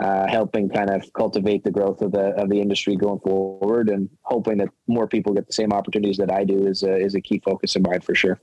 uh, 0.00 0.26
helping 0.26 0.68
kind 0.68 0.90
of 0.90 1.12
cultivate 1.12 1.62
the 1.62 1.70
growth 1.70 2.02
of 2.02 2.10
the 2.10 2.30
of 2.42 2.50
the 2.50 2.60
industry 2.60 2.96
going 2.96 3.20
forward, 3.20 3.88
and 3.88 4.10
hoping 4.22 4.58
that 4.58 4.70
more 4.88 5.06
people 5.06 5.32
get 5.32 5.46
the 5.46 5.52
same 5.52 5.72
opportunities 5.72 6.16
that 6.16 6.32
I 6.32 6.42
do 6.42 6.66
is 6.66 6.82
a, 6.82 6.96
is 6.96 7.14
a 7.14 7.20
key 7.20 7.38
focus 7.38 7.76
of 7.76 7.82
mine 7.82 8.00
for 8.00 8.16
sure. 8.16 8.40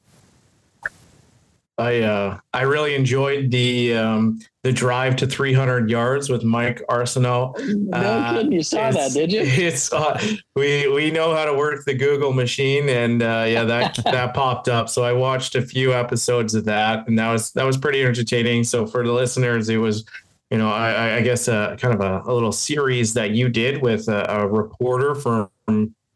I 1.79 2.01
uh, 2.01 2.39
I 2.53 2.63
really 2.63 2.93
enjoyed 2.93 3.51
the 3.51 3.95
um, 3.95 4.39
the 4.63 4.71
drive 4.71 5.15
to 5.17 5.27
300 5.27 5.89
yards 5.89 6.29
with 6.29 6.43
Mike 6.43 6.81
Arsenault. 6.89 7.55
No 7.57 7.97
uh, 7.97 8.33
kidding, 8.33 8.51
you 8.51 8.61
saw 8.61 8.91
that, 8.91 9.13
did 9.13 9.31
you? 9.31 9.41
It's 9.45 9.91
uh, 9.93 10.21
we 10.55 10.87
we 10.89 11.09
know 11.11 11.33
how 11.33 11.45
to 11.45 11.53
work 11.53 11.85
the 11.85 11.93
Google 11.93 12.33
machine, 12.33 12.89
and 12.89 13.23
uh, 13.23 13.45
yeah, 13.47 13.63
that 13.63 13.97
that 14.03 14.33
popped 14.33 14.67
up. 14.67 14.89
So 14.89 15.03
I 15.03 15.13
watched 15.13 15.55
a 15.55 15.61
few 15.61 15.93
episodes 15.93 16.53
of 16.53 16.65
that, 16.65 17.07
and 17.07 17.17
that 17.17 17.31
was 17.31 17.51
that 17.53 17.65
was 17.65 17.77
pretty 17.77 18.03
entertaining. 18.03 18.65
So 18.65 18.85
for 18.85 19.05
the 19.05 19.13
listeners, 19.13 19.69
it 19.69 19.77
was. 19.77 20.05
You 20.51 20.57
know, 20.57 20.71
I, 20.71 21.17
I 21.17 21.21
guess 21.21 21.47
a 21.47 21.77
kind 21.79 21.93
of 21.93 22.01
a, 22.01 22.27
a 22.27 22.33
little 22.33 22.51
series 22.51 23.13
that 23.13 23.29
you 23.29 23.49
did 23.49 23.83
with 23.83 24.07
a, 24.07 24.25
a 24.31 24.47
reporter 24.47 25.13
from 25.13 25.51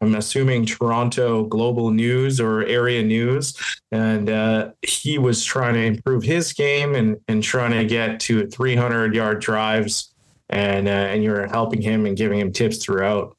I'm 0.04 0.14
assuming 0.16 0.66
Toronto 0.66 1.44
Global 1.44 1.90
News 1.90 2.38
or 2.38 2.64
Area 2.64 3.02
News, 3.02 3.56
and 3.90 4.28
uh, 4.28 4.72
he 4.82 5.16
was 5.16 5.42
trying 5.42 5.74
to 5.74 5.80
improve 5.80 6.22
his 6.22 6.52
game 6.52 6.94
and 6.94 7.16
and 7.26 7.42
trying 7.42 7.70
to 7.72 7.84
get 7.86 8.20
to 8.20 8.46
300 8.46 9.14
yard 9.14 9.40
drives, 9.40 10.12
and 10.50 10.86
uh, 10.86 10.90
and 10.90 11.24
you're 11.24 11.46
helping 11.46 11.80
him 11.80 12.04
and 12.04 12.16
giving 12.16 12.38
him 12.38 12.52
tips 12.52 12.76
throughout. 12.76 13.36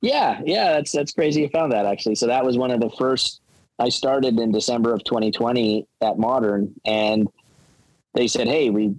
Yeah, 0.00 0.40
yeah, 0.44 0.72
that's 0.72 0.92
that's 0.92 1.12
crazy. 1.12 1.42
You 1.42 1.48
found 1.48 1.72
that 1.72 1.84
actually. 1.84 2.14
So 2.14 2.28
that 2.28 2.44
was 2.44 2.56
one 2.56 2.70
of 2.70 2.80
the 2.80 2.90
first. 2.90 3.40
I 3.80 3.88
started 3.88 4.38
in 4.38 4.52
December 4.52 4.92
of 4.92 5.02
2020 5.04 5.86
at 6.00 6.18
Modern, 6.18 6.72
and 6.84 7.26
they 8.14 8.28
said, 8.28 8.46
"Hey, 8.46 8.70
we 8.70 8.94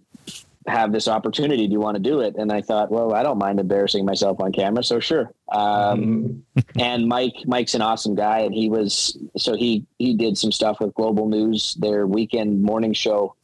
have 0.71 0.91
this 0.91 1.07
opportunity. 1.07 1.67
Do 1.67 1.73
you 1.73 1.79
want 1.79 1.95
to 1.95 2.01
do 2.01 2.21
it? 2.21 2.35
And 2.35 2.51
I 2.51 2.61
thought, 2.61 2.91
well, 2.91 3.13
I 3.13 3.23
don't 3.23 3.37
mind 3.37 3.59
embarrassing 3.59 4.05
myself 4.05 4.39
on 4.39 4.51
camera, 4.51 4.83
so 4.83 4.99
sure. 4.99 5.31
Um, 5.51 6.43
and 6.79 7.07
Mike, 7.07 7.35
Mike's 7.45 7.75
an 7.75 7.81
awesome 7.81 8.15
guy, 8.15 8.39
and 8.39 8.53
he 8.53 8.69
was 8.69 9.17
so 9.37 9.55
he 9.55 9.85
he 9.99 10.15
did 10.15 10.37
some 10.37 10.51
stuff 10.51 10.79
with 10.79 10.93
Global 10.95 11.27
News, 11.27 11.75
their 11.75 12.07
weekend 12.07 12.63
morning 12.63 12.93
show. 12.93 13.35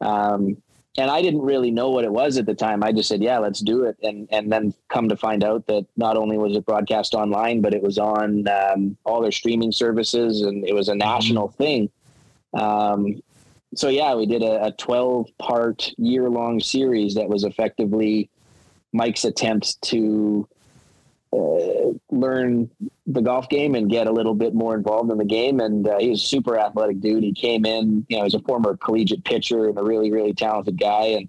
Um, 0.00 0.56
and 0.98 1.10
I 1.10 1.22
didn't 1.22 1.40
really 1.40 1.70
know 1.70 1.88
what 1.88 2.04
it 2.04 2.12
was 2.12 2.36
at 2.36 2.44
the 2.44 2.54
time. 2.54 2.84
I 2.84 2.92
just 2.92 3.08
said, 3.08 3.22
"Yeah, 3.22 3.38
let's 3.38 3.60
do 3.60 3.84
it." 3.84 3.96
And 4.02 4.28
and 4.30 4.52
then 4.52 4.74
come 4.88 5.08
to 5.08 5.16
find 5.16 5.42
out 5.42 5.66
that 5.66 5.86
not 5.96 6.16
only 6.16 6.36
was 6.36 6.54
it 6.54 6.66
broadcast 6.66 7.14
online, 7.14 7.62
but 7.62 7.72
it 7.72 7.82
was 7.82 7.98
on 7.98 8.46
um, 8.48 8.96
all 9.04 9.22
their 9.22 9.32
streaming 9.32 9.72
services, 9.72 10.42
and 10.42 10.66
it 10.68 10.74
was 10.74 10.88
a 10.88 10.94
national 10.94 11.48
thing. 11.48 11.90
Um, 12.52 13.22
so 13.74 13.88
yeah, 13.88 14.14
we 14.14 14.26
did 14.26 14.42
a, 14.42 14.66
a 14.66 14.72
12 14.72 15.28
part 15.38 15.90
year 15.96 16.28
long 16.28 16.60
series 16.60 17.14
that 17.14 17.28
was 17.28 17.44
effectively 17.44 18.28
Mike's 18.92 19.24
attempt 19.24 19.80
to 19.82 20.46
uh, 21.32 21.92
learn 22.10 22.70
the 23.06 23.22
golf 23.22 23.48
game 23.48 23.74
and 23.74 23.90
get 23.90 24.06
a 24.06 24.12
little 24.12 24.34
bit 24.34 24.54
more 24.54 24.74
involved 24.74 25.10
in 25.10 25.18
the 25.18 25.24
game. 25.24 25.60
And 25.60 25.88
uh, 25.88 25.98
he 25.98 26.10
was 26.10 26.22
a 26.22 26.26
super 26.26 26.58
athletic 26.58 27.00
dude. 27.00 27.22
He 27.22 27.32
came 27.32 27.64
in, 27.64 28.04
you 28.08 28.18
know, 28.18 28.24
he's 28.24 28.34
a 28.34 28.40
former 28.40 28.76
collegiate 28.76 29.24
pitcher 29.24 29.68
and 29.68 29.78
a 29.78 29.82
really, 29.82 30.10
really 30.10 30.34
talented 30.34 30.78
guy 30.78 31.04
and 31.04 31.28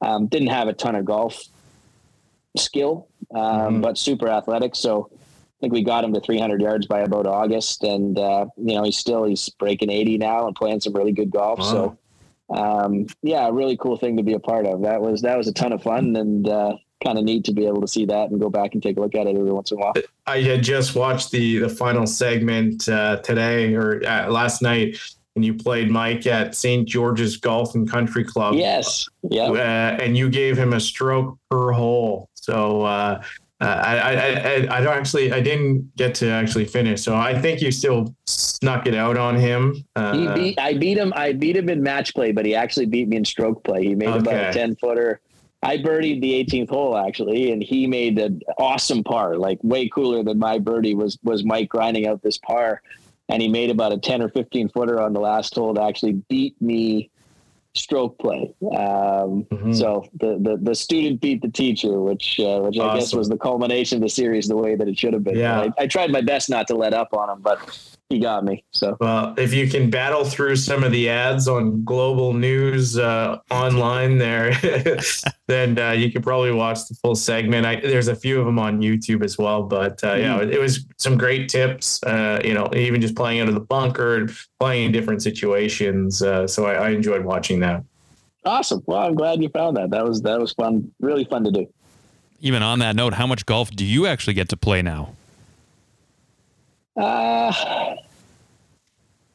um, 0.00 0.26
didn't 0.26 0.48
have 0.48 0.68
a 0.68 0.72
ton 0.72 0.96
of 0.96 1.04
golf 1.04 1.44
skill, 2.56 3.08
um, 3.32 3.40
mm-hmm. 3.40 3.80
but 3.80 3.96
super 3.96 4.28
athletic. 4.28 4.74
So 4.74 5.10
think 5.64 5.72
we 5.72 5.82
got 5.82 6.04
him 6.04 6.12
to 6.12 6.20
300 6.20 6.60
yards 6.60 6.86
by 6.86 7.00
about 7.00 7.26
August, 7.26 7.82
and 7.84 8.18
uh, 8.18 8.46
you 8.56 8.74
know 8.74 8.82
he's 8.82 8.98
still 8.98 9.24
he's 9.24 9.48
breaking 9.48 9.90
80 9.90 10.18
now 10.18 10.46
and 10.46 10.54
playing 10.54 10.80
some 10.80 10.92
really 10.92 11.12
good 11.12 11.30
golf. 11.30 11.58
Wow. 11.58 11.64
So 11.64 11.98
um, 12.54 13.06
yeah, 13.22 13.48
really 13.50 13.76
cool 13.78 13.96
thing 13.96 14.16
to 14.18 14.22
be 14.22 14.34
a 14.34 14.38
part 14.38 14.66
of. 14.66 14.82
That 14.82 15.00
was 15.00 15.22
that 15.22 15.38
was 15.38 15.48
a 15.48 15.54
ton 15.54 15.72
of 15.72 15.82
fun 15.82 16.16
and 16.16 16.46
uh, 16.46 16.76
kind 17.02 17.18
of 17.18 17.24
neat 17.24 17.44
to 17.44 17.52
be 17.52 17.66
able 17.66 17.80
to 17.80 17.88
see 17.88 18.04
that 18.06 18.30
and 18.30 18.38
go 18.38 18.50
back 18.50 18.74
and 18.74 18.82
take 18.82 18.98
a 18.98 19.00
look 19.00 19.14
at 19.14 19.26
it 19.26 19.36
every 19.36 19.52
once 19.52 19.72
in 19.72 19.78
a 19.78 19.80
while. 19.80 19.94
I 20.26 20.42
had 20.42 20.62
just 20.62 20.94
watched 20.94 21.30
the 21.30 21.60
the 21.60 21.68
final 21.70 22.06
segment 22.06 22.86
uh, 22.88 23.16
today 23.22 23.74
or 23.74 24.06
uh, 24.06 24.28
last 24.30 24.60
night. 24.60 24.98
And 25.36 25.44
you 25.44 25.52
played 25.52 25.90
Mike 25.90 26.28
at 26.28 26.54
St. 26.54 26.86
George's 26.86 27.36
Golf 27.36 27.74
and 27.74 27.90
Country 27.90 28.22
Club. 28.22 28.54
Yes. 28.54 29.08
Yeah. 29.28 29.46
Uh, 29.46 29.98
and 30.00 30.16
you 30.16 30.30
gave 30.30 30.56
him 30.56 30.74
a 30.74 30.78
stroke 30.78 31.36
per 31.50 31.72
hole. 31.72 32.30
So 32.34 32.82
uh, 33.60 33.64
I, 33.64 33.96
I, 33.96 34.78
I, 34.78 34.80
don't 34.80 34.96
actually, 34.96 35.32
I 35.32 35.40
didn't 35.40 35.94
get 35.96 36.14
to 36.16 36.28
actually 36.28 36.64
finish. 36.64 37.02
So 37.02 37.14
I 37.14 37.38
think 37.38 37.62
you 37.62 37.70
still 37.70 38.14
snuck 38.26 38.86
it 38.86 38.94
out 38.94 39.16
on 39.16 39.36
him. 39.36 39.84
Uh, 39.94 40.12
he 40.12 40.34
beat, 40.34 40.58
I 40.58 40.74
beat 40.74 40.98
him. 40.98 41.12
I 41.14 41.32
beat 41.32 41.56
him 41.56 41.68
in 41.68 41.82
match 41.82 42.14
play, 42.14 42.32
but 42.32 42.44
he 42.44 42.54
actually 42.54 42.86
beat 42.86 43.08
me 43.08 43.16
in 43.16 43.24
stroke 43.24 43.62
play. 43.62 43.84
He 43.84 43.94
made 43.94 44.08
okay. 44.08 44.18
about 44.18 44.50
a 44.50 44.52
10 44.52 44.76
footer. 44.76 45.20
I 45.62 45.78
birdied 45.78 46.20
the 46.20 46.44
18th 46.44 46.68
hole 46.68 46.96
actually, 46.96 47.52
and 47.52 47.62
he 47.62 47.86
made 47.86 48.18
an 48.18 48.40
awesome 48.58 49.02
par, 49.02 49.36
like 49.36 49.58
way 49.62 49.88
cooler 49.88 50.22
than 50.22 50.38
my 50.38 50.58
birdie 50.58 50.94
was, 50.94 51.18
was 51.22 51.44
Mike 51.44 51.68
grinding 51.68 52.06
out 52.06 52.22
this 52.22 52.38
par. 52.38 52.82
And 53.30 53.40
he 53.40 53.48
made 53.48 53.70
about 53.70 53.92
a 53.92 53.98
10 53.98 54.20
or 54.20 54.28
15 54.28 54.68
footer 54.68 55.00
on 55.00 55.14
the 55.14 55.20
last 55.20 55.54
hole 55.54 55.74
to 55.74 55.82
actually 55.82 56.22
beat 56.28 56.60
me 56.60 57.10
stroke 57.74 58.18
play. 58.18 58.54
Um, 58.62 59.44
mm-hmm. 59.50 59.72
So 59.72 60.04
the, 60.20 60.38
the, 60.40 60.58
the 60.60 60.74
student 60.74 61.20
beat 61.20 61.42
the 61.42 61.48
teacher, 61.48 62.00
which 62.00 62.38
uh, 62.40 62.60
which 62.60 62.78
awesome. 62.78 62.90
I 62.90 62.98
guess 62.98 63.14
was 63.14 63.28
the 63.28 63.36
culmination 63.36 63.96
of 63.96 64.02
the 64.02 64.08
series, 64.08 64.46
the 64.46 64.56
way 64.56 64.76
that 64.76 64.88
it 64.88 64.98
should 64.98 65.12
have 65.12 65.24
been. 65.24 65.36
Yeah. 65.36 65.60
I, 65.60 65.82
I, 65.82 65.86
tried 65.86 66.10
my 66.10 66.20
best 66.20 66.48
not 66.48 66.68
to 66.68 66.76
let 66.76 66.94
up 66.94 67.12
on 67.12 67.30
him, 67.30 67.40
but 67.40 67.93
you 68.10 68.20
got 68.20 68.44
me. 68.44 68.64
So 68.70 68.96
well, 69.00 69.34
if 69.38 69.52
you 69.52 69.68
can 69.68 69.90
battle 69.90 70.24
through 70.24 70.56
some 70.56 70.84
of 70.84 70.92
the 70.92 71.08
ads 71.08 71.48
on 71.48 71.84
global 71.84 72.32
news 72.34 72.98
uh, 72.98 73.38
online 73.50 74.18
there, 74.18 74.52
then 75.48 75.78
uh, 75.78 75.92
you 75.92 76.12
could 76.12 76.22
probably 76.22 76.52
watch 76.52 76.86
the 76.88 76.94
full 76.94 77.14
segment. 77.14 77.66
I, 77.66 77.80
there's 77.80 78.08
a 78.08 78.16
few 78.16 78.38
of 78.38 78.46
them 78.46 78.58
on 78.58 78.80
YouTube 78.80 79.24
as 79.24 79.38
well, 79.38 79.62
but 79.62 80.02
uh, 80.04 80.14
yeah, 80.14 80.40
it, 80.40 80.50
it 80.50 80.60
was 80.60 80.86
some 80.98 81.16
great 81.16 81.48
tips. 81.48 82.02
Uh, 82.02 82.40
you 82.44 82.54
know, 82.54 82.68
even 82.74 83.00
just 83.00 83.16
playing 83.16 83.40
out 83.40 83.48
of 83.48 83.54
the 83.54 83.60
bunker, 83.60 84.28
playing 84.60 84.86
in 84.86 84.92
different 84.92 85.22
situations. 85.22 86.22
Uh, 86.22 86.46
so 86.46 86.66
I, 86.66 86.74
I 86.74 86.90
enjoyed 86.90 87.24
watching 87.24 87.60
that. 87.60 87.84
Awesome. 88.44 88.82
Well, 88.86 88.98
I'm 88.98 89.14
glad 89.14 89.42
you 89.42 89.48
found 89.48 89.76
that. 89.78 89.90
That 89.90 90.04
was 90.04 90.20
that 90.22 90.38
was 90.38 90.52
fun. 90.52 90.92
Really 91.00 91.24
fun 91.24 91.44
to 91.44 91.50
do. 91.50 91.66
Even 92.40 92.62
on 92.62 92.80
that 92.80 92.94
note, 92.94 93.14
how 93.14 93.26
much 93.26 93.46
golf 93.46 93.70
do 93.70 93.84
you 93.84 94.06
actually 94.06 94.34
get 94.34 94.50
to 94.50 94.56
play 94.56 94.82
now? 94.82 95.14
Uh, 96.96 97.96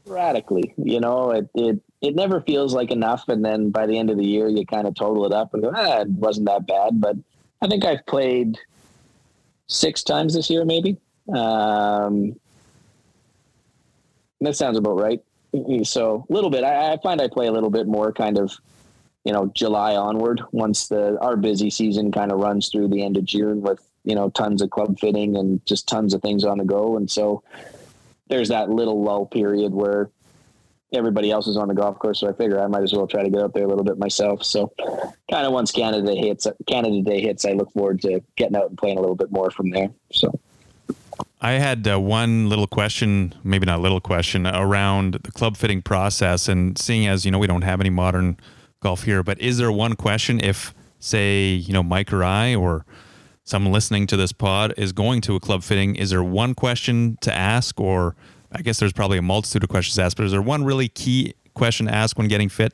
radically, 0.06 0.74
you 0.78 1.00
know, 1.00 1.32
it, 1.32 1.50
it, 1.54 1.82
it 2.02 2.16
never 2.16 2.42
feels 2.42 2.74
like 2.74 2.92
enough. 2.92 3.28
And 3.28 3.44
then 3.44 3.70
by 3.70 3.86
the 3.86 3.98
end 3.98 4.10
of 4.10 4.18
the 4.18 4.26
year, 4.26 4.48
you 4.48 4.66
kind 4.66 4.88
of 4.88 4.96
total 4.96 5.26
it 5.26 5.34
up 5.34 5.54
and 5.54 5.64
go, 5.64 5.72
ah, 5.76 6.02
it 6.02 6.10
wasn't 6.10 6.48
that 6.48 6.68
bad. 6.68 7.00
But 7.00 7.18
I 7.62 7.68
think 7.68 7.86
I've 7.86 8.06
played 8.06 8.58
six 9.68 10.04
times 10.04 10.34
this 10.34 10.50
year, 10.50 10.66
maybe. 10.66 10.98
Um, 11.34 12.40
that 14.42 14.56
sounds 14.56 14.78
about 14.78 15.00
right. 15.00 15.22
So 15.84 16.26
a 16.30 16.34
little 16.34 16.50
bit, 16.50 16.64
I, 16.64 16.94
I 16.94 16.98
find 17.04 17.22
I 17.22 17.28
play 17.28 17.48
a 17.48 17.52
little 17.52 17.70
bit 17.70 17.88
more 17.88 18.14
kind 18.14 18.38
of, 18.38 18.54
you 19.26 19.34
know, 19.34 19.48
July 19.54 19.96
onward 19.96 20.42
once 20.52 20.88
the, 20.88 21.20
our 21.20 21.36
busy 21.36 21.70
season 21.70 22.12
kind 22.12 22.32
of 22.32 22.40
runs 22.40 22.70
through 22.70 22.88
the 22.88 23.04
end 23.04 23.18
of 23.18 23.26
June 23.26 23.62
with 23.62 23.89
you 24.10 24.16
know, 24.16 24.30
tons 24.32 24.64
of 24.64 24.72
club 24.72 25.00
fitting 25.00 25.38
and 25.38 25.64
just 25.68 25.88
tons 25.88 26.16
of 26.16 26.22
things 26.24 26.44
on 26.44 26.58
the 26.58 26.66
go. 26.66 26.98
And 26.98 27.10
so 27.10 27.44
there's 28.28 28.50
that 28.50 28.72
little 28.72 29.04
lull 29.04 29.28
period 29.28 29.72
where 29.72 30.10
everybody 30.92 31.30
else 31.30 31.48
is 31.48 31.58
on 31.58 31.68
the 31.68 31.76
golf 31.76 32.00
course. 32.00 32.20
So 32.20 32.28
I 32.28 32.34
figure 32.34 32.60
I 32.60 32.66
might 32.66 32.82
as 32.82 32.92
well 32.92 33.06
try 33.06 33.22
to 33.22 33.30
get 33.30 33.44
out 33.44 33.54
there 33.54 33.66
a 33.66 33.68
little 33.68 33.84
bit 33.84 34.00
myself. 34.00 34.44
So 34.44 34.74
kind 35.30 35.46
of 35.46 35.54
once 35.54 35.72
Canada 35.72 36.16
hits, 36.16 36.48
Canada 36.68 37.04
Day 37.04 37.22
hits, 37.22 37.46
I 37.46 37.52
look 37.52 37.72
forward 37.72 38.02
to 38.02 38.20
getting 38.36 38.56
out 38.56 38.70
and 38.70 38.78
playing 38.80 38.98
a 38.98 39.02
little 39.02 39.16
bit 39.16 39.32
more 39.32 39.52
from 39.52 39.70
there. 39.70 39.90
So. 40.12 40.40
I 41.42 41.52
had 41.52 41.88
uh, 41.88 42.00
one 42.00 42.50
little 42.50 42.68
question, 42.68 43.36
maybe 43.44 43.68
not 43.68 43.78
a 43.78 43.82
little 43.82 44.02
question, 44.02 44.48
around 44.48 45.20
the 45.24 45.32
club 45.32 45.56
fitting 45.56 45.84
process. 45.84 46.48
And 46.48 46.78
seeing 46.80 47.08
as, 47.08 47.26
you 47.26 47.32
know, 47.32 47.38
we 47.38 47.48
don't 47.48 47.62
have 47.62 47.80
any 47.80 47.92
modern 47.92 48.38
golf 48.80 49.04
here, 49.04 49.22
but 49.22 49.40
is 49.40 49.60
there 49.60 49.72
one 49.72 49.96
question 49.96 50.44
if, 50.44 50.74
say, 51.00 51.52
you 51.52 51.74
know, 51.74 51.84
Mike 51.84 52.12
or 52.12 52.24
I 52.24 52.56
or 52.56 52.86
someone 53.50 53.74
listening 53.74 54.08
to 54.08 54.18
this 54.18 54.32
pod 54.32 54.74
is 54.78 54.92
going 54.92 55.22
to 55.22 55.36
a 55.36 55.40
club 55.40 55.64
fitting, 55.64 55.96
is 55.96 56.12
there 56.12 56.24
one 56.24 56.54
question 56.54 57.18
to 57.22 57.34
ask, 57.34 57.80
or 57.80 58.16
I 58.52 58.62
guess 58.62 58.80
there's 58.80 58.94
probably 58.94 59.18
a 59.18 59.24
multitude 59.24 59.64
of 59.64 59.70
questions 59.70 59.96
to 59.96 60.04
ask, 60.04 60.16
but 60.16 60.26
is 60.26 60.32
there 60.32 60.42
one 60.42 60.64
really 60.64 60.88
key 60.88 61.34
question 61.56 61.88
to 61.88 61.94
ask 61.94 62.18
when 62.18 62.28
getting 62.28 62.50
fit? 62.50 62.74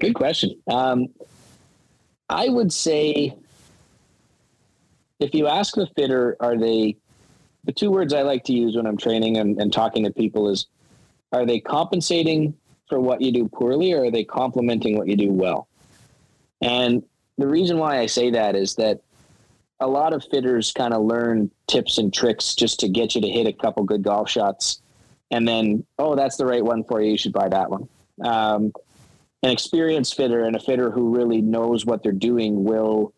Good 0.00 0.14
question. 0.14 0.56
Um, 0.68 1.08
I 2.28 2.48
would 2.48 2.72
say 2.72 3.34
if 5.20 5.34
you 5.34 5.46
ask 5.46 5.74
the 5.74 5.86
fitter, 5.96 6.36
are 6.40 6.56
they 6.56 6.96
the 7.64 7.72
two 7.72 7.90
words 7.90 8.12
I 8.12 8.22
like 8.22 8.44
to 8.44 8.52
use 8.52 8.76
when 8.76 8.86
I'm 8.86 8.96
training 8.96 9.38
and, 9.38 9.60
and 9.60 9.72
talking 9.72 10.04
to 10.04 10.12
people 10.12 10.50
is 10.50 10.66
are 11.32 11.46
they 11.46 11.60
compensating 11.60 12.54
for 12.88 13.00
what 13.00 13.20
you 13.20 13.32
do 13.32 13.48
poorly 13.48 13.92
or 13.92 14.04
are 14.04 14.10
they 14.10 14.24
complimenting 14.24 14.98
what 14.98 15.08
you 15.08 15.16
do 15.16 15.32
well? 15.32 15.66
And 16.60 17.02
the 17.38 17.46
reason 17.46 17.78
why 17.78 17.98
I 17.98 18.06
say 18.06 18.30
that 18.30 18.54
is 18.54 18.74
that 18.76 19.00
a 19.80 19.86
lot 19.86 20.12
of 20.12 20.24
fitters 20.30 20.72
kind 20.72 20.94
of 20.94 21.04
learn 21.04 21.50
tips 21.66 21.98
and 21.98 22.12
tricks 22.12 22.54
just 22.54 22.80
to 22.80 22.88
get 22.88 23.14
you 23.14 23.20
to 23.20 23.28
hit 23.28 23.46
a 23.46 23.52
couple 23.52 23.84
good 23.84 24.02
golf 24.02 24.30
shots. 24.30 24.80
And 25.30 25.46
then, 25.48 25.84
oh, 25.98 26.14
that's 26.14 26.36
the 26.36 26.46
right 26.46 26.64
one 26.64 26.84
for 26.84 27.00
you. 27.02 27.12
You 27.12 27.18
should 27.18 27.32
buy 27.32 27.48
that 27.48 27.70
one. 27.70 27.88
Um, 28.22 28.72
an 29.42 29.50
experienced 29.50 30.16
fitter 30.16 30.44
and 30.44 30.56
a 30.56 30.60
fitter 30.60 30.90
who 30.90 31.14
really 31.14 31.42
knows 31.42 31.84
what 31.84 32.02
they're 32.02 32.12
doing 32.12 32.64
will 32.64 33.12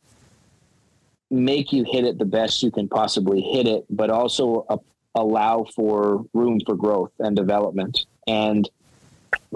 make 1.30 1.72
you 1.72 1.84
hit 1.84 2.04
it 2.04 2.18
the 2.18 2.24
best 2.24 2.62
you 2.62 2.70
can 2.70 2.88
possibly 2.88 3.40
hit 3.40 3.66
it, 3.66 3.84
but 3.90 4.10
also 4.10 4.64
uh, 4.68 4.78
allow 5.14 5.64
for 5.74 6.24
room 6.32 6.60
for 6.64 6.74
growth 6.74 7.12
and 7.18 7.36
development. 7.36 8.06
And 8.26 8.68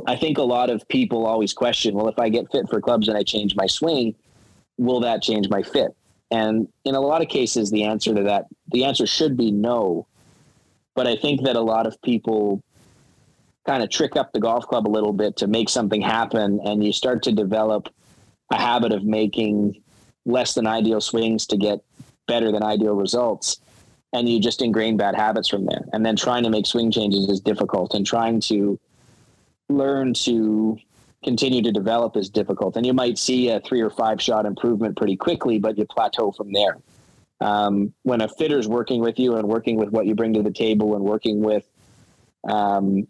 I 0.06 0.16
think 0.16 0.38
a 0.38 0.42
lot 0.42 0.70
of 0.70 0.86
people 0.88 1.26
always 1.26 1.52
question, 1.52 1.94
well, 1.94 2.08
if 2.08 2.18
I 2.18 2.28
get 2.28 2.50
fit 2.52 2.68
for 2.68 2.80
clubs 2.80 3.08
and 3.08 3.16
I 3.16 3.22
change 3.22 3.56
my 3.56 3.66
swing, 3.66 4.14
will 4.80 5.00
that 5.00 5.22
change 5.22 5.48
my 5.50 5.62
fit? 5.62 5.94
And 6.30 6.66
in 6.84 6.94
a 6.94 7.00
lot 7.00 7.20
of 7.20 7.28
cases, 7.28 7.70
the 7.70 7.84
answer 7.84 8.14
to 8.14 8.22
that, 8.22 8.46
the 8.72 8.84
answer 8.84 9.06
should 9.06 9.36
be 9.36 9.50
no. 9.50 10.06
But 10.94 11.06
I 11.06 11.16
think 11.16 11.42
that 11.42 11.54
a 11.54 11.60
lot 11.60 11.86
of 11.86 12.00
people 12.02 12.62
kind 13.66 13.82
of 13.82 13.90
trick 13.90 14.16
up 14.16 14.32
the 14.32 14.40
golf 14.40 14.66
club 14.66 14.88
a 14.88 14.90
little 14.90 15.12
bit 15.12 15.36
to 15.36 15.46
make 15.46 15.68
something 15.68 16.00
happen. 16.00 16.60
And 16.64 16.82
you 16.82 16.92
start 16.92 17.22
to 17.24 17.32
develop 17.32 17.88
a 18.50 18.58
habit 18.58 18.92
of 18.92 19.04
making 19.04 19.82
less 20.24 20.54
than 20.54 20.66
ideal 20.66 21.00
swings 21.00 21.46
to 21.48 21.58
get 21.58 21.80
better 22.26 22.50
than 22.50 22.62
ideal 22.62 22.94
results. 22.94 23.60
And 24.14 24.28
you 24.28 24.40
just 24.40 24.62
ingrain 24.62 24.96
bad 24.96 25.14
habits 25.14 25.48
from 25.48 25.66
there. 25.66 25.84
And 25.92 26.06
then 26.06 26.16
trying 26.16 26.44
to 26.44 26.50
make 26.50 26.66
swing 26.66 26.90
changes 26.90 27.28
is 27.28 27.40
difficult 27.40 27.92
and 27.92 28.06
trying 28.06 28.40
to 28.42 28.78
learn 29.68 30.14
to 30.14 30.78
continue 31.24 31.62
to 31.62 31.72
develop 31.72 32.16
is 32.16 32.30
difficult. 32.30 32.76
And 32.76 32.86
you 32.86 32.94
might 32.94 33.18
see 33.18 33.50
a 33.50 33.60
three 33.60 33.80
or 33.80 33.90
five 33.90 34.20
shot 34.20 34.46
improvement 34.46 34.96
pretty 34.96 35.16
quickly, 35.16 35.58
but 35.58 35.76
you 35.76 35.84
plateau 35.84 36.32
from 36.32 36.52
there. 36.52 36.78
Um, 37.40 37.92
when 38.02 38.20
a 38.20 38.28
fitter's 38.28 38.68
working 38.68 39.00
with 39.00 39.18
you 39.18 39.36
and 39.36 39.48
working 39.48 39.76
with 39.76 39.90
what 39.90 40.06
you 40.06 40.14
bring 40.14 40.34
to 40.34 40.42
the 40.42 40.50
table 40.50 40.94
and 40.94 41.04
working 41.04 41.40
with, 41.40 41.66
um, 42.48 43.06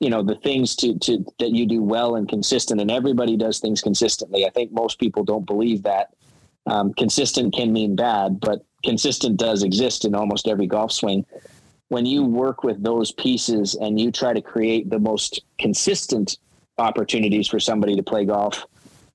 you 0.00 0.10
know, 0.10 0.22
the 0.22 0.36
things 0.36 0.76
to, 0.76 0.98
to 1.00 1.24
that 1.38 1.50
you 1.50 1.66
do 1.66 1.82
well 1.82 2.16
and 2.16 2.28
consistent, 2.28 2.80
and 2.80 2.90
everybody 2.90 3.36
does 3.36 3.58
things 3.58 3.80
consistently. 3.80 4.44
I 4.44 4.50
think 4.50 4.72
most 4.72 4.98
people 4.98 5.24
don't 5.24 5.46
believe 5.46 5.82
that. 5.84 6.14
Um, 6.66 6.94
consistent 6.94 7.54
can 7.54 7.72
mean 7.72 7.96
bad, 7.96 8.40
but 8.40 8.64
consistent 8.84 9.36
does 9.36 9.62
exist 9.62 10.04
in 10.04 10.14
almost 10.14 10.48
every 10.48 10.66
golf 10.66 10.92
swing. 10.92 11.24
When 11.88 12.06
you 12.06 12.24
work 12.24 12.64
with 12.64 12.82
those 12.82 13.12
pieces 13.12 13.74
and 13.74 14.00
you 14.00 14.10
try 14.10 14.32
to 14.32 14.42
create 14.42 14.90
the 14.90 14.98
most 14.98 15.42
consistent 15.58 16.38
opportunities 16.78 17.48
for 17.48 17.60
somebody 17.60 17.96
to 17.96 18.02
play 18.02 18.24
golf, 18.24 18.66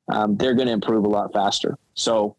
um, 0.09 0.37
they're 0.37 0.53
going 0.53 0.67
to 0.67 0.73
improve 0.73 1.05
a 1.05 1.09
lot 1.09 1.31
faster. 1.33 1.77
So 1.93 2.35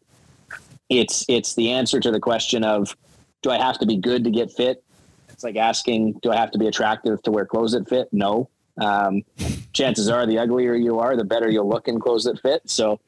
it's 0.89 1.25
it's 1.29 1.55
the 1.55 1.71
answer 1.71 1.99
to 1.99 2.11
the 2.11 2.19
question 2.19 2.63
of 2.63 2.95
do 3.41 3.49
I 3.49 3.57
have 3.57 3.79
to 3.79 3.85
be 3.85 3.97
good 3.97 4.23
to 4.25 4.29
get 4.29 4.51
fit? 4.51 4.83
It's 5.29 5.43
like 5.43 5.55
asking, 5.55 6.19
do 6.21 6.31
I 6.31 6.35
have 6.35 6.51
to 6.51 6.59
be 6.59 6.67
attractive 6.67 7.21
to 7.23 7.31
wear 7.31 7.45
clothes 7.45 7.71
that 7.71 7.89
fit? 7.89 8.09
No. 8.11 8.49
Um, 8.77 9.23
chances 9.73 10.09
are, 10.09 10.25
the 10.25 10.37
uglier 10.37 10.75
you 10.75 10.99
are, 10.99 11.15
the 11.15 11.23
better 11.23 11.49
you'll 11.49 11.67
look 11.67 11.87
in 11.87 11.99
clothes 11.99 12.25
that 12.25 12.39
fit. 12.41 12.61
So, 12.69 12.99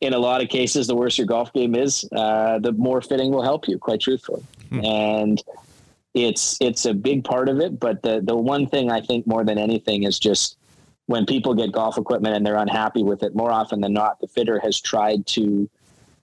in 0.00 0.14
a 0.14 0.18
lot 0.18 0.42
of 0.42 0.48
cases, 0.48 0.86
the 0.86 0.94
worse 0.94 1.18
your 1.18 1.26
golf 1.26 1.52
game 1.52 1.74
is, 1.74 2.08
uh, 2.12 2.58
the 2.58 2.72
more 2.72 3.00
fitting 3.02 3.30
will 3.30 3.42
help 3.42 3.68
you. 3.68 3.78
Quite 3.78 4.00
truthfully, 4.00 4.42
hmm. 4.70 4.84
and 4.84 5.42
it's 6.14 6.56
it's 6.60 6.86
a 6.86 6.94
big 6.94 7.24
part 7.24 7.48
of 7.48 7.60
it. 7.60 7.78
But 7.78 8.02
the 8.02 8.20
the 8.22 8.36
one 8.36 8.66
thing 8.66 8.90
I 8.90 9.00
think 9.00 9.26
more 9.26 9.44
than 9.44 9.58
anything 9.58 10.04
is 10.04 10.18
just 10.18 10.56
when 11.10 11.26
people 11.26 11.54
get 11.54 11.72
golf 11.72 11.98
equipment 11.98 12.36
and 12.36 12.46
they're 12.46 12.54
unhappy 12.54 13.02
with 13.02 13.24
it, 13.24 13.34
more 13.34 13.50
often 13.50 13.80
than 13.80 13.92
not, 13.92 14.20
the 14.20 14.28
fitter 14.28 14.60
has 14.60 14.80
tried 14.80 15.26
to 15.26 15.68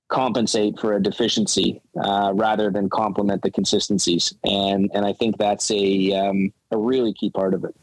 compensate 0.08 0.80
for 0.80 0.94
a 0.94 1.04
deficiency 1.04 1.82
uh, 2.02 2.32
rather 2.34 2.72
than 2.72 2.90
complement 2.90 3.42
the 3.42 3.52
consistencies. 3.52 4.34
And 4.46 4.90
and 4.94 5.06
I 5.06 5.12
think 5.12 5.38
that's 5.38 5.70
a 5.72 6.14
um, 6.14 6.54
a 6.72 6.78
really 6.78 7.14
key 7.14 7.30
part 7.30 7.54
of 7.54 7.66
it. 7.66 7.76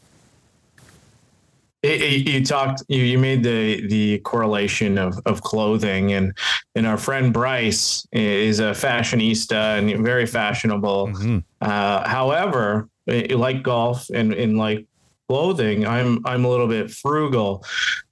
You 1.83 2.43
talked, 2.43 2.81
you, 2.87 3.03
you 3.03 3.19
made 3.19 3.43
the 3.43 3.85
the 3.85 4.17
correlation 4.19 4.97
of, 4.97 5.19
of 5.27 5.43
clothing, 5.43 6.13
and 6.13 6.35
and 6.73 6.87
our 6.87 6.97
friend 6.97 7.31
Bryce 7.31 8.07
is 8.13 8.59
a 8.59 8.71
fashionista 8.71 9.77
and 9.77 10.03
very 10.03 10.25
fashionable. 10.25 11.09
Mm-hmm. 11.09 11.37
Uh, 11.61 12.09
however, 12.09 12.89
like 13.05 13.61
golf 13.61 14.09
and, 14.09 14.33
and 14.33 14.57
like 14.57 14.87
clothing, 15.27 15.85
I'm 15.85 16.25
I'm 16.25 16.45
a 16.45 16.49
little 16.49 16.67
bit 16.67 16.91
frugal. 16.91 17.63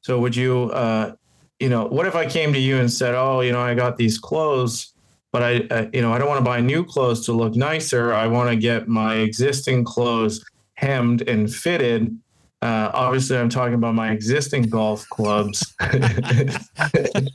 So 0.01 0.19
would 0.19 0.35
you 0.35 0.71
uh, 0.71 1.13
you 1.59 1.69
know, 1.69 1.85
what 1.85 2.05
if 2.05 2.15
I 2.15 2.25
came 2.25 2.51
to 2.51 2.59
you 2.59 2.77
and 2.77 2.91
said, 2.91 3.15
"Oh, 3.15 3.39
you 3.39 3.53
know, 3.53 3.61
I 3.61 3.73
got 3.73 3.95
these 3.95 4.19
clothes, 4.19 4.93
but 5.31 5.43
I, 5.43 5.67
I 5.71 5.89
you 5.93 6.01
know, 6.01 6.11
I 6.11 6.17
don't 6.17 6.27
want 6.27 6.39
to 6.39 6.43
buy 6.43 6.59
new 6.59 6.83
clothes 6.83 7.25
to 7.27 7.31
look 7.31 7.55
nicer. 7.55 8.13
I 8.13 8.27
want 8.27 8.49
to 8.49 8.55
get 8.55 8.87
my 8.87 9.15
existing 9.15 9.85
clothes 9.85 10.43
hemmed 10.75 11.21
and 11.27 11.53
fitted." 11.53 12.17
Uh, 12.61 12.89
obviously, 12.93 13.37
I'm 13.37 13.49
talking 13.49 13.75
about 13.75 13.93
my 13.93 14.11
existing 14.11 14.63
golf 14.63 15.07
clubs. 15.09 15.75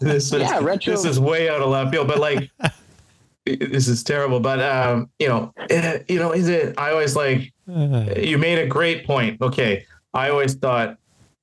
this 0.01 0.33
is 0.33 0.33
yeah, 0.33 0.59
retro. 0.59 0.93
this 0.93 1.05
is 1.05 1.21
way 1.21 1.51
out 1.51 1.61
of 1.61 1.69
left 1.69 1.91
field, 1.91 2.09
but 2.09 2.19
like 2.19 2.51
this 3.47 3.89
is 3.89 4.03
terrible. 4.03 4.41
But 4.41 4.61
um, 4.61 5.11
you 5.19 5.29
know, 5.29 5.53
eh, 5.71 6.01
you 6.09 6.19
know, 6.19 6.33
is 6.33 6.49
it? 6.49 6.75
I 6.79 6.91
always 6.93 7.17
like 7.17 7.53
you 7.69 8.39
made 8.39 8.59
a 8.59 8.67
great 8.67 9.07
point. 9.07 9.41
Okay. 9.41 9.85
I 10.15 10.31
always 10.31 10.55
thought, 10.55 10.97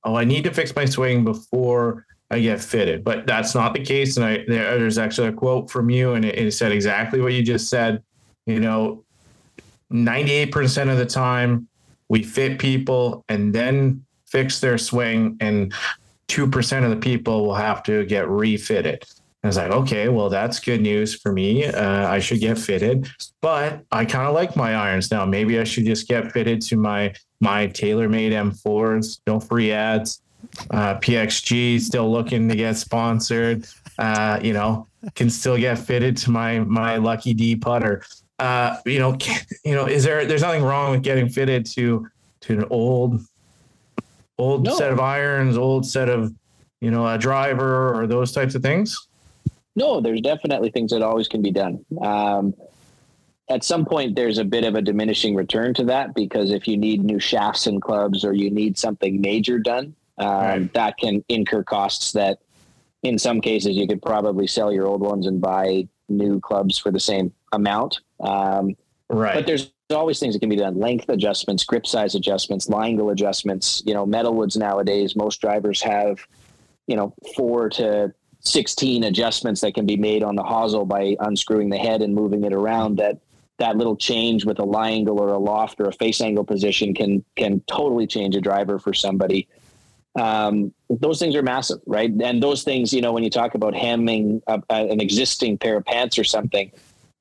oh, 0.04 0.16
I 0.16 0.24
need 0.24 0.44
to 0.44 0.52
fix 0.52 0.74
my 0.74 0.84
swing 0.84 1.24
before 1.24 2.06
I 2.30 2.40
get 2.40 2.60
fitted, 2.60 3.04
but 3.04 3.26
that's 3.26 3.54
not 3.54 3.72
the 3.72 3.84
case. 3.84 4.16
And 4.16 4.26
I, 4.26 4.44
there, 4.48 4.78
there's 4.78 4.98
actually 4.98 5.28
a 5.28 5.32
quote 5.32 5.70
from 5.70 5.90
you, 5.90 6.14
and 6.14 6.24
it, 6.24 6.36
it 6.36 6.52
said 6.52 6.72
exactly 6.72 7.20
what 7.20 7.32
you 7.32 7.42
just 7.42 7.70
said. 7.70 8.02
You 8.46 8.60
know, 8.60 9.04
98% 9.92 10.90
of 10.90 10.98
the 10.98 11.06
time 11.06 11.68
we 12.08 12.22
fit 12.22 12.58
people 12.58 13.24
and 13.28 13.54
then 13.54 14.04
fix 14.26 14.60
their 14.60 14.78
swing 14.78 15.36
and 15.40 15.72
2% 16.28 16.84
of 16.84 16.90
the 16.90 16.96
people 16.96 17.46
will 17.46 17.54
have 17.54 17.82
to 17.84 18.04
get 18.06 18.28
refitted. 18.28 19.04
I 19.44 19.46
was 19.46 19.56
like, 19.56 19.70
okay, 19.70 20.08
well, 20.08 20.28
that's 20.28 20.58
good 20.58 20.80
news 20.80 21.14
for 21.14 21.32
me. 21.32 21.64
Uh, 21.66 22.08
I 22.08 22.18
should 22.18 22.40
get 22.40 22.58
fitted, 22.58 23.08
but 23.40 23.84
I 23.92 24.04
kind 24.04 24.26
of 24.26 24.34
like 24.34 24.56
my 24.56 24.74
irons 24.74 25.10
now. 25.10 25.24
Maybe 25.24 25.60
I 25.60 25.64
should 25.64 25.84
just 25.84 26.08
get 26.08 26.32
fitted 26.32 26.60
to 26.62 26.76
my 26.76 27.14
my 27.40 27.68
TaylorMade 27.68 28.32
M4s. 28.32 29.20
No 29.26 29.38
free 29.38 29.70
ads. 29.70 30.20
Uh, 30.70 30.98
PXG 30.98 31.80
still 31.80 32.10
looking 32.10 32.48
to 32.48 32.56
get 32.56 32.76
sponsored. 32.76 33.66
Uh, 33.98 34.40
you 34.42 34.52
know, 34.52 34.86
can 35.14 35.30
still 35.30 35.56
get 35.56 35.78
fitted 35.78 36.16
to 36.18 36.30
my 36.30 36.60
my 36.60 36.96
Lucky 36.96 37.32
D 37.34 37.54
putter. 37.54 38.02
Uh, 38.40 38.78
you 38.84 38.98
know, 38.98 39.16
you 39.64 39.74
know, 39.74 39.86
is 39.86 40.02
there? 40.02 40.24
There's 40.24 40.42
nothing 40.42 40.62
wrong 40.64 40.90
with 40.90 41.02
getting 41.02 41.28
fitted 41.28 41.66
to 41.66 42.08
to 42.40 42.52
an 42.58 42.64
old 42.70 43.20
old 44.38 44.64
No. 44.64 44.76
set 44.76 44.90
of 44.92 44.98
irons, 44.98 45.56
old 45.56 45.86
set 45.86 46.08
of 46.08 46.34
you 46.80 46.90
know 46.90 47.06
a 47.06 47.16
driver 47.18 47.94
or 47.94 48.06
those 48.06 48.32
types 48.32 48.54
of 48.54 48.62
things. 48.62 49.05
No, 49.76 50.00
there's 50.00 50.22
definitely 50.22 50.70
things 50.70 50.90
that 50.90 51.02
always 51.02 51.28
can 51.28 51.42
be 51.42 51.50
done. 51.50 51.84
Um, 52.00 52.54
at 53.48 53.62
some 53.62 53.84
point, 53.84 54.16
there's 54.16 54.38
a 54.38 54.44
bit 54.44 54.64
of 54.64 54.74
a 54.74 54.82
diminishing 54.82 55.34
return 55.36 55.74
to 55.74 55.84
that 55.84 56.14
because 56.14 56.50
if 56.50 56.66
you 56.66 56.76
need 56.76 57.04
new 57.04 57.20
shafts 57.20 57.66
and 57.66 57.80
clubs 57.80 58.24
or 58.24 58.32
you 58.32 58.50
need 58.50 58.76
something 58.76 59.20
major 59.20 59.58
done, 59.58 59.94
um, 60.18 60.26
Right. 60.28 60.72
that 60.72 60.96
can 60.96 61.22
incur 61.28 61.62
costs 61.62 62.12
that 62.12 62.38
in 63.02 63.18
some 63.18 63.40
cases 63.40 63.76
you 63.76 63.86
could 63.86 64.02
probably 64.02 64.46
sell 64.46 64.72
your 64.72 64.86
old 64.86 65.02
ones 65.02 65.26
and 65.26 65.40
buy 65.40 65.86
new 66.08 66.40
clubs 66.40 66.78
for 66.78 66.90
the 66.90 66.98
same 66.98 67.32
amount. 67.52 68.00
Um, 68.20 68.76
Right. 69.08 69.34
but 69.34 69.46
there's 69.46 69.70
always 69.94 70.18
things 70.18 70.34
that 70.34 70.40
can 70.40 70.48
be 70.48 70.56
done 70.56 70.80
length 70.80 71.08
adjustments 71.08 71.62
grip 71.62 71.86
size 71.86 72.16
adjustments 72.16 72.68
lie 72.68 72.88
angle 72.88 73.10
adjustments 73.10 73.80
you 73.86 73.94
know 73.94 74.04
metalwoods 74.04 74.56
nowadays 74.56 75.14
most 75.14 75.40
drivers 75.40 75.80
have 75.80 76.18
you 76.88 76.96
know 76.96 77.14
four 77.36 77.68
to 77.68 78.12
16 78.46 79.04
adjustments 79.04 79.60
that 79.60 79.74
can 79.74 79.86
be 79.86 79.96
made 79.96 80.22
on 80.22 80.36
the 80.36 80.42
hosel 80.42 80.86
by 80.86 81.16
unscrewing 81.20 81.68
the 81.68 81.76
head 81.78 82.02
and 82.02 82.14
moving 82.14 82.44
it 82.44 82.52
around 82.52 82.96
that 82.98 83.18
that 83.58 83.76
little 83.76 83.96
change 83.96 84.44
with 84.44 84.58
a 84.58 84.64
lie 84.64 84.90
angle 84.90 85.18
or 85.20 85.30
a 85.30 85.38
loft 85.38 85.80
or 85.80 85.84
a 85.88 85.92
face 85.92 86.20
angle 86.20 86.44
position 86.44 86.94
can 86.94 87.24
can 87.36 87.60
totally 87.66 88.06
change 88.06 88.36
a 88.36 88.40
driver 88.40 88.78
for 88.78 88.92
somebody 88.94 89.48
um, 90.14 90.72
those 90.88 91.18
things 91.18 91.34
are 91.34 91.42
massive 91.42 91.78
right 91.86 92.10
and 92.22 92.42
those 92.42 92.62
things 92.62 92.92
you 92.92 93.00
know 93.00 93.12
when 93.12 93.22
you 93.24 93.30
talk 93.30 93.54
about 93.54 93.74
hemming 93.74 94.40
a, 94.46 94.62
a, 94.70 94.88
an 94.88 95.00
existing 95.00 95.58
pair 95.58 95.76
of 95.76 95.84
pants 95.84 96.18
or 96.18 96.24
something 96.24 96.70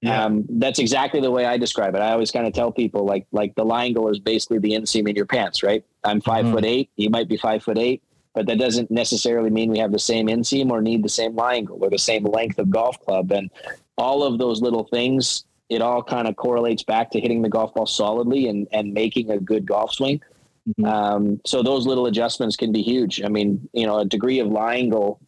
Yeah. 0.02 0.23
um, 0.26 0.45
that's 0.49 0.80
exactly 0.80 1.19
the 1.22 1.31
way 1.31 1.45
I 1.45 1.57
describe 1.57 1.95
it. 1.95 2.02
I 2.02 2.11
always 2.11 2.31
kind 2.31 2.45
of 2.45 2.53
tell 2.53 2.72
people 2.72 3.06
like 3.06 3.26
like 3.31 3.56
the 3.56 3.64
lie 3.65 3.85
angle 3.85 4.07
is 4.10 4.19
basically 4.19 4.60
the 4.60 4.72
inseam 4.72 5.10
in 5.10 5.15
your 5.15 5.26
pants, 5.26 5.64
right? 5.64 5.84
I'm 6.03 6.22
5 6.22 6.45
Mhm. 6.45 6.52
foot 6.53 6.65
eight. 6.65 6.89
You 6.95 7.10
might 7.10 7.27
be 7.27 7.38
five 7.38 7.64
foot 7.64 7.77
eight, 7.77 8.02
but 8.35 8.45
that 8.47 8.59
doesn't 8.59 8.91
necessarily 8.91 9.49
mean 9.49 9.71
we 9.71 9.79
have 9.79 9.93
the 9.93 9.99
same 9.99 10.27
inseam 10.27 10.69
or 10.69 10.81
need 10.81 11.01
the 11.01 11.09
same 11.09 11.35
lie 11.35 11.55
angle 11.55 11.79
or 11.81 11.89
the 11.89 11.97
same 11.97 12.25
length 12.25 12.59
of 12.59 12.69
golf 12.69 12.99
club. 13.05 13.31
And 13.31 13.49
all 13.97 14.23
of 14.23 14.37
those 14.37 14.61
little 14.61 14.83
things, 14.83 15.45
it 15.69 15.81
all 15.81 16.03
kind 16.03 16.27
of 16.27 16.35
correlates 16.35 16.83
back 16.83 17.09
to 17.11 17.19
hitting 17.19 17.41
the 17.41 17.49
golf 17.49 17.73
ball 17.73 17.87
solidly 17.87 18.47
and 18.47 18.67
and 18.71 18.93
making 18.93 19.31
a 19.31 19.39
good 19.39 19.65
golf 19.65 19.93
swing. 19.93 20.21
Mhm. 20.69 20.85
Um, 20.85 21.41
so 21.45 21.63
those 21.63 21.87
little 21.87 22.07
adjustments 22.07 22.55
can 22.55 22.71
be 22.71 22.81
huge. 22.81 23.23
I 23.23 23.29
mean, 23.29 23.67
you 23.73 23.87
know, 23.87 23.99
a 23.99 24.05
degree 24.05 24.39
of 24.39 24.47
lie 24.47 24.75
angle. 24.75 25.19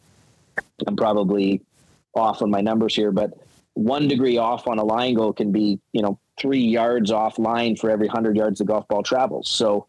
I'm 0.85 0.95
probably 0.95 1.61
off 2.13 2.41
on 2.41 2.49
my 2.49 2.61
numbers 2.61 2.95
here, 2.95 3.11
but 3.11 3.34
one 3.75 4.07
degree 4.07 4.38
off 4.38 4.67
on 4.67 4.79
a 4.79 4.84
lie 4.84 5.05
angle 5.05 5.31
can 5.31 5.51
be, 5.51 5.79
you 5.93 6.01
know, 6.01 6.19
three 6.39 6.61
yards 6.61 7.11
off 7.11 7.39
line 7.39 7.75
for 7.75 7.89
every 7.89 8.07
hundred 8.07 8.35
yards 8.35 8.59
the 8.59 8.65
golf 8.65 8.88
ball 8.88 9.03
travels. 9.03 9.49
So 9.49 9.85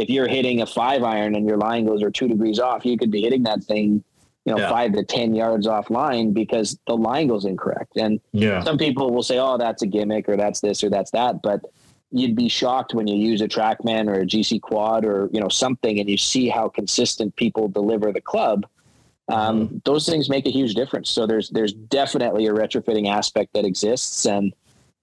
if 0.00 0.08
you're 0.08 0.28
hitting 0.28 0.62
a 0.62 0.66
five 0.66 1.02
iron 1.02 1.34
and 1.34 1.46
your 1.46 1.56
lie 1.56 1.76
angles 1.76 2.02
are 2.02 2.10
two 2.10 2.28
degrees 2.28 2.58
off, 2.58 2.84
you 2.84 2.96
could 2.96 3.10
be 3.10 3.22
hitting 3.22 3.42
that 3.44 3.62
thing, 3.62 4.02
you 4.44 4.52
know, 4.52 4.58
Yeah. 4.58 4.70
five 4.70 4.92
to 4.94 5.04
10 5.04 5.34
yards 5.34 5.66
off 5.66 5.90
line 5.90 6.32
because 6.32 6.78
the 6.86 6.96
lie 6.96 7.20
angle's 7.20 7.44
incorrect. 7.44 7.96
And 7.96 8.20
yeah. 8.32 8.62
some 8.64 8.78
people 8.78 9.10
will 9.12 9.22
say, 9.22 9.38
oh, 9.38 9.58
that's 9.58 9.82
a 9.82 9.86
gimmick 9.86 10.28
or 10.28 10.36
that's 10.36 10.60
this 10.60 10.82
or 10.82 10.90
that's 10.90 11.10
that. 11.12 11.42
But 11.42 11.60
you'd 12.12 12.34
be 12.34 12.48
shocked 12.48 12.94
when 12.94 13.06
you 13.06 13.16
use 13.16 13.40
a 13.40 13.48
TrackMan 13.48 14.08
or 14.08 14.20
a 14.20 14.26
GC 14.26 14.60
Quad 14.60 15.04
or, 15.04 15.28
you 15.32 15.40
know, 15.40 15.48
something 15.48 16.00
and 16.00 16.08
you 16.08 16.16
see 16.16 16.48
how 16.48 16.68
consistent 16.68 17.36
people 17.36 17.68
deliver 17.68 18.12
the 18.12 18.20
club. 18.20 18.66
Um, 19.28 19.80
Those 19.84 20.08
things 20.08 20.28
make 20.28 20.46
a 20.46 20.50
huge 20.50 20.74
difference. 20.74 21.08
So 21.08 21.24
there's 21.26 21.50
there's 21.50 21.72
definitely 21.72 22.46
a 22.46 22.52
retrofitting 22.52 23.08
aspect 23.08 23.52
that 23.54 23.64
exists, 23.64 24.26
and 24.26 24.52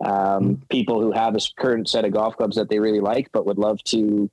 um, 0.03 0.61
people 0.69 1.01
who 1.01 1.13
have 1.13 1.33
a 1.35 1.39
current 1.57 1.87
set 1.87 2.03
of 2.03 2.11
golf 2.11 2.35
clubs 2.35 2.57
that 2.57 2.67
they 2.69 2.79
really 2.79 2.99
like, 2.99 3.29
but 3.31 3.45
would 3.45 3.57
love 3.57 3.81
to 3.85 4.29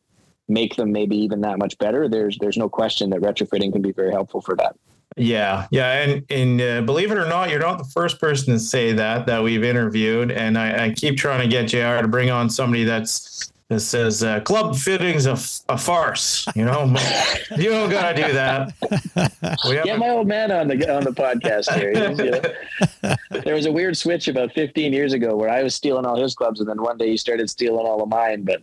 make 0.48 0.76
them 0.76 0.92
maybe 0.92 1.16
even 1.16 1.40
that 1.42 1.58
much 1.58 1.76
better. 1.78 2.08
There's 2.08 2.38
there's 2.38 2.56
no 2.56 2.68
question 2.68 3.10
that 3.10 3.20
retrofitting 3.20 3.72
can 3.72 3.82
be 3.82 3.92
very 3.92 4.12
helpful 4.12 4.40
for 4.40 4.56
that. 4.56 4.76
Yeah, 5.16 5.68
yeah, 5.70 6.02
and 6.02 6.24
and 6.30 6.60
uh, 6.60 6.80
believe 6.82 7.12
it 7.12 7.18
or 7.18 7.26
not, 7.26 7.50
you're 7.50 7.60
not 7.60 7.78
the 7.78 7.84
first 7.84 8.20
person 8.20 8.52
to 8.52 8.58
say 8.58 8.92
that 8.92 9.26
that 9.26 9.42
we've 9.42 9.62
interviewed, 9.62 10.32
and 10.32 10.58
I, 10.58 10.86
I 10.86 10.90
keep 10.90 11.16
trying 11.16 11.40
to 11.40 11.48
get 11.48 11.68
Jr. 11.68 12.02
to 12.02 12.08
bring 12.08 12.30
on 12.30 12.50
somebody 12.50 12.84
that's 12.84 13.52
that 13.70 13.80
says 13.80 14.22
uh, 14.22 14.40
club 14.40 14.76
fitting's 14.76 15.24
a 15.26 15.36
farce. 15.78 16.46
You 16.54 16.66
know, 16.66 16.84
you 17.56 17.70
don't 17.70 17.90
gotta 17.90 18.14
do 18.14 18.32
that. 18.32 18.72
We 19.66 19.80
Get 19.82 19.98
my 19.98 20.10
old 20.10 20.28
man 20.28 20.52
on 20.52 20.68
the 20.68 20.94
on 20.94 21.02
the 21.04 21.12
podcast 21.12 21.72
here. 21.74 21.92
You 21.92 22.30
know, 22.30 23.14
there 23.42 23.54
was 23.54 23.64
a 23.66 23.72
weird 23.72 23.96
switch 23.96 24.28
about 24.28 24.52
15 24.52 24.92
years 24.92 25.14
ago 25.14 25.34
where 25.34 25.48
I 25.48 25.62
was 25.62 25.74
stealing 25.74 26.04
all 26.04 26.20
his 26.20 26.34
clubs, 26.34 26.60
and 26.60 26.68
then 26.68 26.82
one 26.82 26.98
day 26.98 27.08
he 27.08 27.16
started 27.16 27.48
stealing 27.48 27.86
all 27.86 28.02
of 28.02 28.08
mine. 28.08 28.42
But 28.44 28.62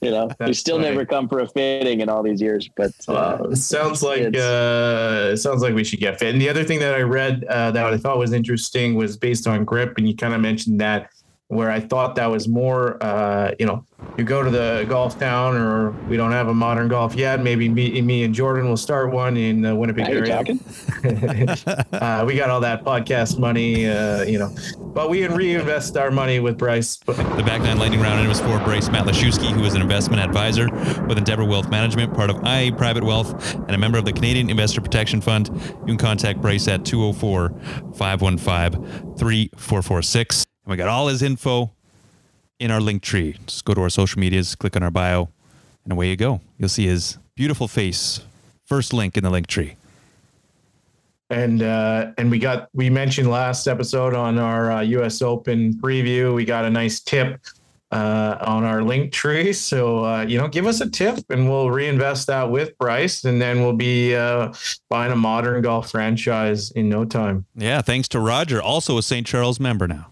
you 0.00 0.10
know, 0.10 0.28
That's 0.38 0.58
still 0.58 0.76
funny. 0.78 0.88
never 0.88 1.06
come 1.06 1.28
for 1.28 1.38
a 1.40 1.48
fitting 1.48 2.00
in 2.00 2.08
all 2.08 2.22
these 2.24 2.40
years. 2.40 2.68
But 2.76 2.92
uh, 3.08 3.12
Uh, 3.12 3.48
it 3.52 3.56
sounds 3.56 4.02
like 4.02 4.22
uh, 4.36 5.30
it 5.32 5.36
sounds 5.38 5.62
like 5.62 5.74
we 5.74 5.84
should 5.84 6.00
get 6.00 6.18
fit. 6.18 6.32
And 6.32 6.42
the 6.42 6.48
other 6.48 6.64
thing 6.64 6.80
that 6.80 6.94
I 6.94 7.02
read 7.02 7.44
uh, 7.44 7.70
that 7.70 7.84
I 7.86 7.96
thought 7.96 8.18
was 8.18 8.32
interesting 8.32 8.96
was 8.96 9.16
based 9.16 9.46
on 9.46 9.64
grip, 9.64 9.94
and 9.98 10.08
you 10.08 10.16
kind 10.16 10.34
of 10.34 10.40
mentioned 10.40 10.80
that 10.80 11.10
where 11.52 11.70
I 11.70 11.80
thought 11.80 12.14
that 12.14 12.30
was 12.30 12.48
more, 12.48 12.96
uh, 13.02 13.52
you 13.58 13.66
know, 13.66 13.84
you 14.16 14.24
go 14.24 14.42
to 14.42 14.48
the 14.48 14.86
golf 14.88 15.18
town, 15.18 15.54
or 15.54 15.90
we 16.08 16.16
don't 16.16 16.32
have 16.32 16.48
a 16.48 16.54
modern 16.54 16.88
golf 16.88 17.14
yet. 17.14 17.42
Maybe 17.42 17.68
me, 17.68 18.00
me 18.00 18.24
and 18.24 18.34
Jordan 18.34 18.70
will 18.70 18.78
start 18.78 19.12
one 19.12 19.36
in 19.36 19.60
the 19.60 19.76
Winnipeg 19.76 20.04
now 20.04 20.12
you're 20.12 20.24
area. 20.24 20.36
talking. 20.36 20.60
uh, 21.92 22.24
we 22.26 22.36
got 22.36 22.48
all 22.48 22.60
that 22.60 22.84
podcast 22.84 23.38
money, 23.38 23.86
uh, 23.86 24.22
you 24.22 24.38
know, 24.38 24.54
but 24.94 25.10
we 25.10 25.20
can 25.20 25.34
reinvest 25.34 25.98
our 25.98 26.10
money 26.10 26.40
with 26.40 26.56
Bryce. 26.56 26.96
The 26.96 27.42
back 27.44 27.60
nine 27.60 27.78
lightning 27.78 28.00
round 28.00 28.14
and 28.14 28.24
it 28.24 28.28
was 28.28 28.40
for 28.40 28.58
Bryce 28.60 28.88
Matlashewski, 28.88 29.50
who 29.50 29.64
is 29.64 29.74
an 29.74 29.82
investment 29.82 30.22
advisor 30.22 30.70
with 31.06 31.18
Endeavour 31.18 31.44
Wealth 31.44 31.68
Management, 31.70 32.14
part 32.14 32.30
of 32.30 32.42
IA 32.46 32.72
Private 32.72 33.04
Wealth, 33.04 33.54
and 33.54 33.72
a 33.72 33.78
member 33.78 33.98
of 33.98 34.06
the 34.06 34.12
Canadian 34.14 34.48
Investor 34.48 34.80
Protection 34.80 35.20
Fund. 35.20 35.50
You 35.52 35.86
can 35.86 35.98
contact 35.98 36.40
Bryce 36.40 36.66
at 36.66 36.86
204 36.86 37.50
515 37.94 39.16
3446. 39.16 40.46
And 40.64 40.70
we 40.70 40.76
got 40.76 40.88
all 40.88 41.08
his 41.08 41.22
info 41.22 41.72
in 42.58 42.70
our 42.70 42.80
link 42.80 43.02
tree. 43.02 43.36
Just 43.46 43.64
go 43.64 43.74
to 43.74 43.80
our 43.82 43.90
social 43.90 44.20
medias, 44.20 44.54
click 44.54 44.76
on 44.76 44.82
our 44.82 44.90
bio, 44.90 45.28
and 45.84 45.92
away 45.92 46.08
you 46.10 46.16
go. 46.16 46.40
You'll 46.58 46.68
see 46.68 46.86
his 46.86 47.18
beautiful 47.34 47.66
face. 47.68 48.20
First 48.64 48.92
link 48.92 49.16
in 49.16 49.24
the 49.24 49.30
link 49.30 49.48
tree. 49.48 49.76
and 51.30 51.62
uh, 51.62 52.12
and 52.18 52.30
we 52.30 52.38
got 52.38 52.68
we 52.72 52.88
mentioned 52.90 53.28
last 53.30 53.66
episode 53.66 54.14
on 54.14 54.38
our 54.38 54.70
uh, 54.70 54.80
U.S. 54.82 55.20
Open 55.22 55.74
preview. 55.74 56.34
We 56.34 56.44
got 56.44 56.64
a 56.64 56.70
nice 56.70 57.00
tip 57.00 57.40
uh, 57.90 58.36
on 58.40 58.64
our 58.64 58.82
link 58.82 59.12
tree. 59.12 59.52
So 59.72 60.04
uh, 60.04 60.22
you 60.22 60.38
know, 60.38 60.46
give 60.48 60.66
us 60.66 60.80
a 60.80 60.88
tip, 60.88 61.18
and 61.30 61.48
we'll 61.50 61.70
reinvest 61.70 62.26
that 62.28 62.50
with 62.50 62.76
Bryce, 62.78 63.24
and 63.24 63.42
then 63.42 63.62
we'll 63.62 63.72
be 63.76 64.14
uh, 64.14 64.52
buying 64.88 65.12
a 65.12 65.16
modern 65.16 65.60
golf 65.62 65.90
franchise 65.90 66.70
in 66.72 66.88
no 66.88 67.04
time. 67.04 67.44
Yeah, 67.56 67.80
thanks 67.82 68.08
to 68.08 68.20
Roger, 68.20 68.62
also 68.62 68.96
a 68.98 69.02
St. 69.02 69.26
Charles 69.26 69.58
member 69.58 69.88
now. 69.88 70.06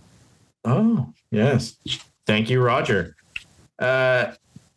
Oh 0.65 1.13
yes, 1.31 1.77
thank 2.27 2.51
you, 2.51 2.63
Roger. 2.63 3.17
Uh, 3.79 4.33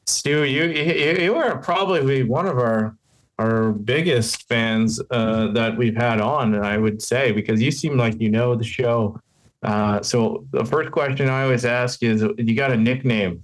Stu, 0.05 0.43
you 0.43 0.65
you, 0.65 1.23
you 1.23 1.35
are 1.35 1.57
probably 1.57 2.23
one 2.23 2.45
of 2.45 2.57
our 2.57 2.95
our 3.39 3.71
biggest 3.71 4.47
fans 4.47 5.01
uh, 5.11 5.47
that 5.51 5.75
we've 5.77 5.95
had 5.95 6.21
on, 6.21 6.55
I 6.55 6.77
would 6.77 7.01
say, 7.01 7.31
because 7.31 7.61
you 7.61 7.71
seem 7.71 7.97
like 7.97 8.19
you 8.21 8.29
know 8.29 8.55
the 8.55 8.63
show. 8.63 9.19
Uh, 9.63 10.01
so 10.01 10.45
the 10.51 10.65
first 10.65 10.91
question 10.91 11.29
I 11.29 11.43
always 11.43 11.65
ask 11.65 12.03
is, 12.03 12.21
you 12.37 12.55
got 12.55 12.71
a 12.71 12.77
nickname? 12.77 13.43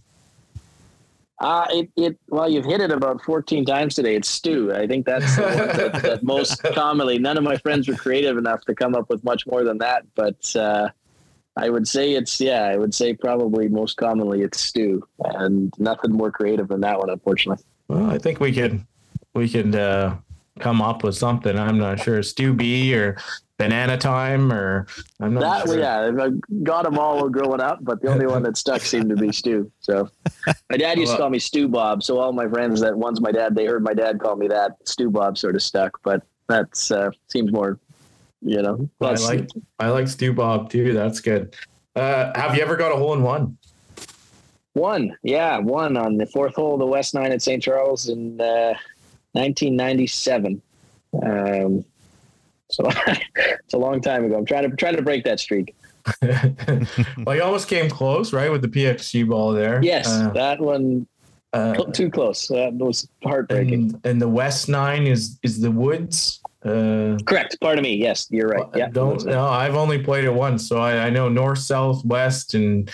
Uh, 1.40 1.66
it, 1.70 1.90
it, 1.96 2.20
well, 2.28 2.50
you've 2.50 2.66
hit 2.66 2.82
it 2.82 2.92
about 2.92 3.22
14 3.24 3.66
times 3.66 3.96
today. 3.96 4.16
It's 4.16 4.28
Stu. 4.28 4.74
I 4.74 4.86
think 4.86 5.06
that's 5.06 5.38
that, 5.38 6.02
that 6.04 6.24
most 6.24 6.62
commonly. 6.64 7.18
None 7.18 7.38
of 7.38 7.44
my 7.44 7.56
friends 7.56 7.88
were 7.88 7.96
creative 7.96 8.38
enough 8.38 8.62
to 8.66 8.76
come 8.76 8.94
up 8.94 9.10
with 9.10 9.24
much 9.24 9.48
more 9.48 9.64
than 9.64 9.78
that. 9.78 10.04
But 10.16 10.56
uh, 10.58 10.90
I 11.62 11.70
would 11.70 11.88
say 11.88 12.14
it's, 12.14 12.40
yeah, 12.40 12.64
I 12.64 12.78
would 12.78 12.94
say 12.94 13.14
probably 13.14 13.68
most 13.68 13.98
commonly 13.98 14.42
it's 14.42 14.60
Stu, 14.60 15.06
And 15.20 15.74
nothing 15.78 16.12
more 16.12 16.32
creative 16.32 16.70
than 16.70 16.82
that 16.82 16.98
one, 17.00 17.10
unfortunately. 17.10 17.64
Well, 17.88 18.10
I 18.10 18.18
think 18.18 18.40
we 18.40 18.54
could 18.54 18.86
we 19.34 19.50
could 19.50 19.76
uh, 19.76 20.16
come 20.60 20.82
up 20.82 21.04
with 21.04 21.16
something. 21.16 21.58
I'm 21.58 21.78
not 21.78 22.00
sure, 22.00 22.24
Stu 22.24 22.54
B 22.54 22.96
or 22.96 23.18
banana 23.58 23.98
time 23.98 24.54
or 24.54 24.88
I'm 25.20 25.34
not 25.34 25.42
That 25.42 25.68
sure. 25.68 25.80
yeah, 25.80 26.12
I 26.26 26.30
got 26.64 26.84
them 26.86 26.98
all 26.98 27.28
growing 27.30 27.60
up, 27.60 27.80
but 27.82 28.02
the 28.02 28.08
only 28.08 28.26
one 28.26 28.42
that 28.44 28.56
stuck 28.56 28.82
seemed 28.82 29.10
to 29.10 29.16
be 29.16 29.32
Stu. 29.34 29.70
So 29.82 30.10
my 30.70 30.78
dad 30.78 30.98
used 30.98 31.12
to 31.12 31.18
call 31.18 31.30
me 31.30 31.40
Stu 31.40 31.68
Bob. 31.68 32.04
So 32.04 32.20
all 32.20 32.32
my 32.32 32.48
friends 32.48 32.80
that 32.82 32.98
once 32.98 33.20
my 33.20 33.32
dad, 33.32 33.56
they 33.56 33.66
heard 33.66 33.84
my 33.84 33.94
dad 33.94 34.20
call 34.20 34.38
me 34.38 34.48
that. 34.48 34.78
Stu 34.86 35.10
Bob 35.10 35.38
sort 35.38 35.56
of 35.56 35.62
stuck, 35.62 36.00
but 36.04 36.24
that's 36.48 36.90
uh, 36.90 37.12
seems 37.28 37.52
more, 37.52 37.80
you 38.42 38.62
know. 38.62 38.90
I 39.02 39.14
like 39.14 39.50
I 39.80 39.90
like 39.90 40.08
Stu 40.08 40.34
Bob 40.34 40.70
too. 40.70 40.94
That's 40.94 41.20
good. 41.20 41.56
Uh, 41.96 42.32
have 42.36 42.56
you 42.56 42.62
ever 42.62 42.76
got 42.76 42.92
a 42.92 42.96
hole 42.96 43.14
in 43.14 43.24
one? 43.24 43.58
One, 44.74 45.18
yeah, 45.24 45.58
one 45.58 45.98
on 45.98 46.18
the 46.18 46.26
fourth 46.28 46.56
hole 46.56 46.76
of 46.76 46.80
the 46.80 46.86
West 46.86 47.14
Nine 47.14 47.32
at 47.32 47.42
St. 47.42 47.62
Charles 47.62 48.08
in 48.08 48.40
uh, 48.40 48.74
1997. 49.34 50.62
Um, 51.22 51.84
so 52.70 52.88
it's 53.08 53.74
a 53.74 53.78
long 53.78 54.00
time 54.00 54.26
ago. 54.26 54.38
I'm 54.38 54.46
trying 54.46 54.70
to 54.70 54.76
trying 54.76 54.96
to 54.96 55.02
break 55.02 55.24
that 55.26 55.40
streak. 55.40 55.76
well, 56.22 57.36
you 57.36 57.44
almost 57.44 57.68
came 57.68 57.90
close, 57.90 58.32
right, 58.32 58.52
with 58.52 58.62
the 58.62 58.68
PXG 58.68 59.28
ball 59.28 59.52
there. 59.52 59.82
Yes, 59.84 60.08
Uh, 60.08 60.30
that 60.30 60.60
one 60.60 61.08
uh, 61.54 61.74
too 61.92 62.10
close. 62.10 62.48
That 62.48 62.74
was 62.74 63.08
heartbreaking. 63.24 63.74
and, 63.74 64.02
and 64.06 64.22
the 64.22 64.30
West 64.30 64.70
Nine 64.70 65.08
is 65.08 65.40
is 65.44 65.60
the 65.60 65.72
Woods. 65.72 66.42
Uh, 66.64 67.18
Correct. 67.26 67.58
Pardon 67.62 67.84
me. 67.84 67.96
Yes, 67.96 68.28
you're 68.30 68.50
right. 68.50 68.66
Yeah. 68.76 68.90
Don't 68.90 69.24
no, 69.26 69.46
I've 69.48 69.76
only 69.76 69.98
played 70.04 70.26
it 70.26 70.34
once, 70.34 70.68
so 70.68 70.78
I, 70.78 71.06
I 71.06 71.10
know 71.10 71.30
north, 71.30 71.60
south, 71.60 72.04
west, 72.06 72.54
and 72.54 72.92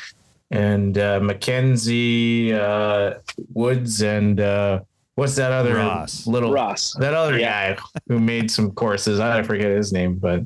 and 0.52 0.98
uh, 0.98 1.20
Mackenzie 1.22 2.54
uh, 2.54 3.16
Woods 3.54 4.02
and 4.04 4.40
uh, 4.40 4.82
what's 5.16 5.36
that 5.36 5.52
other 5.52 5.76
Ross. 5.76 6.28
little 6.28 6.52
Ross. 6.54 6.94
that 7.00 7.14
other 7.16 7.40
Yeah. 7.40 7.74
guy 7.76 7.82
who 8.08 8.20
made 8.20 8.52
some 8.52 8.72
courses. 8.72 9.20
I 9.20 9.42
forget 9.42 9.72
his 9.72 9.92
name, 9.92 10.16
but 10.18 10.42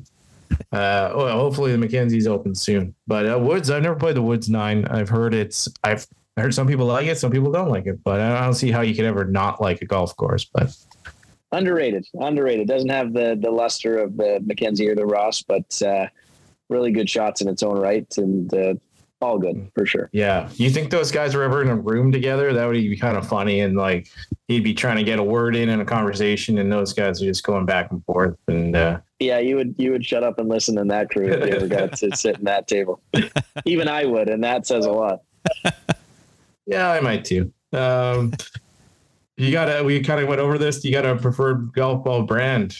uh, 0.72 1.12
well, 1.14 1.38
hopefully 1.38 1.72
the 1.72 1.78
Mackenzie's 1.78 2.26
open 2.26 2.54
soon. 2.54 2.94
But 3.06 3.28
uh, 3.30 3.38
Woods, 3.38 3.68
I've 3.70 3.82
never 3.82 3.96
played 3.96 4.16
the 4.16 4.22
Woods 4.22 4.48
Nine. 4.48 4.86
I've 4.86 5.10
heard 5.10 5.34
it's 5.34 5.68
I've 5.84 6.06
heard 6.38 6.54
some 6.54 6.66
people 6.66 6.86
like 6.86 7.06
it, 7.06 7.18
some 7.18 7.30
people 7.30 7.52
don't 7.52 7.68
like 7.68 7.86
it, 7.86 8.02
but 8.02 8.20
I 8.20 8.40
don't 8.42 8.54
see 8.54 8.70
how 8.70 8.80
you 8.80 8.94
could 8.94 9.04
ever 9.04 9.26
not 9.26 9.60
like 9.60 9.82
a 9.82 9.86
golf 9.86 10.16
course. 10.16 10.46
But 10.46 10.74
Underrated. 11.52 12.06
Underrated. 12.14 12.68
Doesn't 12.68 12.90
have 12.90 13.12
the 13.12 13.38
the 13.40 13.50
luster 13.50 13.98
of 13.98 14.16
the 14.16 14.40
Mackenzie 14.44 14.88
or 14.88 14.94
the 14.94 15.06
Ross, 15.06 15.42
but 15.42 15.82
uh, 15.82 16.06
really 16.68 16.92
good 16.92 17.10
shots 17.10 17.40
in 17.40 17.48
its 17.48 17.62
own 17.62 17.78
right, 17.78 18.06
and 18.16 18.52
uh, 18.54 18.74
all 19.20 19.38
good 19.38 19.70
for 19.74 19.84
sure. 19.84 20.08
Yeah. 20.12 20.48
You 20.54 20.70
think 20.70 20.90
those 20.90 21.10
guys 21.10 21.34
were 21.34 21.42
ever 21.42 21.62
in 21.62 21.68
a 21.68 21.76
room 21.76 22.10
together? 22.10 22.52
That 22.52 22.66
would 22.66 22.74
be 22.74 22.96
kind 22.96 23.16
of 23.16 23.28
funny. 23.28 23.60
And 23.60 23.76
like 23.76 24.08
he'd 24.48 24.64
be 24.64 24.74
trying 24.74 24.96
to 24.96 25.02
get 25.02 25.18
a 25.18 25.22
word 25.22 25.54
in 25.56 25.68
in 25.68 25.80
a 25.80 25.84
conversation, 25.84 26.58
and 26.58 26.72
those 26.72 26.92
guys 26.92 27.22
are 27.22 27.26
just 27.26 27.44
going 27.44 27.66
back 27.66 27.90
and 27.90 28.04
forth. 28.04 28.36
And 28.48 28.74
uh, 28.74 29.00
Yeah, 29.18 29.38
you 29.38 29.56
would 29.56 29.74
you 29.78 29.92
would 29.92 30.04
shut 30.04 30.24
up 30.24 30.38
and 30.38 30.48
listen 30.48 30.78
in 30.78 30.88
that 30.88 31.10
crew 31.10 31.28
if 31.28 31.46
you 31.46 31.54
ever 31.54 31.68
got 31.68 31.96
to 31.98 32.16
sit 32.16 32.38
in 32.38 32.44
that 32.44 32.66
table. 32.66 33.00
Even 33.66 33.88
I 33.88 34.04
would, 34.06 34.28
and 34.28 34.42
that 34.44 34.66
says 34.66 34.86
a 34.86 34.92
lot. 34.92 35.20
yeah, 36.66 36.90
I 36.90 37.00
might 37.00 37.24
too. 37.24 37.52
Um, 37.72 38.32
you 39.40 39.50
got 39.52 39.66
to, 39.66 39.82
we 39.82 40.00
kind 40.00 40.20
of 40.20 40.28
went 40.28 40.40
over 40.40 40.58
this. 40.58 40.84
You 40.84 40.92
got 40.92 41.06
a 41.06 41.16
preferred 41.16 41.72
golf 41.72 42.04
ball 42.04 42.22
brand. 42.22 42.76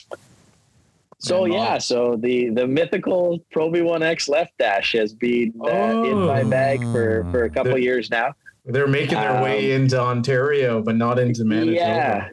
So 1.19 1.45
And 1.45 1.53
yeah, 1.53 1.79
so 1.79 2.17
the 2.17 2.49
the 2.49 2.67
mythical 2.67 3.39
Pro 3.53 3.71
V1X 3.71 4.29
left 4.29 4.57
dash 4.59 4.93
has 4.93 5.13
been 5.13 5.53
uh, 5.63 6.03
in 6.05 6.19
my 6.19 6.43
bag 6.45 6.81
for 6.93 7.27
for 7.31 7.45
a 7.45 7.51
couple 7.51 7.73
The- 7.73 7.83
years 7.83 8.11
now. 8.11 8.35
They're 8.67 8.87
making 8.87 9.19
their 9.19 9.43
way 9.43 9.75
Um, 9.75 9.83
into 9.83 9.99
Ontario, 10.01 10.83
but 10.83 10.95
not 10.97 11.19
into 11.19 11.45
Manitoba. 11.45 11.75
Yeah, 11.77 12.29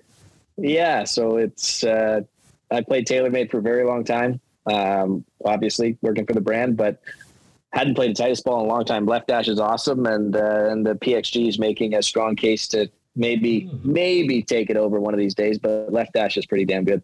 yeah. 0.57 1.03
So 1.05 1.37
it's 1.37 1.83
uh, 1.83 2.21
I 2.69 2.81
played 2.81 3.07
TaylorMade 3.07 3.49
for 3.49 3.59
a 3.59 3.61
very 3.61 3.85
long 3.85 4.03
time. 4.03 4.39
Um, 4.65 5.23
obviously 5.45 5.97
working 6.01 6.25
for 6.25 6.33
the 6.33 6.41
brand, 6.41 6.75
but 6.75 7.01
hadn't 7.71 7.95
played 7.95 8.11
a 8.11 8.13
Titleist 8.13 8.43
ball 8.43 8.59
in 8.61 8.65
a 8.65 8.69
long 8.69 8.83
time. 8.85 9.05
Left 9.05 9.27
dash 9.27 9.47
is 9.47 9.59
awesome, 9.59 10.05
and 10.05 10.35
uh, 10.35 10.67
and 10.69 10.85
the 10.85 10.95
PXG 10.95 11.47
is 11.47 11.57
making 11.59 11.93
a 11.95 12.01
strong 12.03 12.35
case 12.35 12.67
to 12.69 12.89
maybe 13.17 13.61
Hmm. 13.61 13.91
maybe 13.91 14.41
take 14.41 14.69
it 14.69 14.77
over 14.77 14.99
one 14.99 15.13
of 15.13 15.19
these 15.19 15.35
days. 15.35 15.57
But 15.57 15.91
left 15.91 16.13
dash 16.13 16.37
is 16.37 16.45
pretty 16.45 16.65
damn 16.65 16.85
good. 16.85 17.01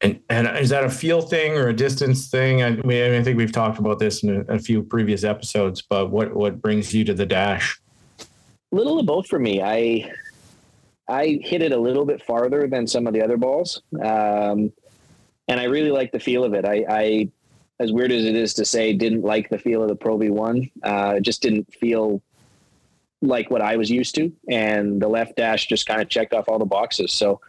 And, 0.00 0.20
and 0.28 0.48
is 0.58 0.68
that 0.70 0.82
a 0.84 0.90
feel 0.90 1.20
thing 1.22 1.52
or 1.52 1.68
a 1.68 1.72
distance 1.72 2.28
thing? 2.28 2.62
I 2.62 2.70
mean, 2.70 3.14
I 3.14 3.22
think 3.22 3.36
we've 3.36 3.52
talked 3.52 3.78
about 3.78 4.00
this 4.00 4.24
in 4.24 4.44
a, 4.48 4.54
a 4.54 4.58
few 4.58 4.82
previous 4.82 5.22
episodes, 5.22 5.80
but 5.80 6.10
what, 6.10 6.34
what 6.34 6.60
brings 6.60 6.92
you 6.92 7.04
to 7.04 7.14
the 7.14 7.26
dash? 7.26 7.80
little 8.72 8.98
of 8.98 9.06
both 9.06 9.26
for 9.28 9.38
me. 9.38 9.62
I 9.62 10.10
I 11.08 11.38
hit 11.42 11.62
it 11.62 11.72
a 11.72 11.78
little 11.78 12.04
bit 12.06 12.22
farther 12.24 12.66
than 12.66 12.86
some 12.86 13.06
of 13.06 13.12
the 13.12 13.22
other 13.22 13.36
balls, 13.36 13.82
um, 14.02 14.72
and 15.46 15.60
I 15.60 15.64
really 15.64 15.90
like 15.90 16.10
the 16.10 16.18
feel 16.18 16.42
of 16.42 16.54
it. 16.54 16.64
I, 16.64 16.84
I, 16.88 17.28
as 17.80 17.92
weird 17.92 18.12
as 18.12 18.24
it 18.24 18.34
is 18.34 18.54
to 18.54 18.64
say, 18.64 18.94
didn't 18.94 19.22
like 19.22 19.50
the 19.50 19.58
feel 19.58 19.82
of 19.82 19.88
the 19.88 19.94
Pro 19.94 20.16
V 20.16 20.30
One. 20.30 20.70
Uh, 20.82 21.14
it 21.18 21.22
just 21.22 21.42
didn't 21.42 21.72
feel 21.74 22.22
like 23.22 23.50
what 23.50 23.62
I 23.62 23.76
was 23.76 23.90
used 23.90 24.14
to, 24.16 24.32
and 24.48 25.00
the 25.00 25.08
left 25.08 25.36
dash 25.36 25.66
just 25.66 25.86
kind 25.86 26.02
of 26.02 26.08
checked 26.08 26.34
off 26.34 26.48
all 26.48 26.58
the 26.58 26.66
boxes. 26.66 27.12
So 27.12 27.40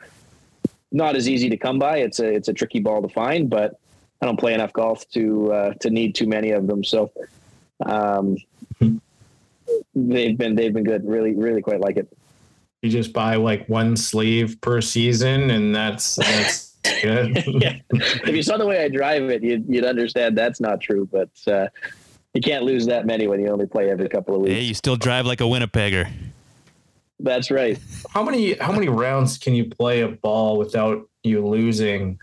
not 0.91 1.15
as 1.15 1.27
easy 1.27 1.49
to 1.49 1.57
come 1.57 1.79
by. 1.79 1.97
It's 1.97 2.19
a 2.19 2.27
it's 2.27 2.47
a 2.47 2.53
tricky 2.53 2.79
ball 2.79 3.01
to 3.01 3.09
find, 3.09 3.49
but 3.49 3.79
I 4.21 4.25
don't 4.25 4.39
play 4.39 4.53
enough 4.53 4.71
golf 4.71 5.07
to 5.09 5.51
uh, 5.51 5.73
to 5.81 5.89
need 5.89 6.15
too 6.15 6.27
many 6.27 6.51
of 6.51 6.67
them. 6.67 6.83
So. 6.83 7.11
Um, 7.85 8.37
they've 9.95 10.37
been 10.37 10.55
they've 10.55 10.73
been 10.73 10.83
good. 10.83 11.07
Really, 11.07 11.33
really 11.33 11.61
quite 11.61 11.79
like 11.79 11.97
it. 11.97 12.07
You 12.81 12.89
just 12.89 13.13
buy 13.13 13.35
like 13.35 13.67
one 13.69 13.95
sleeve 13.95 14.59
per 14.61 14.81
season, 14.81 15.51
and 15.51 15.75
that's 15.75 16.15
that's 16.15 16.75
good. 17.01 17.43
yeah. 17.61 17.79
If 17.91 18.35
you 18.35 18.43
saw 18.43 18.57
the 18.57 18.65
way 18.65 18.83
I 18.83 18.89
drive 18.89 19.29
it, 19.29 19.43
you'd, 19.43 19.65
you'd 19.67 19.85
understand 19.85 20.37
that's 20.37 20.59
not 20.59 20.81
true. 20.81 21.07
But 21.11 21.29
uh, 21.47 21.67
you 22.33 22.41
can't 22.41 22.63
lose 22.63 22.85
that 22.87 23.05
many 23.05 23.27
when 23.27 23.39
you 23.39 23.49
only 23.49 23.67
play 23.67 23.89
every 23.89 24.09
couple 24.09 24.35
of 24.35 24.41
weeks. 24.41 24.53
Yeah, 24.53 24.61
you 24.61 24.73
still 24.73 24.95
drive 24.95 25.25
like 25.25 25.41
a 25.41 25.45
Winnipegger. 25.45 26.09
That's 27.19 27.51
right. 27.51 27.77
How 28.09 28.23
many 28.23 28.53
how 28.55 28.71
many 28.71 28.89
rounds 28.89 29.37
can 29.37 29.53
you 29.53 29.65
play 29.65 30.01
a 30.01 30.09
ball 30.09 30.57
without 30.57 31.07
you 31.23 31.45
losing? 31.45 32.19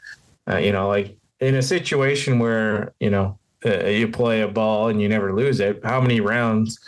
Uh, 0.51 0.57
you 0.57 0.73
know, 0.73 0.89
like 0.89 1.17
in 1.39 1.55
a 1.55 1.63
situation 1.63 2.39
where 2.39 2.93
you 3.01 3.11
know 3.11 3.39
uh, 3.65 3.87
you 3.87 4.09
play 4.09 4.43
a 4.43 4.49
ball 4.49 4.89
and 4.89 5.01
you 5.01 5.09
never 5.09 5.33
lose 5.33 5.61
it. 5.61 5.81
How 5.85 6.01
many 6.01 6.21
rounds? 6.21 6.79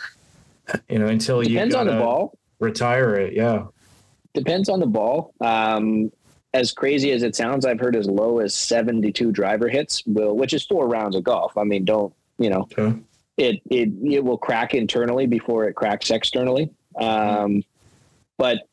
You 0.89 0.99
know, 0.99 1.07
until 1.07 1.43
you 1.43 1.49
Depends 1.49 1.75
on 1.75 1.87
the 1.87 1.93
ball. 1.93 2.37
retire 2.59 3.15
it. 3.15 3.33
Yeah. 3.33 3.65
Depends 4.33 4.69
on 4.69 4.79
the 4.79 4.87
ball. 4.87 5.33
Um, 5.41 6.11
as 6.53 6.71
crazy 6.71 7.11
as 7.11 7.23
it 7.23 7.35
sounds, 7.35 7.65
I've 7.65 7.79
heard 7.79 7.95
as 7.95 8.07
low 8.07 8.39
as 8.39 8.53
72 8.55 9.31
driver 9.31 9.67
hits, 9.67 10.03
will 10.05 10.35
which 10.35 10.53
is 10.53 10.63
four 10.65 10.87
rounds 10.87 11.15
of 11.15 11.23
golf. 11.23 11.57
I 11.57 11.63
mean, 11.63 11.83
don't 11.83 12.13
you 12.37 12.49
know? 12.49 12.67
Okay. 12.77 12.97
It 13.37 13.61
it 13.69 13.89
it 14.03 14.23
will 14.23 14.37
crack 14.37 14.73
internally 14.73 15.25
before 15.25 15.65
it 15.65 15.73
cracks 15.73 16.11
externally. 16.11 16.69
Um, 16.99 17.63
but 18.37 18.67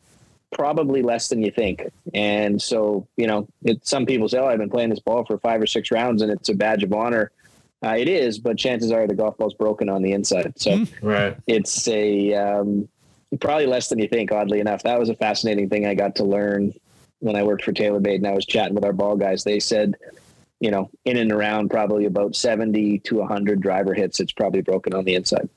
probably 0.52 1.00
less 1.02 1.28
than 1.28 1.42
you 1.42 1.50
think. 1.50 1.86
And 2.12 2.60
so, 2.60 3.06
you 3.16 3.26
know, 3.26 3.46
it, 3.64 3.86
some 3.86 4.04
people 4.04 4.28
say, 4.28 4.38
"Oh, 4.38 4.46
I've 4.46 4.58
been 4.58 4.70
playing 4.70 4.90
this 4.90 5.00
ball 5.00 5.24
for 5.24 5.38
five 5.38 5.62
or 5.62 5.66
six 5.66 5.90
rounds, 5.90 6.22
and 6.22 6.30
it's 6.30 6.48
a 6.48 6.54
badge 6.54 6.82
of 6.82 6.92
honor." 6.92 7.30
Uh, 7.82 7.94
it 7.96 8.08
is, 8.08 8.38
but 8.38 8.58
chances 8.58 8.92
are 8.92 9.06
the 9.06 9.14
golf 9.14 9.38
ball's 9.38 9.54
broken 9.54 9.88
on 9.88 10.02
the 10.02 10.12
inside. 10.12 10.52
So 10.60 10.84
Right. 11.00 11.34
it's 11.46 11.88
a 11.88 12.34
um, 12.34 12.88
probably 13.40 13.64
less 13.66 13.88
than 13.88 13.98
you 13.98 14.08
think. 14.08 14.32
Oddly 14.32 14.60
enough, 14.60 14.82
that 14.82 14.98
was 14.98 15.08
a 15.08 15.14
fascinating 15.14 15.70
thing 15.70 15.86
I 15.86 15.94
got 15.94 16.16
to 16.16 16.24
learn 16.24 16.74
when 17.20 17.36
I 17.36 17.42
worked 17.42 17.64
for 17.64 17.72
TaylorMade, 17.72 18.16
and 18.16 18.26
I 18.26 18.32
was 18.32 18.44
chatting 18.44 18.74
with 18.74 18.84
our 18.84 18.92
ball 18.92 19.16
guys. 19.16 19.44
They 19.44 19.60
said, 19.60 19.96
you 20.60 20.70
know, 20.70 20.90
in 21.04 21.16
and 21.16 21.32
around 21.32 21.70
probably 21.70 22.04
about 22.04 22.36
seventy 22.36 22.98
to 23.00 23.24
hundred 23.24 23.60
driver 23.60 23.94
hits, 23.94 24.20
it's 24.20 24.32
probably 24.32 24.60
broken 24.60 24.94
on 24.94 25.04
the 25.04 25.14
inside. 25.14 25.48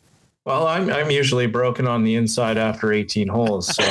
Well, 0.45 0.67
I'm 0.67 0.89
I'm 0.89 1.09
usually 1.09 1.47
broken 1.47 1.88
on 1.88 2.03
the 2.03 2.15
inside 2.15 2.57
after 2.57 2.91
18 2.91 3.30
holes. 3.30 3.73
So 3.73 3.84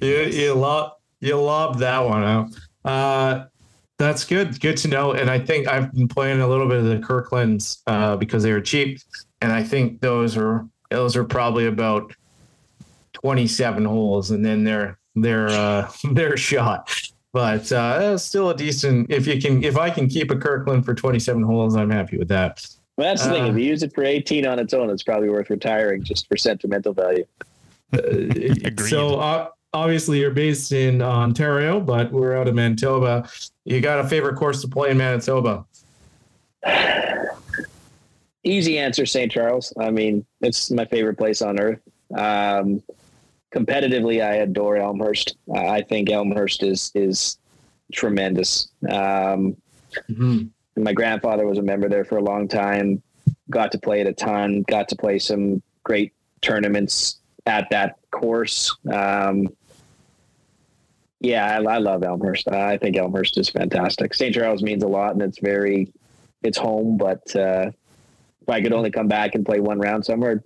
you 0.00 0.54
lob 0.54 0.92
you 1.20 1.38
lob 1.38 1.78
that 1.78 1.98
one 1.98 2.24
out. 2.24 2.48
Uh, 2.84 3.44
that's 3.98 4.24
good. 4.24 4.58
Good 4.60 4.78
to 4.78 4.88
know. 4.88 5.12
And 5.12 5.28
I 5.28 5.38
think 5.38 5.68
I've 5.68 5.92
been 5.92 6.08
playing 6.08 6.40
a 6.40 6.48
little 6.48 6.66
bit 6.66 6.78
of 6.78 6.86
the 6.86 6.98
Kirklands 6.98 7.82
uh, 7.86 8.16
because 8.16 8.42
they 8.42 8.52
were 8.52 8.62
cheap, 8.62 9.00
and 9.42 9.52
I 9.52 9.62
think 9.62 10.00
those 10.00 10.38
are 10.38 10.66
those 10.90 11.16
are 11.16 11.24
probably 11.24 11.66
about 11.66 12.14
27 13.12 13.84
holes, 13.84 14.30
and 14.30 14.42
then 14.42 14.64
they're 14.64 14.98
they're 15.22 15.48
uh, 15.48 15.90
they're 16.12 16.36
shot. 16.36 16.90
But 17.32 17.70
uh, 17.70 18.18
still 18.18 18.50
a 18.50 18.56
decent. 18.56 19.10
If 19.10 19.26
you 19.26 19.40
can, 19.40 19.62
if 19.62 19.76
I 19.76 19.88
can 19.88 20.08
keep 20.08 20.32
a 20.32 20.36
Kirkland 20.36 20.84
for 20.84 20.94
27 20.94 21.42
holes, 21.42 21.76
I'm 21.76 21.90
happy 21.90 22.18
with 22.18 22.28
that. 22.28 22.66
Well, 22.96 23.08
that's 23.08 23.24
the 23.24 23.30
thing. 23.30 23.44
Uh, 23.44 23.50
If 23.50 23.56
you 23.56 23.64
use 23.64 23.82
it 23.82 23.94
for 23.94 24.04
eighteen 24.04 24.46
on 24.46 24.58
its 24.58 24.74
own, 24.74 24.90
it's 24.90 25.02
probably 25.02 25.30
worth 25.30 25.48
retiring 25.48 26.02
just 26.02 26.28
for 26.28 26.36
sentimental 26.36 26.92
value. 26.92 27.24
Agreed. 27.92 28.80
So 28.80 29.16
uh, 29.20 29.48
obviously 29.72 30.20
you're 30.20 30.30
based 30.30 30.72
in 30.72 31.00
Ontario, 31.02 31.80
but 31.80 32.12
we're 32.12 32.36
out 32.36 32.48
of 32.48 32.54
Manitoba. 32.54 33.28
You 33.64 33.80
got 33.80 34.00
a 34.00 34.08
favorite 34.08 34.36
course 34.36 34.60
to 34.62 34.68
play 34.68 34.90
in 34.90 34.98
Manitoba? 34.98 35.64
Easy 38.44 38.78
answer, 38.78 39.06
St. 39.06 39.30
Charles. 39.30 39.72
I 39.78 39.90
mean, 39.90 40.24
it's 40.40 40.70
my 40.70 40.84
favorite 40.84 41.18
place 41.18 41.42
on 41.42 41.60
earth. 41.60 41.80
Um, 42.16 42.82
competitively, 43.54 44.22
I 44.24 44.36
adore 44.36 44.76
Elmhurst. 44.76 45.36
Uh, 45.48 45.66
I 45.66 45.82
think 45.82 46.10
Elmhurst 46.10 46.62
is 46.62 46.90
is 46.94 47.38
tremendous. 47.92 48.68
Um, 48.88 49.56
Mhm. 50.08 50.50
my 50.76 50.92
grandfather 50.92 51.46
was 51.46 51.58
a 51.58 51.62
member 51.62 51.88
there 51.88 52.04
for 52.04 52.18
a 52.18 52.22
long 52.22 52.46
time. 52.46 53.02
Got 53.50 53.72
to 53.72 53.78
play 53.78 54.00
it 54.00 54.06
a 54.06 54.12
ton. 54.12 54.62
Got 54.68 54.88
to 54.90 54.96
play 54.96 55.18
some 55.18 55.60
great 55.82 56.12
tournaments 56.40 57.16
at 57.46 57.68
that 57.70 57.96
course. 58.12 58.76
Um, 58.92 59.48
yeah, 61.20 61.58
I, 61.58 61.74
I 61.74 61.78
love 61.78 62.02
Elmhurst. 62.04 62.48
I 62.48 62.78
think 62.78 62.96
Elmhurst 62.96 63.36
is 63.36 63.50
fantastic. 63.50 64.14
St. 64.14 64.34
Charles 64.34 64.62
means 64.62 64.82
a 64.84 64.88
lot, 64.88 65.12
and 65.12 65.22
it's 65.22 65.38
very, 65.40 65.92
it's 66.42 66.56
home. 66.56 66.96
But 66.96 67.34
uh, 67.36 67.72
if 68.40 68.48
I 68.48 68.60
could 68.62 68.72
only 68.72 68.90
come 68.90 69.08
back 69.08 69.34
and 69.34 69.44
play 69.44 69.60
one 69.60 69.78
round 69.80 70.06
somewhere, 70.06 70.42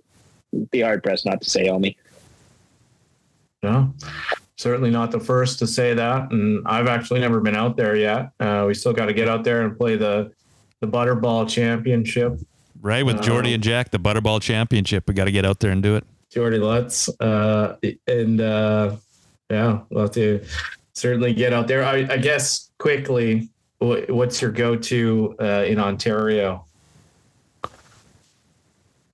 be 0.71 0.81
hard 0.81 1.03
pressed 1.03 1.25
not 1.25 1.41
to 1.41 1.49
say 1.49 1.67
Elmy. 1.67 1.95
No, 3.65 3.93
certainly 4.57 4.91
not 4.91 5.09
the 5.09 5.19
first 5.19 5.57
to 5.59 5.65
say 5.67 5.95
that. 5.95 6.31
And 6.31 6.61
I've 6.67 6.87
actually 6.87 7.19
never 7.19 7.39
been 7.39 7.55
out 7.55 7.75
there 7.77 7.95
yet. 7.95 8.29
Uh, 8.39 8.65
we 8.67 8.75
still 8.75 8.93
got 8.93 9.07
to 9.07 9.13
get 9.13 9.27
out 9.27 9.43
there 9.43 9.63
and 9.63 9.75
play 9.75 9.95
the 9.95 10.31
the 10.81 10.87
Butterball 10.87 11.49
Championship. 11.49 12.39
Right 12.81 13.03
with 13.03 13.21
Jordy 13.23 13.49
Um, 13.49 13.53
and 13.55 13.63
Jack, 13.63 13.89
the 13.89 13.97
Butterball 13.97 14.39
Championship. 14.41 15.07
We 15.07 15.15
got 15.15 15.25
to 15.25 15.31
get 15.31 15.45
out 15.45 15.59
there 15.59 15.71
and 15.71 15.81
do 15.81 15.95
it. 15.95 16.03
Jordy 16.29 16.59
Lutz. 16.59 17.09
Uh, 17.19 17.77
and 18.07 18.39
uh, 18.41 18.95
yeah, 19.49 19.79
we'll 19.89 20.03
have 20.03 20.11
to 20.11 20.45
certainly 20.93 21.33
get 21.33 21.51
out 21.53 21.67
there. 21.67 21.83
I, 21.83 22.05
I 22.07 22.17
guess 22.17 22.69
quickly, 22.77 23.49
wh- 23.79 24.07
what's 24.09 24.41
your 24.41 24.51
go 24.51 24.75
to 24.75 25.35
uh, 25.41 25.63
in 25.65 25.79
Ontario? 25.79 26.65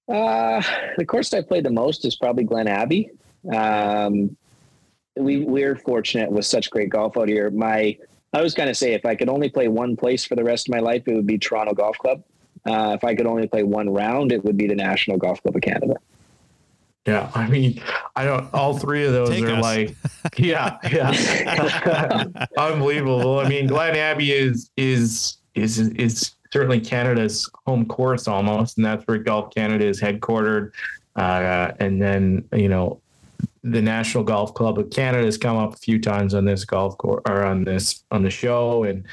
Uh, 0.10 0.62
the 0.98 1.06
course 1.06 1.34
I 1.34 1.42
played 1.42 1.64
the 1.64 1.72
most 1.72 2.04
is 2.04 2.18
probably 2.18 2.44
Glen 2.44 2.68
Abbey. 2.68 3.12
Um, 3.56 4.36
we 5.18 5.44
we're 5.46 5.76
fortunate 5.76 6.32
with 6.32 6.46
such 6.46 6.70
great 6.70 6.90
golf 6.90 7.18
out 7.18 7.28
here. 7.28 7.50
My 7.50 7.98
I 8.34 8.42
was 8.42 8.54
kind 8.54 8.70
of 8.70 8.78
say 8.78 8.94
if 8.94 9.06
I 9.06 9.16
could 9.16 9.30
only 9.30 9.50
play 9.50 9.68
one 9.68 9.96
place 9.96 10.26
for 10.26 10.36
the 10.36 10.44
rest 10.44 10.68
of 10.68 10.74
my 10.74 10.80
life, 10.80 11.04
it 11.08 11.14
would 11.14 11.28
be 11.28 11.38
Toronto 11.38 11.74
Golf 11.74 11.98
Club. 11.98 12.24
Uh, 12.66 12.94
if 12.96 13.04
I 13.04 13.16
could 13.16 13.26
only 13.26 13.48
play 13.48 13.64
one 13.64 13.90
round, 13.90 14.32
it 14.32 14.44
would 14.46 14.58
be 14.58 14.68
the 14.68 14.76
National 14.76 15.18
Golf 15.18 15.42
Club 15.42 15.56
of 15.56 15.62
Canada. 15.62 15.96
Yeah, 17.08 17.32
I 17.34 17.48
mean, 17.48 17.82
I 18.16 18.26
don't. 18.26 18.54
All 18.54 18.78
three 18.78 19.06
of 19.06 19.12
those 19.12 19.30
Take 19.30 19.46
are 19.46 19.56
us. 19.56 19.64
like, 19.64 19.96
yeah, 20.38 20.78
yeah, 20.92 22.24
unbelievable. 22.58 23.40
I 23.40 23.50
mean, 23.50 23.66
Glen 23.66 23.96
Abbey 23.96 24.32
is 24.32 24.70
is 24.78 25.38
is 25.56 25.80
is 25.80 26.36
certainly 26.54 26.80
Canada's 26.80 27.50
home 27.66 27.88
course 27.88 28.28
almost, 28.28 28.78
and 28.78 28.86
that's 28.86 29.04
where 29.08 29.18
Golf 29.18 29.54
Canada 29.54 29.86
is 29.86 30.00
headquartered. 30.00 30.74
Uh, 31.16 31.72
and 31.80 32.00
then 32.00 32.48
you 32.54 32.70
know, 32.70 33.02
the 33.64 33.82
National 33.82 34.24
Golf 34.24 34.54
Club 34.54 34.80
of 34.80 34.90
Canada 34.90 35.26
has 35.26 35.38
come 35.38 35.58
up 35.58 35.74
a 35.74 35.78
few 35.78 36.00
times 36.00 36.34
on 36.34 36.46
this 36.46 36.66
golf 36.66 36.98
course 36.98 37.22
or 37.28 37.44
on 37.44 37.64
this 37.64 38.04
on 38.12 38.24
the 38.24 38.30
show, 38.30 38.84
and 38.84 39.06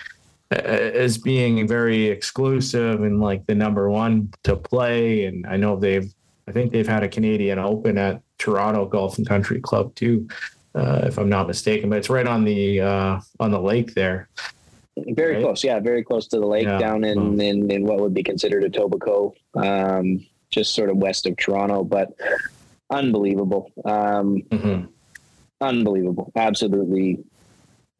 uh, 0.50 0.56
as 0.56 1.18
being 1.18 1.66
very 1.68 2.06
exclusive 2.06 3.02
and 3.02 3.20
like 3.20 3.46
the 3.46 3.54
number 3.54 3.90
one 3.90 4.32
to 4.44 4.56
play. 4.56 5.24
And 5.26 5.46
I 5.46 5.56
know 5.56 5.76
they've 5.76 6.10
I 6.48 6.52
think 6.52 6.72
they've 6.72 6.88
had 6.88 7.02
a 7.02 7.08
Canadian 7.08 7.58
Open 7.58 7.98
at 7.98 8.22
Toronto 8.38 8.86
Golf 8.86 9.18
and 9.18 9.28
Country 9.28 9.60
Club 9.60 9.94
too, 9.94 10.26
uh, 10.74 11.02
if 11.04 11.18
I'm 11.18 11.28
not 11.28 11.46
mistaken. 11.46 11.90
But 11.90 11.98
it's 11.98 12.08
right 12.10 12.26
on 12.26 12.44
the 12.44 12.80
uh, 12.80 13.20
on 13.40 13.50
the 13.50 13.60
lake 13.60 13.94
there. 13.94 14.28
Very 14.96 15.34
Right. 15.34 15.42
close, 15.44 15.62
yeah, 15.62 15.78
very 15.78 16.02
close 16.02 16.26
to 16.28 16.40
the 16.40 16.46
lake 16.46 16.64
Yeah. 16.64 16.78
down 16.78 17.04
in, 17.04 17.40
in 17.40 17.70
in 17.70 17.84
what 17.84 18.00
would 18.00 18.14
be 18.14 18.22
considered 18.22 18.64
Etobicoke, 18.64 19.34
um, 19.54 20.26
just 20.50 20.74
sort 20.74 20.90
of 20.90 20.96
west 20.96 21.26
of 21.26 21.36
Toronto, 21.36 21.84
but 21.84 22.14
unbelievable. 22.90 23.70
Um, 23.84 24.42
Mhm. 24.50 24.88
unbelievable, 25.60 26.32
absolutely 26.36 27.18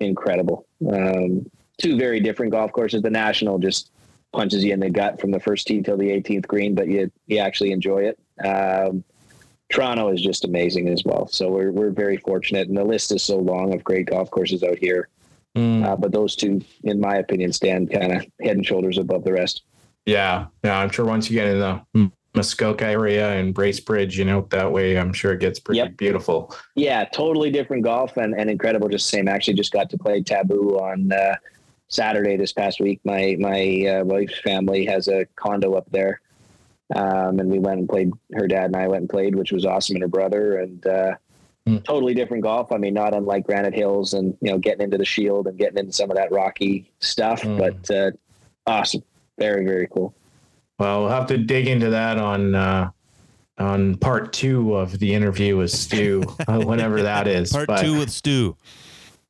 incredible. 0.01 0.66
Um, 0.90 1.47
two 1.78 1.97
very 1.97 2.20
different 2.20 2.52
golf 2.52 2.73
courses. 2.73 3.02
The 3.02 3.10
National 3.10 3.59
just 3.59 3.90
punches 4.32 4.62
you 4.65 4.73
in 4.73 4.81
the 4.81 4.90
gut 4.90 5.20
from 5.20 5.31
the 5.31 5.40
first 5.40 5.66
tee 5.66 5.81
till 5.82 5.97
the 5.97 6.10
18th 6.10 6.47
green, 6.47 6.74
but 6.74 6.89
you 6.89 7.10
you 7.27 7.39
actually 7.39 7.73
enjoy 7.73 8.05
it. 8.12 8.19
Um, 8.44 9.05
Toronto 9.70 10.09
is 10.09 10.23
just 10.23 10.44
amazing 10.44 10.89
as 10.89 11.02
well. 11.05 11.27
So 11.28 11.51
we're 11.51 11.73
we're 11.73 11.90
very 11.90 12.16
fortunate, 12.16 12.69
and 12.69 12.77
the 12.77 12.85
list 12.85 13.12
is 13.12 13.23
so 13.23 13.39
long 13.39 13.74
of 13.74 13.85
great 13.85 14.06
golf 14.06 14.31
courses 14.31 14.62
out 14.62 14.78
here. 14.78 15.09
Mm. 15.56 15.85
Uh, 15.85 15.97
but 15.97 16.12
those 16.12 16.36
two, 16.36 16.60
in 16.85 17.01
my 17.01 17.16
opinion, 17.16 17.52
stand 17.52 17.90
kind 17.90 18.12
of 18.12 18.20
head 18.40 18.56
and 18.56 18.65
shoulders 18.65 18.98
above 18.98 19.24
the 19.24 19.32
rest. 19.32 19.62
Yeah, 20.06 20.47
yeah. 20.65 20.78
I'm 20.78 20.90
sure 20.90 21.05
once 21.05 21.28
you 21.28 21.35
get 21.35 21.48
in 21.48 21.59
the 21.59 22.10
Muskoka 22.34 22.84
area 22.86 23.32
and 23.32 23.55
Bracebridge, 23.55 24.16
you 24.16 24.24
know, 24.24 24.46
that 24.50 24.70
way, 24.70 24.98
I'm 24.98 25.12
sure 25.12 25.32
it 25.32 25.40
gets 25.40 25.59
pretty 25.59 25.78
Yep. 25.78 25.96
beautiful. 25.96 26.55
Yeah, 26.74 27.05
totally 27.06 27.50
different 27.50 27.82
golf 27.84 28.16
and, 28.16 28.34
and 28.38 28.50
incredible. 28.50 28.88
Just 28.88 29.10
the 29.10 29.16
same. 29.16 29.28
Actually, 29.28 29.55
just 29.55 29.72
got 29.72 29.90
to 29.90 29.98
play 29.98 30.22
Taboo 30.22 30.78
on 30.78 31.10
uh, 31.12 31.34
Saturday 31.88 32.36
this 32.36 32.52
past 32.52 32.80
week. 32.80 33.00
My 33.05 33.36
my 33.40 33.86
uh, 34.00 34.05
wife's 34.05 34.38
family 34.40 34.84
has 34.86 35.09
a 35.09 35.26
condo 35.36 35.74
up 35.74 35.90
there, 35.90 36.20
um, 36.94 37.40
and 37.40 37.50
we 37.50 37.59
went 37.59 37.80
and 37.80 37.88
played. 37.88 38.12
Her 38.34 38.46
dad 38.46 38.66
and 38.66 38.76
I 38.76 38.86
went 38.88 39.02
and 39.02 39.10
played, 39.10 39.34
which 39.34 39.50
was 39.52 39.64
awesome, 39.64 39.96
and 39.96 40.02
her 40.02 40.09
brother, 40.09 40.59
and 40.59 40.86
uh, 40.86 41.14
Hmm. 41.66 41.78
totally 41.78 42.14
different 42.14 42.42
golf. 42.44 42.72
I 42.72 42.78
mean, 42.78 42.94
not 42.94 43.12
unlike 43.14 43.46
Granite 43.46 43.74
Hills, 43.74 44.14
and 44.14 44.36
you 44.40 44.50
know, 44.50 44.59
getting 44.59 44.82
into 44.84 44.96
the 44.96 45.05
Shield 45.05 45.48
and 45.48 45.59
getting 45.59 45.76
into 45.78 45.92
some 45.92 46.10
of 46.10 46.16
that 46.16 46.30
rocky 46.32 46.90
stuff, 47.00 47.42
Hmm. 47.42 47.59
but 47.59 47.90
uh, 47.90 48.10
awesome, 48.66 49.02
very 49.38 49.64
very 49.64 49.86
cool. 49.88 50.14
Well, 50.78 51.00
we'll 51.02 51.10
have 51.10 51.26
to 51.28 51.38
dig 51.38 51.66
into 51.66 51.90
that 51.90 52.18
on 52.18 52.55
uh, 52.55 52.90
on 53.59 53.96
part 53.96 54.32
two 54.32 54.74
of 54.74 54.98
the 54.98 55.12
interview 55.12 55.56
with 55.56 55.70
Stu, 55.70 56.22
uh, 56.48 56.60
whenever 56.60 57.02
that 57.02 57.26
is. 57.26 57.52
Part 57.52 57.66
But- 57.66 57.80
two 57.82 57.98
with 57.98 58.10
Stu. 58.10 58.56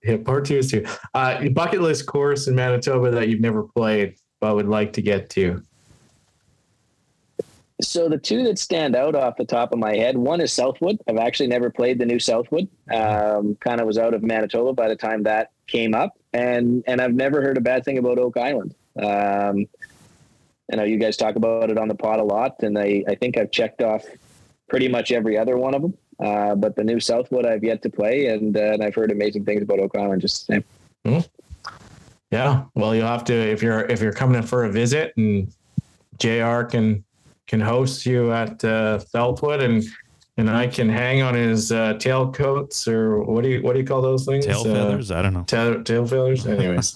Yeah, 0.04 0.18
part 0.18 0.44
two 0.44 0.56
is 0.58 0.70
two. 0.70 0.86
Uh, 1.12 1.48
bucket 1.48 1.80
list 1.82 2.06
course 2.06 2.46
in 2.46 2.54
Manitoba 2.54 3.10
that 3.10 3.28
you've 3.28 3.40
never 3.40 3.64
played 3.64 4.14
but 4.40 4.54
would 4.54 4.68
like 4.68 4.92
to 4.92 5.02
get 5.02 5.28
to. 5.30 5.62
So 7.80 8.08
the 8.08 8.18
two 8.18 8.42
that 8.44 8.58
stand 8.58 8.96
out 8.96 9.14
off 9.14 9.36
the 9.36 9.44
top 9.44 9.72
of 9.72 9.78
my 9.78 9.96
head, 9.96 10.16
one 10.16 10.40
is 10.40 10.52
Southwood. 10.52 10.98
I've 11.08 11.16
actually 11.16 11.48
never 11.48 11.70
played 11.70 11.98
the 11.98 12.06
new 12.06 12.18
Southwood. 12.18 12.68
Um, 12.92 13.56
kind 13.60 13.80
of 13.80 13.86
was 13.86 13.98
out 13.98 14.14
of 14.14 14.22
Manitoba 14.22 14.72
by 14.72 14.88
the 14.88 14.96
time 14.96 15.22
that 15.24 15.50
came 15.66 15.94
up, 15.94 16.18
and 16.32 16.82
and 16.86 17.00
I've 17.00 17.14
never 17.14 17.40
heard 17.40 17.56
a 17.56 17.60
bad 17.60 17.84
thing 17.84 17.98
about 17.98 18.18
Oak 18.18 18.36
Island. 18.36 18.74
Um, 19.00 19.66
I 20.72 20.76
know 20.76 20.84
you 20.84 20.98
guys 20.98 21.16
talk 21.16 21.36
about 21.36 21.70
it 21.70 21.78
on 21.78 21.88
the 21.88 21.94
pod 21.94 22.20
a 22.20 22.24
lot, 22.24 22.62
and 22.62 22.78
I 22.78 23.04
I 23.08 23.14
think 23.14 23.38
I've 23.38 23.50
checked 23.50 23.82
off 23.82 24.04
pretty 24.68 24.88
much 24.88 25.12
every 25.12 25.36
other 25.38 25.56
one 25.56 25.74
of 25.74 25.82
them. 25.82 25.94
Uh, 26.20 26.54
but 26.54 26.74
the 26.74 26.82
new 26.84 26.98
Southwood 26.98 27.46
I've 27.46 27.62
yet 27.62 27.80
to 27.82 27.90
play, 27.90 28.26
and, 28.26 28.56
uh, 28.56 28.72
and 28.72 28.82
I've 28.82 28.94
heard 28.94 29.12
amazing 29.12 29.44
things 29.44 29.62
about 29.62 29.78
Oak 29.78 29.96
Island. 29.96 30.20
Just 30.20 30.48
the 30.48 30.54
same. 30.54 30.64
Yeah, 32.30 32.64
well, 32.74 32.94
you'll 32.94 33.06
have 33.06 33.24
to 33.24 33.34
if 33.34 33.62
you're 33.62 33.86
if 33.86 34.02
you're 34.02 34.12
coming 34.12 34.36
in 34.36 34.42
for 34.42 34.64
a 34.64 34.70
visit, 34.70 35.14
and 35.16 35.52
Jr. 36.18 36.62
can 36.64 37.04
can 37.46 37.60
host 37.60 38.04
you 38.04 38.32
at 38.32 38.62
uh, 38.64 38.98
Southwood, 38.98 39.62
and 39.62 39.82
and 40.38 40.48
I 40.48 40.66
can 40.68 40.88
hang 40.88 41.20
on 41.20 41.34
his 41.34 41.70
uh, 41.72 41.94
tail 41.94 42.32
coats 42.32 42.86
or 42.88 43.22
what 43.24 43.42
do 43.42 43.50
you 43.50 43.62
what 43.62 43.74
do 43.74 43.80
you 43.80 43.84
call 43.86 44.00
those 44.00 44.24
things? 44.24 44.46
Tail 44.46 44.60
Uh, 44.60 44.72
feathers? 44.72 45.10
I 45.10 45.20
don't 45.20 45.34
know. 45.34 45.42
tail, 45.46 45.82
tail 45.82 46.06
feathers. 46.06 46.46
Anyways, 46.54 46.94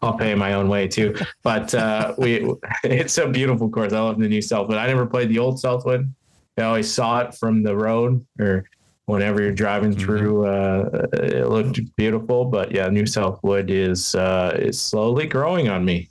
I'll 0.00 0.16
pay 0.16 0.34
my 0.34 0.54
own 0.54 0.68
way 0.68 0.86
too. 0.88 1.14
But 1.42 1.74
uh, 1.74 2.14
we, 2.16 2.48
it's 2.84 3.18
a 3.18 3.28
beautiful 3.28 3.68
course. 3.68 3.92
I 3.92 4.00
love 4.00 4.18
the 4.18 4.28
new 4.28 4.40
Southwood. 4.40 4.78
I 4.78 4.86
never 4.86 5.04
played 5.04 5.28
the 5.28 5.38
old 5.40 5.58
Southwood. 5.60 6.14
I 6.56 6.62
always 6.62 6.90
saw 6.90 7.20
it 7.20 7.34
from 7.34 7.62
the 7.62 7.76
road 7.76 8.24
or 8.38 8.64
whenever 9.06 9.42
you're 9.42 9.52
driving 9.52 9.92
Mhm. 9.94 9.98
through. 10.00 10.46
Uh, 10.46 11.06
it 11.14 11.48
looked 11.48 11.80
beautiful. 11.96 12.44
But 12.46 12.72
yeah, 12.72 12.88
New 12.88 13.04
Southwood 13.06 13.68
is 13.68 14.14
uh, 14.14 14.56
is 14.58 14.80
slowly 14.80 15.26
growing 15.26 15.68
on 15.68 15.84
me. 15.84 16.08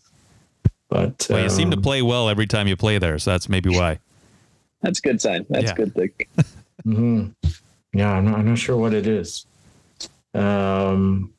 But 0.90 1.26
Well, 1.30 1.42
you 1.42 1.50
seem 1.50 1.72
to 1.72 1.78
um, 1.78 1.82
play 1.84 2.02
well 2.04 2.30
every 2.30 2.46
time 2.48 2.68
you 2.68 2.76
play 2.76 3.00
there, 3.00 3.18
so 3.18 3.32
that's 3.32 3.50
maybe 3.50 3.70
why. 3.70 4.00
That's 4.82 5.00
a 5.00 5.02
good 5.02 5.20
sign. 5.20 5.46
That's 5.50 5.66
Yeah. 5.66 5.72
a 5.72 5.76
good 5.76 5.96
thing. 5.96 6.10
mhm. 6.86 7.34
Yeah, 7.94 8.12
I'm 8.12 8.26
not, 8.26 8.40
I'm 8.40 8.46
not 8.46 8.58
sure 8.58 8.78
what 8.78 8.94
it 8.94 9.08
is. 9.08 9.46
Um, 10.34 11.34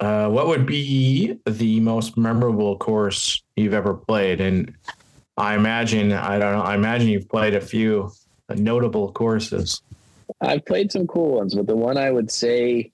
uh, 0.00 0.28
what 0.28 0.46
would 0.46 0.66
be 0.66 1.38
the 1.46 1.80
most 1.80 2.16
memorable 2.16 2.76
course 2.78 3.42
you've 3.56 3.74
ever 3.74 3.94
played? 3.94 4.40
And 4.40 4.74
I 5.36 5.54
imagine, 5.54 6.12
I 6.12 6.38
don't 6.38 6.54
know, 6.54 6.62
I 6.62 6.74
imagine 6.74 7.08
you've 7.08 7.28
played 7.28 7.54
a 7.54 7.60
few 7.60 8.10
notable 8.48 9.12
courses. 9.12 9.82
I've 10.40 10.64
played 10.64 10.90
some 10.90 11.06
cool 11.06 11.36
ones, 11.36 11.54
but 11.54 11.66
the 11.66 11.76
one 11.76 11.96
I 11.96 12.10
would 12.10 12.30
say 12.30 12.92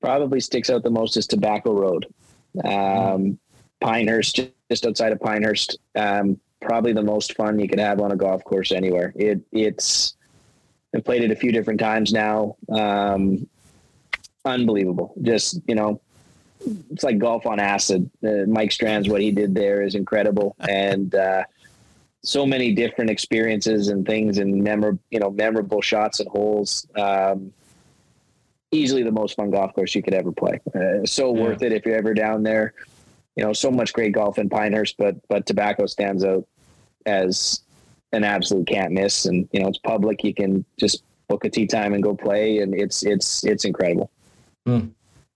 probably 0.00 0.40
sticks 0.40 0.70
out 0.70 0.82
the 0.82 0.90
most 0.90 1.16
is 1.16 1.26
Tobacco 1.26 1.72
Road. 1.72 2.06
Um, 2.64 3.38
Pinehurst, 3.80 4.40
just 4.70 4.86
outside 4.86 5.12
of 5.12 5.20
Pinehurst, 5.20 5.78
um, 5.94 6.40
probably 6.60 6.92
the 6.92 7.02
most 7.02 7.34
fun 7.34 7.58
you 7.58 7.68
can 7.68 7.78
have 7.78 8.00
on 8.00 8.12
a 8.12 8.16
golf 8.16 8.42
course 8.44 8.72
anywhere. 8.72 9.12
It 9.16 9.40
it's 9.52 10.14
I've 10.94 11.04
played 11.04 11.22
it 11.22 11.30
a 11.30 11.36
few 11.36 11.52
different 11.52 11.80
times 11.80 12.12
now. 12.12 12.56
Um, 12.68 13.48
unbelievable. 14.44 15.14
Just 15.22 15.60
you 15.66 15.74
know, 15.74 16.00
it's 16.90 17.04
like 17.04 17.18
golf 17.18 17.46
on 17.46 17.60
acid. 17.60 18.10
Uh, 18.24 18.46
Mike 18.46 18.70
Strantz, 18.70 19.10
what 19.10 19.20
he 19.20 19.30
did 19.30 19.54
there 19.54 19.82
is 19.82 19.94
incredible, 19.94 20.54
and 20.68 21.14
uh, 21.14 21.44
so 22.22 22.46
many 22.46 22.72
different 22.72 23.10
experiences 23.10 23.88
and 23.88 24.06
things 24.06 24.38
and 24.38 24.62
memorable, 24.62 24.98
you 25.10 25.18
know, 25.20 25.30
memorable 25.30 25.82
shots 25.82 26.20
and 26.20 26.28
holes. 26.28 26.86
Um, 26.96 27.52
easily 28.72 29.04
the 29.04 29.12
most 29.12 29.36
fun 29.36 29.50
golf 29.52 29.72
course 29.74 29.94
you 29.94 30.02
could 30.02 30.14
ever 30.14 30.32
play. 30.32 30.60
Uh, 30.74 31.04
so 31.06 31.32
Yeah. 31.32 31.42
worth 31.42 31.62
it 31.62 31.72
if 31.72 31.86
you're 31.86 31.96
ever 31.96 32.12
down 32.12 32.42
there. 32.42 32.74
You 33.36 33.44
know, 33.44 33.52
so 33.52 33.70
much 33.70 33.92
great 33.92 34.12
golf 34.12 34.38
in 34.38 34.48
Pinehurst, 34.48 34.96
but 34.98 35.16
but 35.28 35.44
tobacco 35.46 35.86
stands 35.86 36.24
out 36.24 36.46
as 37.06 37.60
an 38.12 38.22
absolute 38.24 38.66
can't 38.66 38.92
miss. 38.92 39.26
And 39.26 39.48
you 39.52 39.60
know, 39.60 39.68
it's 39.68 39.78
public. 39.78 40.22
You 40.24 40.32
can 40.34 40.64
just 40.78 41.02
book 41.28 41.44
a 41.44 41.50
tee 41.50 41.66
time 41.66 41.94
and 41.94 42.02
go 42.02 42.14
play, 42.14 42.58
and 42.58 42.74
it's 42.74 43.04
it's 43.04 43.44
it's 43.44 43.64
incredible. 43.64 44.10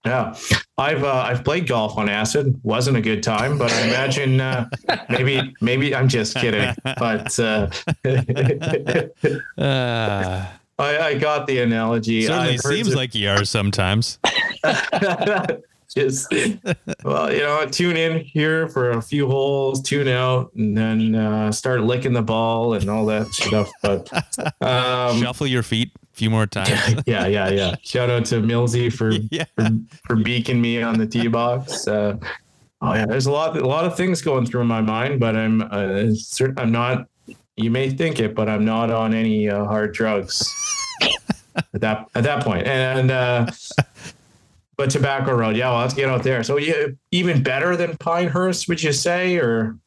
Yeah, 0.05 0.33
I've 0.77 1.03
uh, 1.03 1.13
I've 1.13 1.43
played 1.43 1.67
golf 1.67 1.97
on 1.97 2.07
acid. 2.07 2.57
wasn't 2.63 2.95
a 2.95 3.01
good 3.01 3.21
time, 3.21 3.57
but 3.57 3.69
I 3.73 3.81
imagine 3.81 4.39
uh, 4.39 4.69
maybe 5.09 5.53
maybe 5.59 5.93
I'm 5.93 6.07
just 6.07 6.37
kidding. 6.37 6.73
But 6.97 7.37
uh, 7.37 7.69
Uh, 9.57 10.45
I, 10.79 10.97
I 10.97 11.17
got 11.17 11.47
the 11.47 11.59
analogy. 11.59 12.25
certainly 12.25 12.57
seems 12.59 12.87
some- 12.87 12.95
like 12.97 13.13
you 13.13 13.29
are 13.29 13.43
sometimes. 13.43 14.19
just 15.89 16.31
well, 17.03 17.31
you 17.33 17.39
know, 17.39 17.65
tune 17.65 17.97
in 17.97 18.19
here 18.19 18.67
for 18.69 18.91
a 18.91 19.01
few 19.01 19.27
holes, 19.27 19.81
tune 19.81 20.07
out, 20.07 20.53
and 20.53 20.77
then 20.77 21.15
uh, 21.15 21.51
start 21.51 21.81
licking 21.81 22.13
the 22.13 22.21
ball 22.21 22.75
and 22.75 22.89
all 22.89 23.05
that 23.07 23.27
stuff. 23.27 23.69
But 23.81 24.11
um, 24.61 25.19
Shuffle 25.19 25.47
your 25.47 25.63
feet 25.63 25.91
a 25.95 26.15
few 26.15 26.29
more 26.29 26.45
times. 26.45 26.69
yeah, 27.07 27.25
yeah, 27.25 27.49
yeah. 27.49 27.75
Shout 27.81 28.09
out 28.09 28.25
to 28.25 28.35
Millsy 28.35 28.93
for 28.93 29.11
yeah. 29.31 29.45
for, 29.55 29.69
for 30.05 30.15
beaking 30.15 30.61
me 30.61 30.81
on 30.81 30.97
the 30.97 31.07
tee 31.07 31.27
box. 31.27 31.87
Uh, 31.87 32.17
oh 32.81 32.93
yeah, 32.93 33.07
there's 33.07 33.25
a 33.25 33.31
lot, 33.31 33.57
a 33.57 33.67
lot 33.67 33.85
of 33.85 33.97
things 33.97 34.21
going 34.21 34.45
through 34.45 34.65
my 34.65 34.81
mind, 34.81 35.19
but 35.19 35.35
I'm, 35.35 35.61
uh, 35.61 36.11
I'm 36.57 36.71
not. 36.71 37.07
You 37.55 37.71
may 37.71 37.89
think 37.89 38.19
it, 38.19 38.35
but 38.35 38.47
I'm 38.47 38.63
not 38.63 38.89
on 38.89 39.13
any 39.13 39.49
uh, 39.49 39.65
hard 39.65 39.93
drugs 39.93 40.49
at 41.55 41.81
that 41.81 42.07
at 42.15 42.23
that 42.23 42.43
point. 42.43 42.67
And 42.67 43.11
uh, 43.11 43.47
but 44.79 44.89
Tobacco 44.89 45.33
Road, 45.35 45.57
yeah, 45.57 45.69
well, 45.71 45.81
let's 45.81 45.93
get 45.93 46.07
out 46.07 46.23
there. 46.23 46.41
So 46.41 46.55
yeah, 46.55 46.85
even 47.11 47.43
better 47.43 47.75
than 47.75 47.97
Pinehurst, 47.97 48.69
would 48.69 48.81
you 48.81 48.93
say, 48.93 49.35
or 49.35 49.77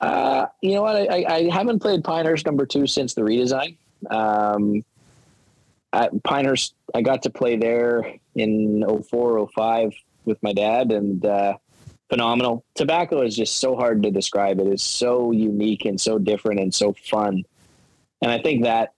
Uh, 0.00 0.46
you 0.62 0.76
know 0.76 0.82
what? 0.82 0.94
I, 0.94 1.24
I, 1.28 1.50
haven't 1.50 1.80
played 1.80 2.04
Pinehurst 2.04 2.46
number 2.46 2.64
two 2.64 2.86
since 2.86 3.14
the 3.14 3.22
redesign. 3.22 3.76
Um, 4.08 4.84
Pinehurst, 6.22 6.74
I 6.94 7.02
got 7.02 7.24
to 7.24 7.30
play 7.30 7.56
there 7.56 8.14
in 8.36 8.84
04, 9.10 9.48
05 9.48 9.92
with 10.26 10.40
my 10.44 10.52
dad, 10.52 10.92
and 10.92 11.26
uh, 11.26 11.56
phenomenal. 12.08 12.64
Tobacco 12.76 13.22
is 13.22 13.34
just 13.34 13.56
so 13.56 13.74
hard 13.74 14.00
to 14.04 14.12
describe. 14.12 14.60
It 14.60 14.68
is 14.68 14.82
so 14.84 15.32
unique 15.32 15.86
and 15.86 16.00
so 16.00 16.20
different 16.20 16.60
and 16.60 16.72
so 16.72 16.92
fun. 16.92 17.42
And 18.22 18.30
I 18.30 18.38
think 18.38 18.62
that 18.62 18.92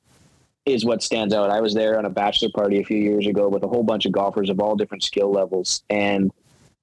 is 0.66 0.84
what 0.84 1.02
stands 1.02 1.32
out. 1.34 1.50
I 1.50 1.60
was 1.60 1.74
there 1.74 1.98
on 1.98 2.04
a 2.04 2.10
bachelor 2.10 2.50
party 2.54 2.80
a 2.80 2.84
few 2.84 2.98
years 2.98 3.26
ago 3.26 3.48
with 3.48 3.62
a 3.62 3.68
whole 3.68 3.82
bunch 3.82 4.06
of 4.06 4.12
golfers 4.12 4.50
of 4.50 4.60
all 4.60 4.76
different 4.76 5.02
skill 5.02 5.30
levels, 5.30 5.82
and 5.90 6.30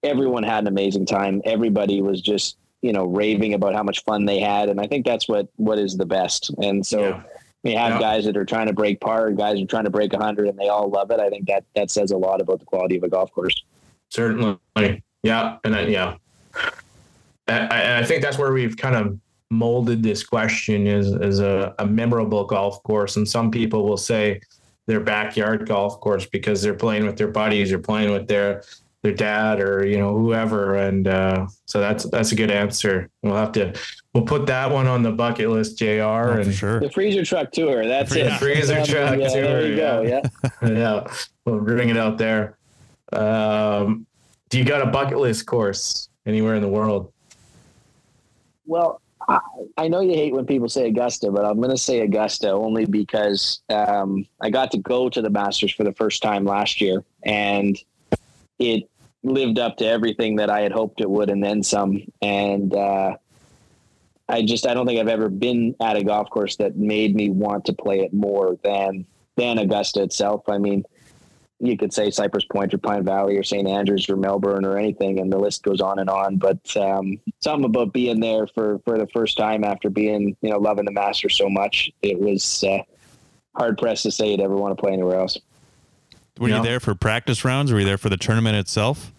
everyone 0.04 0.44
had 0.44 0.64
an 0.64 0.68
amazing 0.68 1.06
time. 1.06 1.42
Everybody 1.46 2.02
was 2.02 2.22
just 2.22 2.58
you 2.82 2.94
know 2.94 3.06
raving 3.06 3.54
about 3.54 3.74
how 3.74 3.84
much 3.84 4.04
fun 4.04 4.26
they 4.26 4.40
had, 4.40 4.70
and 4.70 4.80
I 4.82 4.88
think 4.88 5.06
that's 5.06 5.28
what 5.28 5.48
what 5.58 5.78
is 5.80 5.96
the 5.98 6.06
best. 6.06 6.52
And 6.62 6.86
so. 6.86 7.02
Yeah. 7.10 7.24
We 7.64 7.74
have 7.74 7.94
Yeah. 7.94 8.00
guys 8.00 8.26
that 8.26 8.38
are 8.38 8.46
trying 8.46 8.68
to 8.68 8.74
break 8.74 9.00
par, 9.00 9.32
guys 9.32 9.60
are 9.60 9.66
trying 9.66 9.86
to 9.86 9.90
break 9.90 10.14
100, 10.14 10.48
and 10.50 10.56
they 10.60 10.68
all 10.70 10.88
love 10.88 11.10
it. 11.10 11.20
I 11.20 11.32
think 11.32 11.48
that 11.48 11.64
that 11.76 11.90
says 11.90 12.12
a 12.12 12.16
lot 12.18 12.40
about 12.40 12.60
the 12.60 12.66
quality 12.66 12.96
of 12.96 13.02
a 13.02 13.10
golf 13.10 13.32
course. 13.32 13.60
certainly, 14.12 14.60
yeah, 15.24 15.58
and 15.64 15.74
then, 15.74 15.90
yeah, 15.90 16.14
I, 17.48 17.58
I- 17.60 17.98
I 18.02 18.04
think 18.04 18.22
that's 18.22 18.38
where 18.38 18.54
we've 18.54 18.78
kind 18.78 18.96
of 18.96 19.18
molded 19.52 20.02
this 20.04 20.24
question 20.24 20.88
is 20.88 21.14
as 21.16 21.40
a, 21.40 21.74
a 21.80 21.86
memorable 21.86 22.46
golf 22.46 22.82
course, 22.84 23.16
and 23.18 23.28
some 23.28 23.52
people 23.52 23.88
will 23.88 23.98
say 23.98 24.42
their 24.88 25.00
backyard 25.00 25.68
golf 25.68 26.00
course 26.00 26.26
because 26.26 26.62
they're 26.62 26.74
playing 26.76 27.06
with 27.06 27.18
their 27.18 27.28
buddies 27.28 27.72
or 27.72 27.80
playing 27.80 28.12
with 28.12 28.28
their 28.28 28.64
their 29.04 29.14
dad 29.14 29.60
or 29.62 29.86
you 29.86 29.98
know 30.00 30.18
whoever, 30.18 30.76
and 30.76 31.08
uh, 31.08 31.46
so 31.66 31.80
that's 31.80 32.06
that's 32.10 32.32
a 32.32 32.36
good 32.36 32.50
answer. 32.50 33.08
We'll 33.22 33.36
have 33.36 33.52
to 33.54 33.74
we'll 34.16 34.26
put 34.26 34.48
that 34.48 34.72
one 34.72 34.88
on 34.88 35.04
the 35.04 35.12
bucket 35.12 35.50
list, 35.50 35.78
Jr. 35.78 35.86
Oh, 36.02 36.32
and 36.42 36.52
sure. 36.54 36.80
The 36.80 36.90
freezer 36.90 37.24
truck 37.24 37.52
tour. 37.52 37.86
That's 37.88 38.12
The 38.12 38.34
it. 38.34 38.40
freezer 38.40 38.80
Um, 38.80 38.86
truck 38.86 39.20
yeah, 39.20 39.30
There 39.30 39.62
tour, 39.62 39.70
you 39.70 39.76
go. 39.76 40.02
yeah. 40.02 40.22
Yeah. 40.64 40.70
yeah, 40.70 41.08
we'll 41.46 41.60
bring 41.60 41.90
it 41.90 41.98
out 41.98 42.18
there. 42.18 42.58
Um, 43.14 44.08
do 44.50 44.58
you 44.58 44.66
got 44.66 44.82
a 44.82 44.88
bucket 44.88 45.20
list 45.20 45.46
course 45.46 46.10
anywhere 46.26 46.56
in 46.56 46.62
the 46.64 46.68
world? 46.68 47.12
Well, 48.66 49.02
I, 49.28 49.88
know 49.88 50.02
you 50.02 50.14
hate 50.14 50.34
when 50.34 50.46
people 50.46 50.70
say 50.70 50.88
Augusta, 50.88 51.32
but 51.32 51.46
I'm 51.46 51.58
going 51.58 51.72
to 51.72 51.78
say 51.78 52.02
Augusta 52.02 52.52
only 52.52 52.86
because 52.86 53.62
um, 53.70 54.28
I 54.42 54.50
got 54.50 54.72
to 54.72 54.78
go 54.78 55.10
to 55.10 55.22
the 55.22 55.30
Masters 55.30 55.74
for 55.74 55.84
the 55.84 55.94
first 55.94 56.22
time 56.22 56.46
last 56.46 56.80
year, 56.80 57.04
and 57.24 57.78
it 58.60 58.90
lived 59.24 59.58
up 59.58 59.78
to 59.78 59.88
everything 59.88 60.36
that 60.36 60.50
I 60.50 60.62
had 60.62 60.72
hoped 60.72 61.02
it 61.02 61.10
would, 61.10 61.30
and 61.30 61.44
then 61.44 61.64
some. 61.64 62.04
And 62.22 62.76
uh, 62.76 63.18
I 64.30 64.44
just 64.44 64.68
I 64.68 64.74
don't 64.74 64.86
think 64.86 65.00
I've 65.00 65.08
ever 65.08 65.30
been 65.30 65.76
at 65.82 65.98
a 65.98 66.04
golf 66.04 66.30
course 66.30 66.56
that 66.58 66.78
made 66.78 67.16
me 67.16 67.30
want 67.30 67.66
to 67.66 67.74
play 67.74 68.02
it 68.02 68.14
more 68.14 68.58
than 68.64 69.06
than 69.38 69.58
Augusta 69.58 70.04
itself. 70.04 70.48
I 70.48 70.58
mean, 70.58 70.84
you 71.60 71.78
could 71.78 71.94
say 71.94 72.12
Cypress 72.12 72.46
Point 72.46 72.74
or 72.74 72.78
Pine 72.78 73.04
Valley 73.04 73.38
or 73.38 73.44
St. 73.44 73.68
Andrews 73.68 74.10
or 74.10 74.18
Melbourne 74.18 74.66
or 74.66 74.78
anything, 74.78 75.20
and 75.20 75.32
the 75.32 75.38
list 75.38 75.64
goes 75.64 75.80
on 75.82 76.00
and 76.00 76.10
on. 76.10 76.38
But 76.38 76.76
um, 76.78 77.20
something 77.42 77.66
about 77.66 77.94
being 77.94 78.20
there 78.20 78.48
for 78.48 78.80
for 78.86 78.98
the 78.98 79.08
first 79.08 79.38
time 79.38 79.64
after 79.64 79.90
being 79.90 80.36
you 80.42 80.50
know 80.50 80.58
loving 80.58 80.86
the 80.86 80.92
Masters 80.92 81.38
so 81.38 81.50
much, 81.50 81.92
it 82.02 82.20
was 82.20 82.64
uh, 82.64 82.80
hard 83.56 83.78
pressed 83.78 84.04
to 84.04 84.12
say 84.12 84.32
you'd 84.32 84.42
ever 84.42 84.56
want 84.56 84.78
to 84.78 84.82
play 84.82 84.92
anywhere 84.94 85.18
else. 85.20 85.38
Were 86.40 86.50
Yeah. 86.50 86.58
you 86.58 86.64
there 86.64 86.80
for 86.82 86.94
practice 86.96 87.46
rounds? 87.46 87.72
Or 87.72 87.76
were 87.76 87.80
you 87.82 87.86
there 87.86 87.98
for 87.98 88.10
the 88.10 88.18
tournament 88.18 88.58
itself? 88.58 89.14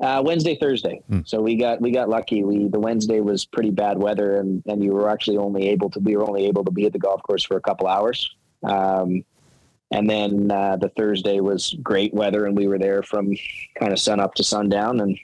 Uh, 0.00 0.20
Wednesday, 0.24 0.56
Thursday. 0.56 1.00
Hmm. 1.08 1.20
So 1.26 1.40
we 1.42 1.54
got 1.56 1.80
we 1.80 1.90
got 1.92 2.08
lucky. 2.08 2.42
We 2.42 2.66
the 2.68 2.80
Wednesday 2.80 3.20
was 3.20 3.44
pretty 3.44 3.70
bad 3.70 3.98
weather, 3.98 4.38
and 4.38 4.62
and 4.66 4.82
you 4.82 4.92
were 4.92 5.10
actually 5.10 5.36
only 5.36 5.68
able 5.68 5.90
to 5.90 6.00
we 6.00 6.16
were 6.16 6.26
only 6.26 6.46
able 6.46 6.64
to 6.64 6.70
be 6.72 6.86
at 6.86 6.92
the 6.94 6.98
golf 6.98 7.22
course 7.22 7.44
for 7.44 7.56
a 7.56 7.60
couple 7.60 7.86
hours. 7.86 8.34
Um, 8.64 9.24
and 9.92 10.08
then 10.08 10.50
uh, 10.50 10.76
the 10.76 10.88
Thursday 10.90 11.40
was 11.40 11.74
great 11.82 12.12
weather, 12.14 12.46
and 12.46 12.56
we 12.56 12.66
were 12.66 12.78
there 12.78 13.02
from 13.02 13.34
kind 13.78 13.92
of 13.92 13.98
sun 13.98 14.20
up 14.20 14.34
to 14.34 14.44
sundown. 14.44 15.00
And 15.00 15.18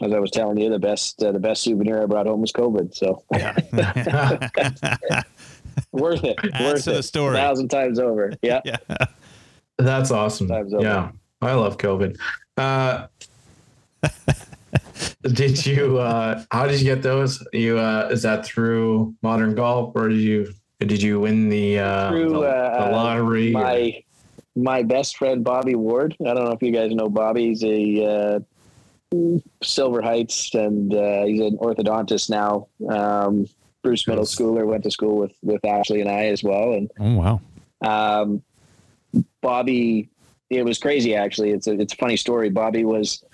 as 0.00 0.12
I 0.12 0.18
was 0.18 0.30
telling 0.30 0.58
you, 0.58 0.70
the 0.70 0.78
best 0.78 1.22
uh, 1.22 1.32
the 1.32 1.38
best 1.38 1.62
souvenir 1.62 2.02
I 2.02 2.06
brought 2.06 2.26
home 2.26 2.40
was 2.40 2.52
COVID. 2.52 2.94
So 2.94 3.22
worth 5.92 6.24
it. 6.24 6.38
Adds 6.52 6.64
worth 6.64 6.84
to 6.84 6.92
the 6.92 6.98
it. 6.98 7.02
story. 7.02 7.36
A 7.36 7.40
thousand 7.40 7.68
times 7.68 7.98
over. 7.98 8.32
Yeah. 8.42 8.60
yeah. 8.64 8.76
That's 9.78 10.10
awesome. 10.10 10.48
Time's 10.48 10.74
over. 10.74 10.82
Yeah, 10.82 11.10
I 11.40 11.52
love 11.52 11.76
COVID. 11.76 12.18
Uh, 12.56 13.06
did 15.22 15.64
you? 15.66 15.98
Uh, 15.98 16.42
how 16.50 16.66
did 16.66 16.80
you 16.80 16.84
get 16.84 17.02
those? 17.02 17.46
You 17.52 17.78
uh, 17.78 18.08
is 18.10 18.22
that 18.22 18.44
through 18.44 19.14
Modern 19.22 19.54
Golf, 19.54 19.92
or 19.94 20.08
did 20.08 20.20
you 20.20 20.52
did 20.84 21.02
you 21.02 21.20
win 21.20 21.48
the 21.48 21.78
uh, 21.78 22.10
Through, 22.10 22.30
the, 22.30 22.40
uh, 22.40 22.86
the 22.86 22.92
lottery? 22.92 23.50
my 23.52 24.02
my 24.54 24.82
best 24.82 25.16
friend 25.16 25.42
Bobby 25.42 25.74
Ward. 25.74 26.16
I 26.20 26.34
don't 26.34 26.44
know 26.44 26.52
if 26.52 26.62
you 26.62 26.72
guys 26.72 26.92
know 26.92 27.08
Bobby. 27.08 27.48
He's 27.48 27.64
a 27.64 28.04
uh, 28.04 28.40
Silver 29.62 30.02
Heights, 30.02 30.54
and 30.54 30.94
uh, 30.94 31.24
he's 31.24 31.40
an 31.40 31.58
orthodontist 31.58 32.30
now. 32.30 32.68
Um, 32.88 33.46
Bruce 33.82 34.06
middle 34.06 34.24
schooler 34.24 34.66
went 34.66 34.84
to 34.84 34.90
school 34.90 35.16
with 35.16 35.32
with 35.42 35.64
Ashley 35.64 36.00
and 36.00 36.10
I 36.10 36.26
as 36.26 36.42
well, 36.42 36.72
and 36.74 36.90
Oh 37.00 37.14
wow. 37.14 37.40
um, 38.22 38.42
Bobby. 39.40 40.08
It 40.50 40.64
was 40.66 40.78
crazy 40.78 41.14
actually. 41.14 41.50
It's 41.50 41.66
a 41.66 41.72
it's 41.80 41.94
a 41.94 41.96
funny 41.96 42.16
story. 42.16 42.50
Bobby 42.50 42.84
was 42.84 43.24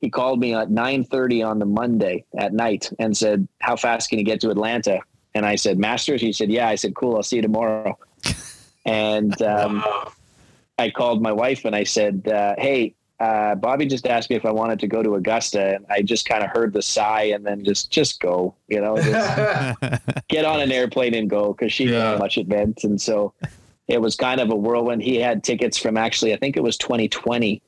he 0.00 0.10
called 0.10 0.40
me 0.40 0.52
at 0.54 0.68
nine 0.70 1.04
thirty 1.04 1.42
on 1.42 1.58
the 1.60 1.64
Monday 1.64 2.24
at 2.36 2.52
night 2.52 2.90
and 2.98 3.16
said, 3.16 3.46
"How 3.60 3.76
fast 3.76 4.10
can 4.10 4.18
you 4.18 4.24
get 4.24 4.40
to 4.40 4.50
Atlanta?" 4.50 5.00
And 5.36 5.44
I 5.46 5.54
said, 5.56 5.78
"Masters." 5.78 6.20
He 6.20 6.32
said, 6.32 6.50
"Yeah." 6.50 6.66
I 6.68 6.74
said, 6.76 6.94
"Cool. 6.94 7.16
I'll 7.16 7.22
see 7.22 7.36
you 7.36 7.42
tomorrow." 7.42 7.98
And 8.84 9.40
um, 9.54 9.76
Wow. 9.84 10.12
I 10.78 10.90
called 10.90 11.22
my 11.22 11.32
wife 11.32 11.64
and 11.64 11.74
I 11.76 11.84
said, 11.84 12.26
uh, 12.28 12.54
"Hey, 12.58 12.94
uh, 13.20 13.54
Bobby 13.54 13.86
just 13.86 14.06
asked 14.06 14.28
me 14.30 14.36
if 14.36 14.44
I 14.44 14.50
wanted 14.52 14.78
to 14.80 14.86
go 14.86 15.02
to 15.02 15.14
Augusta, 15.14 15.74
and 15.76 15.86
I 15.88 16.02
just 16.02 16.28
kind 16.28 16.42
of 16.44 16.50
heard 16.50 16.72
the 16.72 16.82
sigh 16.82 17.24
and 17.34 17.44
then 17.46 17.64
just 17.64 17.90
just 17.90 18.20
go, 18.20 18.54
you 18.68 18.80
know, 18.80 18.96
just 18.96 19.80
get 20.28 20.44
on 20.44 20.60
an 20.60 20.70
airplane 20.72 21.14
and 21.14 21.28
go 21.30 21.52
because 21.52 21.72
she 21.72 21.84
knew 21.86 21.92
Yeah. 21.92 22.12
how 22.12 22.18
much 22.18 22.36
it 22.38 22.46
meant. 22.48 22.84
And 22.84 23.00
so 23.00 23.32
it 23.88 24.00
was 24.00 24.16
kind 24.16 24.40
of 24.40 24.50
a 24.50 24.56
whirlwind. 24.56 25.02
He 25.02 25.16
had 25.16 25.42
tickets 25.44 25.78
from 25.78 25.96
actually, 25.96 26.34
I 26.34 26.36
think 26.36 26.56
it 26.56 26.62
was 26.62 26.76
2020. 26.76 27.62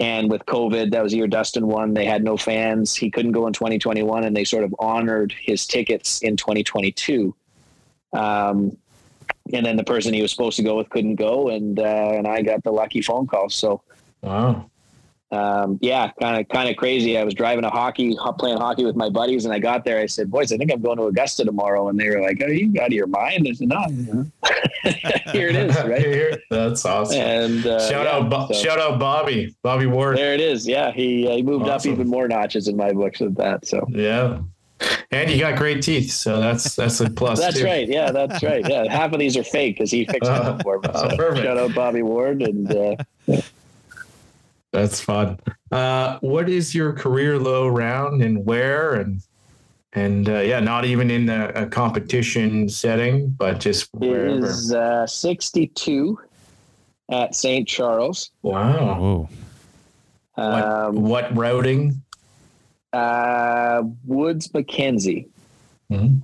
And 0.00 0.30
with 0.30 0.46
COVID, 0.46 0.92
that 0.92 1.02
was 1.02 1.12
the 1.12 1.18
year 1.18 1.26
Dustin 1.26 1.66
won. 1.66 1.92
They 1.92 2.06
had 2.06 2.24
no 2.24 2.38
fans. 2.38 2.96
He 2.96 3.10
couldn't 3.10 3.32
go 3.32 3.46
in 3.46 3.52
2021, 3.52 4.24
and 4.24 4.34
they 4.34 4.44
sort 4.44 4.64
of 4.64 4.74
honored 4.78 5.34
his 5.38 5.66
tickets 5.66 6.20
in 6.22 6.38
2022. 6.38 7.34
Um, 8.14 8.78
and 9.52 9.66
then 9.66 9.76
the 9.76 9.84
person 9.84 10.14
he 10.14 10.22
was 10.22 10.30
supposed 10.30 10.56
to 10.56 10.62
go 10.62 10.76
with 10.76 10.88
couldn't 10.88 11.16
go, 11.16 11.48
and 11.48 11.78
uh, 11.78 12.12
and 12.14 12.26
I 12.26 12.40
got 12.42 12.64
the 12.64 12.72
lucky 12.72 13.02
phone 13.02 13.26
call. 13.26 13.50
So 13.50 13.82
wow. 14.22 14.70
Um, 15.32 15.78
yeah, 15.80 16.10
kind 16.20 16.40
of 16.40 16.48
kind 16.48 16.68
of 16.68 16.76
crazy. 16.76 17.16
I 17.16 17.22
was 17.22 17.34
driving 17.34 17.64
a 17.64 17.70
hockey, 17.70 18.16
playing 18.38 18.56
hockey 18.58 18.84
with 18.84 18.96
my 18.96 19.08
buddies, 19.08 19.44
and 19.44 19.54
I 19.54 19.58
got 19.60 19.84
there. 19.84 20.00
I 20.00 20.06
said, 20.06 20.30
"Boys, 20.30 20.52
I 20.52 20.56
think 20.56 20.72
I'm 20.72 20.80
going 20.82 20.96
to 20.98 21.04
Augusta 21.04 21.44
tomorrow." 21.44 21.88
And 21.88 21.98
they 21.98 22.08
were 22.08 22.20
like, 22.20 22.40
"Are 22.42 22.48
you 22.52 22.72
out 22.80 22.88
of 22.88 22.92
your 22.92 23.06
mind?" 23.06 23.46
I 23.48 23.52
said, 23.52 23.68
"No, 23.68 23.84
here 25.32 25.48
it 25.48 25.54
is, 25.56 25.74
right?" 25.84 26.00
here. 26.00 26.36
That's 26.50 26.84
awesome. 26.84 27.16
And 27.20 27.66
uh, 27.66 27.88
shout 27.88 28.06
yeah, 28.06 28.12
out, 28.12 28.28
Bo- 28.30 28.48
so 28.48 28.54
shout 28.54 28.80
out, 28.80 28.98
Bobby, 28.98 29.54
Bobby 29.62 29.86
Ward. 29.86 30.16
there 30.16 30.34
it 30.34 30.40
is. 30.40 30.66
Yeah, 30.66 30.90
he 30.90 31.28
uh, 31.28 31.36
he 31.36 31.42
moved 31.42 31.68
up 31.68 31.86
even 31.86 32.08
more 32.08 32.26
notches 32.26 32.66
in 32.66 32.76
my 32.76 32.92
books 32.92 33.20
with 33.20 33.36
that. 33.36 33.66
So 33.66 33.86
Yeah, 33.90 34.40
and 35.12 35.30
you 35.30 35.38
got 35.38 35.56
great 35.56 35.80
teeth, 35.82 36.10
so 36.10 36.40
that's 36.40 36.74
that's 36.74 37.00
a 37.00 37.08
plus. 37.08 37.38
that's 37.38 37.58
too. 37.60 37.64
right. 37.64 37.88
Yeah, 37.88 38.10
that's 38.10 38.42
right. 38.42 38.68
Yeah, 38.68 38.90
half 38.90 39.12
of 39.12 39.20
these 39.20 39.36
are 39.36 39.44
fake 39.44 39.76
because 39.76 39.92
he 39.92 40.04
fixed 40.06 40.28
them 40.30 40.58
for 40.60 40.78
me. 40.80 40.88
So 40.92 41.16
perfect. 41.16 41.44
shout 41.44 41.56
out 41.56 41.72
Bobby 41.72 42.02
Ward 42.02 42.42
and. 42.42 42.72
Uh, 42.74 42.96
That's 44.72 45.00
fun. 45.00 45.38
Uh, 45.72 46.18
what 46.20 46.48
is 46.48 46.74
your 46.74 46.92
career 46.92 47.38
low 47.38 47.66
round 47.68 48.22
and 48.22 48.44
where 48.44 48.94
and 48.94 49.20
and 49.92 50.28
uh, 50.28 50.38
yeah, 50.38 50.60
not 50.60 50.84
even 50.84 51.10
in 51.10 51.28
a, 51.28 51.48
a 51.56 51.66
competition 51.66 52.68
setting, 52.68 53.30
but 53.30 53.58
just 53.58 53.90
It 53.94 53.98
wherever. 53.98 54.46
is 54.46 54.72
uh, 54.72 55.04
62 55.04 56.16
at 57.10 57.34
St. 57.34 57.66
Charles. 57.66 58.30
Wow. 58.42 59.00
Whoa. 59.00 59.28
What, 60.36 60.64
Um, 60.64 61.02
what 61.02 61.36
routing? 61.36 62.00
uh, 62.92 63.82
Woods 64.04 64.52
Mackenzie. 64.54 65.28
Mhm. 65.90 66.22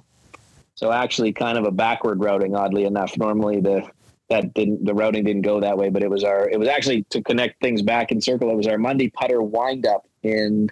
So 0.77 0.93
actually, 0.93 1.32
kind 1.32 1.59
of 1.59 1.64
a 1.64 1.70
backward 1.73 2.20
routing. 2.20 2.55
Oddly 2.55 2.85
enough, 2.85 3.16
normally 3.18 3.60
the 3.60 3.89
that 4.28 4.55
didn't 4.55 4.85
the 4.85 4.94
routing 4.94 5.24
didn't 5.24 5.43
go 5.43 5.61
that 5.61 5.77
way, 5.78 5.89
but 5.89 6.03
it 6.03 6.11
was 6.11 6.24
our 6.24 6.48
it 6.48 6.59
was 6.59 6.69
actually 6.69 7.03
to 7.11 7.23
connect 7.23 7.61
things 7.61 7.82
back 7.82 8.11
in 8.11 8.20
circle. 8.20 8.51
It 8.51 8.57
was 8.57 8.66
our 8.66 8.78
Monday 8.78 9.09
putter 9.09 9.43
wind 9.43 9.86
up 9.86 10.07
in 10.23 10.70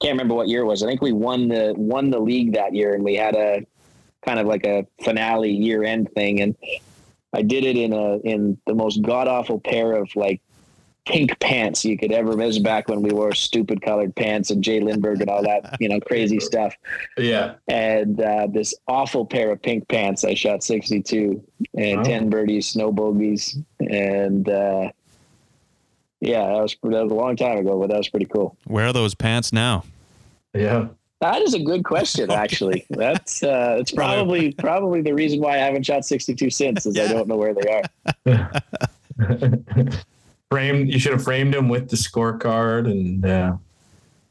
can't 0.00 0.12
remember 0.12 0.34
what 0.34 0.48
year 0.48 0.62
it 0.62 0.66
was. 0.66 0.82
I 0.82 0.86
think 0.86 1.00
we 1.00 1.12
won 1.12 1.48
the 1.48 1.74
won 1.76 2.10
the 2.10 2.18
league 2.18 2.54
that 2.54 2.74
year, 2.74 2.94
and 2.94 3.04
we 3.04 3.14
had 3.14 3.36
a 3.36 3.64
kind 4.24 4.38
of 4.38 4.46
like 4.46 4.66
a 4.66 4.86
finale 5.02 5.50
year 5.50 5.84
end 5.84 6.10
thing, 6.14 6.40
and 6.40 6.56
I 7.32 7.42
did 7.42 7.64
it 7.64 7.76
in 7.76 7.92
a 7.92 8.18
in 8.18 8.58
the 8.66 8.74
most 8.74 9.02
god 9.02 9.28
awful 9.28 9.60
pair 9.60 9.92
of 9.92 10.14
like 10.16 10.40
pink 11.06 11.38
pants 11.40 11.84
you 11.84 11.98
could 11.98 12.12
ever. 12.12 12.34
This 12.34 12.46
was 12.46 12.58
back 12.58 12.88
when 12.88 13.02
we 13.02 13.10
wore 13.10 13.34
stupid 13.34 13.82
colored 13.82 14.14
pants 14.16 14.50
and 14.50 14.64
J.Lindeberg 14.64 15.20
and 15.20 15.28
all 15.30 15.42
that 15.42 15.76
you 15.80 15.88
know 15.88 16.00
crazy 16.00 16.40
stuff 16.50 16.74
Yeah. 17.18 17.54
and 17.68 18.20
uh, 18.20 18.46
this 18.50 18.74
awful 18.88 19.26
pair 19.26 19.52
of 19.52 19.60
pink 19.62 19.86
pants. 19.88 20.24
I 20.24 20.34
shot 20.34 20.62
62 20.64 21.42
and 21.76 21.98
Wow. 21.98 22.04
10 22.04 22.30
birdies, 22.30 22.74
no 22.76 22.90
bogeys. 22.92 23.56
And 23.80 24.48
uh, 24.48 24.90
yeah, 26.20 26.46
that 26.46 26.62
was, 26.62 26.76
that 26.82 27.02
was 27.04 27.12
a 27.12 27.14
long 27.14 27.36
time 27.36 27.58
ago, 27.58 27.78
but 27.78 27.90
that 27.90 27.98
was 27.98 28.08
pretty 28.08 28.26
cool. 28.26 28.56
Where 28.64 28.86
are 28.86 28.92
those 28.92 29.14
pants 29.14 29.52
now? 29.52 29.84
Yeah. 30.54 30.88
That 31.20 31.42
is 31.42 31.54
a 31.54 31.58
good 31.60 31.84
question, 31.84 32.30
actually. 32.30 32.86
That's 32.90 33.42
uh, 33.42 33.76
it's 33.78 33.92
probably 33.92 34.52
probably 34.52 35.00
the 35.02 35.12
reason 35.14 35.40
why 35.40 35.54
I 35.54 35.58
haven't 35.58 35.84
shot 35.84 36.04
62 36.04 36.50
since 36.50 36.86
is 36.86 36.98
I 36.98 37.08
don't 37.08 37.28
know 37.28 37.36
where 37.36 37.54
they 37.54 37.82
are. 38.26 38.62
framed. 40.50 40.92
You 40.92 40.98
should 40.98 41.12
have 41.12 41.24
framed 41.24 41.54
him 41.54 41.68
with 41.68 41.88
the 41.88 41.96
scorecard, 41.96 42.90
and 42.90 43.24
uh, 43.24 43.56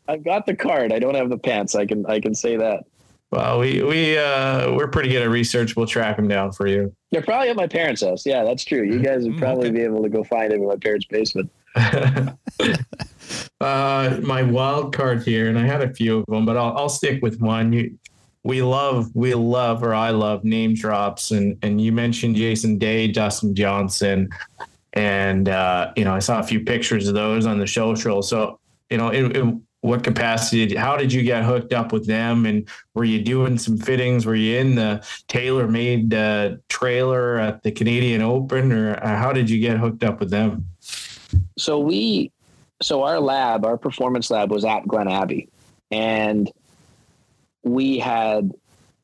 I've 0.07 0.23
got 0.23 0.45
the 0.45 0.55
card. 0.55 0.91
I 0.93 0.99
don't 0.99 1.15
have 1.15 1.29
the 1.29 1.37
pants. 1.37 1.75
I 1.75 1.85
can 1.85 2.05
I 2.05 2.19
can 2.19 2.33
say 2.35 2.55
that. 2.57 2.83
well, 3.31 3.59
we 3.59 3.81
we 3.83 4.17
uh, 4.17 4.71
we're 4.73 4.87
pretty 4.89 5.09
good 5.09 5.23
at 5.23 5.29
research. 5.29 5.75
We'll 5.75 5.87
track 5.87 6.17
him 6.17 6.27
down 6.27 6.51
for 6.51 6.67
you. 6.67 6.93
They're 7.11 7.21
probably 7.21 7.49
at 7.49 7.55
my 7.55 7.67
parents' 7.67 8.01
house. 8.03 8.25
Yeah, 8.25 8.43
that's 8.43 8.63
true. 8.63 8.83
You 8.83 8.99
guys 8.99 9.23
would 9.23 9.33
Mm, 9.35 9.39
probably 9.39 9.71
be 9.71 9.81
able 9.81 10.01
to 10.03 10.09
go 10.09 10.23
find 10.23 10.51
him 10.51 10.61
in 10.61 10.67
my 10.67 10.77
parents' 10.77 11.05
basement. 11.05 11.49
uh, 13.61 14.19
my 14.21 14.43
wild 14.43 14.95
card 14.95 15.23
here, 15.23 15.49
and 15.49 15.57
I 15.57 15.65
had 15.65 15.81
a 15.81 15.93
few 15.93 16.19
of 16.19 16.25
them, 16.27 16.45
but 16.45 16.57
I'll, 16.57 16.77
I'll 16.77 16.89
stick 16.89 17.21
with 17.21 17.39
one. 17.39 17.73
You, 17.73 17.97
we 18.43 18.61
love, 18.61 19.09
we 19.15 19.33
love, 19.33 19.83
or 19.83 19.93
I 19.93 20.09
love 20.09 20.43
name 20.43 20.73
drops, 20.73 21.31
and 21.31 21.57
and 21.63 21.79
you 21.79 21.91
mentioned 21.91 22.35
Jason 22.35 22.77
Day, 22.77 23.07
Dustin 23.07 23.55
Johnson, 23.55 24.29
and 24.93 25.49
uh, 25.49 25.91
you 25.95 26.05
know 26.05 26.13
I 26.13 26.19
saw 26.19 26.39
a 26.39 26.43
few 26.43 26.61
pictures 26.61 27.07
of 27.07 27.13
those 27.13 27.45
on 27.45 27.59
the 27.59 27.67
social. 27.67 28.21
So 28.21 28.59
you 28.89 28.97
know, 28.97 29.09
in, 29.09 29.35
in 29.35 29.63
what 29.81 30.03
capacity? 30.03 30.75
How 30.75 30.95
did 30.95 31.11
you 31.11 31.23
get 31.23 31.43
hooked 31.43 31.73
up 31.73 31.91
with 31.91 32.07
them? 32.07 32.45
And 32.45 32.69
were 32.93 33.03
you 33.03 33.21
doing 33.21 33.57
some 33.57 33.77
fittings? 33.77 34.25
Were 34.25 34.35
you 34.35 34.57
in 34.57 34.75
the 34.75 35.05
TaylorMade 35.27 36.13
uh, 36.13 36.57
trailer 36.69 37.37
at 37.37 37.63
the 37.63 37.71
Canadian 37.71 38.21
Open, 38.21 38.71
or 38.71 38.95
uh, 39.03 39.17
how 39.17 39.33
did 39.33 39.49
you 39.49 39.59
get 39.59 39.77
hooked 39.77 40.03
up 40.03 40.19
with 40.19 40.29
them? 40.29 40.65
so 41.57 41.79
we 41.79 42.31
so 42.81 43.03
our 43.03 43.19
lab 43.19 43.65
our 43.65 43.77
performance 43.77 44.29
lab 44.29 44.51
was 44.51 44.65
at 44.65 44.87
glen 44.87 45.07
abbey 45.07 45.49
and 45.91 46.51
we 47.63 47.97
had 47.99 48.51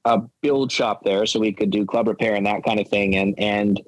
a 0.05 0.21
build 0.41 0.71
shop 0.71 1.03
there 1.03 1.25
so 1.25 1.39
we 1.39 1.51
could 1.51 1.69
do 1.69 1.85
club 1.85 2.07
repair 2.07 2.35
and 2.35 2.45
that 2.45 2.63
kind 2.63 2.79
of 2.79 2.87
thing 2.87 3.15
and 3.15 3.37
and 3.37 3.81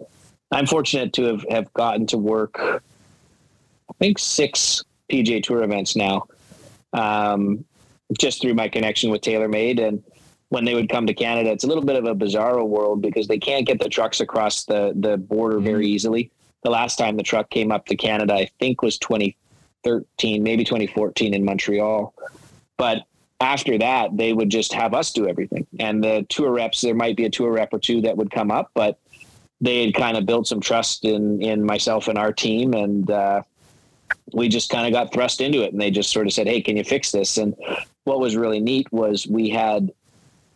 i'm 0.52 0.66
fortunate 0.66 1.14
to 1.14 1.24
have, 1.24 1.46
have 1.50 1.74
gotten 1.74 2.06
to 2.06 2.18
work 2.18 2.60
i 2.60 3.94
think 4.00 4.20
six 4.20 4.84
PGA 5.10 5.44
tour 5.44 5.64
events 5.64 5.96
now 5.96 6.28
um, 6.94 7.66
just 8.20 8.42
through 8.42 8.54
my 8.54 8.68
connection 8.68 9.10
with 9.12 9.22
TaylorMade 9.22 9.86
and 9.86 10.04
when 10.50 10.66
they 10.66 10.76
would 10.76 10.90
come 10.90 11.08
to 11.08 11.14
Canada, 11.14 11.50
it's 11.50 11.64
a 11.64 11.68
little 11.68 11.84
bit 11.84 11.96
of 11.96 12.04
a 12.04 12.14
bizarro 12.14 12.68
world 12.68 13.02
because 13.02 13.26
they 13.26 13.40
can't 13.40 13.66
get 13.66 13.80
the 13.80 13.88
trucks 13.88 14.20
across 14.20 14.66
the 14.66 14.92
the 14.98 15.16
border 15.18 15.62
very 15.62 15.88
easily 15.88 16.30
the 16.64 16.70
last 16.70 16.98
time 16.98 17.18
the 17.18 17.24
truck 17.24 17.50
came 17.50 17.72
up 17.72 17.86
to 17.88 17.96
Canada, 17.96 18.34
I 18.34 18.50
think 18.60 18.82
was 18.82 18.98
2013, 19.00 20.44
maybe 20.44 20.64
2014 20.64 21.34
in 21.34 21.44
Montreal. 21.44 22.14
But 22.78 23.04
after 23.40 23.78
that, 23.80 24.16
they 24.16 24.34
would 24.34 24.50
just 24.50 24.74
have 24.74 24.94
us 24.94 25.12
do 25.12 25.28
everything. 25.28 25.66
And 25.80 26.04
the 26.04 26.26
tour 26.30 26.52
reps, 26.52 26.82
there 26.82 26.94
might 26.94 27.18
be 27.18 27.26
a 27.26 27.30
tour 27.30 27.52
rep 27.52 27.74
or 27.74 27.80
two 27.80 28.02
that 28.02 28.16
would 28.16 28.32
come 28.32 28.52
up, 28.52 28.72
but 28.76 29.00
they 29.62 29.86
had 29.86 29.94
kind 29.94 30.18
of 30.18 30.26
built 30.26 30.48
some 30.48 30.60
trust 30.60 31.06
in 31.06 31.42
in 31.42 31.64
myself 31.64 32.08
and 32.08 32.18
our 32.18 32.34
team, 32.34 32.74
and 32.74 33.10
uh, 33.10 33.44
we 34.34 34.50
just 34.50 34.70
kind 34.70 34.88
of 34.88 34.92
got 34.92 35.14
thrust 35.14 35.40
into 35.40 35.64
it. 35.64 35.72
And 35.72 35.80
they 35.80 35.92
just 35.92 36.12
sort 36.12 36.28
of 36.28 36.34
said, 36.34 36.48
"Hey, 36.48 36.62
can 36.62 36.76
you 36.76 36.84
fix 36.84 37.12
this?" 37.12 37.38
And 37.38 37.56
what 38.04 38.20
was 38.20 38.36
really 38.36 38.60
neat 38.60 38.92
was 38.92 39.28
we 39.28 39.50
had 39.50 39.92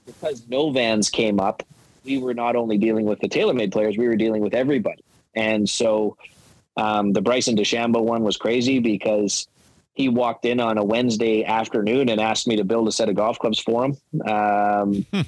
because 0.06 0.48
no 0.50 0.72
vans 0.72 1.10
came 1.10 1.40
up. 1.40 1.64
We 2.04 2.18
were 2.18 2.34
not 2.34 2.56
only 2.56 2.78
dealing 2.78 3.06
with 3.06 3.20
the 3.20 3.30
TaylorMade 3.30 3.72
players, 3.72 3.98
we 3.98 4.08
were 4.08 4.16
dealing 4.16 4.42
with 4.42 4.54
everybody. 4.54 5.04
And 5.36 5.68
so 5.68 6.18
um, 6.78 7.14
the 7.14 7.22
Bryson 7.22 7.56
DeChambeau 7.56 8.02
one 8.02 8.24
was 8.24 8.38
crazy 8.38 8.80
because 8.80 9.48
he 9.94 10.10
walked 10.10 10.46
in 10.46 10.60
on 10.60 10.78
a 10.78 10.84
Wednesday 10.84 11.44
afternoon 11.44 12.10
and 12.10 12.20
asked 12.20 12.48
me 12.48 12.58
to 12.58 12.64
build 12.64 12.88
a 12.88 12.92
set 12.92 13.10
of 13.10 13.16
golf 13.16 13.40
clubs 13.40 13.60
for 13.60 13.86
him, 13.86 13.98
um, 14.28 15.06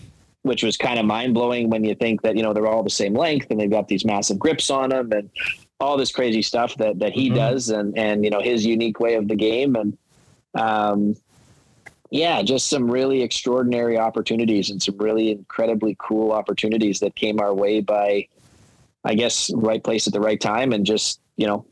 which 0.48 0.64
was 0.64 0.78
kind 0.78 0.98
of 0.98 1.06
mind 1.06 1.34
blowing 1.34 1.69
when 1.69 1.84
you 1.84 1.94
think 1.94 2.22
that, 2.22 2.36
you 2.36 2.44
know, 2.44 2.53
they're 2.53 2.68
all 2.68 2.84
the 2.84 2.90
same 2.90 3.14
length 3.14 3.48
and 3.52 3.60
they've 3.60 3.69
got 3.69 3.88
these 3.88 4.06
massive 4.06 4.40
grips 4.40 4.69
on 4.69 4.90
them 4.90 5.11
and 5.11 5.30
all 5.80 5.98
this 5.98 6.11
crazy 6.11 6.41
stuff 6.41 6.76
that, 6.78 6.98
that 6.99 7.14
he 7.14 7.30
Mhm. 7.30 7.36
does 7.36 7.69
and, 7.69 7.98
and, 7.98 8.24
you 8.24 8.32
know, 8.32 8.40
his 8.41 8.65
unique 8.65 8.99
way 8.99 9.14
of 9.15 9.28
the 9.28 9.36
game. 9.36 9.76
And, 9.76 9.98
um, 10.56 11.15
yeah, 12.10 12.41
just 12.41 12.68
some 12.68 12.90
really 12.90 13.22
extraordinary 13.22 13.98
opportunities 13.99 14.69
and 14.69 14.82
some 14.82 14.98
really 14.98 15.30
incredibly 15.32 15.95
cool 15.99 16.32
opportunities 16.32 16.99
that 17.02 17.15
came 17.15 17.40
our 17.40 17.53
way 17.53 17.82
by, 17.82 18.28
I 19.03 19.14
guess, 19.14 19.52
right 19.53 19.84
place 19.84 20.07
at 20.07 20.14
the 20.14 20.22
right 20.22 20.40
time 20.40 20.72
and 20.74 20.86
just, 20.86 21.19
you 21.36 21.45
know, 21.45 21.65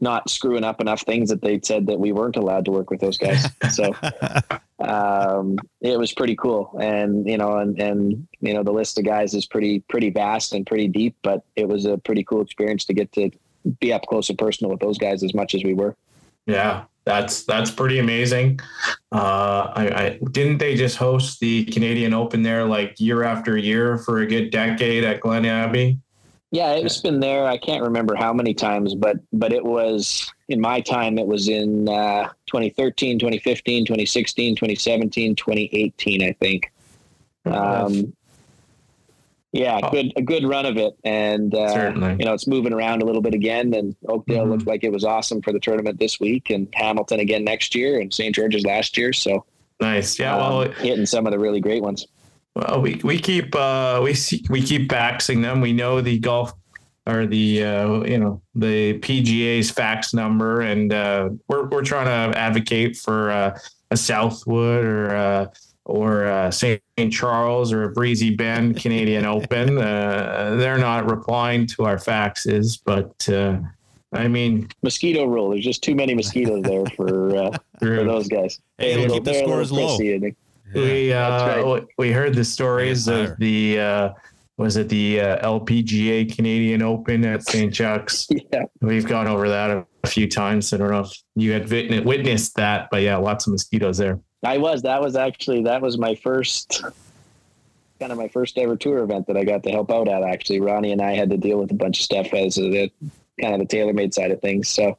not 0.00 0.28
screwing 0.30 0.64
up 0.64 0.80
enough 0.80 1.02
things 1.02 1.30
that 1.30 1.42
they 1.42 1.60
said 1.62 1.86
that 1.86 1.98
we 1.98 2.12
weren't 2.12 2.36
allowed 2.36 2.64
to 2.66 2.70
work 2.70 2.90
with 2.90 3.00
those 3.00 3.18
guys. 3.18 3.46
So 3.72 3.94
um, 4.78 5.58
it 5.80 5.98
was 5.98 6.12
pretty 6.12 6.36
cool. 6.36 6.76
And, 6.80 7.28
you 7.28 7.38
know, 7.38 7.58
and, 7.58 7.80
and, 7.80 8.26
you 8.40 8.54
know, 8.54 8.62
the 8.62 8.72
list 8.72 8.98
of 8.98 9.04
guys 9.04 9.34
is 9.34 9.46
pretty, 9.46 9.80
pretty 9.80 10.10
vast 10.10 10.52
and 10.52 10.66
pretty 10.66 10.88
deep, 10.88 11.16
but 11.22 11.44
it 11.56 11.68
was 11.68 11.86
a 11.86 11.98
pretty 11.98 12.24
cool 12.24 12.42
experience 12.42 12.84
to 12.86 12.94
get 12.94 13.12
to 13.12 13.30
be 13.80 13.92
up 13.92 14.02
close 14.06 14.28
and 14.28 14.38
personal 14.38 14.70
with 14.70 14.80
those 14.80 14.98
guys 14.98 15.22
as 15.22 15.34
much 15.34 15.54
as 15.54 15.64
we 15.64 15.74
were. 15.74 15.96
Yeah, 16.46 16.84
that's 17.04 17.44
that's 17.44 17.70
pretty 17.70 17.98
amazing. 17.98 18.60
Uh, 19.10 19.72
I, 19.74 19.88
I 19.88 20.20
didn't 20.30 20.58
they 20.58 20.76
just 20.76 20.96
host 20.96 21.40
the 21.40 21.64
Canadian 21.66 22.14
Open 22.14 22.42
there 22.42 22.64
like 22.64 23.00
year 23.00 23.24
after 23.24 23.56
year 23.56 23.98
for 23.98 24.20
a 24.20 24.26
good 24.26 24.50
decade 24.50 25.04
at 25.04 25.20
Glen 25.20 25.44
Abbey. 25.44 25.98
Yeah, 26.56 26.72
it's 26.72 27.02
been 27.02 27.20
there. 27.20 27.44
I 27.46 27.58
can't 27.58 27.82
remember 27.82 28.14
how 28.14 28.32
many 28.32 28.54
times, 28.54 28.94
but 28.94 29.18
but 29.30 29.52
it 29.52 29.62
was 29.62 30.32
in 30.48 30.58
my 30.58 30.80
time. 30.80 31.18
It 31.18 31.26
was 31.26 31.48
in 31.48 31.86
uh, 31.86 32.30
2013, 32.46 33.18
2015, 33.18 33.84
2016, 33.84 34.56
2017, 34.56 35.34
2018. 35.36 36.22
I 36.22 36.32
think. 36.32 36.72
Um, 37.44 38.14
yeah, 39.52 39.80
Oh. 39.82 39.90
good 39.90 40.12
a 40.16 40.22
good 40.22 40.44
run 40.44 40.64
of 40.64 40.78
it, 40.78 40.96
and 41.04 41.54
uh, 41.54 41.68
Certainly. 41.74 42.16
you 42.20 42.24
know 42.24 42.32
it's 42.32 42.46
moving 42.46 42.72
around 42.72 43.02
a 43.02 43.04
little 43.04 43.20
bit 43.22 43.34
again. 43.34 43.74
And 43.74 43.94
Oakdale 44.08 44.46
Mhm. 44.46 44.50
looked 44.52 44.66
like 44.66 44.82
it 44.82 44.92
was 44.92 45.04
awesome 45.04 45.42
for 45.42 45.52
the 45.52 45.60
tournament 45.60 45.98
this 45.98 46.18
week, 46.20 46.48
and 46.48 46.68
Hamilton 46.72 47.20
again 47.20 47.44
next 47.44 47.74
year, 47.74 48.00
and 48.00 48.12
St. 48.14 48.34
George's 48.34 48.64
last 48.64 48.96
year. 48.96 49.12
So 49.12 49.44
Nice. 49.78 50.18
Yeah. 50.18 50.34
um, 50.34 50.40
Well, 50.40 50.70
hitting 50.72 51.04
some 51.04 51.26
of 51.26 51.32
the 51.32 51.38
really 51.38 51.60
great 51.60 51.82
ones. 51.82 52.06
Well, 52.56 52.80
we 52.80 52.98
we 53.04 53.18
keep 53.18 53.54
uh, 53.54 54.00
we 54.02 54.14
see, 54.14 54.42
we 54.48 54.62
keep 54.62 54.88
baxing 54.88 55.42
them. 55.42 55.60
We 55.60 55.74
know 55.74 56.00
the 56.00 56.18
golf 56.18 56.54
or 57.06 57.26
the 57.26 57.62
uh, 57.62 58.00
you 58.04 58.16
know 58.18 58.40
the 58.54 58.98
PGA's 59.00 59.70
fax 59.70 60.14
number, 60.14 60.62
and 60.62 60.90
uh, 60.92 61.28
we're 61.48 61.66
we're 61.68 61.84
trying 61.84 62.06
to 62.06 62.38
advocate 62.38 62.96
for 62.96 63.30
uh, 63.30 63.58
a 63.90 63.96
Southwood 63.96 64.86
or 64.86 65.14
uh, 65.14 65.46
or 65.84 66.24
uh, 66.26 66.50
St. 66.50 66.80
Charles 67.10 67.72
or 67.74 67.82
a 67.84 67.92
Breezy 67.92 68.34
Bend 68.34 68.80
Canadian 68.80 69.26
Open. 69.36 69.76
Uh, 69.76 70.56
they're 70.58 70.78
not 70.78 71.10
replying 71.10 71.66
to 71.66 71.84
our 71.84 71.96
faxes, 71.96 72.80
but 72.82 73.28
uh, 73.28 73.58
I 74.14 74.28
mean, 74.28 74.68
Mosquito 74.82 75.26
rule. 75.26 75.50
There's 75.50 75.62
just 75.62 75.84
too 75.84 75.94
many 75.94 76.14
mosquitoes 76.14 76.62
there 76.62 76.86
for 76.96 77.36
uh, 77.36 77.58
for 77.80 78.02
those 78.02 78.28
guys. 78.28 78.60
Hey, 78.78 78.94
They're 78.94 79.00
a 79.00 79.02
it'll 79.02 79.02
little- 79.02 79.14
keep 79.16 79.24
the 79.24 79.32
they're 79.32 79.42
scores 79.44 79.72
low. 79.72 79.98
Prissy, 80.76 81.14
I 81.14 81.28
think. 81.28 81.66
we 81.66 81.66
uh, 81.66 81.74
right. 81.74 81.86
we 81.98 82.12
heard 82.12 82.34
the 82.34 82.44
stories 82.44 83.08
of 83.08 83.36
the 83.38 83.80
uh, 83.80 84.10
was 84.56 84.76
it 84.76 84.88
the 84.88 85.20
uh, 85.20 85.48
LPGA 85.48 86.34
Canadian 86.34 86.82
Open 86.82 87.24
at 87.24 87.42
St. 87.42 87.72
Chuck's. 87.72 88.28
Yeah. 88.52 88.62
We've 88.80 89.06
gone 89.06 89.26
over 89.26 89.48
that 89.48 89.70
a, 89.70 89.86
a 90.04 90.06
few 90.06 90.28
times. 90.28 90.72
I 90.72 90.76
don't 90.76 90.90
know 90.90 91.00
if 91.00 91.12
you 91.34 91.52
had 91.52 91.68
witness, 91.68 92.04
witnessed 92.04 92.54
that, 92.56 92.88
but 92.90 93.02
yeah, 93.02 93.16
lots 93.16 93.46
of 93.46 93.52
mosquitoes 93.52 93.98
there. 93.98 94.20
I 94.44 94.58
was. 94.58 94.82
That 94.82 95.02
was 95.02 95.16
actually 95.16 95.64
that 95.64 95.82
was 95.82 95.98
my 95.98 96.14
first 96.14 96.82
kind 97.98 98.12
of 98.12 98.18
my 98.18 98.28
first 98.28 98.56
ever 98.58 98.76
tour 98.76 98.98
event 99.00 99.26
that 99.26 99.36
I 99.36 99.44
got 99.44 99.62
to 99.64 99.70
help 99.70 99.90
out 99.90 100.08
at. 100.08 100.22
Actually, 100.22 100.60
Ronnie 100.60 100.92
and 100.92 101.02
I 101.02 101.14
had 101.14 101.30
to 101.30 101.36
deal 101.36 101.58
with 101.58 101.70
a 101.70 101.74
bunch 101.74 101.98
of 101.98 102.04
stuff 102.04 102.32
as 102.32 102.58
a, 102.58 102.90
kind 103.40 103.60
of 103.60 103.68
the 103.68 103.76
TaylorMade 103.76 104.14
side 104.14 104.30
of 104.30 104.40
things. 104.40 104.68
So, 104.68 104.96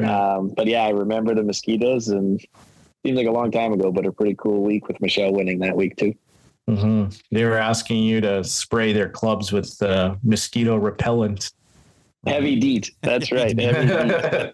um, 0.00 0.50
but 0.50 0.66
yeah, 0.66 0.82
I 0.82 0.90
remember 0.90 1.34
the 1.34 1.42
mosquitoes 1.42 2.08
and 2.08 2.44
seems 3.06 3.16
like 3.16 3.26
a 3.26 3.32
long 3.32 3.50
time 3.50 3.72
ago, 3.72 3.92
but 3.92 4.04
a 4.04 4.12
pretty 4.12 4.34
cool 4.36 4.62
week 4.62 4.88
with 4.88 5.00
Michelle 5.00 5.32
winning 5.32 5.60
that 5.60 5.76
week 5.76 5.96
too. 5.96 6.12
hmm 6.68 7.06
They 7.30 7.44
were 7.44 7.56
asking 7.56 8.02
you 8.02 8.20
to 8.20 8.42
spray 8.42 8.92
their 8.92 9.08
clubs 9.08 9.52
with 9.52 9.80
uh, 9.80 10.16
mosquito 10.24 10.76
repellent. 10.76 11.52
Heavy 12.26 12.56
deet. 12.56 12.90
That's 13.02 13.30
right. 13.30 13.56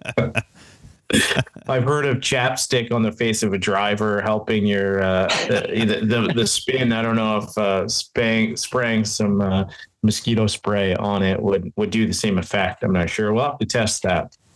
I've 1.68 1.84
heard 1.84 2.04
of 2.04 2.18
chapstick 2.18 2.92
on 2.92 3.02
the 3.02 3.12
face 3.12 3.42
of 3.42 3.54
a 3.54 3.58
driver 3.58 4.20
helping 4.20 4.66
your 4.66 5.02
uh, 5.02 5.28
the, 5.48 6.00
the 6.04 6.32
the 6.34 6.46
spin. 6.46 6.92
I 6.92 7.00
don't 7.02 7.16
know 7.16 7.38
if 7.38 7.56
uh, 7.56 7.88
spraying 7.88 8.56
spraying 8.56 9.04
some 9.06 9.40
uh, 9.40 9.64
mosquito 10.02 10.46
spray 10.46 10.94
on 10.94 11.22
it 11.22 11.40
would 11.40 11.72
would 11.76 11.90
do 11.90 12.06
the 12.06 12.12
same 12.12 12.36
effect. 12.38 12.82
I'm 12.82 12.92
not 12.92 13.08
sure. 13.08 13.32
We'll 13.32 13.44
have 13.44 13.58
to 13.58 13.66
test 13.66 14.02
that. 14.02 14.36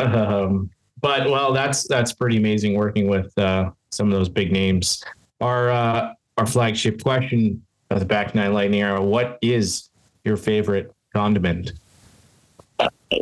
Um, 0.00 0.70
but 1.04 1.28
well, 1.28 1.52
that's 1.52 1.86
that's 1.86 2.14
pretty 2.14 2.38
amazing 2.38 2.72
working 2.72 3.08
with 3.08 3.36
uh, 3.36 3.70
some 3.90 4.06
of 4.06 4.14
those 4.14 4.30
big 4.30 4.50
names. 4.50 5.04
Our 5.38 5.68
uh, 5.70 6.14
our 6.38 6.46
flagship 6.46 7.02
question 7.02 7.62
of 7.90 8.00
the 8.00 8.06
back 8.06 8.34
nine 8.34 8.54
lightning 8.54 8.80
hour: 8.80 9.02
What 9.02 9.38
is 9.42 9.90
your 10.24 10.38
favorite 10.38 10.94
condiment? 11.12 11.72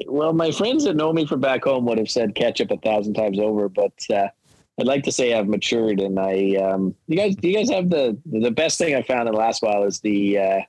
Well, 0.06 0.32
my 0.32 0.52
friends 0.52 0.84
that 0.84 0.94
know 0.94 1.12
me 1.12 1.26
from 1.26 1.40
back 1.40 1.64
home 1.64 1.84
would 1.86 1.98
have 1.98 2.08
said 2.08 2.36
ketchup 2.36 2.70
a 2.70 2.76
thousand 2.76 3.14
times 3.14 3.40
over, 3.40 3.68
but 3.68 3.92
uh, 4.14 4.28
I'd 4.78 4.86
like 4.86 5.02
to 5.02 5.12
say 5.12 5.34
I've 5.34 5.48
matured, 5.48 5.98
and 5.98 6.20
I, 6.20 6.54
um, 6.62 6.94
you 7.08 7.16
guys, 7.16 7.34
you 7.42 7.52
guys 7.52 7.68
have 7.70 7.90
the 7.90 8.16
the 8.26 8.52
best 8.52 8.78
thing 8.78 8.94
I 8.94 9.02
found 9.02 9.26
in 9.26 9.34
the 9.34 9.40
last 9.40 9.60
while 9.60 9.82
is 9.82 9.98
the 9.98 10.38
uh, 10.38 10.60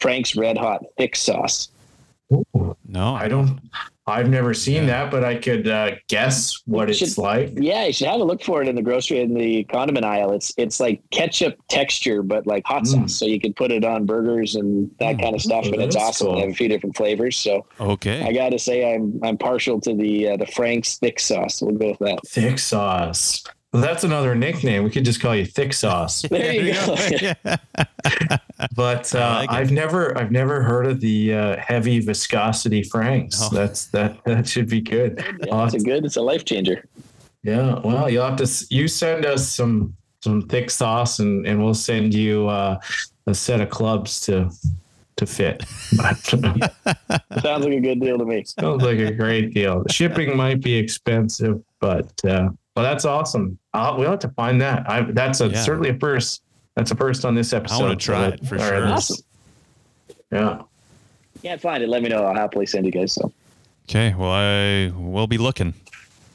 Frank's 0.00 0.34
Red 0.34 0.58
Hot 0.58 0.84
thick 0.98 1.14
sauce. 1.14 1.68
No, 2.88 3.14
I 3.14 3.28
don't. 3.28 3.60
I've 4.10 4.28
never 4.28 4.52
seen 4.52 4.82
Yeah. 4.84 5.04
that, 5.04 5.10
but 5.10 5.24
I 5.24 5.36
could 5.36 5.66
uh, 5.68 5.92
guess 6.08 6.60
what 6.66 6.90
it's 6.90 6.98
Should- 6.98 7.16
like. 7.18 7.52
Yeah, 7.56 7.86
you 7.86 7.92
should 7.92 8.08
have 8.08 8.20
a 8.20 8.24
look 8.24 8.42
for 8.42 8.60
it 8.62 8.68
in 8.68 8.74
the 8.76 8.82
grocery 8.82 9.20
in 9.20 9.32
the 9.34 9.64
condiment 9.64 10.04
aisle. 10.04 10.32
It's 10.32 10.52
it's 10.58 10.80
like 10.80 11.00
ketchup 11.10 11.54
texture, 11.68 12.22
but 12.22 12.46
like 12.46 12.64
hot 12.66 12.82
Mm. 12.82 12.86
sauce, 12.86 13.14
so 13.14 13.24
you 13.26 13.40
can 13.40 13.52
put 13.54 13.70
it 13.70 13.84
on 13.84 14.04
burgers 14.06 14.54
and 14.56 14.90
that 14.98 15.18
kind 15.18 15.34
of 15.34 15.40
stuff, 15.40 15.64
Oh, 15.68 15.72
and 15.72 15.82
it's 15.82 15.96
awesome. 15.96 16.26
cool. 16.26 16.34
They 16.36 16.42
have 16.42 16.50
a 16.50 16.54
few 16.54 16.68
different 16.68 16.96
flavors, 16.96 17.36
so 17.36 17.64
okay, 17.80 18.22
I 18.22 18.32
got 18.32 18.50
to 18.50 18.58
say 18.58 18.94
I'm 18.94 19.18
I'm 19.22 19.38
partial 19.38 19.80
to 19.82 19.94
the 19.94 20.30
uh, 20.30 20.36
the 20.36 20.46
Frank's 20.46 20.98
thick 20.98 21.20
sauce. 21.20 21.62
We'll 21.62 21.76
go 21.76 21.88
with 21.90 21.98
that. 22.00 22.18
Thick 22.26 22.58
sauce. 22.58 23.44
Well, 23.72 23.82
that's 23.82 24.02
another 24.02 24.34
nickname. 24.34 24.82
We 24.82 24.90
could 24.90 25.04
just 25.04 25.20
call 25.20 25.34
you 25.36 25.46
Thick 25.46 25.72
Sauce. 25.72 26.22
There 26.30 26.52
you 26.52 26.72
go. 26.74 26.96
Yeah. 27.20 27.56
But 28.74 29.14
I 29.14 29.20
uh, 29.20 29.34
like 29.36 29.50
it. 29.50 29.54
I've 29.54 29.70
never, 29.70 30.16
I've 30.18 30.32
never 30.32 30.62
heard 30.62 30.86
of 30.86 31.00
the 31.00 31.34
uh, 31.34 31.56
heavy 31.56 32.00
viscosity 32.00 32.82
Franks. 32.82 33.40
No. 33.40 33.58
That's 33.58 33.86
that. 33.86 34.22
That 34.24 34.48
should 34.48 34.68
be 34.68 34.80
good. 34.80 35.24
Yeah, 35.46 35.64
it's 35.64 35.74
a 35.74 35.78
good. 35.78 36.04
It's 36.04 36.16
a 36.16 36.22
life 36.22 36.44
changer. 36.44 36.84
Yeah. 37.42 37.78
Well, 37.78 38.10
you'll 38.10 38.26
have 38.26 38.36
to. 38.36 38.66
You 38.70 38.88
send 38.88 39.24
us 39.24 39.48
some 39.48 39.94
some 40.22 40.42
thick 40.42 40.70
sauce, 40.70 41.20
and 41.20 41.46
and 41.46 41.62
we'll 41.62 41.74
send 41.74 42.12
you 42.12 42.48
uh, 42.48 42.78
a 43.26 43.34
set 43.34 43.60
of 43.60 43.70
clubs 43.70 44.20
to 44.22 44.50
to 45.16 45.26
fit. 45.26 45.62
Sounds 45.92 46.32
like 46.32 47.74
a 47.74 47.80
good 47.80 48.00
deal 48.00 48.18
to 48.18 48.24
me. 48.24 48.44
Sounds 48.44 48.82
like 48.82 48.98
a 48.98 49.12
great 49.12 49.54
deal. 49.54 49.84
Shipping 49.90 50.36
might 50.36 50.60
be 50.60 50.74
expensive, 50.74 51.62
but 51.80 52.12
uh, 52.24 52.48
well, 52.76 52.84
that's 52.84 53.04
awesome. 53.04 53.58
Uh, 53.74 53.94
we'll 53.98 54.10
have 54.10 54.18
to 54.20 54.28
find 54.30 54.60
that. 54.60 54.88
I, 54.88 55.02
that's 55.02 55.40
a 55.40 55.48
Yeah. 55.48 55.60
certainly 55.62 55.90
a 55.90 55.94
first. 55.98 56.42
That's 56.76 56.90
a 56.90 56.94
first 56.96 57.24
on 57.24 57.34
this 57.34 57.52
episode. 57.52 57.74
I 57.76 57.82
wanna 57.82 57.96
try 57.96 58.28
So 58.28 58.34
it 58.34 58.46
for 58.46 58.58
sure. 58.58 58.80
this- 58.82 58.90
Awesome. 59.10 59.24
Yeah. 60.32 60.62
Can't 61.42 61.60
find 61.60 61.82
it. 61.82 61.88
Let 61.88 62.02
me 62.02 62.08
know. 62.08 62.24
I'll 62.24 62.34
happily 62.34 62.66
send 62.66 62.86
you 62.86 62.92
guys 62.92 63.12
some. 63.12 63.32
Okay. 63.88 64.14
Well, 64.16 64.30
I 64.30 64.92
will 64.96 65.26
be 65.26 65.38
looking. 65.38 65.74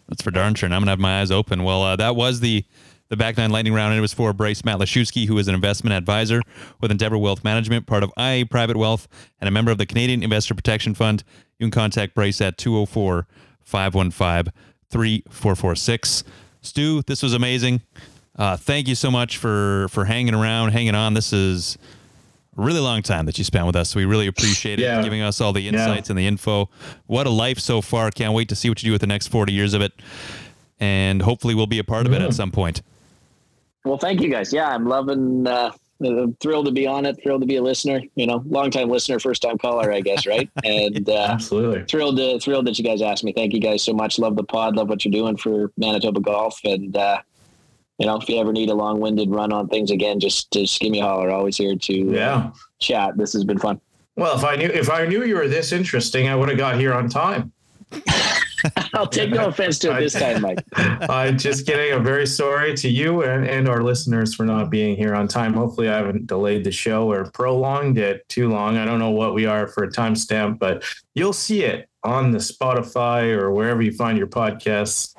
That's 0.09 0.21
for 0.21 0.31
darn 0.31 0.55
sure. 0.55 0.67
And 0.67 0.75
I'm 0.75 0.81
gonna 0.81 0.91
have 0.91 0.99
my 0.99 1.21
eyes 1.21 1.31
open. 1.31 1.63
Well, 1.63 1.81
uh, 1.83 1.95
that 1.95 2.15
was 2.15 2.39
the 2.39 2.63
the 3.09 3.15
back 3.15 3.37
nine 3.37 3.51
lightning 3.51 3.73
round. 3.73 3.91
And 3.93 3.99
it 3.99 4.01
was 4.01 4.13
for 4.13 4.33
Bryce 4.33 4.63
Matlashewski, 4.63 5.27
who 5.27 5.37
is 5.37 5.47
an 5.47 5.53
investment 5.55 5.93
advisor 5.93 6.41
with 6.81 6.89
Endeavour 6.89 7.17
Wealth 7.19 7.43
Management, 7.43 7.85
part 7.85 8.01
of 8.03 8.11
IA 8.19 8.45
Private 8.45 8.77
Wealth, 8.77 9.07
and 9.39 9.47
a 9.47 9.51
member 9.51 9.71
of 9.71 9.77
the 9.77 9.85
Canadian 9.85 10.23
Investor 10.23 10.55
Protection 10.55 10.95
Fund. 10.95 11.23
You 11.59 11.65
can 11.65 11.71
contact 11.71 12.15
Bryce 12.15 12.41
at 12.41 12.57
204 12.57 13.27
515 13.63 14.51
3446. 14.95 16.23
Stu, 16.61 17.01
this 17.03 17.21
was 17.21 17.33
amazing. 17.33 17.81
Uh, 18.37 18.55
thank 18.55 18.87
you 18.87 18.95
so 18.95 19.11
much 19.11 19.37
for 19.37 19.87
for 19.89 20.05
hanging 20.05 20.33
around, 20.33 20.71
hanging 20.71 20.95
on. 20.95 21.13
This 21.13 21.33
is 21.33 21.77
a 22.57 22.61
really 22.61 22.79
long 22.79 23.01
time 23.01 23.25
that 23.25 23.37
you 23.37 23.43
spent 23.43 23.65
with 23.65 23.75
us. 23.75 23.93
We 23.93 24.05
really 24.05 24.27
appreciate 24.27 24.79
it, 24.79 24.83
Yeah. 24.83 25.01
giving 25.01 25.21
us 25.21 25.41
all 25.41 25.51
the 25.53 25.67
insights 25.67 26.09
and 26.09 26.17
the 26.17 26.25
info. 26.25 26.69
What 27.07 27.27
a 27.27 27.29
life 27.29 27.59
so 27.59 27.81
far. 27.81 28.09
Can't 28.09 28.33
wait 28.33 28.47
to 28.49 28.55
see 28.55 28.69
what 28.69 28.81
you 28.81 28.87
do 28.87 28.91
with 28.93 29.01
the 29.01 29.07
next 29.07 29.27
40 29.27 29.51
years 29.51 29.73
of 29.73 29.81
it. 29.81 29.91
And 30.79 31.21
hopefully 31.21 31.55
we'll 31.55 31.67
be 31.67 31.79
a 31.79 31.83
part 31.83 32.05
of 32.07 32.13
it 32.13 32.21
at 32.21 32.33
some 32.33 32.51
point. 32.51 32.81
Well, 33.83 33.97
thank 33.97 34.21
you 34.21 34.29
guys. 34.29 34.51
Yeah, 34.53 34.67
I'm 34.69 34.85
loving. 34.87 35.45
Uh, 35.45 35.71
I'm 36.03 36.35
thrilled 36.41 36.65
to 36.65 36.71
be 36.71 36.85
on 36.87 37.05
it. 37.05 37.17
Thrilled 37.23 37.41
to 37.41 37.47
be 37.47 37.55
a 37.55 37.61
listener. 37.63 38.01
You 38.15 38.27
know, 38.27 38.43
long 38.47 38.69
time 38.71 38.89
listener, 38.89 39.19
first 39.19 39.41
time 39.41 39.57
caller, 39.57 39.91
I 39.91 40.01
guess, 40.01 40.25
right? 40.25 40.49
And 40.65 41.07
uh, 41.09 41.27
Absolutely. 41.31 41.83
thrilled 41.85 42.17
to 42.17 42.39
thrilled 42.39 42.67
that 42.67 42.77
you 42.77 42.83
guys 42.83 43.01
asked 43.01 43.23
me. 43.23 43.31
Thank 43.33 43.53
you 43.53 43.59
guys 43.61 43.83
so 43.83 43.93
much. 43.93 44.19
Love 44.19 44.35
the 44.35 44.43
pod. 44.43 44.75
Love 44.75 44.89
what 44.89 45.05
you're 45.05 45.11
doing 45.11 45.37
for 45.37 45.71
Manitoba 45.77 46.19
Golf. 46.19 46.59
And 46.65 46.95
uh, 46.97 47.21
you 47.97 48.05
know, 48.07 48.17
if 48.17 48.27
you 48.27 48.37
ever 48.39 48.51
need 48.51 48.69
a 48.69 48.73
long 48.73 48.99
winded 48.99 49.29
run 49.29 49.53
on 49.53 49.69
things 49.69 49.89
again, 49.91 50.19
just 50.19 50.51
just 50.51 50.79
give 50.81 50.91
me 50.91 50.99
a 50.99 51.03
holler. 51.03 51.31
Always 51.31 51.55
here 51.57 51.75
to 51.77 52.09
uh, 52.09 52.13
Yeah. 52.13 52.51
chat. 52.79 53.17
This 53.17 53.31
has 53.33 53.45
been 53.45 53.57
fun. 53.59 53.79
Well, 54.17 54.35
if 54.37 54.43
I 54.43 54.55
knew 54.57 54.67
if 54.67 54.89
I 54.89 55.05
knew 55.05 55.23
you 55.23 55.35
were 55.35 55.47
this 55.47 55.71
interesting, 55.71 56.27
I 56.27 56.35
would 56.35 56.49
have 56.49 56.57
got 56.57 56.77
here 56.77 56.93
on 56.93 57.07
time. 57.09 57.53
I'll 58.93 59.07
take 59.07 59.29
no 59.29 59.47
offense 59.47 59.79
to 59.79 59.95
it 59.95 59.99
this 59.99 60.13
time, 60.13 60.41
Mike. 60.41 60.59
I'm 61.09 61.37
just 61.37 61.65
kidding. 61.65 61.93
I'm 61.93 62.03
very 62.03 62.27
sorry 62.27 62.73
to 62.75 62.89
you 62.89 63.23
and, 63.23 63.45
and 63.45 63.67
our 63.67 63.83
listeners 63.83 64.33
for 64.35 64.45
not 64.45 64.69
being 64.69 64.95
here 64.95 65.13
on 65.15 65.27
time. 65.27 65.53
Hopefully, 65.53 65.89
I 65.89 65.97
haven't 65.97 66.27
delayed 66.27 66.63
the 66.63 66.71
show 66.71 67.11
or 67.11 67.29
prolonged 67.31 67.97
it 67.97 68.27
too 68.29 68.49
long. 68.49 68.77
I 68.77 68.85
don't 68.85 68.99
know 68.99 69.11
what 69.11 69.33
we 69.33 69.45
are 69.45 69.67
for 69.67 69.83
a 69.83 69.91
timestamp, 69.91 70.59
but 70.59 70.83
you'll 71.13 71.33
see 71.33 71.63
it 71.63 71.89
on 72.03 72.31
the 72.31 72.39
Spotify 72.39 73.35
or 73.35 73.51
wherever 73.51 73.81
you 73.81 73.91
find 73.91 74.17
your 74.17 74.27
podcasts. 74.27 75.15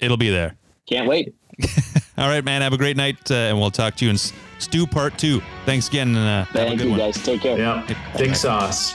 It'll 0.00 0.16
be 0.16 0.30
there. 0.30 0.56
Can't 0.86 1.08
wait. 1.08 1.34
All 2.18 2.28
right, 2.28 2.44
man. 2.44 2.62
Have 2.62 2.72
a 2.72 2.78
great 2.78 2.96
night. 2.96 3.30
Uh, 3.30 3.34
and 3.34 3.58
we'll 3.58 3.70
talk 3.70 3.94
to 3.96 4.04
you 4.04 4.10
in 4.10 4.14
S- 4.14 4.32
Stu 4.58 4.86
Part 4.86 5.16
2. 5.18 5.40
Thanks 5.64 5.88
again. 5.88 6.08
And 6.08 6.16
uh, 6.18 6.44
have 6.44 6.54
a 6.54 6.58
Thank 6.58 6.78
good 6.78 6.84
you 6.84 6.90
one. 6.90 6.98
guys. 6.98 7.22
Take 7.22 7.40
care. 7.42 7.58
Yeah, 7.58 7.86
thick 8.14 8.34
sauce. 8.34 8.94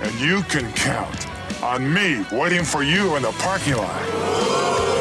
And 0.00 0.18
you 0.20 0.42
can 0.44 0.72
count 0.72 1.26
on 1.62 1.92
me 1.92 2.24
waiting 2.32 2.64
for 2.64 2.82
you 2.82 3.16
in 3.16 3.22
the 3.22 3.32
parking 3.32 3.76
lot. 3.76 4.99